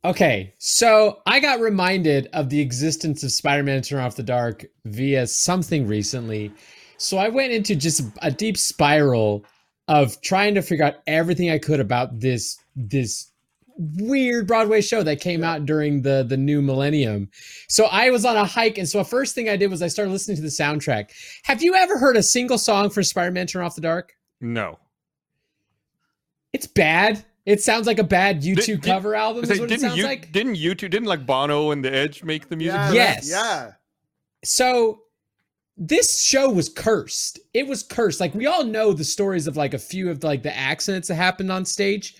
Okay, 0.03 0.53
so 0.59 1.22
I 1.26 1.39
got 1.39 1.59
reminded 1.59 2.28
of 2.34 2.49
the 2.49 2.59
existence 2.61 3.24
of 3.24 3.32
Spider-Man 3.32 3.82
Turn 3.82 3.99
Off 3.99 4.16
the 4.16 4.24
Dark 4.24 4.66
via 4.86 5.26
something 5.28 5.88
recently. 5.88 6.51
So 6.97 7.18
I 7.18 7.30
went 7.30 7.53
into 7.53 7.76
just 7.76 8.03
a 8.22 8.32
deep 8.32 8.57
spiral 8.57 9.45
of 9.88 10.19
trying 10.21 10.55
to 10.55 10.61
figure 10.61 10.86
out 10.86 10.95
everything 11.07 11.49
I 11.51 11.57
could 11.59 11.79
about 11.79 12.19
this 12.19 12.57
this 12.75 13.31
weird 13.77 14.47
Broadway 14.47 14.79
show 14.79 15.03
that 15.03 15.19
came 15.19 15.43
out 15.43 15.65
during 15.65 16.01
the 16.01 16.25
the 16.27 16.38
new 16.38 16.61
millennium. 16.61 17.29
So 17.67 17.86
I 17.86 18.09
was 18.09 18.23
on 18.25 18.36
a 18.38 18.45
hike, 18.45 18.77
and 18.77 18.88
so 18.88 18.99
the 18.99 19.03
first 19.05 19.36
thing 19.36 19.49
I 19.49 19.57
did 19.57 19.69
was 19.69 19.81
I 19.81 19.88
started 19.88 20.11
listening 20.11 20.38
to 20.38 20.41
the 20.43 20.47
soundtrack. 20.47 21.09
Have 21.43 21.61
you 21.61 21.75
ever 21.75 21.97
heard 21.97 22.15
a 22.17 22.23
single 22.23 22.57
song 22.57 22.89
for 22.89 23.03
Spider-Man 23.03 23.47
Turn 23.47 23.63
Off 23.63 23.75
the 23.75 23.81
Dark? 23.81 24.13
No. 24.41 24.79
It's 26.53 26.67
bad. 26.67 27.23
It 27.45 27.61
sounds 27.61 27.86
like 27.86 27.99
a 27.99 28.03
bad 28.03 28.41
U2 28.41 28.55
Did- 28.55 28.65
did- 28.65 28.83
cover 28.83 29.13
album. 29.13 29.43
Is 29.43 29.49
Say, 29.49 29.59
what 29.59 29.65
it 29.65 29.67
didn't 29.67 29.81
sounds 29.81 29.97
you 29.97 30.05
like. 30.05 30.31
didn't 30.31 30.55
U2 30.55 30.77
didn't 30.89 31.05
like 31.05 31.25
Bono 31.25 31.71
and 31.71 31.83
the 31.83 31.93
Edge 31.93 32.23
make 32.23 32.49
the 32.49 32.55
music? 32.55 32.75
Yeah, 32.75 32.91
Yes. 32.93 33.29
Yeah. 33.29 33.71
so 34.43 35.01
this 35.78 36.21
show 36.21 36.49
was 36.49 36.69
cursed. 36.69 37.39
It 37.53 37.67
was 37.67 37.84
cursed. 37.84 38.19
Like 38.19 38.34
we 38.34 38.45
all 38.45 38.63
know 38.63 38.93
the 38.93 39.03
stories 39.03 39.47
of 39.47 39.57
like 39.57 39.73
a 39.73 39.80
few 39.80 40.09
of 40.09 40.23
like 40.23 40.43
the 40.43 40.55
accidents 40.55 41.07
that 41.09 41.15
happened 41.15 41.51
on 41.51 41.65
stage, 41.65 42.15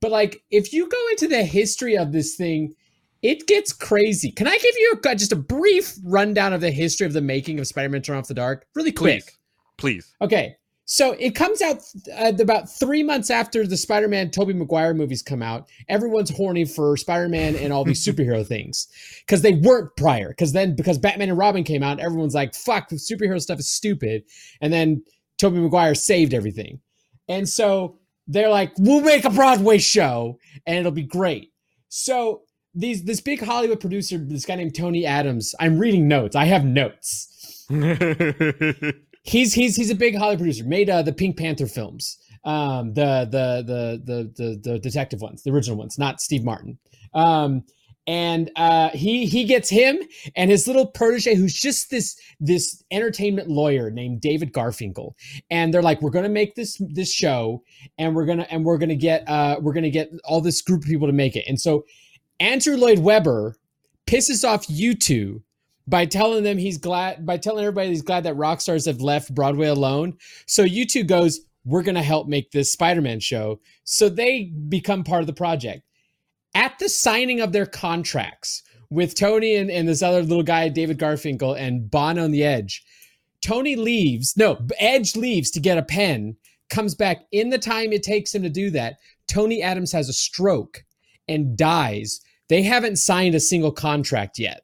but 0.00 0.10
like 0.10 0.42
if 0.50 0.72
you 0.72 0.88
go 0.88 1.08
into 1.10 1.28
the 1.28 1.42
history 1.42 1.96
of 1.96 2.12
this 2.12 2.36
thing, 2.36 2.74
it 3.22 3.46
gets 3.46 3.72
crazy. 3.72 4.30
Can 4.30 4.46
I 4.46 4.56
give 4.58 4.74
you 4.76 5.00
a, 5.04 5.14
just 5.14 5.32
a 5.32 5.36
brief 5.36 5.96
rundown 6.04 6.52
of 6.52 6.60
the 6.60 6.70
history 6.70 7.06
of 7.06 7.12
the 7.12 7.20
making 7.20 7.58
of 7.58 7.66
Spider-Man: 7.66 8.02
Turn 8.02 8.18
Off 8.18 8.28
the 8.28 8.34
Dark, 8.34 8.66
really 8.74 8.92
quick? 8.92 9.24
Please. 9.24 9.34
Please. 9.78 10.14
Okay. 10.20 10.56
So 10.90 11.12
it 11.18 11.34
comes 11.34 11.60
out 11.60 11.82
uh, 12.18 12.32
about 12.40 12.70
three 12.70 13.02
months 13.02 13.28
after 13.28 13.66
the 13.66 13.76
Spider-Man 13.76 14.30
Tobey 14.30 14.54
Maguire 14.54 14.94
movies 14.94 15.20
come 15.20 15.42
out. 15.42 15.68
Everyone's 15.86 16.30
horny 16.30 16.64
for 16.64 16.96
Spider-Man 16.96 17.56
and 17.56 17.74
all 17.74 17.84
these 17.84 18.02
superhero 18.06 18.44
things 18.44 18.88
because 19.20 19.42
they 19.42 19.52
weren't 19.52 19.94
prior. 19.98 20.30
Because 20.30 20.52
then, 20.54 20.74
because 20.74 20.96
Batman 20.96 21.28
and 21.28 21.36
Robin 21.36 21.62
came 21.62 21.82
out, 21.82 22.00
everyone's 22.00 22.34
like, 22.34 22.54
"Fuck, 22.54 22.88
superhero 22.88 23.38
stuff 23.38 23.58
is 23.58 23.68
stupid." 23.68 24.24
And 24.62 24.72
then 24.72 25.04
Tobey 25.36 25.58
Maguire 25.58 25.94
saved 25.94 26.32
everything, 26.32 26.80
and 27.28 27.46
so 27.46 27.98
they're 28.26 28.48
like, 28.48 28.72
"We'll 28.78 29.02
make 29.02 29.26
a 29.26 29.30
Broadway 29.30 29.76
show, 29.76 30.38
and 30.66 30.78
it'll 30.78 30.90
be 30.90 31.02
great." 31.02 31.52
So 31.90 32.44
these 32.74 33.04
this 33.04 33.20
big 33.20 33.42
Hollywood 33.42 33.80
producer, 33.80 34.16
this 34.16 34.46
guy 34.46 34.54
named 34.54 34.74
Tony 34.74 35.04
Adams. 35.04 35.54
I'm 35.60 35.78
reading 35.78 36.08
notes. 36.08 36.34
I 36.34 36.46
have 36.46 36.64
notes 36.64 37.66
he's 39.28 39.52
he's 39.52 39.76
he's 39.76 39.90
a 39.90 39.94
big 39.94 40.16
Hollywood 40.16 40.38
producer. 40.38 40.64
Made 40.64 40.90
uh, 40.90 41.02
the 41.02 41.12
Pink 41.12 41.36
Panther 41.36 41.66
films, 41.66 42.18
um, 42.44 42.94
the, 42.94 43.28
the 43.30 43.62
the 43.66 44.02
the 44.04 44.32
the 44.36 44.70
the 44.72 44.78
detective 44.78 45.20
ones, 45.20 45.42
the 45.42 45.50
original 45.50 45.76
ones, 45.76 45.98
not 45.98 46.20
Steve 46.20 46.44
Martin. 46.44 46.78
Um, 47.14 47.64
and 48.06 48.50
uh, 48.56 48.88
he 48.90 49.26
he 49.26 49.44
gets 49.44 49.68
him 49.68 49.98
and 50.34 50.50
his 50.50 50.66
little 50.66 50.86
protege, 50.86 51.34
who's 51.34 51.52
just 51.52 51.90
this 51.90 52.18
this 52.40 52.82
entertainment 52.90 53.48
lawyer 53.48 53.90
named 53.90 54.22
David 54.22 54.52
Garfinkel. 54.54 55.12
And 55.50 55.72
they're 55.72 55.82
like, 55.82 56.00
we're 56.00 56.10
gonna 56.10 56.30
make 56.30 56.54
this 56.54 56.80
this 56.88 57.12
show, 57.12 57.62
and 57.98 58.16
we're 58.16 58.24
gonna 58.24 58.46
and 58.50 58.64
we're 58.64 58.78
gonna 58.78 58.96
get 58.96 59.28
uh 59.28 59.56
we're 59.60 59.74
gonna 59.74 59.90
get 59.90 60.10
all 60.24 60.40
this 60.40 60.62
group 60.62 60.82
of 60.82 60.88
people 60.88 61.06
to 61.06 61.12
make 61.12 61.36
it. 61.36 61.44
And 61.46 61.60
so 61.60 61.84
Andrew 62.40 62.76
Lloyd 62.76 63.00
Webber 63.00 63.56
pisses 64.06 64.48
off 64.48 64.66
U2 64.68 65.42
by 65.88 66.04
telling 66.04 66.44
them 66.44 66.58
he's 66.58 66.78
glad 66.78 67.24
by 67.24 67.38
telling 67.38 67.64
everybody 67.64 67.88
he's 67.88 68.02
glad 68.02 68.24
that 68.24 68.34
rock 68.34 68.60
stars 68.60 68.84
have 68.84 69.00
left 69.00 69.34
Broadway 69.34 69.68
alone. 69.68 70.16
So 70.46 70.64
U2 70.64 71.06
goes, 71.06 71.40
"We're 71.64 71.82
to 71.94 72.02
help 72.02 72.28
make 72.28 72.50
this 72.50 72.70
Spider-Man 72.70 73.20
show." 73.20 73.60
So 73.84 74.08
they 74.08 74.52
become 74.68 75.02
part 75.02 75.22
of 75.22 75.26
the 75.26 75.32
project. 75.32 75.82
At 76.54 76.78
the 76.78 76.88
signing 76.88 77.40
of 77.40 77.52
their 77.52 77.66
contracts 77.66 78.62
with 78.90 79.14
Tony 79.14 79.54
and, 79.54 79.70
and 79.70 79.88
this 79.88 80.02
other 80.02 80.22
little 80.22 80.42
guy, 80.42 80.68
David 80.68 80.98
Garfinkel, 80.98 81.58
and 81.58 81.90
Bono 81.90 82.24
on 82.24 82.32
the 82.32 82.44
Edge, 82.44 82.84
Tony 83.40 83.76
leaves. 83.76 84.36
No, 84.36 84.58
Edge 84.78 85.16
leaves 85.16 85.50
to 85.52 85.60
get 85.60 85.78
a 85.78 85.82
pen. 85.82 86.36
Comes 86.68 86.94
back 86.94 87.24
in 87.32 87.48
the 87.48 87.58
time 87.58 87.92
it 87.92 88.02
takes 88.02 88.34
him 88.34 88.42
to 88.42 88.50
do 88.50 88.70
that. 88.70 88.98
Tony 89.26 89.62
Adams 89.62 89.92
has 89.92 90.08
a 90.08 90.12
stroke 90.12 90.84
and 91.26 91.56
dies. 91.56 92.20
They 92.48 92.62
haven't 92.62 92.96
signed 92.96 93.34
a 93.34 93.40
single 93.40 93.72
contract 93.72 94.38
yet 94.38 94.62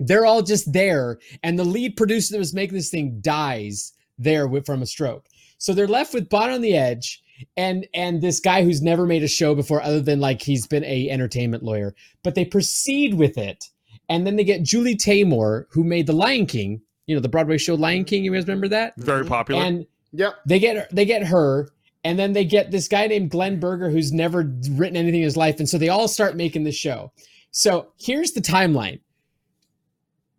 they're 0.00 0.26
all 0.26 0.42
just 0.42 0.72
there 0.72 1.18
and 1.42 1.58
the 1.58 1.64
lead 1.64 1.96
producer 1.96 2.32
that 2.32 2.38
was 2.38 2.54
making 2.54 2.74
this 2.74 2.90
thing 2.90 3.18
dies 3.20 3.92
there 4.18 4.48
with, 4.48 4.66
from 4.66 4.82
a 4.82 4.86
stroke. 4.86 5.26
So 5.58 5.72
they're 5.72 5.86
left 5.86 6.14
with 6.14 6.28
Bon 6.28 6.50
on 6.50 6.62
the 6.62 6.76
edge 6.76 7.22
and 7.56 7.86
and 7.94 8.20
this 8.20 8.40
guy 8.40 8.62
who's 8.62 8.82
never 8.82 9.06
made 9.06 9.22
a 9.22 9.28
show 9.28 9.54
before 9.54 9.82
other 9.82 10.00
than 10.00 10.20
like 10.20 10.42
he's 10.42 10.66
been 10.66 10.84
a 10.84 11.08
entertainment 11.08 11.62
lawyer. 11.62 11.94
But 12.22 12.34
they 12.34 12.44
proceed 12.44 13.14
with 13.14 13.38
it 13.38 13.66
and 14.08 14.26
then 14.26 14.36
they 14.36 14.44
get 14.44 14.62
julie 14.62 14.96
taymor 14.96 15.66
who 15.70 15.84
made 15.84 16.06
the 16.06 16.12
lion 16.12 16.44
king 16.46 16.82
you 17.06 17.14
know 17.14 17.20
the 17.20 17.28
broadway 17.28 17.56
show 17.56 17.74
lion 17.74 18.04
king 18.04 18.24
you 18.24 18.32
guys 18.32 18.46
remember 18.46 18.68
that? 18.68 18.94
Very 18.96 19.20
mm-hmm. 19.20 19.28
popular. 19.28 19.62
and 19.62 19.86
Yep. 20.12 20.34
they 20.44 20.58
get 20.58 20.94
they 20.94 21.04
get 21.04 21.24
her 21.26 21.68
and 22.02 22.18
then 22.18 22.32
they 22.32 22.44
get 22.44 22.70
this 22.70 22.88
guy 22.88 23.06
named 23.06 23.30
glen 23.30 23.60
berger 23.60 23.90
who's 23.90 24.12
never 24.12 24.38
written 24.70 24.96
anything 24.96 25.20
in 25.20 25.24
his 25.24 25.36
life 25.36 25.58
and 25.58 25.68
so 25.68 25.78
they 25.78 25.88
all 25.88 26.08
start 26.08 26.36
making 26.36 26.64
the 26.64 26.72
show. 26.72 27.12
So 27.52 27.92
here's 27.98 28.32
the 28.32 28.40
timeline 28.40 29.00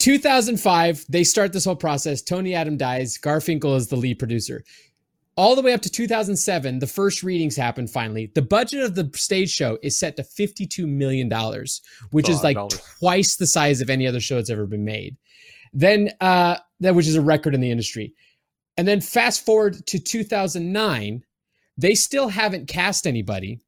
2005 0.01 1.05
they 1.09 1.23
start 1.23 1.53
this 1.53 1.63
whole 1.63 1.75
process. 1.75 2.23
Tony 2.23 2.55
adam 2.55 2.75
dies. 2.75 3.19
Garfinkel 3.19 3.75
is 3.75 3.87
the 3.87 3.95
lead 3.95 4.17
producer. 4.17 4.63
All 5.37 5.55
the 5.55 5.61
way 5.61 5.73
up 5.73 5.81
to 5.81 5.91
2007 5.91 6.79
the 6.79 6.87
first 6.87 7.21
readings 7.21 7.55
happen 7.55 7.87
finally. 7.87 8.31
The 8.33 8.41
budget 8.41 8.81
of 8.81 8.95
the 8.95 9.11
stage 9.13 9.51
show 9.51 9.77
is 9.83 9.99
set 9.99 10.17
to 10.17 10.23
52 10.23 10.87
million 10.87 11.29
dollars 11.29 11.81
which 12.09 12.29
is 12.29 12.43
like 12.43 12.57
twice 12.99 13.35
the 13.35 13.45
size 13.45 13.79
of 13.79 13.91
any 13.91 14.07
other 14.07 14.19
show 14.19 14.37
that's 14.37 14.49
ever 14.49 14.65
been 14.65 14.85
made. 14.85 15.17
Then 15.71 16.09
uh 16.19 16.57
that 16.79 16.95
which 16.95 17.07
is 17.07 17.15
a 17.15 17.21
record 17.21 17.53
in 17.53 17.61
the 17.61 17.71
industry. 17.71 18.15
And 18.77 18.87
then 18.87 19.01
fast 19.01 19.45
forward 19.45 19.85
to 19.85 19.99
2009 19.99 21.23
they 21.77 21.93
still 21.93 22.27
haven't 22.27 22.67
cast 22.67 23.05
anybody 23.05 23.59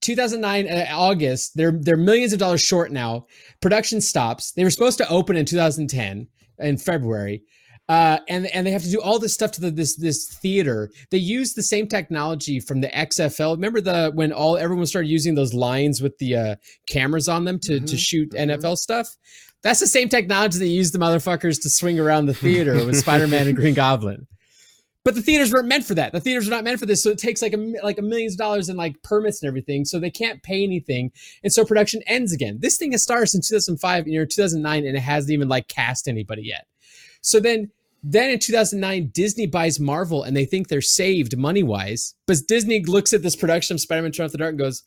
2009 0.00 0.68
uh, 0.68 0.86
August, 0.90 1.52
they're 1.56 1.78
they're 1.80 1.96
millions 1.96 2.32
of 2.32 2.38
dollars 2.38 2.60
short 2.60 2.92
now. 2.92 3.26
Production 3.60 4.00
stops. 4.00 4.52
They 4.52 4.64
were 4.64 4.70
supposed 4.70 4.98
to 4.98 5.08
open 5.08 5.36
in 5.36 5.44
2010 5.46 6.28
in 6.58 6.76
February. 6.78 7.42
Uh, 7.88 8.18
and 8.28 8.46
and 8.48 8.66
they 8.66 8.72
have 8.72 8.82
to 8.82 8.90
do 8.90 9.00
all 9.00 9.18
this 9.20 9.32
stuff 9.32 9.52
to 9.52 9.60
the, 9.60 9.70
this 9.70 9.96
this 9.96 10.26
theater. 10.42 10.90
They 11.12 11.18
use 11.18 11.54
the 11.54 11.62
same 11.62 11.86
technology 11.86 12.58
from 12.58 12.80
the 12.80 12.88
XFL. 12.88 13.54
Remember 13.54 13.80
the 13.80 14.10
when 14.14 14.32
all 14.32 14.56
everyone 14.56 14.86
started 14.86 15.08
using 15.08 15.36
those 15.36 15.54
lines 15.54 16.02
with 16.02 16.18
the 16.18 16.34
uh, 16.36 16.56
cameras 16.88 17.28
on 17.28 17.44
them 17.44 17.60
to 17.60 17.78
to 17.78 17.94
Mhm, 17.94 17.98
shoot 17.98 18.30
mhm. 18.32 18.58
NFL 18.58 18.76
stuff. 18.76 19.08
That's 19.62 19.78
the 19.80 19.86
same 19.86 20.08
technology 20.08 20.58
they 20.58 20.66
used 20.66 20.94
the 20.94 20.98
motherfuckers 20.98 21.62
to 21.62 21.70
swing 21.70 21.98
around 22.00 22.26
the 22.26 22.34
theater 22.34 22.84
with 22.84 22.96
Spider 23.04 23.28
Man 23.28 23.46
and 23.46 23.56
Green 23.56 23.74
Goblin. 23.74 24.26
But 25.06 25.14
the 25.14 25.22
theaters 25.22 25.52
weren't 25.52 25.68
meant 25.68 25.84
for 25.84 25.94
that. 25.94 26.10
The 26.10 26.18
theaters 26.18 26.48
are 26.48 26.50
not 26.50 26.64
meant 26.64 26.80
for 26.80 26.86
this, 26.86 27.00
so 27.00 27.10
it 27.10 27.18
takes 27.18 27.40
like 27.40 27.52
a 27.52 27.74
like 27.84 27.96
a 27.96 28.02
millions 28.02 28.32
of 28.32 28.38
dollars 28.38 28.68
in 28.68 28.76
like 28.76 29.00
permits 29.04 29.40
and 29.40 29.46
everything. 29.46 29.84
So 29.84 30.00
they 30.00 30.10
can't 30.10 30.42
pay 30.42 30.64
anything, 30.64 31.12
and 31.44 31.52
so 31.52 31.64
production 31.64 32.02
ends 32.08 32.32
again. 32.32 32.58
This 32.60 32.76
thing 32.76 32.90
has 32.90 33.04
started 33.04 33.28
since 33.28 33.48
2005, 33.48 34.08
you 34.08 34.18
know, 34.18 34.24
2009, 34.24 34.84
and 34.84 34.96
it 34.96 35.00
hasn't 35.00 35.30
even 35.30 35.46
like 35.46 35.68
cast 35.68 36.08
anybody 36.08 36.42
yet. 36.42 36.66
So 37.20 37.38
then, 37.38 37.70
then 38.02 38.30
in 38.30 38.40
2009, 38.40 39.12
Disney 39.14 39.46
buys 39.46 39.78
Marvel, 39.78 40.24
and 40.24 40.36
they 40.36 40.44
think 40.44 40.66
they're 40.66 40.80
saved 40.80 41.36
money 41.36 41.62
wise. 41.62 42.16
But 42.26 42.38
Disney 42.48 42.82
looks 42.84 43.12
at 43.12 43.22
this 43.22 43.36
production 43.36 43.76
of 43.76 43.80
Spider-Man: 43.80 44.10
Turn 44.10 44.26
Off 44.26 44.32
the 44.32 44.38
Dark 44.38 44.50
and 44.50 44.58
goes, 44.58 44.82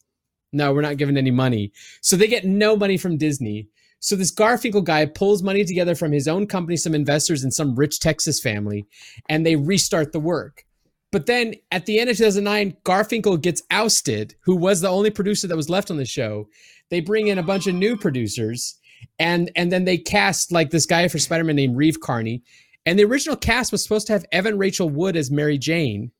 "No, 0.51 0.73
we're 0.73 0.81
not 0.81 0.97
giving 0.97 1.15
any 1.15 1.31
money." 1.31 1.71
So 2.01 2.17
they 2.17 2.27
get 2.27 2.43
no 2.43 2.75
money 2.75 2.97
from 2.97 3.15
Disney. 3.15 3.69
So 3.99 4.15
this 4.15 4.33
Garfinkel 4.33 4.83
guy 4.83 5.05
pulls 5.05 5.43
money 5.43 5.65
together 5.65 5.93
from 5.93 6.11
his 6.11 6.27
own 6.27 6.47
company, 6.47 6.77
some 6.77 6.95
investors, 6.95 7.43
and 7.43 7.53
some 7.53 7.75
rich 7.75 7.99
Texas 7.99 8.39
family, 8.39 8.87
and 9.27 9.45
they 9.45 9.55
restart 9.55 10.11
the 10.13 10.19
work. 10.19 10.63
But 11.11 11.25
then 11.25 11.55
at 11.71 11.85
the 11.85 11.99
end 11.99 12.09
of 12.09 12.17
2009, 12.17 12.77
Garfinkel 12.83 13.41
gets 13.41 13.63
ousted, 13.71 14.35
who 14.41 14.55
was 14.55 14.81
the 14.81 14.89
only 14.89 15.09
producer 15.09 15.47
that 15.47 15.55
was 15.55 15.69
left 15.69 15.89
on 15.91 15.97
the 15.97 16.05
show. 16.05 16.47
They 16.89 17.01
bring 17.01 17.27
in 17.27 17.39
a 17.39 17.43
bunch 17.43 17.67
of 17.67 17.75
new 17.75 17.97
producers, 17.97 18.77
and 19.17 19.51
and 19.55 19.71
then 19.71 19.85
they 19.85 19.97
cast 19.97 20.51
like 20.51 20.69
this 20.69 20.85
guy 20.85 21.07
for 21.07 21.19
Spider-Man 21.19 21.55
named 21.55 21.77
Reeve 21.77 21.99
Carney. 21.99 22.43
And 22.85 22.97
the 22.97 23.03
original 23.03 23.35
cast 23.35 23.71
was 23.71 23.83
supposed 23.83 24.07
to 24.07 24.13
have 24.13 24.25
Evan 24.31 24.57
Rachel 24.57 24.89
Wood 24.89 25.15
as 25.15 25.29
Mary 25.29 25.57
Jane, 25.57 26.11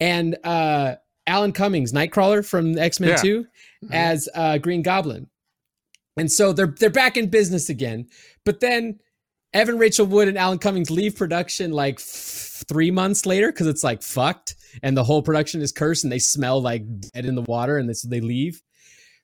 and 0.00 0.36
uh, 0.44 0.94
Alan 1.26 1.52
Cummings, 1.52 1.92
Nightcrawler 1.92 2.44
from 2.44 2.78
X 2.78 3.00
Men 3.00 3.10
Yeah. 3.10 3.16
2, 3.16 3.46
as 3.92 4.28
uh, 4.34 4.58
Green 4.58 4.82
Goblin. 4.82 5.28
And 6.18 6.30
so 6.30 6.52
they're 6.52 6.74
they're 6.78 6.90
back 6.90 7.16
in 7.16 7.28
business 7.28 7.68
again. 7.68 8.08
But 8.44 8.60
then 8.60 8.98
Evan 9.54 9.78
Rachel 9.78 10.06
Wood 10.06 10.28
and 10.28 10.36
Alan 10.36 10.58
Cummings 10.58 10.90
leave 10.90 11.16
production 11.16 11.72
like 11.72 11.96
f- 11.96 12.64
three 12.68 12.90
months 12.90 13.24
later 13.24 13.50
because 13.50 13.66
it's 13.66 13.84
like 13.84 14.02
fucked 14.02 14.54
and 14.82 14.96
the 14.96 15.04
whole 15.04 15.22
production 15.22 15.62
is 15.62 15.72
cursed 15.72 16.04
and 16.04 16.12
they 16.12 16.18
smell 16.18 16.60
like 16.60 16.82
dead 17.12 17.24
in 17.24 17.34
the 17.34 17.42
water 17.42 17.78
and 17.78 17.88
they, 17.88 17.94
so 17.94 18.08
they 18.08 18.20
leave. 18.20 18.62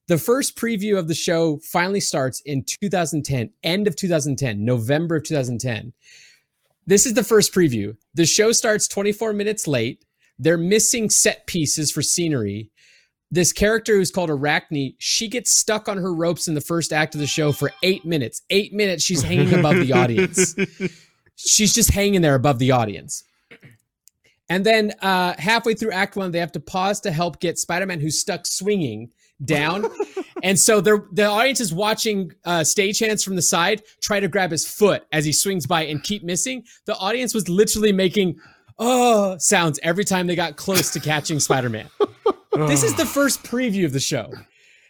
The 0.06 0.18
first 0.18 0.56
preview 0.56 0.98
of 0.98 1.08
the 1.08 1.14
show 1.14 1.58
finally 1.62 2.00
starts 2.00 2.40
in 2.40 2.64
2010, 2.64 3.50
end 3.62 3.86
of 3.86 3.96
2010, 3.96 4.64
November 4.64 5.16
of 5.16 5.24
2010. 5.24 5.92
This 6.86 7.06
is 7.06 7.14
the 7.14 7.24
first 7.24 7.54
preview. 7.54 7.96
The 8.14 8.26
show 8.26 8.52
starts 8.52 8.86
24 8.88 9.32
minutes 9.32 9.66
late. 9.66 10.04
They're 10.38 10.58
missing 10.58 11.08
set 11.08 11.46
pieces 11.46 11.90
for 11.90 12.02
scenery 12.02 12.70
this 13.34 13.52
character 13.52 13.96
who's 13.96 14.10
called 14.10 14.30
Arachne, 14.30 14.94
she 14.98 15.28
gets 15.28 15.50
stuck 15.50 15.88
on 15.88 15.96
her 15.96 16.14
ropes 16.14 16.46
in 16.46 16.54
the 16.54 16.60
first 16.60 16.92
act 16.92 17.14
of 17.14 17.20
the 17.20 17.26
show 17.26 17.52
for 17.52 17.70
eight 17.82 18.04
minutes. 18.04 18.42
Eight 18.50 18.72
minutes, 18.72 19.02
she's 19.02 19.22
hanging 19.22 19.52
above 19.58 19.76
the 19.76 19.92
audience. 19.92 20.54
She's 21.36 21.74
just 21.74 21.90
hanging 21.90 22.20
there 22.20 22.36
above 22.36 22.60
the 22.60 22.70
audience. 22.70 23.24
And 24.48 24.64
then 24.64 24.92
uh, 25.02 25.34
halfway 25.36 25.74
through 25.74 25.90
Act 25.90 26.14
One, 26.14 26.30
they 26.30 26.38
have 26.38 26.52
to 26.52 26.60
pause 26.60 27.00
to 27.00 27.10
help 27.10 27.40
get 27.40 27.58
Spider-Man, 27.58 27.98
who's 27.98 28.20
stuck 28.20 28.46
swinging, 28.46 29.10
down. 29.44 29.86
and 30.42 30.58
so 30.58 30.80
they're, 30.80 31.04
the 31.12 31.24
audience 31.24 31.60
is 31.60 31.72
watching 31.72 32.32
uh, 32.44 32.60
stagehands 32.60 33.24
from 33.24 33.34
the 33.34 33.42
side 33.42 33.82
try 34.00 34.20
to 34.20 34.28
grab 34.28 34.52
his 34.52 34.64
foot 34.66 35.04
as 35.12 35.24
he 35.24 35.32
swings 35.32 35.66
by 35.66 35.86
and 35.86 36.02
keep 36.04 36.22
missing. 36.22 36.64
The 36.84 36.96
audience 36.96 37.34
was 37.34 37.48
literally 37.48 37.92
making 37.92 38.38
oh 38.78 39.36
sounds 39.38 39.78
every 39.82 40.04
time 40.04 40.26
they 40.26 40.36
got 40.36 40.56
close 40.56 40.90
to 40.92 41.00
catching 41.00 41.40
Spider-Man. 41.40 41.88
this 42.56 42.82
is 42.82 42.94
the 42.94 43.06
first 43.06 43.42
preview 43.42 43.84
of 43.84 43.92
the 43.92 44.00
show. 44.00 44.32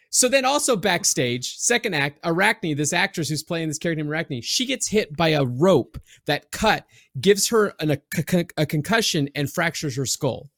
So 0.09 0.29
then 0.29 0.45
also 0.45 0.77
backstage, 0.77 1.57
second 1.57 1.93
act, 1.93 2.19
Arachne, 2.23 2.75
this 2.77 2.93
actress 2.93 3.27
who's 3.27 3.43
playing 3.43 3.67
this 3.67 3.77
character 3.77 4.01
named 4.01 4.09
Arachne, 4.09 4.41
she 4.41 4.65
gets 4.65 4.87
hit 4.87 5.15
by 5.17 5.29
a 5.29 5.43
rope 5.43 5.99
that 6.25 6.51
cut, 6.51 6.85
gives 7.19 7.49
her 7.49 7.73
an, 7.81 7.91
a, 7.91 7.97
con- 8.23 8.45
a 8.55 8.65
concussion 8.65 9.27
and 9.35 9.51
fractures 9.51 9.97
her 9.97 10.05
skull. 10.05 10.49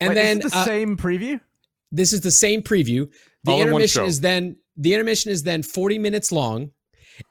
And 0.00 0.10
Wait, 0.10 0.14
then 0.16 0.42
is 0.42 0.52
the 0.52 0.58
uh, 0.58 0.64
same 0.66 0.96
preview. 0.98 1.40
this 1.92 2.12
is 2.12 2.20
the 2.20 2.30
same 2.30 2.60
preview. 2.62 3.10
The 3.44 3.52
All 3.52 3.56
in 3.62 3.66
one 3.66 3.68
intermission 3.68 4.02
show. 4.02 4.06
is 4.06 4.20
then 4.20 4.56
the 4.76 4.92
intermission 4.92 5.30
is 5.30 5.42
then 5.44 5.62
40 5.62 5.98
minutes 5.98 6.30
long. 6.30 6.72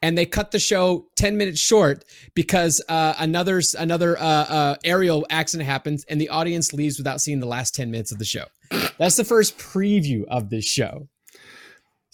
And 0.01 0.17
they 0.17 0.25
cut 0.25 0.51
the 0.51 0.59
show 0.59 1.07
10 1.15 1.37
minutes 1.37 1.59
short 1.59 2.05
because 2.33 2.81
uh, 2.89 3.13
another 3.19 3.61
another 3.77 4.17
uh, 4.17 4.21
uh, 4.21 4.75
aerial 4.83 5.25
accident 5.29 5.67
happens 5.67 6.05
and 6.05 6.19
the 6.19 6.29
audience 6.29 6.73
leaves 6.73 6.97
without 6.97 7.21
seeing 7.21 7.39
the 7.39 7.47
last 7.47 7.75
10 7.75 7.91
minutes 7.91 8.11
of 8.11 8.19
the 8.19 8.25
show. 8.25 8.45
That's 8.97 9.15
the 9.15 9.23
first 9.23 9.57
preview 9.57 10.25
of 10.27 10.49
this 10.49 10.65
show. 10.65 11.07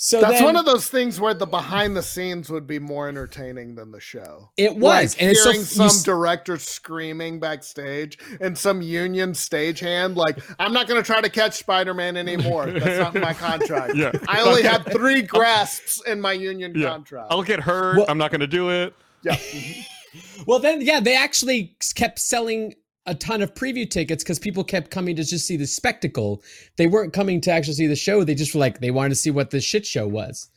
So 0.02 0.22
That's 0.22 0.36
then 0.36 0.46
one 0.46 0.56
of 0.56 0.64
those 0.64 0.88
things 0.88 1.20
where 1.20 1.34
the 1.34 1.46
behind 1.46 1.94
the 1.94 2.02
scenes 2.02 2.50
would 2.50 2.66
be 2.66 2.80
more 2.80 3.10
entertaining 3.10 3.76
than 3.76 3.92
the 3.92 4.00
show. 4.00 4.50
it 4.56 4.74
was, 4.78 4.82
Like 5.16 5.22
and 5.22 5.32
it's 5.32 5.44
so 5.44 5.50
hearing 5.52 5.60
you 5.60 5.66
some 5.66 5.86
s- 5.88 6.04
director 6.04 6.58
screaming 6.58 7.42
backstage 7.42 8.18
and 8.40 8.58
some 8.58 8.82
union 8.82 9.34
stagehand 9.34 10.16
like, 10.16 10.40
"I'm 10.58 10.72
not 10.72 10.88
going 10.88 11.04
to 11.04 11.06
try 11.06 11.20
to 11.20 11.30
catch 11.30 11.56
Spider-Man 11.58 12.16
anymore. 12.16 12.68
That's 12.72 12.98
not 13.14 13.14
my 13.22 13.34
contract. 13.34 13.94
Yeah. 13.98 14.12
I 14.30 14.40
only 14.40 14.64
have 14.64 14.86
three 14.86 15.22
grasps 15.22 16.02
in 16.08 16.22
my 16.22 16.32
union 16.32 16.72
Yeah. 16.78 16.88
contract." 16.92 17.28
I'll 17.30 17.44
get 17.44 17.60
hurt. 17.60 17.98
Well- 17.98 18.06
I'm 18.08 18.18
not 18.18 18.32
going 18.32 18.40
to 18.40 18.48
do 18.48 18.70
it. 18.70 18.94
yeah, 19.24 19.36
Well, 20.48 20.60
then, 20.60 20.80
yeah, 20.82 21.02
they 21.02 21.18
actually 21.18 21.76
kept 21.94 22.20
selling 22.20 22.76
a 23.10 23.16
ton 23.16 23.42
of 23.42 23.56
preview 23.56 23.90
tickets 23.90 24.24
because 24.24 24.38
people 24.38 24.64
kept 24.64 24.92
coming 24.92 25.16
to 25.16 25.24
just 25.24 25.48
see 25.48 25.58
the 25.58 25.66
spectacle. 25.66 26.44
They 26.78 26.88
weren't 26.88 27.12
coming 27.12 27.42
to 27.42 27.52
actually 27.52 27.74
see 27.74 27.88
the 27.88 27.96
show. 27.96 28.24
They 28.24 28.36
just 28.36 28.54
were 28.54 28.60
like, 28.60 28.80
they 28.80 28.92
wanted 28.92 29.10
to 29.10 29.16
see 29.16 29.32
what 29.32 29.50
the 29.50 29.60
shit 29.60 29.86
show 29.86 30.08
was. 30.08 30.50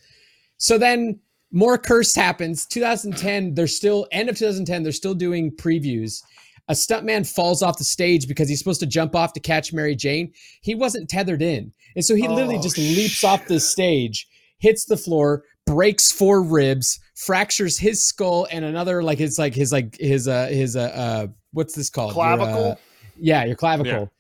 So 0.59 0.77
then 0.77 1.19
more 1.51 1.79
curse 1.79 2.15
happens. 2.15 2.67
2010, 2.67 3.55
they're 3.55 3.67
still, 3.67 4.07
end 4.13 4.29
of 4.29 4.37
2010, 4.37 4.83
they're 4.83 4.93
still 4.93 5.15
doing 5.15 5.51
previews. 5.51 6.23
A 6.69 6.75
stuntman 6.75 7.27
falls 7.27 7.63
off 7.63 7.79
the 7.79 7.85
stage 7.85 8.29
because 8.29 8.49
he's 8.49 8.59
supposed 8.59 8.81
to 8.81 8.87
jump 8.87 9.17
off 9.17 9.33
to 9.33 9.41
catch 9.41 9.73
Mary 9.73 9.97
Jane. 9.97 10.33
He 10.61 10.75
wasn't 10.75 11.09
tethered 11.09 11.43
in. 11.43 11.73
And 11.97 12.05
so 12.05 12.15
he 12.15 12.29
literally 12.29 12.59
Oh, 12.59 12.63
just 12.63 12.79
leaps 12.79 13.25
off 13.25 13.47
the 13.47 13.61
stage, 13.61 14.29
hits 14.59 14.85
the 14.85 14.97
floor, 14.97 15.45
breaks 15.67 16.11
four 16.11 16.43
ribs, 16.43 17.01
fractures 17.15 17.79
his 17.79 18.03
skull 18.03 18.47
and 18.51 18.65
another 18.65 19.03
like 19.03 19.21
it's 19.21 19.39
like 19.39 19.55
his 19.55 19.73
like 19.73 19.97
his 19.99 20.29
uh 20.29 20.47
his 20.47 20.77
uh, 20.77 20.81
uh 20.83 21.27
what's 21.53 21.75
this 21.75 21.91
called? 21.91 22.11
Your, 22.11 22.15
clavicle. 22.15 22.73
uh, 22.73 22.75
yeah, 23.17 23.45
your 23.45 23.57
clavicle. 23.57 24.11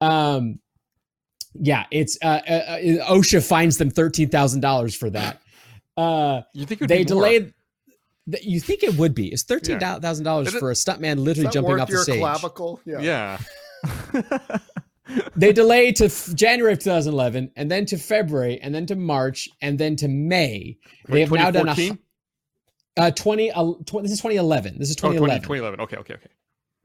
Um 0.00 0.58
yeah, 1.54 1.84
it's 1.90 2.18
uh, 2.22 2.40
uh 2.48 2.50
uh, 2.50 3.12
OSHA 3.12 3.46
fines 3.46 3.78
them 3.78 3.90
$13,000 3.90 4.96
for 4.96 5.10
that. 5.10 5.40
Uh 5.96 6.42
You 6.52 6.66
think 6.66 6.80
it 6.80 6.84
would 6.84 6.90
they 6.90 6.98
be 6.98 7.04
delayed 7.04 7.54
th- 8.30 8.44
you 8.44 8.60
think 8.60 8.82
it 8.82 8.96
would 8.96 9.14
be. 9.14 9.28
It's 9.28 9.42
thirteen 9.42 9.78
thousand 9.78 10.24
dollars 10.24 10.52
for 10.54 10.70
a 10.70 10.74
stuntman 10.74 11.16
Is 11.16 11.22
literally 11.22 11.46
that 11.46 11.52
jumping 11.52 11.72
worth 11.72 11.80
off 11.82 11.88
the 11.88 11.94
your 11.94 12.02
stage. 12.02 12.20
clavicle? 12.20 12.80
Yeah. 12.84 13.38
Yeah. 14.22 14.38
They 15.36 15.52
delayed 15.52 15.96
to 15.96 16.06
f- 16.06 16.30
January 16.34 16.72
of 16.72 16.78
2011, 16.78 17.50
and 17.56 17.70
then 17.70 17.84
to 17.86 17.98
February, 17.98 18.58
and 18.60 18.74
then 18.74 18.86
to 18.86 18.96
March, 18.96 19.48
and 19.60 19.78
then 19.78 19.96
to 19.96 20.08
May. 20.08 20.78
They 21.08 21.20
have 21.20 21.30
now 21.30 21.50
done 21.50 21.68
a 21.68 21.98
uh, 22.96 23.10
20, 23.10 23.50
uh, 23.50 23.72
tw- 23.84 24.02
This 24.02 24.12
is 24.12 24.18
2011. 24.18 24.78
This 24.78 24.88
is 24.90 24.96
Oh, 24.98 25.12
20, 25.12 25.16
2011. 25.18 25.42
2011. 25.42 25.80
Okay, 25.80 25.96
okay, 25.98 26.14
okay. 26.14 26.30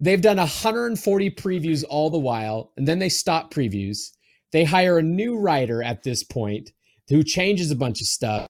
They've 0.02 0.22
done 0.22 0.38
140 0.38 1.32
previews 1.32 1.84
all 1.88 2.10
the 2.10 2.18
while, 2.18 2.72
and 2.78 2.88
then 2.88 3.00
they 3.00 3.10
stop 3.10 3.54
previews. 3.54 4.12
They 4.52 4.64
hire 4.64 4.98
a 4.98 5.04
new 5.04 5.38
writer 5.38 5.84
at 5.84 6.04
this 6.04 6.24
point 6.24 6.72
who 7.10 7.24
changes 7.24 7.70
a 7.72 7.76
bunch 7.76 8.02
of 8.02 8.08
stuff. 8.08 8.48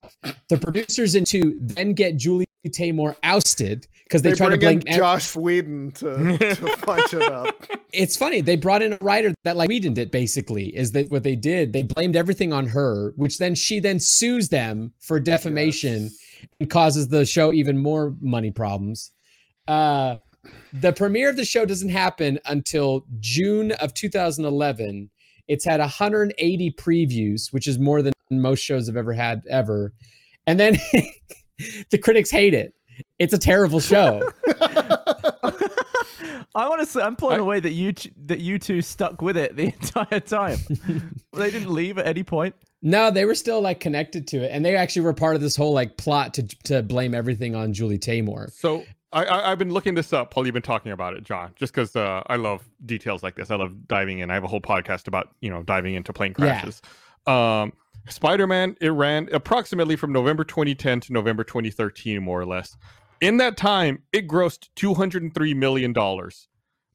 The 0.50 0.58
producers 0.58 1.16
into 1.16 1.58
then 1.62 1.94
get 1.94 2.18
Julie 2.18 2.46
Taymor 2.68 3.16
ousted 3.24 3.88
because 4.10 4.24
they, 4.24 4.32
They, 4.32 4.36
try 4.36 4.50
to 4.50 4.58
blame. 4.58 4.82
Joss 4.82 5.36
Whedon 5.36 5.92
to, 5.92 6.38
to 6.56 6.78
punch 6.82 7.14
it 7.14 7.22
up. 7.22 7.64
it's 7.94 8.18
funny 8.18 8.42
they 8.42 8.56
brought 8.56 8.82
in 8.82 8.94
a 8.94 8.98
writer 9.02 9.34
that 9.44 9.56
like 9.56 9.70
we 9.70 9.80
did 9.80 10.10
basically 10.12 10.76
is 10.76 10.92
that 10.94 11.12
what 11.12 11.24
they 11.24 11.36
did. 11.36 11.74
They 11.74 11.84
blamed 11.84 12.16
everything 12.16 12.52
on 12.52 12.68
her 12.68 13.14
which 13.16 13.38
then 13.38 13.54
she 13.56 13.80
then 13.80 14.00
sues 14.00 14.50
them 14.50 14.94
for 15.00 15.20
defamation 15.20 16.10
and 16.60 16.70
causes 16.70 17.10
the 17.10 17.26
show 17.26 17.54
even 17.54 17.78
more 17.78 18.16
money 18.20 18.52
problems. 18.52 19.12
Uh 19.68 20.18
the 20.74 20.94
premiere 20.94 21.30
of 21.30 21.36
the 21.36 21.46
show 21.46 21.66
doesn't 21.66 21.90
happen 21.90 22.40
until 22.46 23.06
june 23.20 23.74
of 23.74 23.94
2011 23.94 25.10
it's 25.50 25.66
had 25.66 25.82
180 25.82 26.72
previews 26.72 27.52
which 27.52 27.68
is 27.68 27.78
more 27.78 28.02
than 28.02 28.14
most 28.32 28.62
shows 28.62 28.88
have 28.88 28.98
ever 28.98 29.14
had 29.14 29.44
ever. 29.50 29.94
And 30.48 30.60
then 30.60 30.78
the 31.90 31.98
critics 31.98 32.32
hate 32.32 32.54
it 32.54 32.74
it's 33.20 33.34
a 33.34 33.38
terrible 33.38 33.80
show 33.80 34.28
I 36.56 36.68
want 36.68 36.80
to 36.82 36.86
say 36.86 37.02
I'm 37.02 37.16
blown 37.16 37.34
I- 37.34 37.38
away 37.38 37.60
that 37.60 37.72
you 37.72 37.94
that 38.26 38.40
U2 38.42 38.84
stuck 38.84 39.22
with 39.22 39.38
it 39.38 39.56
the 39.56 39.66
entire 39.82 40.20
time. 40.20 40.58
they 41.34 41.52
didn't 41.52 41.72
leave 41.72 41.98
at 41.98 42.08
any 42.08 42.24
point. 42.24 42.56
No, 42.82 43.12
they 43.12 43.26
were 43.26 43.36
still 43.36 43.62
like 43.62 43.80
connected 43.80 44.28
to 44.30 44.38
it, 44.38 44.52
and 44.52 44.66
they 44.66 44.76
actually 44.76 45.04
were 45.04 45.14
part 45.14 45.36
of 45.36 45.42
this 45.42 45.56
whole 45.56 45.74
like 45.74 45.98
plot 45.98 46.34
to 46.36 46.44
to 46.66 46.82
blame 46.82 47.14
everything 47.14 47.56
on 47.56 47.74
Julie 47.74 48.00
Taymor. 48.00 48.52
So 48.52 48.84
I, 49.14 49.26
I, 49.26 49.52
I've 49.52 49.60
been 49.60 49.72
looking 49.72 49.96
this 49.96 50.12
up 50.14 50.36
while 50.36 50.46
you've 50.46 50.54
been 50.54 50.62
talking 50.62 50.92
about 50.92 51.14
it, 51.14 51.24
Jon, 51.24 51.52
just 51.56 51.74
because 51.74 51.96
uh, 51.96 52.24
I 52.28 52.36
love 52.38 52.68
details 52.86 53.22
like 53.22 53.36
this. 53.36 53.52
I 53.52 53.56
love 53.56 53.88
diving 53.88 54.20
in. 54.20 54.32
I 54.32 54.34
have 54.34 54.44
a 54.44 54.48
whole 54.48 54.62
podcast 54.62 55.08
about, 55.08 55.30
you 55.42 55.50
know, 55.50 55.62
diving 55.64 55.94
into 55.96 56.14
plane 56.14 56.34
Yeah. 56.40 56.62
crashes. 56.62 56.82
Um, 57.28 57.74
Spider-Man, 58.08 58.76
it 58.82 58.90
ran 58.90 59.28
approximately 59.34 59.96
from 59.96 60.12
November 60.14 60.44
2010 60.44 61.02
to 61.02 61.14
November 61.14 61.44
2013, 61.44 62.24
more 62.24 62.40
or 62.40 62.46
less. 62.46 62.76
In 63.22 63.38
that 63.38 63.58
time, 63.58 64.04
it 64.14 64.28
grossed 64.28 64.70
$203 64.76 65.56
million, 65.56 65.94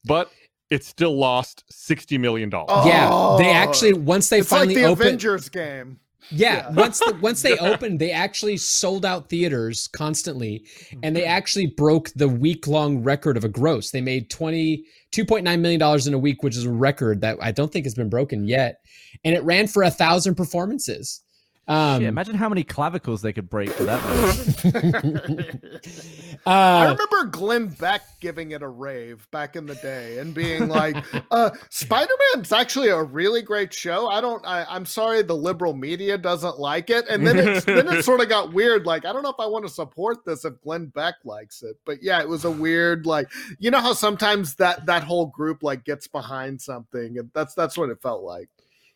but 0.05 0.31
it 0.69 0.83
still 0.83 1.17
lost 1.17 1.63
$60 1.71 2.19
million. 2.19 2.49
Oh, 2.53 2.87
yeah, 2.87 3.07
they 3.37 3.49
oh. 3.49 3.53
actually 3.53 3.93
once 3.93 4.29
they 4.29 4.39
it's 4.39 4.51
like 4.51 4.69
the 4.69 4.85
opened. 4.85 5.07
Avengers 5.07 5.49
game. 5.49 5.99
yeah, 6.31 6.55
yeah. 6.55 6.71
once 6.71 6.99
the, 6.99 7.15
once 7.21 7.41
they 7.43 7.57
opened, 7.59 7.99
they 7.99 8.11
actually 8.11 8.57
sold 8.57 9.05
out 9.05 9.29
theaters 9.29 9.87
constantly, 9.89 10.65
and 11.03 11.15
they 11.15 11.21
mm-hmm. 11.21 11.29
actually 11.29 11.67
broke 11.67 12.09
the 12.15 12.27
week 12.27 12.65
long 12.65 13.03
record 13.03 13.37
of 13.37 13.43
a 13.43 13.49
gross. 13.49 13.91
They 13.91 14.01
made 14.01 14.29
20 14.29 14.83
$2.9 15.15 15.59
million 15.59 16.07
in 16.07 16.13
a 16.13 16.17
week, 16.17 16.43
which 16.43 16.57
is 16.57 16.65
a 16.65 16.71
record 16.71 17.21
that 17.21 17.37
I 17.41 17.51
don't 17.51 17.71
think 17.71 17.85
has 17.85 17.95
been 17.95 18.09
broken 18.09 18.45
yet, 18.45 18.79
and 19.23 19.33
it 19.35 19.43
ran 19.43 19.67
for 19.67 19.83
a 19.83 19.91
thousand 19.91 20.35
performances. 20.35 21.21
Um, 21.67 21.99
Shit, 21.99 22.07
imagine 22.07 22.35
how 22.35 22.47
many 22.47 22.63
clavicles 22.63 23.23
they 23.23 23.33
could 23.33 23.49
break 23.49 23.71
for 23.71 23.85
that. 23.85 24.03
much. 25.05 26.35
I 26.45 26.85
uh, 26.85 26.91
remember 26.91 27.31
Glenn 27.31 27.67
Beck 27.69 28.03
giving 28.19 28.51
it 28.51 28.61
a 28.61 28.67
rave 28.67 29.27
back 29.31 29.55
in 29.55 29.65
the 29.65 29.73
day 29.75 30.19
and 30.19 30.33
being 30.33 30.67
like, 30.67 30.95
uh, 31.31 31.49
Spider-Man's 31.69 32.51
actually 32.51 32.89
a 32.89 33.01
really 33.01 33.41
great 33.41 33.73
show. 33.73 34.07
I 34.07 34.21
don't 34.21 34.45
I, 34.45 34.65
I'm 34.69 34.85
sorry 34.85 35.23
the 35.23 35.35
liberal 35.35 35.73
media 35.73 36.19
doesn't 36.19 36.59
like 36.59 36.91
it. 36.91 37.07
And 37.09 37.25
then 37.25 37.39
it's 37.39 37.65
then 37.65 37.87
it 37.87 38.05
sort 38.05 38.21
of 38.21 38.29
got 38.29 38.53
weird. 38.53 38.85
Like, 38.85 39.05
I 39.05 39.13
don't 39.13 39.23
know 39.23 39.29
if 39.29 39.39
I 39.39 39.47
want 39.47 39.65
to 39.65 39.71
support 39.71 40.23
this 40.23 40.45
if 40.45 40.61
Glenn 40.61 40.87
Beck 40.87 41.15
likes 41.23 41.63
it. 41.63 41.77
But 41.83 42.03
yeah, 42.03 42.19
it 42.21 42.29
was 42.29 42.45
a 42.45 42.51
weird, 42.51 43.07
like, 43.07 43.31
you 43.57 43.71
know 43.71 43.81
how 43.81 43.93
sometimes 43.93 44.55
that 44.55 44.85
that 44.85 45.03
whole 45.03 45.27
group 45.27 45.63
like 45.63 45.83
gets 45.83 46.07
behind 46.07 46.61
something, 46.61 47.17
and 47.17 47.31
that's 47.33 47.55
that's 47.55 47.75
what 47.75 47.89
it 47.89 48.01
felt 48.03 48.23
like. 48.23 48.49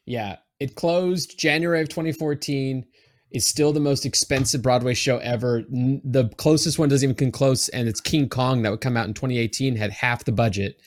Yeah, 0.06 0.38
it 0.60 0.76
closed 0.76 1.38
January 1.40 1.82
of 1.82 1.90
2014. 1.90 2.86
It's 3.32 3.46
still 3.46 3.72
the 3.72 3.80
most 3.80 4.06
expensive 4.06 4.62
Broadway 4.62 4.96
show 4.96 5.20
ever. 5.20 5.64
The 5.70 6.30
closest 6.38 6.80
one 6.80 6.90
doesn't 6.90 7.06
even 7.08 7.16
come 7.16 7.32
close, 7.32 7.70
and 7.70 7.88
it's 7.88 8.02
King 8.02 8.28
Kong 8.28 8.64
that 8.64 8.72
would 8.72 8.82
come 8.82 8.98
out 8.98 9.08
in 9.08 9.14
2018 9.14 9.76
had 9.76 9.92
half 9.92 10.26
the 10.26 10.32
budget. 10.32 10.82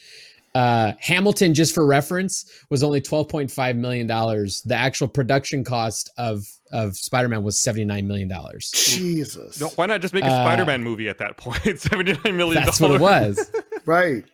Uh, 0.55 0.93
Hamilton, 1.01 1.55
just 1.55 1.75
for 1.75 1.87
reference, 1.87 2.45
was 2.69 2.83
only 2.83 3.01
12.5 3.01 3.77
million 3.77 4.07
dollars. 4.07 4.61
The 4.63 4.75
actual 4.75 5.09
production 5.09 5.65
cost 5.65 6.11
of 6.19 6.45
of 6.73 6.97
Spider 6.97 7.29
Man 7.29 7.43
was 7.43 7.59
79 7.61 8.07
million 8.07 8.29
dollars. 8.29 8.71
Jesus. 8.71 9.61
No, 9.61 9.69
why 9.77 9.87
not 9.87 10.01
just 10.01 10.13
make 10.13 10.25
a 10.25 10.27
Uh, 10.27 10.45
Spider-Man 10.45 10.83
movie 10.83 11.09
at 11.09 11.19
that 11.19 11.37
point? 11.37 11.63
$79 11.65 12.35
million. 12.35 12.65
That's 12.65 12.81
what 12.81 12.91
it 12.91 13.01
was. 13.01 13.51
Right. 13.87 14.25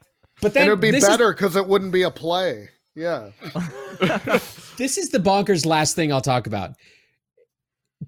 But 0.40 0.54
then 0.54 0.62
and 0.62 0.68
it 0.68 0.72
would 0.72 0.80
be 0.80 1.00
better 1.00 1.32
because 1.32 1.56
it 1.56 1.66
wouldn't 1.66 1.92
be 1.92 2.02
a 2.02 2.10
play. 2.10 2.68
Yeah. 2.98 3.30
this 4.76 4.98
is 4.98 5.10
the 5.10 5.18
bonkers 5.18 5.64
last 5.64 5.94
thing 5.94 6.12
I'll 6.12 6.20
talk 6.20 6.48
about. 6.48 6.72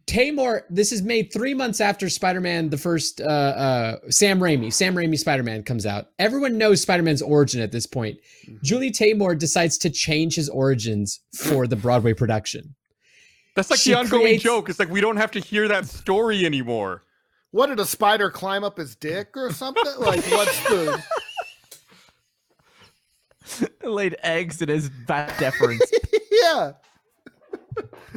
Taymor, 0.06 0.62
this 0.68 0.90
is 0.90 1.02
made 1.02 1.32
three 1.32 1.54
months 1.54 1.80
after 1.80 2.08
Spider-Man, 2.08 2.70
the 2.70 2.76
first 2.76 3.20
uh, 3.20 3.24
uh, 3.24 3.96
Sam 4.08 4.40
Raimi, 4.40 4.72
Sam 4.72 4.94
Raimi 4.94 5.16
Spider-Man 5.18 5.62
comes 5.62 5.86
out. 5.86 6.06
Everyone 6.18 6.58
knows 6.58 6.80
Spider-Man's 6.82 7.22
origin 7.22 7.60
at 7.60 7.70
this 7.70 7.86
point. 7.86 8.18
Mm-hmm. 8.46 8.56
Julie 8.62 8.90
Taymor 8.90 9.38
decides 9.38 9.78
to 9.78 9.90
change 9.90 10.34
his 10.34 10.48
origins 10.48 11.20
for 11.36 11.66
the 11.68 11.76
Broadway 11.76 12.14
production. 12.14 12.74
That's 13.54 13.70
like 13.70 13.78
She 13.78 13.90
the 13.90 13.98
ongoing 13.98 14.22
creates- 14.22 14.42
joke. 14.42 14.68
It's 14.68 14.78
like 14.80 14.90
we 14.90 15.00
don't 15.00 15.16
have 15.18 15.30
to 15.32 15.40
hear 15.40 15.68
that 15.68 15.86
story 15.86 16.44
anymore. 16.44 17.04
What 17.52 17.66
did 17.66 17.80
a 17.80 17.86
spider 17.86 18.30
climb 18.30 18.62
up 18.64 18.78
his 18.78 18.94
dick 18.96 19.36
or 19.36 19.52
something? 19.52 19.84
like 19.98 20.24
what's 20.30 20.60
the 20.68 21.02
Laid 23.82 24.16
eggs 24.22 24.60
in 24.62 24.68
his 24.68 24.88
back 25.06 25.36
deference. 25.38 25.82
yeah? 26.32 26.72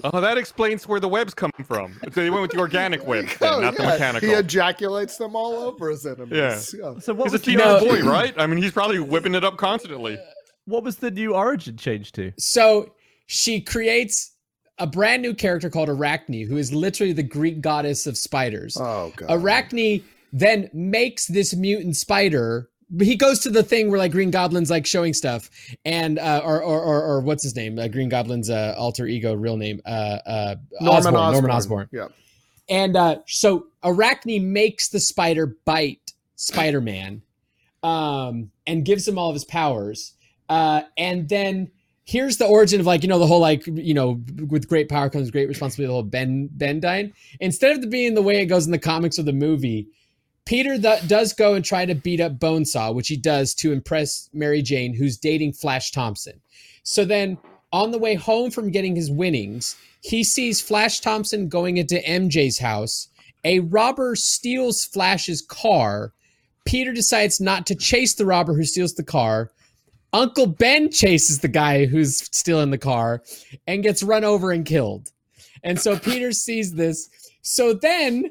Oh, 0.03 0.19
that 0.19 0.37
explains 0.37 0.87
where 0.87 0.99
the 0.99 1.07
webs 1.07 1.33
come 1.33 1.51
from. 1.63 1.97
So 2.11 2.21
they 2.21 2.29
went 2.29 2.41
with 2.41 2.51
the 2.51 2.57
organic 2.59 3.05
webs, 3.07 3.35
Oh, 3.41 3.59
not 3.61 3.75
the 3.77 3.83
mechanical. 3.83 4.27
He 4.27 4.35
ejaculates 4.35 5.17
them 5.17 5.35
all 5.35 5.53
over 5.53 5.89
his 5.91 6.05
enemies. 6.05 6.75
Yeah. 6.77 6.99
So 6.99 7.13
what 7.13 7.25
He's 7.25 7.33
a 7.33 7.33
was, 7.33 7.33
the, 7.33 7.39
teenage 7.39 7.65
No. 7.65 7.79
boy, 7.79 8.01
right? 8.03 8.33
I 8.37 8.47
mean, 8.47 8.61
he's 8.61 8.71
probably 8.71 8.99
whipping 8.99 9.35
it 9.35 9.43
up 9.43 9.57
constantly. 9.57 10.17
what 10.65 10.83
was 10.83 10.97
the 10.97 11.11
new 11.11 11.35
origin 11.35 11.77
change 11.77 12.11
to? 12.13 12.33
So 12.37 12.93
she 13.27 13.61
creates 13.61 14.31
a 14.79 14.87
brand 14.87 15.21
new 15.21 15.33
character 15.33 15.69
called 15.69 15.87
Arachne, 15.89 16.45
who 16.47 16.57
is 16.57 16.73
literally 16.73 17.13
the 17.13 17.23
Greek 17.23 17.61
goddess 17.61 18.05
of 18.07 18.17
spiders. 18.17 18.75
Oh 18.77 19.13
god. 19.15 19.27
Arachne 19.29 20.03
then 20.33 20.69
makes 20.73 21.27
this 21.27 21.55
mutant 21.55 21.95
spider. 21.95 22.69
He 22.99 23.15
goes 23.15 23.39
to 23.41 23.49
the 23.49 23.63
thing 23.63 23.89
where 23.89 23.97
like 23.97 24.11
Green 24.11 24.31
Goblin's 24.31 24.69
like 24.69 24.85
showing 24.85 25.13
stuff, 25.13 25.49
and 25.83 26.19
uh, 26.19 26.41
or, 26.43 26.61
or 26.61 26.81
or 26.81 27.03
or 27.03 27.21
what's 27.21 27.43
his 27.43 27.55
name? 27.55 27.79
Uh, 27.79 27.87
Green 27.87 28.09
Goblin's 28.09 28.49
uh, 28.49 28.75
alter 28.77 29.07
ego, 29.07 29.33
real 29.33 29.57
name, 29.57 29.81
uh, 29.85 30.19
uh, 30.25 30.55
Norman 30.81 31.15
Osborn, 31.15 31.31
Norman 31.33 31.51
Osborn. 31.51 31.89
Yeah. 31.91 32.07
And 32.69 32.95
uh, 32.95 33.17
so 33.27 33.67
Arachne 33.83 34.53
makes 34.53 34.89
the 34.89 34.99
spider 34.99 35.57
bite 35.65 36.13
Spider 36.35 36.81
Man, 36.81 37.21
um, 37.81 38.51
and 38.67 38.85
gives 38.85 39.07
him 39.07 39.17
all 39.17 39.29
of 39.29 39.35
his 39.35 39.45
powers. 39.45 40.13
Uh, 40.49 40.81
and 40.97 41.29
then 41.29 41.71
here's 42.05 42.37
the 42.37 42.45
origin 42.45 42.79
of 42.79 42.85
like 42.85 43.01
you 43.01 43.09
know 43.09 43.19
the 43.19 43.27
whole 43.27 43.39
like 43.39 43.65
you 43.67 43.93
know 43.93 44.21
with 44.49 44.67
great 44.67 44.89
power 44.89 45.09
comes 45.09 45.31
great 45.31 45.47
responsibility. 45.47 45.87
The 45.87 45.93
whole 45.93 46.03
Ben 46.03 46.49
Ben 46.51 46.81
Bendine. 46.81 47.13
Instead 47.39 47.77
of 47.77 47.83
it 47.83 47.89
being 47.89 48.13
the 48.13 48.21
way 48.21 48.41
it 48.41 48.47
goes 48.47 48.65
in 48.65 48.71
the 48.71 48.79
comics 48.79 49.17
or 49.17 49.23
the 49.23 49.33
movie, 49.33 49.87
Peter 50.45 50.77
th- 50.77 51.07
does 51.07 51.33
go 51.33 51.53
and 51.53 51.63
try 51.63 51.85
to 51.85 51.95
beat 51.95 52.19
up 52.19 52.37
Bonesaw, 52.37 52.93
which 52.93 53.07
he 53.07 53.17
does 53.17 53.53
to 53.55 53.71
impress 53.71 54.29
Mary 54.33 54.61
Jane, 54.61 54.93
who's 54.93 55.17
dating 55.17 55.53
Flash 55.53 55.91
Thompson. 55.91 56.41
So 56.83 57.05
then, 57.05 57.37
on 57.71 57.91
the 57.91 57.97
way 57.97 58.15
home 58.15 58.51
from 58.51 58.71
getting 58.71 58.95
his 58.95 59.09
winnings, 59.09 59.75
he 60.01 60.23
sees 60.23 60.61
Flash 60.61 60.99
Thompson 60.99 61.47
going 61.47 61.77
into 61.77 61.95
MJ's 62.01 62.59
house. 62.59 63.07
A 63.45 63.59
robber 63.59 64.15
steals 64.15 64.85
Flash's 64.85 65.41
car. 65.41 66.13
Peter 66.65 66.93
decides 66.93 67.39
not 67.41 67.65
to 67.67 67.75
chase 67.75 68.13
the 68.13 68.25
robber 68.25 68.53
who 68.53 68.63
steals 68.63 68.93
the 68.93 69.03
car. 69.03 69.51
Uncle 70.11 70.45
Ben 70.45 70.91
chases 70.91 71.39
the 71.39 71.47
guy 71.47 71.85
who's 71.85 72.17
stealing 72.35 72.69
the 72.69 72.77
car 72.77 73.23
and 73.65 73.81
gets 73.81 74.03
run 74.03 74.23
over 74.23 74.51
and 74.51 74.65
killed. 74.65 75.11
And 75.63 75.79
so 75.79 75.97
Peter 75.97 76.31
sees 76.31 76.73
this. 76.73 77.09
So 77.41 77.73
then 77.73 78.25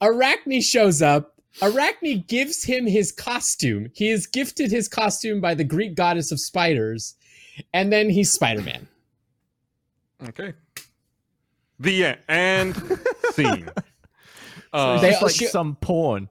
Arachne 0.00 0.62
shows 0.62 1.02
up. 1.02 1.37
Arachne 1.62 2.24
gives 2.28 2.62
him 2.62 2.86
his 2.86 3.10
costume. 3.12 3.90
He 3.94 4.08
is 4.10 4.26
gifted 4.26 4.70
his 4.70 4.88
costume 4.88 5.40
by 5.40 5.54
the 5.54 5.64
Greek 5.64 5.94
goddess 5.94 6.30
of 6.32 6.40
spiders. 6.40 7.14
And 7.74 7.92
then 7.92 8.08
he's 8.10 8.30
Spider 8.30 8.62
Man. 8.62 8.86
Okay. 10.28 10.52
The 11.80 12.04
end. 12.04 12.18
And 12.28 12.76
scene. 13.32 13.68
So 14.70 14.78
Uh, 14.78 15.00
They- 15.00 15.18
like 15.18 15.34
she- 15.34 15.46
some 15.46 15.76
porn. 15.76 16.28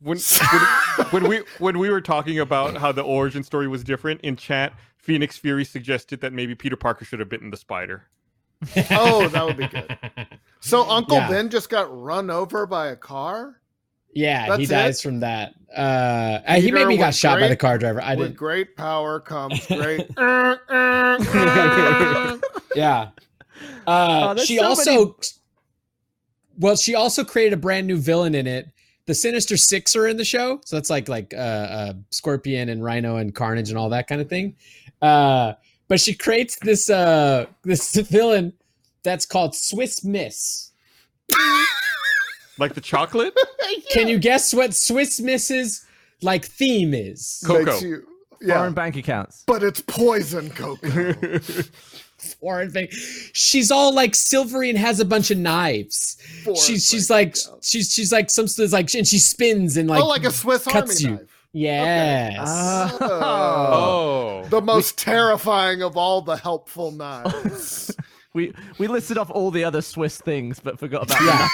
when, 0.00 0.16
when, 0.18 1.06
when 1.10 1.28
we 1.28 1.42
when 1.58 1.78
we 1.78 1.90
were 1.90 2.00
talking 2.00 2.38
about 2.40 2.74
how 2.78 2.90
the 2.90 3.02
origin 3.02 3.42
story 3.44 3.68
was 3.68 3.84
different 3.84 4.22
in 4.22 4.34
chat, 4.34 4.72
Phoenix 4.96 5.36
Fury 5.36 5.66
suggested 5.66 6.22
that 6.22 6.32
maybe 6.32 6.54
Peter 6.54 6.76
Parker 6.76 7.04
should 7.04 7.20
have 7.20 7.28
bitten 7.28 7.50
the 7.50 7.58
spider. 7.58 8.04
Oh, 8.90 9.28
that 9.28 9.44
would 9.44 9.58
be 9.58 9.66
good. 9.68 9.94
So 10.60 10.88
Uncle 10.88 11.16
Yeah. 11.18 11.28
Ben 11.28 11.50
just 11.50 11.68
got 11.68 11.86
run 11.94 12.30
over 12.30 12.66
by 12.66 12.88
a 12.88 12.96
car 12.96 13.59
Yeah, 14.12 14.56
he 14.56 14.66
dies 14.66 14.98
it? 14.98 15.02
from 15.02 15.20
that. 15.20 15.54
Uh, 15.74 16.40
uh, 16.46 16.60
he 16.60 16.72
maybe 16.72 16.96
got 16.96 17.08
with 17.08 17.14
shot 17.16 17.38
by 17.38 17.46
the 17.48 17.56
car 17.56 17.78
driver. 17.78 18.02
I 18.02 18.16
With 18.16 18.28
didn't. 18.28 18.38
great 18.38 18.76
power 18.76 19.20
comes 19.20 19.64
great. 19.66 20.08
Yeah. 22.74 23.10
Uh, 23.86 24.34
Oh, 24.36 24.44
she 24.44 24.58
so 24.58 24.64
also, 24.64 24.90
many- 24.92 25.14
well, 26.58 26.76
she 26.76 26.94
also 26.94 27.24
created 27.24 27.52
a 27.54 27.56
brand 27.56 27.86
new 27.86 27.96
villain 27.98 28.34
in 28.34 28.46
it. 28.46 28.68
The 29.06 29.14
Sinister 29.14 29.56
Six 29.56 29.96
are 29.96 30.06
in 30.06 30.16
the 30.16 30.24
show, 30.24 30.60
so 30.64 30.76
that's 30.76 30.90
like 30.90 31.08
like 31.08 31.34
uh, 31.34 31.38
uh, 31.38 31.92
Scorpion 32.10 32.68
and 32.68 32.84
Rhino 32.84 33.16
and 33.16 33.34
Carnage 33.34 33.70
and 33.70 33.78
all 33.78 33.88
that 33.90 34.06
kind 34.06 34.20
of 34.20 34.28
thing. 34.28 34.54
Uh, 35.02 35.54
but 35.88 35.98
she 36.00 36.14
creates 36.14 36.56
this 36.60 36.88
uh, 36.90 37.46
this 37.64 37.94
villain 38.10 38.52
that's 39.02 39.26
called 39.26 39.56
Swiss 39.56 40.04
Miss. 40.04 40.70
Like 42.60 42.74
the 42.74 42.80
chocolate? 42.80 43.36
Can 43.92 44.06
you 44.06 44.18
guess 44.18 44.54
what 44.54 44.74
Swiss 44.74 45.18
Miss's 45.20 45.84
like 46.22 46.44
theme 46.44 46.94
is? 46.94 47.42
Coco. 47.46 47.64
Makes 47.64 47.82
you- 47.82 48.06
yeah, 48.42 48.54
Foreign 48.56 48.72
bank 48.72 48.96
accounts. 48.96 49.42
but 49.46 49.62
it's 49.62 49.82
poison 49.82 50.48
cocoa. 50.50 51.12
Foreign 52.40 52.70
thing. 52.70 52.88
She's 53.34 53.70
all 53.70 53.94
like 53.94 54.14
silvery 54.14 54.70
and 54.70 54.78
has 54.78 54.98
a 55.00 55.04
bunch 55.04 55.30
of 55.30 55.36
knives. 55.38 56.16
Foreign 56.44 56.56
she's 56.56 56.86
she's 56.86 57.10
like 57.10 57.36
accounts. 57.36 57.68
she's 57.70 57.92
she's 57.92 58.12
like 58.12 58.30
some 58.30 58.46
sort 58.48 58.66
of 58.66 58.72
like 58.72 58.94
and 58.94 59.06
she 59.06 59.18
spins 59.18 59.76
and 59.76 59.88
like 59.90 60.02
oh, 60.02 60.06
like 60.08 60.24
a 60.24 60.30
Swiss 60.30 60.64
cuts 60.64 61.04
Army 61.04 61.10
you. 61.12 61.18
knife. 61.20 61.30
yes. 61.52 62.38
Ah. 62.40 62.98
Oh. 63.00 64.44
The 64.48 64.60
most 64.62 64.96
terrifying 64.98 65.82
of 65.82 65.96
all 65.98 66.22
the 66.22 66.36
helpful 66.36 66.92
knives. 66.92 67.94
We 68.34 68.52
we 68.78 68.86
listed 68.86 69.18
off 69.18 69.30
all 69.30 69.50
the 69.50 69.64
other 69.64 69.82
Swiss 69.82 70.18
things, 70.20 70.60
but 70.60 70.78
forgot 70.78 71.04
about 71.04 71.20
Yeah. 71.22 71.48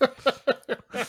that. 0.00 1.08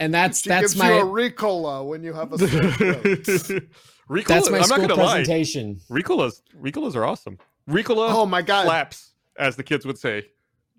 and 0.00 0.12
that's 0.14 0.42
She 0.42 0.48
that's 0.48 0.74
gives 0.74 0.76
my 0.76 0.94
you 0.94 1.00
a 1.00 1.04
Ricola 1.04 1.86
when 1.86 2.02
you 2.02 2.12
have 2.12 2.32
a 2.32 2.38
sore. 2.38 2.48
Ricola, 4.10 4.26
that's 4.26 4.50
my 4.50 4.56
I'm 4.58 4.60
not 4.60 4.68
school 4.68 4.88
gonna 4.88 4.94
lie. 5.02 5.14
presentation. 5.18 5.80
Ricolas, 5.90 6.42
Ricolas 6.60 6.96
are 6.96 7.04
awesome. 7.04 7.38
Ricola 7.68 8.12
Oh 8.12 8.26
my 8.26 8.42
god, 8.42 8.64
slaps, 8.64 9.12
as 9.38 9.56
the 9.56 9.62
kids 9.62 9.86
would 9.86 9.98
say. 9.98 10.26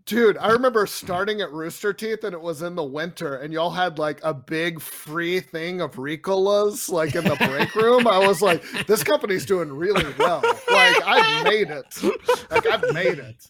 Dude! 0.05 0.37
I 0.37 0.51
remember 0.51 0.85
starting 0.87 1.41
at 1.41 1.51
Rooster 1.51 1.93
Teeth, 1.93 2.23
and 2.23 2.33
it 2.33 2.41
was 2.41 2.61
in 2.61 2.75
the 2.75 2.83
winter, 2.83 3.35
and 3.35 3.53
y'all 3.53 3.71
had 3.71 3.99
like 3.99 4.19
a 4.23 4.33
big 4.33 4.79
free 4.81 5.39
thing 5.39 5.81
of 5.81 5.95
Ricolas, 5.95 6.89
like 6.89 7.15
in 7.15 7.23
the 7.23 7.35
break 7.35 7.73
room. 7.81 8.07
I 8.07 8.25
was 8.25 8.41
like, 8.41 8.63
this 8.87 9.03
company's 9.03 9.45
doing 9.45 9.71
really 9.71 10.05
well. 10.17 10.41
Like 10.43 11.03
I've 11.05 11.43
made 11.43 11.69
it. 11.69 12.03
Like 12.51 12.65
I've 12.67 12.93
made 12.93 13.19
it. 13.19 13.47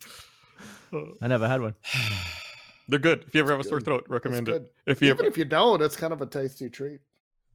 I 1.21 1.27
never 1.27 1.47
had 1.47 1.61
one. 1.61 1.75
They're 2.87 2.99
good. 2.99 3.23
If 3.27 3.33
you 3.33 3.41
ever 3.41 3.51
have 3.51 3.61
a 3.61 3.63
sore 3.63 3.81
throat, 3.81 4.05
recommend 4.09 4.49
it. 4.49 4.71
If 4.85 5.01
you 5.01 5.07
Even 5.09 5.19
ever, 5.21 5.27
if 5.29 5.37
you 5.37 5.45
don't, 5.45 5.81
it's 5.81 5.95
kind 5.95 6.11
of 6.11 6.21
a 6.21 6.25
tasty 6.25 6.69
treat. 6.69 6.99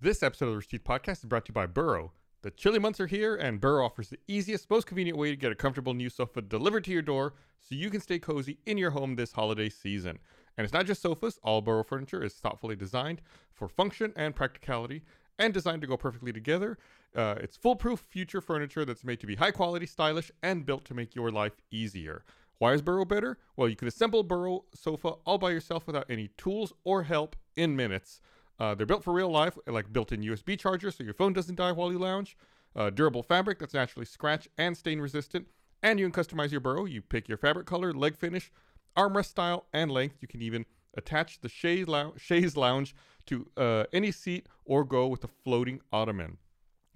This 0.01 0.23
episode 0.23 0.47
of 0.47 0.51
the 0.53 0.57
Rooster 0.57 0.79
Teeth 0.79 0.85
Podcast 0.85 1.19
is 1.19 1.25
brought 1.25 1.45
to 1.45 1.51
you 1.51 1.55
by 1.55 1.67
Burrow. 1.67 2.13
The 2.43 2.53
chilly 2.53 2.79
months 2.79 3.01
are 3.01 3.09
here, 3.09 3.35
and 3.35 3.61
Burrow 3.61 3.85
offers 3.85 4.11
the 4.11 4.19
easiest, 4.29 4.71
most 4.71 4.87
convenient 4.87 5.19
way 5.19 5.31
to 5.31 5.37
get 5.37 5.51
a 5.51 5.57
comfortable 5.57 5.93
new 5.93 6.09
sofa 6.09 6.41
delivered 6.41 6.85
to 6.85 6.93
your 6.93 7.03
door 7.03 7.35
so 7.61 7.75
you 7.75 7.91
can 7.91 8.01
stay 8.01 8.21
cozy 8.21 8.59
in 8.65 8.79
your 8.79 8.93
home 8.93 9.17
this 9.17 9.33
holiday 9.33 9.69
season. 9.69 10.21
And 10.57 10.65
it's 10.65 10.73
not 10.73 10.87
just 10.87 11.03
sofas, 11.03 11.41
all 11.43 11.61
Burrow 11.63 11.83
furniture 11.83 12.23
is 12.23 12.35
thoughtfully 12.35 12.77
designed 12.77 13.23
for 13.53 13.69
function 13.69 14.13
and 14.15 14.37
practicality 14.37 15.03
and 15.37 15.53
designed 15.53 15.81
to 15.83 15.89
go 15.89 15.97
perfectly 15.97 16.33
together. 16.33 16.79
Uh, 17.15 17.35
it's 17.41 17.57
foolproof 17.57 17.99
future 17.99 18.41
furniture 18.41 18.85
that's 18.85 19.05
made 19.05 19.19
to 19.19 19.27
be 19.27 19.35
high 19.35 19.51
quality, 19.51 19.87
stylish, 19.87 20.31
and 20.41 20.65
built 20.65 20.85
to 20.85 20.95
make 20.95 21.17
your 21.17 21.33
life 21.33 21.61
easier. 21.73 22.25
Why 22.59 22.73
is 22.73 22.83
Burrow 22.83 23.05
better? 23.05 23.39
Well, 23.57 23.69
you 23.69 23.77
can 23.77 23.89
assemble 23.89 24.23
Burrow 24.23 24.65
sofa 24.75 25.15
all 25.25 25.39
by 25.39 25.51
yourself 25.51 25.89
without 25.89 26.07
any 26.09 26.31
tools 26.37 26.73
or 26.85 27.03
help 27.03 27.35
in 27.57 27.75
minutes. 27.75 28.21
Uh, 28.59 28.75
they're 28.75 28.87
built 28.87 29.05
for 29.05 29.13
real 29.13 29.31
life, 29.31 29.57
like 29.67 29.93
built-in 29.93 30.21
USB 30.23 30.59
charger, 30.59 30.91
so 30.91 31.05
your 31.05 31.15
phone 31.15 31.33
doesn't 31.33 31.55
die 31.55 31.73
while 31.73 31.93
you 31.93 31.99
lounge. 31.99 32.37
Uh, 32.75 32.91
durable 32.91 33.23
fabric 33.23 33.59
that's 33.59 33.75
naturally 33.75 34.05
scratch 34.05 34.49
and 34.59 34.77
stain 34.77 35.01
resistant, 35.01 35.47
and 35.83 35.99
you 35.99 36.09
can 36.09 36.25
customize 36.25 36.51
your 36.51 36.61
burrow. 36.61 36.85
You 36.85 37.03
pick 37.03 37.29
your 37.29 37.39
fabric 37.39 37.67
color, 37.67 37.93
leg 37.93 38.17
finish, 38.17 38.51
armrest 38.97 39.27
style, 39.27 39.67
and 39.73 39.91
length. 39.91 40.17
You 40.21 40.29
can 40.29 40.43
even 40.43 40.67
attach 40.97 41.41
the 41.41 41.49
chaise, 41.49 41.87
chaise 42.17 42.57
lounge 42.57 42.95
to 43.27 43.49
uh, 43.57 43.85
any 43.93 44.11
seat 44.11 44.49
or 44.65 44.85
go 44.85 45.07
with 45.07 45.23
a 45.25 45.29
floating 45.29 45.81
ottoman. 45.93 46.39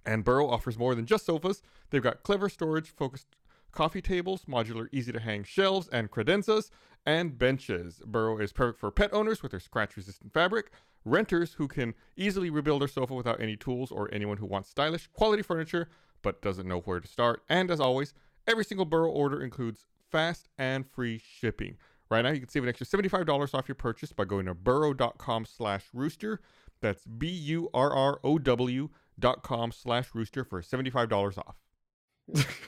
And 0.04 0.24
Burrow 0.24 0.48
offers 0.48 0.76
more 0.76 0.94
than 0.94 1.06
just 1.06 1.26
sofas. 1.26 1.62
They've 1.90 2.02
got 2.02 2.24
clever 2.24 2.48
storage 2.48 2.90
focused 2.90 3.28
coffee 3.72 4.02
tables, 4.02 4.44
modular, 4.46 4.88
easy 4.92 5.12
to 5.12 5.20
hang 5.20 5.44
shelves 5.44 5.88
and 5.88 6.10
credenzas, 6.10 6.70
and 7.04 7.38
benches. 7.38 8.00
Burrow 8.06 8.38
is 8.38 8.52
perfect 8.52 8.78
for 8.78 8.90
pet 8.90 9.12
owners 9.12 9.42
with 9.42 9.50
their 9.50 9.60
scratch 9.60 9.96
resistant 9.96 10.32
fabric, 10.32 10.70
renters 11.04 11.54
who 11.54 11.66
can 11.66 11.94
easily 12.16 12.50
rebuild 12.50 12.82
their 12.82 12.88
sofa 12.88 13.14
without 13.14 13.40
any 13.40 13.56
tools, 13.56 13.90
or 13.90 14.12
anyone 14.12 14.36
who 14.36 14.46
wants 14.46 14.68
stylish, 14.68 15.08
quality 15.08 15.42
furniture 15.42 15.88
but 16.22 16.40
doesn't 16.40 16.68
know 16.68 16.80
where 16.80 17.00
to 17.00 17.08
start. 17.08 17.42
And 17.48 17.70
as 17.70 17.80
always, 17.80 18.14
every 18.46 18.64
single 18.64 18.86
Burrow 18.86 19.10
order 19.10 19.42
includes 19.42 19.86
fast 20.10 20.48
and 20.56 20.88
free 20.88 21.18
shipping. 21.18 21.76
Right 22.10 22.22
now, 22.22 22.30
you 22.30 22.40
can 22.40 22.48
save 22.48 22.62
an 22.62 22.68
extra 22.68 22.86
$75 22.86 23.54
off 23.54 23.68
your 23.68 23.74
purchase 23.74 24.12
by 24.12 24.24
going 24.24 24.46
to 24.46 24.54
burrow.com 24.54 25.46
slash 25.46 25.84
rooster. 25.92 26.40
That's 26.80 27.04
B 27.06 27.28
U 27.28 27.70
R 27.72 27.92
R 27.92 28.20
O 28.22 28.38
W 28.38 28.88
dot 29.18 29.42
com 29.42 29.72
slash 29.72 30.08
rooster 30.14 30.44
for 30.44 30.62
$75 30.62 31.38
off. 31.38 31.56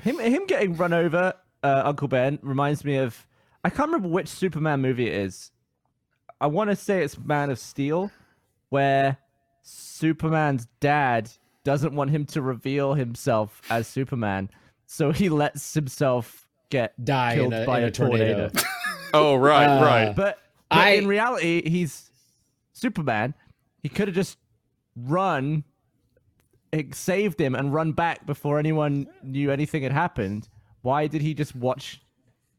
Him 0.02 0.18
him 0.18 0.46
getting 0.46 0.76
run 0.76 0.92
over, 0.92 1.34
uh, 1.62 1.82
Uncle 1.84 2.08
Ben, 2.08 2.38
reminds 2.42 2.84
me 2.84 2.96
of 2.96 3.26
I 3.64 3.70
can't 3.70 3.88
remember 3.88 4.08
which 4.08 4.28
Superman 4.28 4.80
movie 4.82 5.06
it 5.08 5.14
is. 5.14 5.50
I 6.40 6.46
want 6.48 6.70
to 6.70 6.76
say 6.76 7.02
it's 7.02 7.18
Man 7.18 7.50
of 7.50 7.58
Steel, 7.58 8.10
where 8.68 9.16
Superman's 9.62 10.66
dad 10.80 11.30
doesn't 11.64 11.94
want 11.94 12.10
him 12.10 12.26
to 12.26 12.42
reveal 12.42 12.94
himself 12.94 13.62
as 13.70 13.86
Superman, 13.86 14.50
so 14.86 15.12
he 15.12 15.28
lets 15.30 15.72
himself 15.72 16.46
get 16.70 16.92
Die 17.04 17.34
killed 17.36 17.54
in 17.54 17.62
a, 17.62 17.66
by 17.66 17.78
in 17.78 17.84
a 17.84 17.90
tornado. 17.90 18.50
Oh, 19.16 19.36
right, 19.36 19.78
Uh, 19.78 19.84
right. 19.84 20.06
But, 20.16 20.40
but 20.68 20.76
I- 20.78 20.90
in 20.94 21.06
reality, 21.06 21.70
he's 21.70 22.10
Superman. 22.72 23.32
He 23.80 23.88
could 23.88 24.08
have 24.08 24.14
just 24.16 24.38
run, 24.96 25.58
it 25.58 25.64
saved 26.92 27.40
him, 27.40 27.54
and 27.54 27.72
run 27.72 27.92
back 27.92 28.26
before 28.26 28.58
anyone 28.58 29.06
knew 29.22 29.50
anything 29.50 29.82
had 29.82 29.92
happened. 29.92 30.48
Why 30.82 31.06
did 31.06 31.22
he 31.22 31.34
just 31.34 31.54
watch 31.56 32.00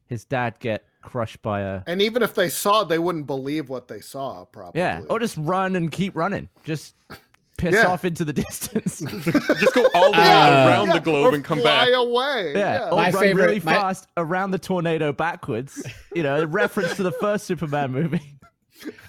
his 0.07 0.26
dad 0.26 0.55
get 0.59 0.84
crushed 1.01 1.41
by 1.41 1.61
a? 1.61 1.82
And 1.88 2.01
even 2.01 2.24
if 2.24 2.34
they 2.36 2.49
saw 2.49 2.84
they 2.84 2.99
wouldn't 2.99 3.28
believe 3.28 3.70
what 3.70 3.88
they 3.88 3.99
saw, 4.01 4.45
probably. 4.45 4.82
Yeah, 4.82 5.01
or 5.09 5.20
just 5.20 5.38
run 5.38 5.76
and 5.76 5.91
keep 5.91 6.16
running. 6.16 6.49
Just 6.63 6.95
piss 7.57 7.74
Yeah. 7.76 7.88
off 7.88 8.03
into 8.03 8.26
the 8.26 8.34
distance. 8.43 8.99
Just 9.59 9.74
go 9.74 9.88
all 9.93 10.11
the 10.11 10.18
way 10.18 10.24
Uh, 10.28 10.68
around 10.68 10.88
Yeah, 10.88 10.93
the 10.93 10.99
globe 10.99 11.32
or 11.34 11.36
and 11.36 11.43
come 11.43 11.59
fly 11.61 11.86
back. 11.86 11.88
Fly 11.88 11.97
away. 12.03 12.53
Yeah, 12.55 12.89
or 12.89 12.95
My 12.97 13.11
run 13.11 13.24
favorite- 13.24 13.45
really 13.45 13.59
my- 13.61 13.74
fast 13.74 14.07
around 14.18 14.51
the 14.51 14.59
tornado 14.59 15.13
backwards. 15.13 15.82
You 16.13 16.24
know, 16.24 16.41
a 16.41 16.45
reference 16.47 16.95
to 16.97 17.03
the 17.03 17.13
first 17.13 17.45
Superman 17.45 17.91
movie. 17.91 18.38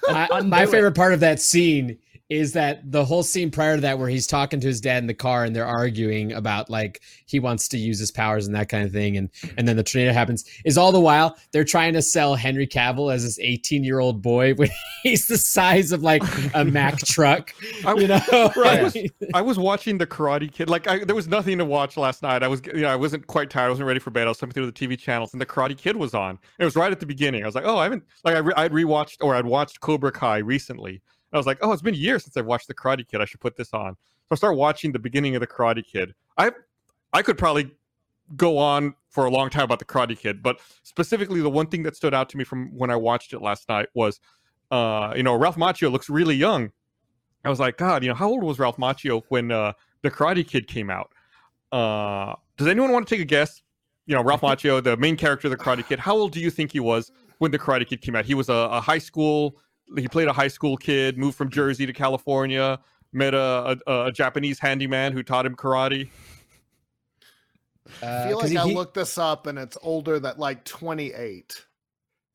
I- 0.08 0.28
undo 0.30 0.48
my 0.48 0.62
it. 0.62 0.68
favorite 0.68 0.94
part 0.94 1.12
of 1.12 1.20
that 1.20 1.40
scene 1.40 1.98
is 2.28 2.52
that 2.54 2.80
the 2.90 3.04
whole 3.04 3.22
scene 3.22 3.50
prior 3.50 3.76
to 3.76 3.80
that 3.80 3.98
where 3.98 4.08
he's 4.08 4.26
talking 4.26 4.58
to 4.60 4.66
his 4.66 4.80
dad 4.80 4.98
in 5.02 5.06
the 5.06 5.14
car 5.14 5.44
and 5.44 5.54
they're 5.54 5.64
arguing 5.66 6.32
about 6.32 6.68
like 6.68 7.00
he 7.26 7.38
wants 7.38 7.68
to 7.68 7.78
use 7.78 7.98
his 8.00 8.10
powers 8.10 8.46
and 8.46 8.56
that 8.56 8.68
kind 8.68 8.84
of 8.84 8.90
thing 8.92 9.16
and 9.16 9.30
and 9.56 9.68
then 9.68 9.76
the 9.76 9.82
tornado 9.84 10.12
happens 10.12 10.44
is 10.64 10.76
all 10.76 10.90
the 10.90 10.98
while 11.00 11.36
they're 11.52 11.62
trying 11.64 11.92
to 11.92 12.02
sell 12.02 12.34
Henry 12.34 12.66
Cavill 12.66 13.14
as 13.14 13.22
this 13.22 13.38
18 13.38 13.84
year 13.84 14.00
old 14.00 14.22
boy 14.22 14.54
when 14.54 14.68
he's 15.04 15.26
the 15.28 15.38
size 15.38 15.92
of 15.92 16.02
like 16.02 16.22
a 16.54 16.64
Mack 16.64 16.98
truck 16.98 17.54
I- 17.84 17.94
you 17.94 18.08
know 18.08 18.20
Right. 18.56 19.12
I 19.34 19.42
was 19.42 19.58
watching 19.58 19.98
the 19.98 20.06
Karate 20.06 20.50
Kid. 20.52 20.68
Like, 20.68 20.88
I, 20.88 21.04
there 21.04 21.14
was 21.14 21.28
nothing 21.28 21.58
to 21.58 21.64
watch 21.64 21.96
last 21.96 22.22
night. 22.22 22.42
I 22.42 22.48
was, 22.48 22.60
you 22.66 22.80
know, 22.80 22.88
I 22.88 22.96
wasn't 22.96 23.26
quite 23.26 23.50
tired. 23.50 23.66
I 23.66 23.70
wasn't 23.70 23.86
ready 23.86 24.00
for 24.00 24.10
bed. 24.10 24.26
I 24.26 24.30
was 24.30 24.38
flipping 24.38 24.54
through 24.54 24.66
the 24.66 24.72
TV 24.72 24.98
channels, 24.98 25.32
and 25.32 25.40
the 25.40 25.46
Karate 25.46 25.76
Kid 25.76 25.96
was 25.96 26.14
on. 26.14 26.38
It 26.58 26.64
was 26.64 26.74
right 26.76 26.90
at 26.90 27.00
the 27.00 27.06
beginning. 27.06 27.42
I 27.42 27.46
was 27.46 27.54
like, 27.54 27.64
oh, 27.64 27.76
I 27.76 27.84
haven't, 27.84 28.04
like, 28.24 28.34
I 28.34 28.38
re- 28.38 28.54
I'd 28.56 28.72
rewatched 28.72 29.18
or 29.20 29.34
I'd 29.34 29.46
watched 29.46 29.80
Cobra 29.80 30.10
Kai 30.12 30.38
recently. 30.38 31.02
I 31.36 31.38
was 31.38 31.46
like, 31.46 31.58
oh, 31.60 31.72
it's 31.72 31.82
been 31.82 31.94
years 31.94 32.24
since 32.24 32.36
I've 32.36 32.46
watched 32.46 32.68
the 32.68 32.74
Karate 32.74 33.06
Kid. 33.06 33.20
I 33.20 33.24
should 33.24 33.40
put 33.40 33.56
this 33.56 33.72
on. 33.72 33.94
So 33.94 34.32
I 34.32 34.34
start 34.34 34.56
watching 34.56 34.92
the 34.92 34.98
beginning 34.98 35.36
of 35.36 35.40
the 35.40 35.46
Karate 35.46 35.84
Kid. 35.84 36.14
I, 36.36 36.50
I 37.12 37.22
could 37.22 37.38
probably 37.38 37.70
go 38.36 38.58
on 38.58 38.94
for 39.08 39.26
a 39.26 39.30
long 39.30 39.50
time 39.50 39.62
about 39.62 39.78
the 39.78 39.84
Karate 39.84 40.18
Kid, 40.18 40.42
but 40.42 40.58
specifically 40.82 41.40
the 41.40 41.50
one 41.50 41.66
thing 41.66 41.82
that 41.84 41.96
stood 41.96 42.12
out 42.12 42.28
to 42.30 42.36
me 42.36 42.44
from 42.44 42.76
when 42.76 42.90
I 42.90 42.96
watched 42.96 43.32
it 43.32 43.40
last 43.40 43.68
night 43.68 43.88
was, 43.94 44.20
uh, 44.70 45.12
you 45.16 45.22
know, 45.22 45.36
Ralph 45.36 45.56
Macchio 45.56 45.92
looks 45.92 46.10
really 46.10 46.34
young. 46.34 46.72
I 47.44 47.50
was 47.50 47.60
like, 47.60 47.76
God, 47.76 48.02
you 48.02 48.08
know, 48.08 48.14
how 48.14 48.28
old 48.28 48.42
was 48.42 48.58
Ralph 48.58 48.76
Macchio 48.76 49.22
when 49.28 49.52
uh, 49.52 49.72
the 50.02 50.10
Karate 50.10 50.46
Kid 50.46 50.66
came 50.66 50.90
out? 50.90 51.12
Uh, 51.70 52.34
does 52.56 52.66
anyone 52.66 52.90
want 52.90 53.06
to 53.06 53.14
take 53.14 53.22
a 53.22 53.26
guess? 53.26 53.62
You 54.06 54.16
know, 54.16 54.22
Ralph 54.22 54.40
Macchio, 54.42 54.82
the 54.82 54.96
main 54.96 55.16
character 55.16 55.46
of 55.46 55.52
the 55.52 55.56
Karate 55.56 55.86
Kid. 55.86 55.98
How 56.00 56.16
old 56.16 56.32
do 56.32 56.40
you 56.40 56.50
think 56.50 56.72
he 56.72 56.80
was 56.80 57.12
when 57.38 57.52
the 57.52 57.58
Karate 57.58 57.86
Kid 57.86 58.00
came 58.00 58.16
out? 58.16 58.24
He 58.24 58.34
was 58.34 58.48
a, 58.48 58.52
a 58.52 58.80
high 58.80 58.98
school. 58.98 59.56
He 59.96 60.08
played 60.08 60.28
a 60.28 60.32
high 60.32 60.48
school 60.48 60.76
kid, 60.76 61.16
moved 61.18 61.36
from 61.36 61.50
Jersey 61.50 61.86
to 61.86 61.92
California, 61.92 62.80
met 63.12 63.34
a, 63.34 63.78
a, 63.86 64.06
a 64.06 64.12
Japanese 64.12 64.58
handyman 64.58 65.12
who 65.12 65.22
taught 65.22 65.46
him 65.46 65.54
karate. 65.54 66.08
Uh, 68.02 68.06
I 68.06 68.28
feel 68.28 68.38
like 68.38 68.50
he- 68.50 68.58
I 68.58 68.64
looked 68.64 68.94
this 68.94 69.16
up 69.16 69.46
and 69.46 69.58
it's 69.58 69.78
older 69.82 70.18
than 70.18 70.36
like 70.38 70.64
28. 70.64 71.65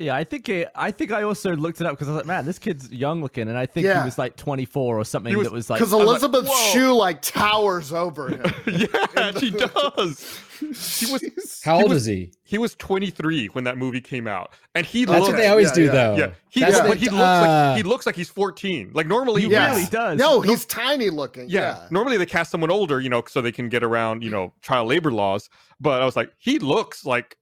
Yeah, 0.02 0.16
I 0.16 0.24
think 0.24 0.50
it, 0.50 0.70
I 0.76 0.92
think 0.92 1.12
I 1.12 1.24
also 1.24 1.56
looked 1.56 1.80
it 1.82 1.88
up 1.88 1.94
because 1.94 2.08
I 2.08 2.12
was 2.12 2.18
like, 2.20 2.26
man, 2.26 2.46
this 2.46 2.60
kid's 2.60 2.92
young 2.92 3.22
looking, 3.22 3.48
and 3.48 3.58
I 3.58 3.66
think 3.66 3.86
Yeah. 3.86 4.02
he 4.02 4.06
was 4.06 4.18
like 4.18 4.36
24 4.36 5.00
or 5.00 5.06
something. 5.06 5.38
Was- 5.38 5.48
that 5.48 5.54
was 5.54 5.70
like, 5.70 5.80
Because 5.80 5.94
I 5.94 5.98
was 5.98 6.06
like, 6.06 6.22
Elizabeth 6.22 6.48
whoa. 6.50 6.72
Shue 6.74 6.94
like 6.94 7.22
towers 7.22 7.94
over 7.94 8.30
him. 8.30 8.42
yeah, 8.68 9.32
she 9.40 9.52
does. 9.52 10.40
He 10.60 10.68
was 10.68 11.22
She's- 11.22 11.62
how 11.64 11.78
he 11.78 11.84
old 11.84 11.92
was- 11.92 12.02
is 12.04 12.08
he 12.08 12.32
he 12.44 12.58
was 12.58 12.76
23 12.76 13.48
when 13.48 13.64
that 13.64 13.78
movie 13.78 14.02
came 14.02 14.28
out, 14.28 14.52
and 14.76 14.86
he 14.86 15.06
that's 15.06 15.20
looked 15.22 15.34
what 15.34 15.38
they 15.38 15.48
always 15.48 15.70
yeah, 15.70 15.74
do 15.74 15.84
yeah. 15.86 15.92
though 15.92 16.16
Yeah, 16.18 16.32
he, 16.50 16.60
That's 16.60 16.80
but 16.80 16.90
what- 16.90 16.98
he 16.98 17.06
looks 17.06 17.16
uh, 17.22 17.42
like 17.72 17.78
he 17.78 17.84
looks 17.84 18.06
like 18.06 18.16
he's 18.16 18.30
14. 18.30 18.92
Like 18.94 19.08
normally, 19.08 19.42
he 19.42 19.48
Yes. 19.48 19.76
really 19.76 19.88
does. 19.90 20.20
No, 20.20 20.42
he's 20.42 20.66
tiny 20.66 21.10
looking. 21.10 21.50
yeah, 21.50 21.60
Yeah. 21.82 21.88
Normally 21.92 22.18
they 22.18 22.26
cast 22.26 22.52
someone 22.52 22.70
older, 22.72 23.00
you 23.02 23.10
know, 23.10 23.24
so 23.28 23.42
they 23.42 23.52
can 23.52 23.70
get 23.70 23.84
around, 23.84 24.24
you 24.24 24.30
know, 24.30 24.54
child 24.62 24.88
labor 24.90 25.12
laws. 25.12 25.50
But 25.80 26.02
I 26.02 26.06
was 26.06 26.16
like, 26.16 26.32
he 26.38 26.60
looks 26.60 27.06
like 27.06 27.38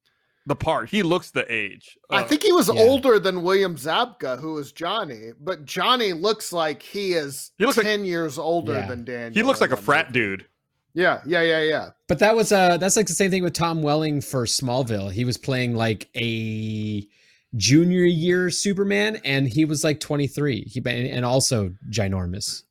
the 0.50 0.56
part. 0.56 0.90
He 0.90 1.02
looks 1.04 1.32
the 1.32 1.46
age. 1.52 1.98
I 2.10 2.24
Uh, 2.24 2.28
think 2.28 2.44
he 2.44 2.52
was 2.52 2.68
yeah. 2.74 2.82
older 2.82 3.18
than 3.20 3.42
William 3.44 3.76
Zabka, 3.78 4.38
who 4.40 4.54
was 4.54 4.74
Johnny, 4.74 5.32
but 5.40 5.64
Johnny 5.66 6.12
looks 6.12 6.52
like 6.52 6.82
he 6.82 7.14
is 7.14 7.52
He 7.58 7.66
looks 7.66 7.78
like- 7.78 7.86
10 7.86 8.04
years 8.04 8.38
older 8.38 8.74
Yeah. 8.74 8.88
than 8.88 9.06
Daniel. 9.06 9.34
he 9.34 9.44
looks 9.44 9.62
like 9.62 9.72
a 9.72 9.78
frat 9.78 10.08
movie. 10.10 10.20
dude. 10.20 10.46
Yeah, 10.94 11.22
yeah, 11.26 11.44
yeah, 11.44 11.62
yeah. 11.62 11.90
But 12.08 12.20
that 12.20 12.36
was 12.36 12.52
uh 12.52 12.76
that's 12.78 12.98
like 12.98 13.08
the 13.08 13.14
same 13.14 13.32
thing 13.32 13.44
with 13.44 13.54
Tom 13.54 13.82
Welling 13.84 14.20
for 14.22 14.46
Smallville. 14.46 15.12
He 15.12 15.24
was 15.24 15.38
playing 15.38 15.76
like 15.76 16.10
a 16.16 17.08
junior 17.56 18.04
year 18.06 18.50
Superman 18.50 19.22
and 19.24 19.48
he 19.48 19.66
was 19.66 19.84
like 19.84 20.00
23. 20.00 20.64
He 20.68 20.82
and 20.86 21.24
also 21.26 21.74
ginormous. 21.90 22.64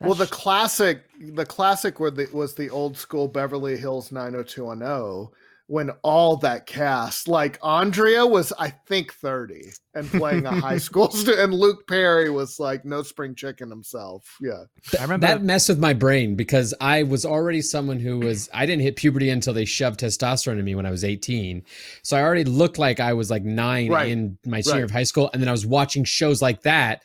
Well, 0.00 0.14
the 0.14 0.26
classic, 0.26 1.04
the 1.20 1.46
classic 1.46 2.00
were 2.00 2.10
the, 2.10 2.28
was 2.32 2.54
the 2.56 2.68
old 2.70 2.96
school 2.98 3.28
Beverly 3.28 3.76
Hills 3.76 4.10
90210 4.10 5.28
when 5.72 5.88
all 6.02 6.36
that 6.36 6.66
cast, 6.66 7.28
like 7.28 7.58
Andrea 7.62 8.26
was, 8.26 8.52
I 8.58 8.68
think, 8.68 9.14
30 9.14 9.70
and 9.94 10.06
playing 10.10 10.44
a 10.44 10.60
high 10.60 10.76
school 10.76 11.10
student, 11.12 11.40
and 11.40 11.54
Luke 11.54 11.88
Perry 11.88 12.28
was 12.28 12.60
like 12.60 12.84
no 12.84 13.02
spring 13.02 13.34
chicken 13.34 13.70
himself. 13.70 14.36
Yeah. 14.38 14.64
I 14.98 15.02
remember 15.02 15.26
That 15.26 15.42
messed 15.42 15.70
with 15.70 15.78
my 15.78 15.94
brain 15.94 16.34
because 16.36 16.74
I 16.78 17.04
was 17.04 17.24
already 17.24 17.62
someone 17.62 17.98
who 17.98 18.18
was 18.18 18.50
I 18.52 18.66
didn't 18.66 18.82
hit 18.82 18.96
puberty 18.96 19.30
until 19.30 19.54
they 19.54 19.64
shoved 19.64 20.00
testosterone 20.00 20.58
in 20.58 20.64
me 20.66 20.74
when 20.74 20.84
I 20.84 20.90
was 20.90 21.04
18. 21.04 21.62
So 22.02 22.18
I 22.18 22.22
already 22.22 22.44
looked 22.44 22.76
like 22.78 23.00
I 23.00 23.14
was 23.14 23.30
like 23.30 23.42
9 23.42 23.90
Right. 23.90 24.10
in 24.10 24.36
my 24.44 24.60
senior 24.60 24.80
Right. 24.80 24.84
of 24.84 24.90
high 24.90 25.04
school 25.04 25.30
and 25.32 25.40
then 25.40 25.48
I 25.48 25.52
was 25.52 25.64
watching 25.64 26.04
shows 26.04 26.42
like 26.42 26.60
that 26.64 27.02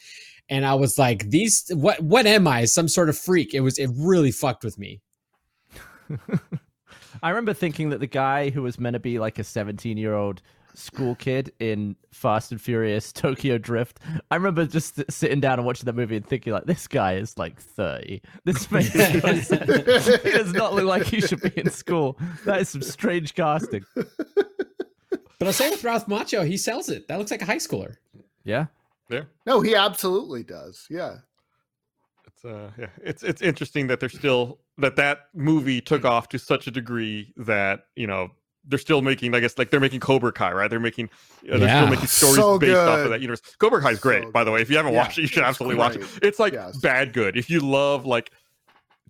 and 0.50 0.66
I 0.66 0.74
was 0.74 1.00
like 1.00 1.30
these 1.30 1.72
what 1.74 2.02
what 2.02 2.26
am 2.28 2.46
I? 2.50 2.66
Some 2.66 2.90
sort 2.90 3.08
of 3.08 3.18
freak. 3.18 3.54
It 3.54 3.62
was 3.62 3.78
it 3.80 3.92
really 3.96 4.32
fucked 4.32 4.66
with 4.66 4.78
me. 4.78 5.00
I 7.24 7.30
remember 7.30 7.54
thinking 7.54 7.90
that 7.90 8.00
the 8.00 8.08
guy 8.08 8.50
who 8.50 8.62
was 8.62 8.80
meant 8.80 8.94
to 8.96 9.00
be 9.00 9.20
like 9.20 9.40
a 9.40 9.44
17 9.44 9.98
year 9.98 10.14
old 10.14 10.42
school 10.74 11.16
kid 11.16 11.52
in 11.60 11.96
Fast 12.12 12.52
and 12.52 12.62
Furious 12.62 13.12
Tokyo 13.12 13.58
Drift, 13.58 14.00
I 14.30 14.36
remember 14.36 14.66
just 14.66 15.02
sitting 15.12 15.40
down 15.40 15.60
and 15.60 15.66
watching 15.66 15.86
that 15.86 15.96
movie 15.96 16.18
and 16.18 16.26
thinking 16.26 16.54
like, 16.54 16.66
this 16.66 16.88
guy 16.88 17.16
is 17.16 17.38
like 17.38 17.60
30. 17.60 18.22
This 18.46 18.70
makes 18.72 18.94
no 19.24 19.40
sense. 19.40 20.06
He 20.24 20.32
does 20.32 20.54
not 20.54 20.74
look 20.74 20.86
like 20.86 21.06
he 21.06 21.22
should 21.22 21.42
be 21.42 21.52
in 21.58 21.70
school. 21.70 22.18
That 22.46 22.62
is 22.62 22.70
some 22.70 22.82
strange 22.82 23.34
casting. 23.34 23.84
But 25.40 25.48
I'll 25.48 25.54
say 25.54 25.70
with 25.70 25.84
Ralph 25.84 26.08
Macchio, 26.08 26.48
he 26.48 26.58
sells 26.58 26.90
it. 26.90 27.08
That 27.08 27.20
looks 27.20 27.32
like 27.32 27.42
a 27.42 27.46
high 27.46 27.58
schooler. 27.58 27.96
Yeah. 28.44 28.68
Yeah. 29.10 29.24
No, 29.46 29.62
he 29.62 29.76
absolutely 29.76 30.44
does. 30.44 30.86
Yeah. 30.90 31.18
It's 32.28 32.44
uh 32.46 32.72
yeah, 32.78 32.90
it's 33.02 33.24
it's 33.24 33.42
interesting 33.42 33.88
that 33.88 34.00
they're 34.00 34.10
still 34.10 34.60
that 34.78 34.96
that 34.98 35.20
movie 35.34 35.82
took 35.82 36.06
off 36.06 36.30
to 36.30 36.40
such 36.40 36.68
a 36.68 36.72
degree 36.72 37.34
that, 37.38 37.82
you 37.96 38.06
know, 38.08 38.30
they're 38.70 38.78
still 38.80 39.02
making 39.02 39.34
I 39.34 39.40
guess 39.40 39.58
like 39.58 39.70
they're 39.72 39.80
making 39.80 40.02
Cobra 40.02 40.32
Kai, 40.32 40.52
right? 40.52 40.70
They're 40.70 40.80
making 40.80 41.06
uh, 41.52 41.58
they're 41.58 41.68
Yeah. 41.68 41.76
still 41.78 41.88
making 41.90 42.08
stories 42.08 42.36
So 42.44 42.60
based 42.60 42.80
off 42.82 43.00
of 43.00 43.10
that 43.12 43.22
universe. 43.22 43.42
Cobra 43.60 43.82
Kai 43.82 43.92
is 43.92 44.00
great, 44.00 44.24
So 44.24 44.32
by 44.32 44.44
the 44.44 44.52
way. 44.52 44.62
If 44.62 44.70
you 44.70 44.78
haven't 44.78 44.94
Yeah, 44.94 45.00
watched 45.00 45.18
it, 45.18 45.22
you 45.22 45.28
should 45.28 45.40
it's 45.40 45.48
absolutely 45.48 45.78
watch 45.78 45.96
it. 45.96 46.04
It's 46.22 46.38
like 46.40 46.54
Yes. 46.54 46.78
bad 46.78 47.14
good. 47.14 47.38
If 47.38 47.50
you 47.50 47.62
love 47.62 48.06
like 48.06 48.32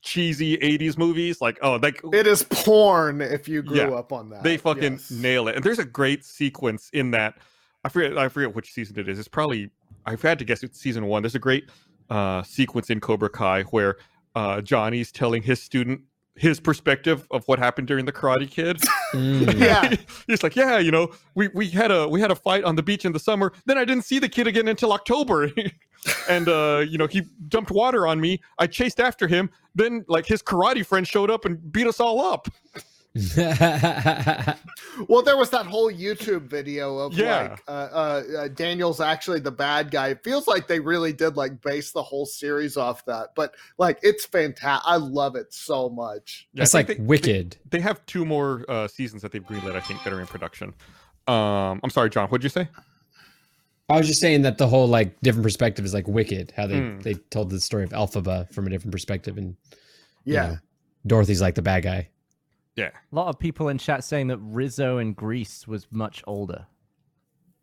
cheesy 0.03 0.57
80s 0.57 0.97
movies, 0.97 1.41
like 1.41 1.57
oh 1.61 1.77
like 1.81 2.01
It 2.13 2.27
is 2.27 2.43
porn 2.43 3.21
if 3.21 3.47
you 3.47 3.61
grew 3.63 3.77
Yeah. 3.77 3.89
up 3.89 4.13
on 4.13 4.29
that. 4.29 4.43
they 4.43 4.57
fucking 4.57 4.93
Yes. 4.93 5.11
nail 5.11 5.47
it. 5.47 5.55
And 5.55 5.63
there's 5.63 5.79
a 5.79 5.85
great 5.85 6.23
sequence 6.23 6.89
in 6.93 7.11
that. 7.11 7.35
I 7.83 7.89
forget. 7.89 8.17
I 8.17 8.29
forget 8.29 8.53
which 8.55 8.71
season 8.73 8.99
it 8.99 9.09
is. 9.09 9.17
It's 9.19 9.27
probably. 9.27 9.71
I've 10.05 10.21
had 10.21 10.39
to 10.39 10.45
guess 10.45 10.63
it's 10.63 10.79
season 10.79 11.05
one. 11.07 11.21
There's 11.23 11.35
a 11.35 11.39
great 11.39 11.69
uh, 12.09 12.41
sequence 12.43 12.89
in 12.89 12.99
Cobra 13.01 13.29
Kai 13.29 13.63
where 13.63 13.97
uh, 14.37 14.61
Johnny's 14.61 15.11
telling 15.11 15.41
his 15.41 15.61
student 15.61 16.01
his 16.35 16.59
perspective 16.59 17.25
of 17.31 17.43
what 17.47 17.57
happened 17.57 17.87
during 17.87 18.05
the 18.05 18.11
Karate 18.11 18.49
Kid. 18.49 18.77
Mm. 19.11 19.57
Yeah. 19.67 19.95
He's 20.27 20.43
like, 20.43 20.55
yeah, 20.55 20.77
you 20.77 20.91
know, 20.91 21.11
we 21.33 21.47
we 21.55 21.69
had 21.69 21.89
a 21.89 22.07
we 22.07 22.21
had 22.21 22.29
a 22.29 22.35
fight 22.35 22.63
on 22.63 22.75
the 22.75 22.83
beach 22.83 23.05
in 23.05 23.13
the 23.13 23.19
summer. 23.19 23.51
Then 23.65 23.77
I 23.77 23.85
didn't 23.85 24.03
see 24.03 24.19
the 24.19 24.29
kid 24.29 24.45
again 24.45 24.67
until 24.67 24.93
October. 24.93 25.49
and 26.29 26.47
uh, 26.47 26.85
you 26.87 26.99
know, 26.99 27.07
he 27.07 27.23
dumped 27.47 27.71
water 27.71 28.05
on 28.05 28.21
me. 28.21 28.39
I 28.59 28.67
chased 28.67 28.99
after 28.99 29.27
him. 29.27 29.49
Then 29.73 30.05
like 30.07 30.27
his 30.27 30.43
karate 30.43 30.85
friend 30.85 31.07
showed 31.07 31.31
up 31.31 31.45
and 31.45 31.71
beat 31.71 31.87
us 31.87 31.99
all 31.99 32.21
up. 32.21 32.47
Well, 35.07 35.21
there 35.21 35.37
was 35.37 35.51
that 35.51 35.67
whole 35.67 35.91
YouTube 35.91 36.43
video 36.43 36.97
of 36.97 37.13
Yeah. 37.13 37.41
like 37.51 37.63
uh, 37.67 37.71
uh, 37.71 38.23
uh, 38.37 38.47
Daniel's 38.47 38.99
actually 38.99 39.39
the 39.39 39.51
bad 39.51 39.91
guy. 39.91 40.07
It 40.09 40.23
feels 40.23 40.47
like 40.47 40.67
they 40.67 40.79
really 40.79 41.13
did 41.13 41.37
like 41.37 41.61
base 41.61 41.91
the 41.91 42.01
whole 42.01 42.25
series 42.25 42.77
off 42.77 43.05
that, 43.05 43.29
but 43.35 43.53
like 43.77 43.99
it's 44.01 44.25
fantastic. 44.25 44.83
I 44.89 44.95
love 44.95 45.35
it 45.35 45.53
so 45.53 45.87
much. 45.89 46.47
Yeah, 46.53 46.63
It's 46.63 46.73
like 46.73 46.87
they- 46.87 46.95
Wicked. 46.95 47.57
They, 47.69 47.77
they 47.77 47.81
have 47.83 48.03
two 48.07 48.25
more 48.25 48.65
uh, 48.67 48.87
seasons 48.87 49.21
that 49.21 49.31
they've 49.31 49.43
greenlit, 49.45 49.75
I 49.75 49.81
think, 49.81 50.03
that 50.03 50.11
are 50.13 50.19
in 50.19 50.25
production. 50.27 50.73
Um, 51.27 51.79
I'm 51.83 51.89
sorry, 51.91 52.09
John. 52.09 52.27
What'd 52.29 52.43
you 52.43 52.49
say? 52.49 52.67
I 53.89 53.97
was 53.97 54.07
just 54.07 54.19
saying 54.19 54.41
that 54.41 54.57
the 54.57 54.67
whole 54.67 54.87
like 54.87 55.19
different 55.21 55.43
perspective 55.43 55.85
is 55.85 55.93
like 55.93 56.07
Wicked, 56.07 56.53
how 56.57 56.65
they 56.67 56.79
Hmm. 56.79 56.99
they 57.01 57.13
told 57.13 57.51
the 57.51 57.59
story 57.61 57.83
of 57.83 57.91
Elphaba 57.91 58.51
from 58.51 58.65
a 58.65 58.69
different 58.71 58.91
perspective, 58.91 59.37
and 59.37 59.55
you 60.25 60.33
Yeah. 60.33 60.47
know, 60.47 60.57
Dorothy's 61.05 61.41
like 61.41 61.53
the 61.55 61.61
bad 61.61 61.83
guy. 61.83 62.09
Yeah. 62.77 62.91
A 63.11 63.15
lot 63.15 63.27
of 63.27 63.37
people 63.39 63.67
in 63.67 63.77
chat 63.79 64.05
saying 64.05 64.27
that 64.27 64.37
Rizzo 64.37 64.97
in 64.99 65.11
Grease 65.13 65.67
was 65.67 65.87
much 65.91 66.23
older. 66.25 66.67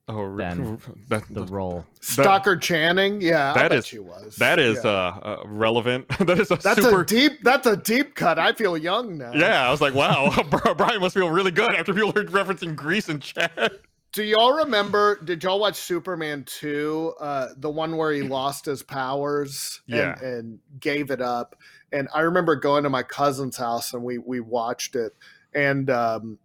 Oh, 0.07 0.37
Then 0.37 0.79
that, 1.09 1.23
The 1.31 1.45
role. 1.47 1.87
Stockard 2.03 2.61
Channing, 2.61 3.23
yeah, 3.23 3.53
I 3.53 3.55
bet 3.55 3.73
is, 3.73 3.87
she 3.87 3.99
was. 4.01 4.37
That 4.37 4.59
is 4.59 4.79
Yeah. 4.85 4.91
uh, 4.91 5.21
uh, 5.23 5.43
relevant. 5.47 6.07
that 6.19 6.39
is 6.39 6.51
a 6.51 6.57
that's 6.57 6.83
super. 6.83 7.01
a 7.01 7.07
deep. 7.07 7.33
That's 7.43 7.67
a 7.67 7.75
deep 7.77 8.15
cut. 8.15 8.39
I 8.39 8.53
feel 8.53 8.77
young 8.77 9.17
now. 9.17 9.33
yeah, 9.35 9.67
I 9.67 9.71
was 9.71 9.81
like, 9.81 9.95
wow, 9.95 10.31
Brian 10.77 11.01
must 11.01 11.15
feel 11.15 11.31
really 11.31 11.53
good 11.53 11.75
after 11.75 11.95
people 11.95 12.13
heard 12.13 12.29
referencing 12.33 12.77
Grease 12.77 13.09
in 13.09 13.21
chat. 13.21 13.73
Do 14.13 14.23
y'all 14.23 14.53
remember? 14.53 15.19
Did 15.25 15.43
y'all 15.43 15.59
watch 15.59 15.77
Superman 15.77 16.45
two? 16.45 17.15
Uh, 17.19 17.49
the 17.57 17.71
one 17.71 17.97
where 17.97 18.13
he 18.13 18.23
lost 18.29 18.67
his 18.67 18.83
powers 18.83 19.81
and, 19.89 20.21
and 20.21 20.59
gave 20.81 21.11
it 21.11 21.23
up. 21.23 21.57
And 21.95 22.09
I 22.13 22.21
remember 22.21 22.57
going 22.57 22.83
to 22.83 22.91
my 22.91 23.05
cousin's 23.05 23.57
house 23.57 23.95
and 23.95 24.03
we 24.03 24.19
we 24.19 24.41
watched 24.41 24.97
it. 24.97 25.13
And 25.55 25.89
um, 25.89 26.39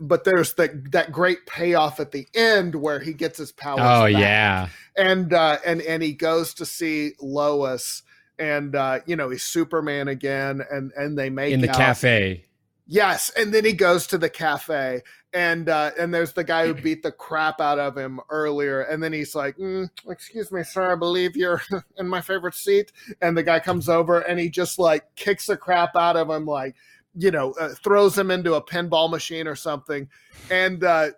but 0.00 0.24
there's 0.24 0.54
that 0.54 0.92
that 0.92 1.12
great 1.12 1.46
payoff 1.46 2.00
at 2.00 2.12
the 2.12 2.26
end 2.34 2.74
where 2.74 3.00
he 3.00 3.12
gets 3.12 3.38
his 3.38 3.52
powers. 3.52 3.80
Oh 3.80 4.10
back. 4.10 4.12
yeah, 4.12 4.68
and 4.96 5.32
uh, 5.32 5.58
and 5.64 5.82
and 5.82 6.02
he 6.02 6.12
goes 6.12 6.54
to 6.54 6.66
see 6.66 7.12
Lois. 7.20 8.02
And 8.40 8.76
uh, 8.76 9.00
you 9.04 9.16
know 9.16 9.30
he's 9.30 9.42
Superman 9.42 10.06
again, 10.06 10.62
and 10.70 10.92
and 10.96 11.18
they 11.18 11.28
make 11.28 11.52
in 11.52 11.60
the 11.60 11.70
out. 11.70 11.76
cafe. 11.76 12.44
Yes, 12.86 13.30
and 13.36 13.52
then 13.52 13.64
he 13.64 13.72
goes 13.72 14.06
to 14.06 14.18
the 14.18 14.30
cafe, 14.30 15.02
and 15.32 15.68
uh, 15.68 15.90
and 15.98 16.12
there's 16.12 16.32
the 16.32 16.44
guy 16.44 16.66
who 16.66 16.74
beat 16.82 17.02
the 17.02 17.12
crap 17.12 17.60
out 17.60 17.78
of 17.78 17.96
him 17.96 18.20
earlier, 18.30 18.82
and 18.82 19.02
then 19.02 19.12
he's 19.12 19.34
like, 19.34 19.56
mm, 19.56 19.88
"Excuse 20.08 20.50
me, 20.50 20.62
sir, 20.62 20.92
I 20.92 20.96
believe 20.96 21.36
you're 21.36 21.62
in 21.98 22.08
my 22.08 22.20
favorite 22.20 22.54
seat." 22.54 22.92
And 23.20 23.36
the 23.36 23.42
guy 23.42 23.60
comes 23.60 23.88
over, 23.88 24.20
and 24.20 24.38
he 24.38 24.48
just 24.48 24.78
like 24.78 25.04
kicks 25.16 25.46
the 25.46 25.56
crap 25.56 25.96
out 25.96 26.16
of 26.16 26.30
him, 26.30 26.46
like 26.46 26.74
you 27.14 27.30
know, 27.30 27.52
uh, 27.60 27.70
throws 27.82 28.16
him 28.16 28.30
into 28.30 28.54
a 28.54 28.62
pinball 28.62 29.10
machine 29.10 29.48
or 29.48 29.56
something. 29.56 30.08
And 30.50 30.84
uh, 30.84 31.10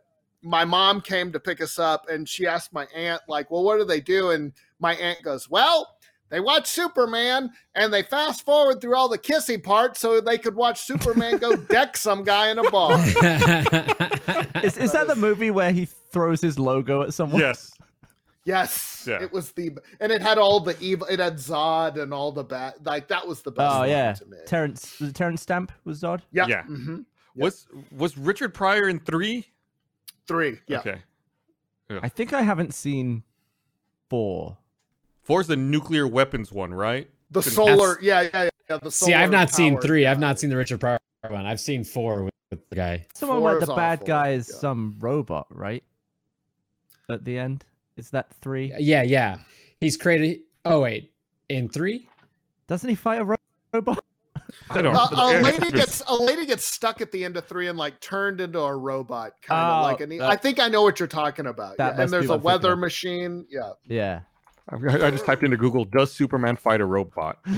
my 0.43 0.65
mom 0.65 1.01
came 1.01 1.31
to 1.33 1.41
pick 1.41 1.61
us 1.61 1.79
up, 1.79 2.09
and 2.09 2.29
she 2.29 2.47
asked 2.47 2.73
my 2.73 2.87
aunt, 2.95 3.23
like, 3.29 3.51
"Well, 3.51 3.63
what 3.63 3.79
do 3.79 3.85
they 3.85 4.01
do?" 4.01 4.31
And 4.31 4.53
my 4.79 4.95
aunt 4.95 5.23
goes, 5.23 5.49
"Well." 5.49 5.97
They 6.31 6.41
watch 6.41 6.69
Superman 6.69 7.51
and 7.75 7.93
they 7.93 8.03
fast 8.03 8.45
forward 8.47 8.81
through 8.81 8.97
all 8.97 9.09
the 9.09 9.19
kissy 9.19 9.63
parts 9.63 9.99
so 10.01 10.21
they 10.21 10.39
could 10.39 10.55
watch 10.55 10.81
Superman 10.81 11.39
go 11.39 11.57
deck 11.77 11.97
some 11.97 12.23
guy 12.25 12.51
in 12.51 12.59
a 12.59 12.71
bar. 12.71 12.93
Is, 14.63 14.77
is 14.77 14.93
that 14.93 15.07
the 15.09 15.17
movie 15.17 15.51
where 15.51 15.73
he 15.73 15.87
throws 15.87 16.41
his 16.41 16.59
logo 16.59 17.03
at 17.03 17.15
someone? 17.15 17.41
yes. 17.41 17.73
Yes, 18.45 19.05
Yeah. 19.07 19.23
it 19.23 19.33
was 19.33 19.53
the 19.53 19.71
and 20.01 20.11
it 20.11 20.23
had 20.23 20.39
all 20.39 20.61
the 20.61 20.75
evil. 20.81 21.07
It 21.09 21.19
had 21.21 21.35
Zod 21.37 22.01
and 22.01 22.13
all 22.15 22.33
the 22.33 22.43
bad. 22.43 22.75
Like 22.85 23.09
that 23.09 23.27
was 23.29 23.43
the 23.43 23.51
best. 23.53 23.77
Oh 23.77 23.85
yeah. 23.85 24.13
to 24.15 24.27
me. 24.27 24.39
Terrence 24.47 24.99
was 24.99 25.11
it 25.11 25.15
Terence 25.15 25.43
Stamp 25.43 25.71
was 25.85 26.01
Zod? 26.01 26.23
yeah, 26.33 26.47
Yeah. 26.49 26.63
mhm. 26.63 27.05
Was 27.37 27.67
was 27.97 28.17
Richard 28.17 28.55
Pryor 28.55 28.89
in 28.89 28.99
three? 28.99 29.47
three. 30.27 30.59
Yeah, 30.69 30.79
Okay. 30.79 31.03
I 31.91 32.09
think 32.09 32.33
I 32.33 32.43
haven't 32.43 32.73
seen 32.73 33.25
four. 34.09 34.57
Four's 35.31 35.47
the 35.47 35.55
nuclear 35.55 36.09
weapons 36.09 36.51
one, 36.51 36.75
right? 36.75 37.09
the 37.31 37.39
That's- 37.39 37.55
solar. 37.55 37.99
Yeah, 38.03 38.23
yeah, 38.23 38.49
yeah. 38.69 38.79
The 38.83 38.91
See, 38.91 39.15
I've 39.15 39.31
not 39.31 39.49
seen 39.49 39.75
solar-powered 39.75 39.83
three. 39.87 40.07
I've 40.07 40.19
not 40.19 40.41
seen 40.41 40.51
the 40.51 40.57
Richard 40.57 40.81
Pryor 40.81 40.99
one. 41.29 41.47
I've 41.47 41.61
seen 41.61 41.85
four 41.85 42.25
with, 42.25 42.35
with 42.51 42.69
the 42.69 42.75
guy. 42.75 43.07
Someone 43.15 43.39
Four 43.39 43.53
like 43.53 43.63
is 43.63 43.69
the 43.69 43.75
bad 43.77 43.99
awful, 43.99 44.07
guy 44.09 44.29
is 44.31 44.51
yeah. 44.53 44.59
some 44.59 44.97
robot, 44.99 45.47
right? 45.51 45.85
At 47.09 47.25
the 47.25 47.39
end, 47.39 47.65
is 47.97 48.11
that 48.11 48.33
three? 48.41 48.73
Yeah, 48.81 49.03
yeah. 49.05 49.39
He's 49.79 49.97
created. 49.97 50.41
Oh 50.65 50.81
wait, 50.81 51.13
in 51.49 51.69
three. 51.69 52.09
Doesn't 52.67 52.89
he 52.89 52.97
fight 52.97 53.21
a 53.21 53.25
ro- 53.25 53.37
robot? 53.73 54.03
I 54.71 54.83
don't. 54.83 54.97
Uh, 54.97 55.07
a 55.13 55.41
lady 55.43 55.71
gets 55.71 56.03
a 56.09 56.15
lady 56.15 56.45
gets 56.45 56.65
stuck 56.65 57.01
at 57.01 57.13
the 57.13 57.25
end 57.25 57.37
of 57.37 57.47
three 57.47 57.69
and 57.69 57.79
like 57.79 58.01
turned 58.01 58.41
into 58.41 58.59
a 58.59 58.77
robot, 58.77 59.35
kind 59.43 59.61
of 59.61 59.79
Oh, 59.79 59.83
like 59.93 60.01
an. 60.01 60.09
that- 60.19 60.29
I 60.29 60.35
think 60.35 60.59
I 60.59 60.67
know 60.67 60.83
what 60.83 60.99
you're 60.99 61.07
talking 61.07 61.47
about. 61.47 61.77
Yeah. 61.79 61.95
And 61.97 62.11
there's 62.13 62.25
a 62.27 62.31
what 62.31 62.37
I'm 62.39 62.43
weather 62.43 62.73
of. 62.73 62.81
machine. 62.81 63.47
Yeah. 63.49 63.71
Yeah. 63.87 64.21
I 64.71 65.07
I 65.07 65.11
just 65.11 65.25
typed 65.27 65.43
into 65.43 65.57
Google, 65.57 65.85
does 65.85 66.13
Superman 66.13 66.57
fight 66.57 66.81
a 66.81 66.87
robot? 66.87 67.39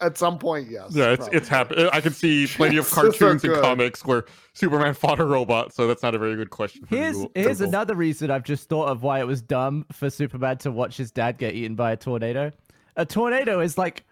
At 0.00 0.16
some 0.16 0.38
point, 0.38 0.70
yes. 0.70 0.90
Yeah, 0.94 1.10
it's 1.10 1.28
it's 1.32 1.48
probably. 1.48 1.76
happened. 1.76 1.90
I 1.92 2.00
can 2.00 2.12
see 2.12 2.46
plenty 2.54 2.76
of 2.76 2.84
Yes, 2.86 2.94
those 2.94 3.04
are 3.06 3.10
cartoons 3.18 3.42
and 3.44 3.54
comics 3.54 4.04
where 4.06 4.26
Superman 4.52 4.94
fought 4.94 5.18
a 5.18 5.24
robot, 5.24 5.74
so 5.74 5.88
that's 5.88 6.04
not 6.04 6.14
a 6.14 6.18
very 6.18 6.36
good 6.36 6.50
question. 6.50 6.86
for 6.86 6.94
Here's 6.94 7.16
Google. 7.16 7.32
here's 7.34 7.58
Google. 7.58 7.68
another 7.70 7.94
reason 7.96 8.30
I've 8.30 8.44
just 8.44 8.68
thought 8.68 8.86
of 8.88 9.02
why 9.02 9.18
it 9.18 9.26
was 9.26 9.42
dumb 9.42 9.86
for 9.90 10.08
Superman 10.08 10.58
to 10.58 10.70
watch 10.70 10.96
his 10.96 11.10
dad 11.10 11.36
get 11.38 11.54
eaten 11.56 11.74
by 11.74 11.90
a 11.90 11.96
tornado. 11.96 12.52
A 12.94 13.04
tornado 13.04 13.58
is 13.58 13.76
like 13.76 14.04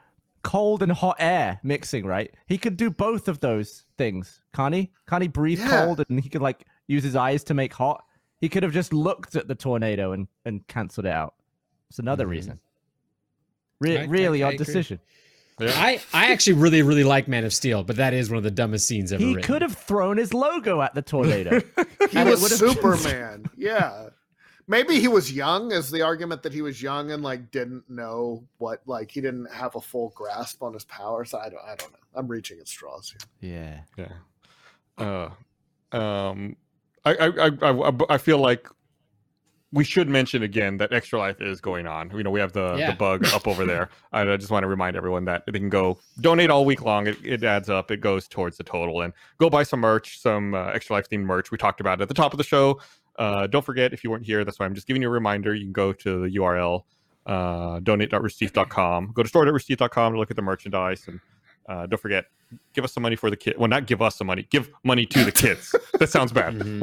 cold 0.42 0.82
and 0.82 0.90
hot 0.90 1.16
air 1.20 1.60
mixing, 1.62 2.04
right? 2.04 2.34
He 2.48 2.58
could 2.58 2.76
do 2.76 2.90
both 2.90 3.28
of 3.28 3.38
those 3.38 3.84
things, 3.96 4.40
can't 4.54 4.74
he? 4.74 4.90
Can't 5.08 5.22
he 5.22 5.28
breathe 5.28 5.60
Yeah. 5.60 5.84
cold 5.84 6.02
and 6.08 6.18
he 6.20 6.28
could 6.28 6.42
like 6.42 6.64
use 6.88 7.04
his 7.04 7.14
eyes 7.14 7.44
to 7.44 7.54
make 7.54 7.72
hot? 7.72 8.02
He 8.40 8.48
could 8.48 8.62
have 8.62 8.72
just 8.72 8.92
looked 8.92 9.34
at 9.36 9.48
the 9.48 9.54
tornado 9.54 10.12
and 10.12 10.28
and 10.44 10.66
cancelled 10.66 11.06
it 11.06 11.12
out. 11.12 11.34
It's 11.90 11.98
another 11.98 12.26
Mhm. 12.26 12.30
reason. 12.30 12.60
Re- 13.80 13.98
I- 13.98 14.02
I- 14.02 14.06
really 14.06 14.42
I 14.42 14.48
odd 14.48 14.54
agree. 14.54 14.64
decision. 14.66 15.00
Yeah. 15.58 15.70
I 15.74 16.00
I 16.12 16.32
actually 16.32 16.54
really 16.54 16.82
really 16.82 17.04
like 17.04 17.28
Man 17.28 17.44
of 17.44 17.52
Steel, 17.54 17.82
but 17.82 17.96
that 17.96 18.12
is 18.12 18.28
one 18.28 18.36
of 18.38 18.42
the 18.44 18.50
dumbest 18.50 18.86
scenes 18.86 19.12
ever. 19.12 19.22
He 19.22 19.34
written. 19.34 19.42
could 19.52 19.62
have 19.62 19.74
thrown 19.76 20.18
his 20.18 20.34
logo 20.34 20.82
at 20.82 20.94
the 20.94 21.02
tornado. 21.02 21.60
He 22.10 22.18
And 22.18 22.28
was 22.28 22.42
would've- 22.42 22.56
Superman. 22.58 23.46
yeah. 23.56 24.10
Maybe 24.68 24.98
he 25.00 25.06
was 25.08 25.32
young, 25.32 25.70
is 25.72 25.90
the 25.92 26.02
argument 26.02 26.42
that 26.42 26.52
he 26.52 26.60
was 26.60 26.82
young 26.82 27.10
and 27.12 27.22
like 27.22 27.50
didn't 27.52 27.88
know 27.88 28.44
what, 28.58 28.82
like 28.86 29.10
he 29.12 29.20
didn't 29.20 29.46
have 29.52 29.76
a 29.76 29.80
full 29.80 30.10
grasp 30.14 30.62
on 30.62 30.72
his 30.74 30.84
powers. 30.84 31.32
I 31.34 31.48
don't, 31.48 31.62
I 31.64 31.74
don't 31.76 31.92
know. 31.92 31.98
I'm 32.14 32.26
reaching 32.28 32.58
at 32.58 32.66
straws 32.68 33.14
here. 33.40 33.52
yeah. 33.96 34.08
Yeah. 34.98 35.30
Uh, 35.92 35.96
um, 35.96 36.56
I, 37.06 37.12
I, 37.12 37.50
I, 37.62 37.92
I, 38.10 38.18
feel 38.18 38.38
like 38.38 38.68
we 39.72 39.84
should 39.84 40.08
mention 40.08 40.42
again 40.42 40.76
that 40.78 40.92
Extra 40.92 41.18
Life 41.18 41.40
is 41.40 41.60
going 41.60 41.86
on. 41.86 42.10
You 42.10 42.22
know, 42.22 42.30
we 42.30 42.40
have 42.40 42.52
the, 42.52 42.76
Yeah. 42.76 42.90
the 42.90 42.96
bug 42.96 43.26
up 43.26 43.46
over 43.46 43.64
there. 43.64 43.90
I 44.12 44.24
just 44.36 44.50
want 44.50 44.64
to 44.64 44.68
remind 44.68 44.96
everyone 44.96 45.24
that 45.26 45.44
they 45.46 45.58
can 45.58 45.68
go 45.68 45.98
donate 46.20 46.50
all 46.50 46.64
week 46.64 46.82
long. 46.82 47.06
It, 47.06 47.18
it 47.24 47.44
adds 47.44 47.70
up. 47.70 47.90
It 47.90 48.00
goes 48.00 48.26
towards 48.26 48.56
the 48.56 48.64
total. 48.64 49.02
And 49.02 49.12
go 49.38 49.48
buy 49.48 49.62
some 49.62 49.80
merch, 49.80 50.20
some 50.20 50.54
uh, 50.54 50.66
Extra 50.68 50.96
Life 50.96 51.08
themed 51.08 51.24
merch. 51.24 51.50
We 51.50 51.58
talked 51.58 51.80
about 51.80 52.00
it 52.00 52.02
at 52.02 52.08
the 52.08 52.14
top 52.14 52.32
of 52.32 52.38
the 52.38 52.44
show. 52.44 52.80
Uh, 53.18 53.46
don't 53.46 53.64
forget, 53.64 53.92
if 53.92 54.02
you 54.02 54.10
weren't 54.10 54.26
here, 54.26 54.44
that's 54.44 54.58
why 54.58 54.66
I'm 54.66 54.74
just 54.74 54.86
giving 54.86 55.02
you 55.02 55.08
a 55.08 55.12
reminder. 55.12 55.54
You 55.54 55.64
can 55.64 55.72
go 55.72 55.92
to 55.92 56.22
the 56.22 56.36
URL, 56.36 56.82
uh, 57.26 57.80
donate.roosterteeth.com. 57.80 59.12
Go 59.14 59.22
to 59.22 59.28
store.roosterteeth.com 59.28 60.12
to 60.12 60.18
look 60.18 60.30
at 60.30 60.36
the 60.36 60.42
merchandise. 60.42 61.06
And 61.08 61.20
uh, 61.68 61.86
don't 61.86 62.00
forget, 62.00 62.26
give 62.74 62.84
us 62.84 62.92
some 62.92 63.02
money 63.02 63.16
for 63.16 63.28
the 63.30 63.36
kid. 63.36 63.56
Well, 63.58 63.68
not 63.68 63.86
give 63.86 64.00
us 64.02 64.16
some 64.16 64.26
money. 64.28 64.46
Give 64.50 64.70
money 64.84 65.04
to 65.06 65.24
the 65.24 65.32
kids. 65.32 65.74
that 65.98 66.08
sounds 66.08 66.32
bad. 66.32 66.54
Mhm. 66.56 66.80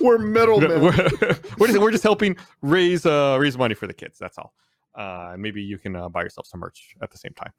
We're, 0.00 0.18
We're 0.18 0.18
middlemen. 0.18 0.80
we're, 0.80 0.92
we're, 1.58 1.66
just, 1.66 1.78
we're 1.80 1.90
just 1.90 2.02
helping 2.02 2.36
raise 2.62 3.04
uh, 3.06 3.36
raise 3.40 3.56
money 3.58 3.74
for 3.74 3.86
the 3.86 3.94
kids. 3.94 4.18
That's 4.18 4.38
all. 4.38 4.54
Uh, 4.94 5.34
maybe 5.38 5.62
you 5.62 5.76
can 5.78 5.94
uh, 5.96 6.08
buy 6.08 6.22
yourself 6.22 6.46
some 6.46 6.60
merch 6.60 6.94
at 7.02 7.10
the 7.10 7.18
same 7.18 7.34
time. 7.34 7.52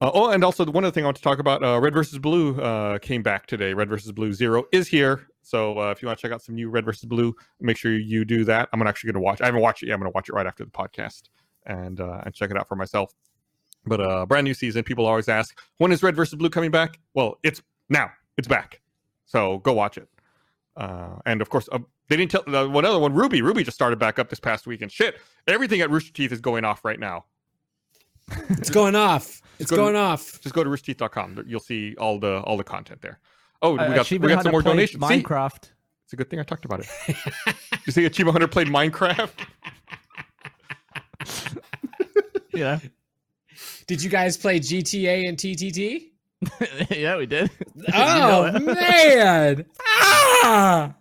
Uh, 0.00 0.10
oh, 0.14 0.30
and 0.30 0.42
also 0.42 0.64
one 0.64 0.82
other 0.84 0.90
thing 0.92 1.04
I 1.04 1.08
want 1.08 1.18
to 1.18 1.22
talk 1.22 1.38
about: 1.38 1.62
uh, 1.62 1.78
Red 1.78 1.92
versus 1.94 2.18
Blue 2.18 2.58
uh, 2.60 2.98
came 2.98 3.22
back 3.22 3.46
today. 3.46 3.74
Red 3.74 3.88
versus 3.88 4.10
Blue 4.12 4.32
Zero 4.32 4.64
is 4.72 4.88
here. 4.88 5.28
So 5.42 5.78
uh, 5.78 5.90
if 5.90 6.00
you 6.02 6.06
want 6.08 6.18
to 6.18 6.22
check 6.22 6.32
out 6.32 6.42
some 6.42 6.54
new 6.54 6.70
Red 6.70 6.84
versus 6.84 7.04
Blue, 7.04 7.34
make 7.60 7.76
sure 7.76 7.92
you 7.92 8.24
do 8.24 8.44
that. 8.44 8.68
I'm 8.72 8.80
actually 8.82 9.12
going 9.12 9.22
to 9.22 9.24
watch. 9.24 9.40
I 9.40 9.46
haven't 9.46 9.60
watched 9.60 9.82
it 9.82 9.86
yet. 9.88 9.94
I'm 9.94 10.00
going 10.00 10.10
to 10.10 10.14
watch 10.14 10.28
it 10.28 10.32
right 10.32 10.46
after 10.46 10.64
the 10.64 10.70
podcast 10.70 11.24
and 11.66 12.00
uh, 12.00 12.22
and 12.24 12.34
check 12.34 12.50
it 12.50 12.56
out 12.56 12.66
for 12.66 12.76
myself. 12.76 13.12
But 13.86 14.00
uh, 14.00 14.26
brand 14.26 14.44
new 14.44 14.54
season. 14.54 14.84
People 14.84 15.06
always 15.06 15.28
ask, 15.28 15.58
when 15.78 15.92
is 15.92 16.02
Red 16.02 16.16
versus 16.16 16.34
Blue 16.34 16.50
coming 16.50 16.70
back? 16.70 16.98
Well, 17.14 17.38
it's 17.42 17.62
now. 17.88 18.10
It's 18.36 18.48
back. 18.48 18.80
So 19.26 19.58
go 19.58 19.72
watch 19.72 19.98
it. 19.98 20.08
Uh, 20.76 21.16
and 21.26 21.40
of 21.42 21.50
course, 21.50 21.68
uh, 21.72 21.78
they 22.08 22.16
didn't 22.16 22.30
tell 22.30 22.56
uh, 22.56 22.68
one 22.68 22.84
other 22.84 22.98
one. 22.98 23.14
RWBY, 23.14 23.42
RWBY 23.42 23.64
just 23.64 23.76
started 23.76 23.98
back 23.98 24.18
up 24.18 24.28
this 24.28 24.40
past 24.40 24.66
week, 24.66 24.82
and 24.82 24.90
shit, 24.90 25.16
everything 25.46 25.80
at 25.80 25.90
Rooster 25.90 26.12
Teeth 26.12 26.32
is 26.32 26.40
going 26.40 26.64
off 26.64 26.84
right 26.84 26.98
now. 27.00 27.24
It's 28.50 28.70
going 28.70 28.94
off. 28.94 29.42
It's 29.58 29.70
go 29.70 29.76
to- 29.76 29.82
going 29.82 29.96
off. 29.96 30.40
Just 30.40 30.54
go 30.54 30.62
to 30.62 30.70
roosterteeth.com. 30.70 31.44
You'll 31.46 31.60
see 31.60 31.96
all 31.96 32.18
the 32.18 32.40
all 32.42 32.56
the 32.56 32.64
content 32.64 33.02
there. 33.02 33.18
Oh, 33.62 33.72
we 33.72 33.78
Uh, 33.80 33.94
got 33.94 34.10
we 34.10 34.18
got 34.18 34.42
some 34.42 34.52
more 34.52 34.62
played 34.62 34.72
donations. 34.72 35.06
See, 35.06 35.22
Minecraft. 35.22 35.70
it's 36.04 36.12
a 36.12 36.16
good 36.16 36.30
thing 36.30 36.38
I 36.38 36.44
talked 36.44 36.64
about 36.64 36.80
it. 36.80 37.16
you 37.86 37.92
see, 37.92 38.04
Achievement 38.04 38.34
Hunter 38.34 38.48
played 38.48 38.68
Minecraft. 38.68 39.30
You 42.52 42.64
know. 42.64 42.80
Did 43.90 44.04
you 44.04 44.08
guys 44.08 44.36
play 44.36 44.60
GTA 44.60 45.28
and 45.28 45.36
TTT? 45.36 46.10
yeah, 46.96 47.16
we 47.16 47.26
did. 47.26 47.50
Oh 47.92 48.52
man! 48.60 49.66
Ah! 49.82 50.94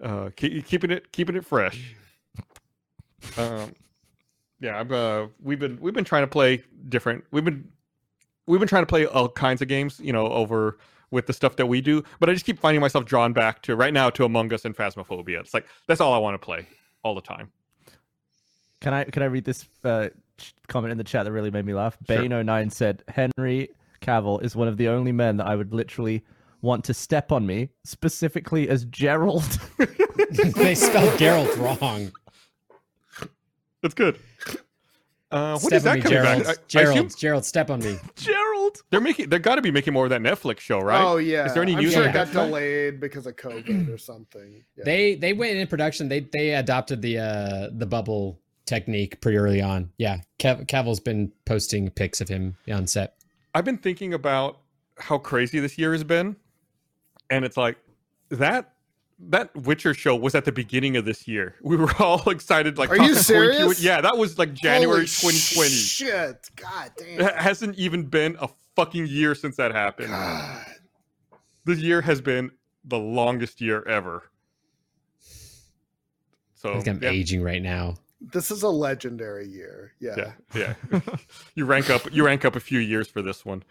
Uh, 0.00 0.30
keep, 0.36 0.64
keeping 0.64 0.92
it 0.92 1.10
keeping 1.10 1.34
it 1.34 1.44
fresh. 1.44 1.96
Um, 3.36 3.72
yeah, 4.60 4.76
I'm, 4.78 4.92
uh, 4.92 5.26
we've 5.42 5.58
been 5.58 5.80
we've 5.80 5.94
been 5.94 6.04
trying 6.04 6.22
to 6.22 6.28
play 6.28 6.62
different. 6.88 7.24
We've 7.32 7.44
been 7.44 7.72
we've 8.46 8.60
been 8.60 8.68
trying 8.68 8.82
to 8.82 8.86
play 8.86 9.04
all 9.04 9.28
kinds 9.28 9.62
of 9.62 9.66
games, 9.66 9.98
you 9.98 10.12
know, 10.12 10.28
over 10.28 10.78
with 11.10 11.26
the 11.26 11.32
stuff 11.32 11.56
that 11.56 11.66
we 11.66 11.80
do. 11.80 12.04
But 12.20 12.30
I 12.30 12.34
just 12.34 12.46
keep 12.46 12.60
finding 12.60 12.80
myself 12.80 13.04
drawn 13.04 13.32
back 13.32 13.62
to 13.62 13.74
right 13.74 13.92
now 13.92 14.10
to 14.10 14.24
Among 14.24 14.52
Us 14.52 14.64
and 14.64 14.76
Phasmophobia. 14.76 15.40
It's 15.40 15.54
like 15.54 15.66
that's 15.88 16.00
all 16.00 16.12
I 16.12 16.18
want 16.18 16.34
to 16.34 16.38
play 16.38 16.68
all 17.02 17.16
the 17.16 17.20
time. 17.20 17.50
Can 18.80 18.94
I 18.94 19.04
can 19.04 19.22
I 19.22 19.26
read 19.26 19.44
this 19.44 19.66
uh, 19.82 20.08
ch- 20.08 20.12
comment 20.68 20.92
in 20.92 20.98
the 20.98 21.04
chat 21.04 21.24
that 21.24 21.32
really 21.32 21.50
made 21.50 21.64
me 21.66 21.74
laugh? 21.74 21.96
Sure. 22.06 22.16
Bane09 22.18 22.72
said 22.72 23.02
Henry 23.08 23.70
Cavill 24.00 24.42
is 24.42 24.54
one 24.56 24.68
of 24.68 24.76
the 24.76 24.88
only 24.88 25.12
men 25.12 25.36
that 25.38 25.46
I 25.46 25.56
would 25.56 25.72
literally 25.72 26.22
want 26.62 26.84
to 26.84 26.94
step 26.94 27.30
on 27.32 27.46
me, 27.46 27.68
specifically 27.84 28.68
as 28.68 28.84
Gerald. 28.86 29.58
they 30.38 30.74
spelled 30.74 31.18
Gerald 31.18 31.56
wrong. 31.58 32.10
That's 33.82 33.94
good. 33.94 34.18
Uh, 35.30 35.52
what 35.58 35.62
step 35.62 35.72
is 35.78 35.82
that 35.82 35.90
on 35.90 35.96
me, 35.96 36.02
coming 36.02 36.18
Gerald. 36.22 36.44
back? 36.44 36.46
I- 36.46 36.60
I 36.60 36.64
Gerald. 36.68 36.96
assume 36.96 37.10
Gerald, 37.18 37.44
step 37.44 37.70
on 37.70 37.80
me. 37.80 37.98
Gerald. 38.16 38.82
they're 38.90 39.00
making. 39.00 39.28
They're 39.30 39.38
got 39.40 39.56
to 39.56 39.62
be 39.62 39.70
making 39.72 39.92
more 39.92 40.04
of 40.04 40.10
that 40.10 40.20
Netflix 40.20 40.60
show, 40.60 40.80
right? 40.80 41.02
Oh 41.02 41.16
yeah. 41.16 41.44
Is 41.46 41.54
there 41.54 41.62
any 41.62 41.74
I'm 41.74 41.80
news 41.82 41.92
sure 41.92 42.04
it 42.08 42.12
got 42.12 42.28
that? 42.32 42.46
delayed 42.46 43.00
because 43.00 43.26
of 43.26 43.34
COVID 43.36 43.92
or 43.92 43.98
something. 43.98 44.64
Yeah. 44.76 44.84
They 44.84 45.14
they 45.16 45.32
went 45.32 45.56
in 45.56 45.66
production. 45.66 46.08
They 46.08 46.20
they 46.32 46.54
adopted 46.54 47.02
the 47.02 47.18
uh 47.18 47.68
the 47.72 47.86
bubble 47.86 48.38
technique 48.66 49.20
pretty 49.20 49.38
early 49.38 49.60
on. 49.62 49.90
Yeah, 49.98 50.18
Cav- 50.38 50.66
Cavill's 50.68 51.00
been 51.00 51.32
posting 51.44 51.90
pics 51.90 52.20
of 52.20 52.28
him 52.28 52.56
on 52.70 52.86
set. 52.86 53.16
I've 53.54 53.64
been 53.64 53.78
thinking 53.78 54.14
about 54.14 54.58
how 54.98 55.18
crazy 55.18 55.60
this 55.60 55.78
year 55.78 55.92
has 55.92 56.04
been, 56.04 56.36
and 57.30 57.44
it's 57.44 57.56
like 57.56 57.76
that 58.30 58.70
that 59.20 59.54
Witcher 59.54 59.94
show 59.94 60.16
was 60.16 60.34
at 60.34 60.44
the 60.44 60.52
beginning 60.52 60.96
of 60.96 61.04
this 61.04 61.28
year. 61.28 61.54
We 61.62 61.76
were 61.76 61.92
all 62.00 62.28
excited. 62.28 62.78
Like, 62.78 62.90
Are 62.90 62.94
you 62.96 63.00
talking 63.00 63.14
point 63.14 63.18
to 63.18 63.24
serious? 63.24 63.82
Yeah, 63.82 64.00
that 64.00 64.18
was 64.18 64.38
like 64.38 64.52
January 64.54 65.06
Holy 65.06 65.32
2020. 65.34 65.70
Shit. 65.70 66.50
God 66.56 66.90
It 66.98 67.18
damn. 67.18 67.34
hasn't 67.36 67.76
even 67.78 68.04
been 68.04 68.36
a 68.40 68.48
fucking 68.74 69.06
year 69.06 69.34
since 69.36 69.56
that 69.56 69.72
happened. 69.72 70.08
God. 70.08 70.66
This 71.64 71.78
year 71.78 72.00
has 72.02 72.20
been 72.20 72.50
the 72.84 72.98
longest 72.98 73.60
year 73.60 73.82
ever. 73.88 74.24
So 76.56 76.70
I 76.70 76.74
think 76.74 76.88
I'm 76.88 77.02
yeah, 77.02 77.10
aging 77.10 77.42
right 77.42 77.62
now. 77.62 77.94
This 78.32 78.50
is 78.50 78.62
a 78.62 78.68
legendary 78.68 79.46
year. 79.48 79.92
Yeah. 80.00 80.32
yeah, 80.54 80.74
yeah. 80.90 81.00
you 81.54 81.64
rank 81.64 81.90
up. 81.90 82.12
You 82.12 82.24
rank 82.24 82.44
up 82.44 82.56
a 82.56 82.60
few 82.60 82.78
years 82.78 83.08
for 83.08 83.22
this 83.22 83.44
one. 83.44 83.62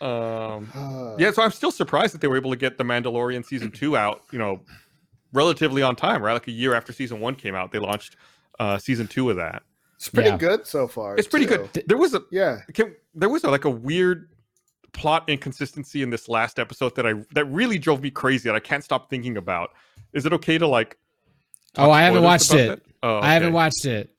Um, 0.00 0.68
Yeah, 1.18 1.30
so 1.32 1.42
I'm 1.42 1.50
still 1.52 1.70
surprised 1.70 2.14
that 2.14 2.20
they 2.20 2.28
were 2.28 2.36
able 2.36 2.50
to 2.50 2.56
get 2.56 2.78
the 2.78 2.84
Mandalorian 2.84 3.44
season 3.44 3.70
two 3.70 3.96
out, 3.96 4.22
you 4.32 4.38
know, 4.38 4.60
relatively 5.32 5.82
on 5.82 5.94
time, 5.96 6.22
right? 6.22 6.32
Like 6.32 6.48
a 6.48 6.52
year 6.52 6.74
after 6.74 6.92
season 6.92 7.20
one 7.20 7.34
came 7.34 7.54
out, 7.54 7.72
they 7.72 7.78
launched 7.78 8.16
uh 8.58 8.78
season 8.78 9.06
two 9.06 9.30
of 9.30 9.36
that. 9.36 9.62
It's 9.96 10.08
pretty 10.08 10.30
Yeah. 10.30 10.36
good 10.36 10.66
so 10.66 10.88
far. 10.88 11.16
It's 11.16 11.28
pretty 11.28 11.46
too. 11.46 11.68
good. 11.72 11.84
There 11.86 11.96
was 11.98 12.14
a 12.14 12.22
Yeah. 12.30 12.58
can, 12.74 12.96
there 13.14 13.28
was 13.28 13.44
a, 13.44 13.50
like 13.50 13.64
a 13.64 13.70
weird 13.70 14.28
plot 14.92 15.24
inconsistency 15.28 16.02
in 16.02 16.10
this 16.10 16.28
last 16.28 16.58
episode 16.58 16.94
that 16.96 17.06
I 17.06 17.14
that 17.34 17.44
really 17.46 17.78
drove 17.78 18.02
me 18.02 18.10
crazy 18.10 18.48
that 18.48 18.54
I 18.56 18.60
can't 18.60 18.82
stop 18.84 19.08
thinking 19.08 19.36
about. 19.36 19.70
Is 20.12 20.26
it 20.26 20.32
okay 20.34 20.58
to 20.58 20.66
like? 20.66 20.98
Oh, 21.78 21.90
I 21.90 22.02
haven't 22.02 22.22
watched 22.22 22.52
it. 22.52 22.68
that? 22.68 22.80
Oh, 23.02 23.18
I 23.20 23.32
haven't 23.34 23.52
watched 23.52 23.84
it. 23.84 24.10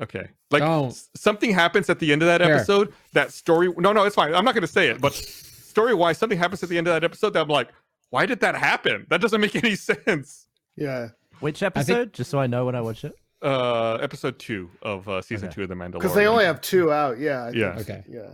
Okay, 0.00 0.28
like 0.50 0.62
Don't. 0.62 0.94
something 1.16 1.52
happens 1.52 1.90
at 1.90 1.98
the 1.98 2.12
end 2.12 2.22
of 2.22 2.26
that 2.28 2.40
Here. 2.40 2.54
episode. 2.54 2.92
That 3.14 3.32
story. 3.32 3.72
No, 3.78 3.92
no, 3.92 4.04
it's 4.04 4.14
fine. 4.14 4.34
I'm 4.34 4.44
not 4.44 4.54
going 4.54 4.62
to 4.62 4.66
say 4.68 4.88
it, 4.88 5.00
but 5.00 5.12
story 5.12 5.92
wise, 5.94 6.18
something 6.18 6.38
happens 6.38 6.62
at 6.62 6.68
the 6.68 6.78
end 6.78 6.86
of 6.86 6.94
that 6.94 7.02
episode 7.04 7.30
that 7.30 7.42
I'm 7.42 7.48
like, 7.48 7.70
why 8.10 8.24
did 8.26 8.40
that 8.40 8.54
happen? 8.54 9.06
That 9.10 9.20
doesn't 9.20 9.40
make 9.40 9.56
any 9.64 9.74
sense. 9.74 10.46
Yeah. 10.76 11.08
Which 11.40 11.62
episode? 11.62 12.12
Just 12.12 12.30
so 12.30 12.38
I 12.38 12.46
know 12.46 12.64
when 12.66 12.74
I 12.76 12.80
watch 12.80 13.04
it. 13.04 13.12
Uh, 13.42 13.94
episode 13.96 14.38
two 14.38 14.70
of 14.82 15.08
uh, 15.08 15.20
season 15.22 15.46
Okay. 15.48 15.54
two 15.56 15.62
of 15.64 15.68
the 15.68 15.74
Mandalorian. 15.74 15.92
Because 15.92 16.14
they 16.14 16.26
only 16.26 16.44
have 16.44 16.60
two 16.60 16.92
out. 16.92 17.18
Yeah. 17.18 17.44
I 17.44 17.50
Yeah. 17.50 17.76
think- 17.76 17.88
Okay. 17.90 18.04
Yeah. 18.08 18.30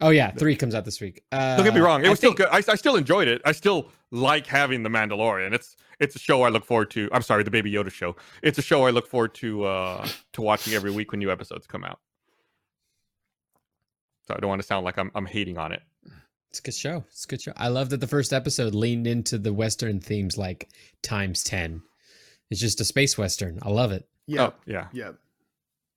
Oh 0.00 0.10
yeah, 0.10 0.30
three 0.30 0.56
comes 0.56 0.74
out 0.74 0.84
this 0.84 1.00
week. 1.00 1.22
Uh, 1.32 1.56
Don't 1.56 1.64
get 1.64 1.74
me 1.74 1.80
wrong; 1.80 2.02
it 2.02 2.06
I 2.06 2.10
was 2.10 2.18
still 2.18 2.34
good. 2.34 2.48
I, 2.50 2.58
I 2.58 2.74
still 2.74 2.96
enjoyed 2.96 3.28
it. 3.28 3.40
I 3.44 3.52
still 3.52 3.90
like 4.10 4.46
having 4.46 4.82
the 4.82 4.90
Mandalorian. 4.90 5.54
It's 5.54 5.76
it's 6.00 6.14
a 6.14 6.18
show 6.18 6.42
I 6.42 6.50
look 6.50 6.66
forward 6.66 6.90
to. 6.92 7.08
I'm 7.12 7.22
sorry, 7.22 7.42
the 7.44 7.50
Baby 7.50 7.72
Yoda 7.72 7.90
show. 7.90 8.14
It's 8.42 8.58
a 8.58 8.62
show 8.62 8.86
I 8.86 8.90
look 8.90 9.06
forward 9.06 9.34
to 9.36 9.64
uh 9.64 10.06
to 10.34 10.42
watching 10.42 10.74
every 10.74 10.90
week 10.90 11.12
when 11.12 11.20
new 11.20 11.30
episodes 11.30 11.66
come 11.66 11.82
out. 11.82 11.98
So 14.26 14.34
I 14.34 14.40
don't 14.40 14.48
want 14.48 14.60
to 14.60 14.66
sound 14.66 14.84
like 14.84 14.98
I'm 14.98 15.10
I'm 15.14 15.26
hating 15.26 15.56
on 15.56 15.72
it. 15.72 15.82
It's 16.50 16.58
a 16.58 16.62
good 16.62 16.74
show. 16.74 17.04
It's 17.08 17.24
a 17.24 17.28
good 17.28 17.40
show. 17.40 17.52
I 17.56 17.68
love 17.68 17.90
that 17.90 18.00
the 18.00 18.06
first 18.06 18.32
episode 18.32 18.74
leaned 18.74 19.06
into 19.06 19.38
the 19.38 19.52
Western 19.52 20.00
themes 20.00 20.36
like 20.36 20.68
times 21.02 21.42
ten. 21.42 21.82
It's 22.50 22.60
just 22.60 22.80
a 22.80 22.84
space 22.84 23.16
Western. 23.16 23.58
I 23.62 23.70
love 23.70 23.92
it. 23.92 24.06
Yeah. 24.26 24.48
Oh, 24.48 24.52
yeah. 24.66 24.88
Yeah. 24.92 25.12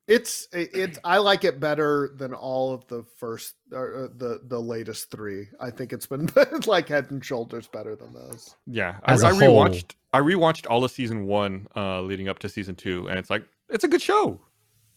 It's 0.09 0.47
it's 0.53 0.97
I 1.05 1.19
like 1.19 1.43
it 1.45 1.59
better 1.59 2.11
than 2.17 2.33
all 2.33 2.73
of 2.73 2.85
the 2.87 3.03
first 3.17 3.53
or 3.71 4.05
uh, 4.05 4.07
the 4.17 4.41
the 4.45 4.59
latest 4.59 5.11
three. 5.11 5.47
I 5.59 5.69
think 5.69 5.93
it's 5.93 6.07
been 6.07 6.29
like 6.65 6.89
head 6.89 7.11
and 7.11 7.23
shoulders 7.23 7.67
better 7.67 7.95
than 7.95 8.11
those. 8.13 8.55
Yeah, 8.65 8.97
I, 9.03 9.13
As 9.13 9.23
I 9.23 9.29
a 9.29 9.33
whole. 9.35 9.63
rewatched. 9.65 9.91
I 10.11 10.19
rewatched 10.19 10.65
all 10.69 10.83
of 10.83 10.89
season 10.91 11.27
one, 11.27 11.67
uh, 11.75 12.01
leading 12.01 12.27
up 12.27 12.39
to 12.39 12.49
season 12.49 12.75
two, 12.75 13.07
and 13.07 13.19
it's 13.19 13.29
like 13.29 13.43
it's 13.69 13.83
a 13.83 13.87
good 13.87 14.01
show. 14.01 14.41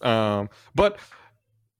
Um, 0.00 0.48
but 0.74 0.98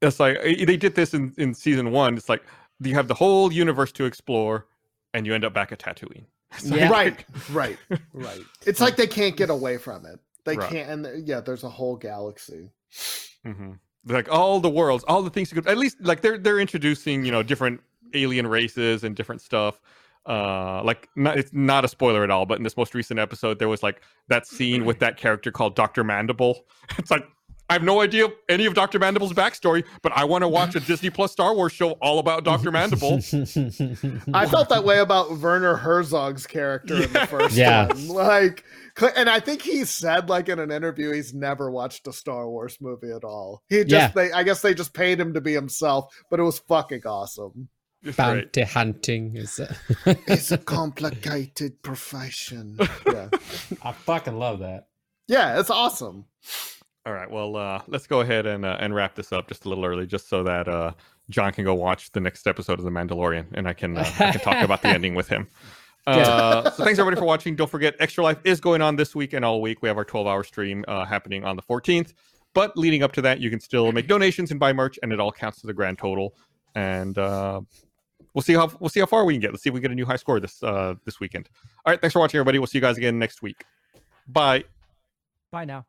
it's 0.03 0.21
like 0.21 0.41
they 0.43 0.77
did 0.77 0.95
this 0.95 1.15
in 1.15 1.33
in 1.39 1.55
season 1.55 1.91
one. 1.91 2.17
It's 2.17 2.29
like 2.29 2.43
you 2.81 2.95
have 2.95 3.09
the 3.09 3.15
whole 3.15 3.51
universe 3.53 3.91
to 3.93 4.05
explore, 4.05 4.67
and 5.15 5.27
you 5.27 5.35
end 5.35 5.45
up 5.45 5.55
back 5.55 5.73
at 5.73 5.79
Tatooine. 5.79 6.27
It's 6.55 6.67
Yeah. 6.67 6.91
Right, 6.91 7.25
right, 7.51 7.79
right. 8.13 8.43
It's 8.67 8.81
like 8.81 8.97
they 8.97 9.07
can't 9.07 9.35
get 9.39 9.49
away 9.49 9.79
from 9.79 10.05
it. 10.05 10.21
They 10.45 10.57
Right. 10.59 10.69
can't. 10.71 10.91
And 11.07 11.27
yeah, 11.27 11.41
there's 11.41 11.65
a 11.65 11.71
whole 11.71 11.97
galaxy. 11.97 12.69
Mhm. 13.47 13.78
Like 14.06 14.31
all 14.31 14.60
the 14.60 14.70
worlds, 14.70 15.05
all 15.06 15.23
the 15.23 15.31
things 15.31 15.51
you 15.51 15.60
could 15.60 15.69
at 15.70 15.78
least 15.78 15.97
like 16.01 16.20
they're 16.23 16.39
they're 16.39 16.59
introducing 16.60 17.24
you 17.24 17.32
know 17.32 17.43
different 17.43 17.81
alien 18.14 18.47
races 18.47 19.05
and 19.05 19.14
different 19.16 19.40
stuff. 19.40 19.81
Uh, 20.24 20.82
like 20.85 21.09
not, 21.16 21.36
it's 21.36 21.52
not 21.52 21.85
a 21.85 21.89
spoiler 21.89 22.23
at 22.23 22.31
all, 22.31 22.47
but 22.47 22.56
in 22.56 22.62
this 22.62 22.77
most 22.77 22.94
recent 22.94 23.19
episode, 23.19 23.59
there 23.59 23.69
was 23.69 23.82
like 23.82 24.02
that 24.28 24.47
scene 24.47 24.85
with 24.85 24.98
that 25.01 25.16
character 25.16 25.51
called 25.51 25.74
Doctor 25.74 26.05
Mandible. 26.05 26.64
It's 26.98 27.10
like 27.10 27.24
I 27.73 27.77
have 27.77 27.82
no 27.85 28.03
idea 28.03 28.28
any 28.51 28.66
of 28.66 28.74
Doctor 28.74 28.99
Mandible's 29.01 29.32
backstory, 29.32 29.82
but 30.03 30.12
I 30.15 30.24
want 30.24 30.43
to 30.43 30.49
watch 30.49 30.74
a 30.74 30.81
Disney 30.86 31.09
Plus 31.09 31.32
Star 31.32 31.55
Wars 31.55 31.73
show 31.73 31.93
all 32.03 32.19
about 32.19 32.44
Doctor 32.44 32.70
Mandible. 32.70 33.15
I 34.35 34.44
felt 34.47 34.69
that 34.69 34.82
way 34.85 34.99
about 34.99 35.39
Werner 35.39 35.77
Herzog's 35.77 36.47
character 36.47 36.97
in 37.03 37.11
the 37.15 37.27
first 37.28 37.57
Yeah. 37.57 37.86
one. 37.86 38.09
Like, 38.09 38.65
and 39.16 39.31
I 39.31 39.40
think 39.40 39.62
he 39.62 39.86
said 39.86 40.28
like 40.28 40.51
in 40.51 40.59
an 40.59 40.70
interview 40.70 41.12
he's 41.15 41.32
never 41.32 41.70
watched 41.70 42.07
a 42.07 42.12
Star 42.12 42.47
Wars 42.47 42.77
movie 42.78 43.11
at 43.11 43.24
all. 43.24 43.62
He 43.70 43.85
just, 43.85 43.90
Yeah. 43.90 44.09
they, 44.09 44.32
I 44.32 44.43
guess 44.43 44.61
they 44.61 44.74
just 44.74 44.93
paid 44.93 45.19
him 45.19 45.32
to 45.32 45.40
be 45.40 45.55
himself, 45.55 46.15
but 46.31 46.39
it 46.40 46.43
was 46.43 46.59
fucking 46.59 47.07
awesome. 47.07 47.70
It's 48.03 48.16
great. 48.16 48.53
Bounty 48.53 48.62
hunting 48.65 49.35
is. 49.36 49.59
It's 50.05 50.53
a 50.53 50.59
complicated 50.77 51.82
profession. 51.82 52.77
Yeah, 53.07 53.28
I 53.82 53.93
fucking 53.93 54.36
love 54.36 54.59
that. 54.59 54.89
yeah, 55.27 55.59
it's 55.59 55.70
awesome. 55.70 56.27
All 57.05 57.12
right, 57.12 57.31
well, 57.31 57.57
uh, 57.57 57.83
let's 57.89 58.07
go 58.07 58.20
ahead 58.20 58.47
and 58.47 58.65
uh, 58.65 58.77
and 58.79 58.95
wrap 58.95 59.16
this 59.16 59.33
up 59.33 59.49
just 59.49 59.65
a 59.65 59.69
little 59.69 59.85
early, 59.85 60.07
just 60.07 60.29
so 60.29 60.45
that 60.45 60.69
uh, 60.69 60.93
John 61.31 61.53
can 61.53 61.65
go 61.65 61.74
watch 61.74 62.12
the 62.12 62.20
next 62.20 62.47
episode 62.47 62.79
of 62.79 62.85
The 62.85 62.91
Mandalorian, 62.91 63.47
and 63.55 63.66
I 63.66 63.73
can 63.73 63.99
uh, 63.99 64.05
I 64.20 64.31
can 64.31 64.41
talk 64.41 64.62
about 64.62 64.83
the 64.83 64.89
ending 64.95 65.15
with 65.15 65.29
him. 65.29 65.49
Uh, 66.07 66.70
so 66.70 66.85
thanks 66.85 66.99
everybody 66.99 67.19
for 67.19 67.27
watching. 67.27 67.57
Don't 67.57 67.70
forget, 67.70 67.95
Extra 67.99 68.23
Life 68.23 68.39
is 68.45 68.61
going 68.61 68.83
on 68.83 68.97
this 68.97 69.15
week 69.15 69.33
and 69.33 69.45
all 69.45 69.61
week. 69.61 69.83
We 69.83 69.89
have 69.89 69.97
our 69.97 70.05
12 70.05 70.27
hour 70.27 70.45
stream 70.45 70.85
uh, 70.89 71.05
happening 71.05 71.45
on 71.45 71.57
the 71.57 71.62
14th. 71.62 72.12
But 72.55 72.77
leading 72.77 73.03
up 73.03 73.12
to 73.12 73.23
that, 73.23 73.41
you 73.41 73.51
can 73.51 73.61
still 73.61 73.93
make 73.93 74.09
donations 74.09 74.51
and 74.51 74.61
buy 74.61 74.73
merch, 74.73 74.99
and 75.03 75.12
it 75.12 75.20
all 75.20 75.33
counts 75.33 75.61
to 75.62 75.66
the 75.66 75.73
grand 75.73 75.99
total. 75.99 76.35
And 76.74 77.16
uh, 77.19 77.62
we'll 78.35 78.43
see 78.43 78.53
how 78.53 78.70
we'll 78.79 78.91
see 78.91 79.01
how 79.01 79.07
far 79.07 79.24
we 79.24 79.35
can 79.35 79.41
get. 79.41 79.53
Let's 79.53 79.62
see 79.62 79.70
if 79.70 79.74
we 79.74 79.81
get 79.81 79.91
a 79.91 79.95
new 79.95 80.07
high 80.07 80.16
score 80.16 80.39
this 80.39 80.62
uh, 80.62 80.95
this 81.05 81.19
weekend. 81.19 81.49
All 81.85 81.93
right, 81.93 82.01
thanks 82.01 82.12
for 82.12 82.20
watching, 82.20 82.39
everybody. 82.39 82.59
We'll 82.59 82.66
see 82.66 82.79
you 82.79 82.83
guys 82.83 82.99
again 82.99 83.19
next 83.19 83.43
week. 83.43 83.65
Bye. 84.29 84.65
Bye 85.51 85.65
now. 85.65 85.87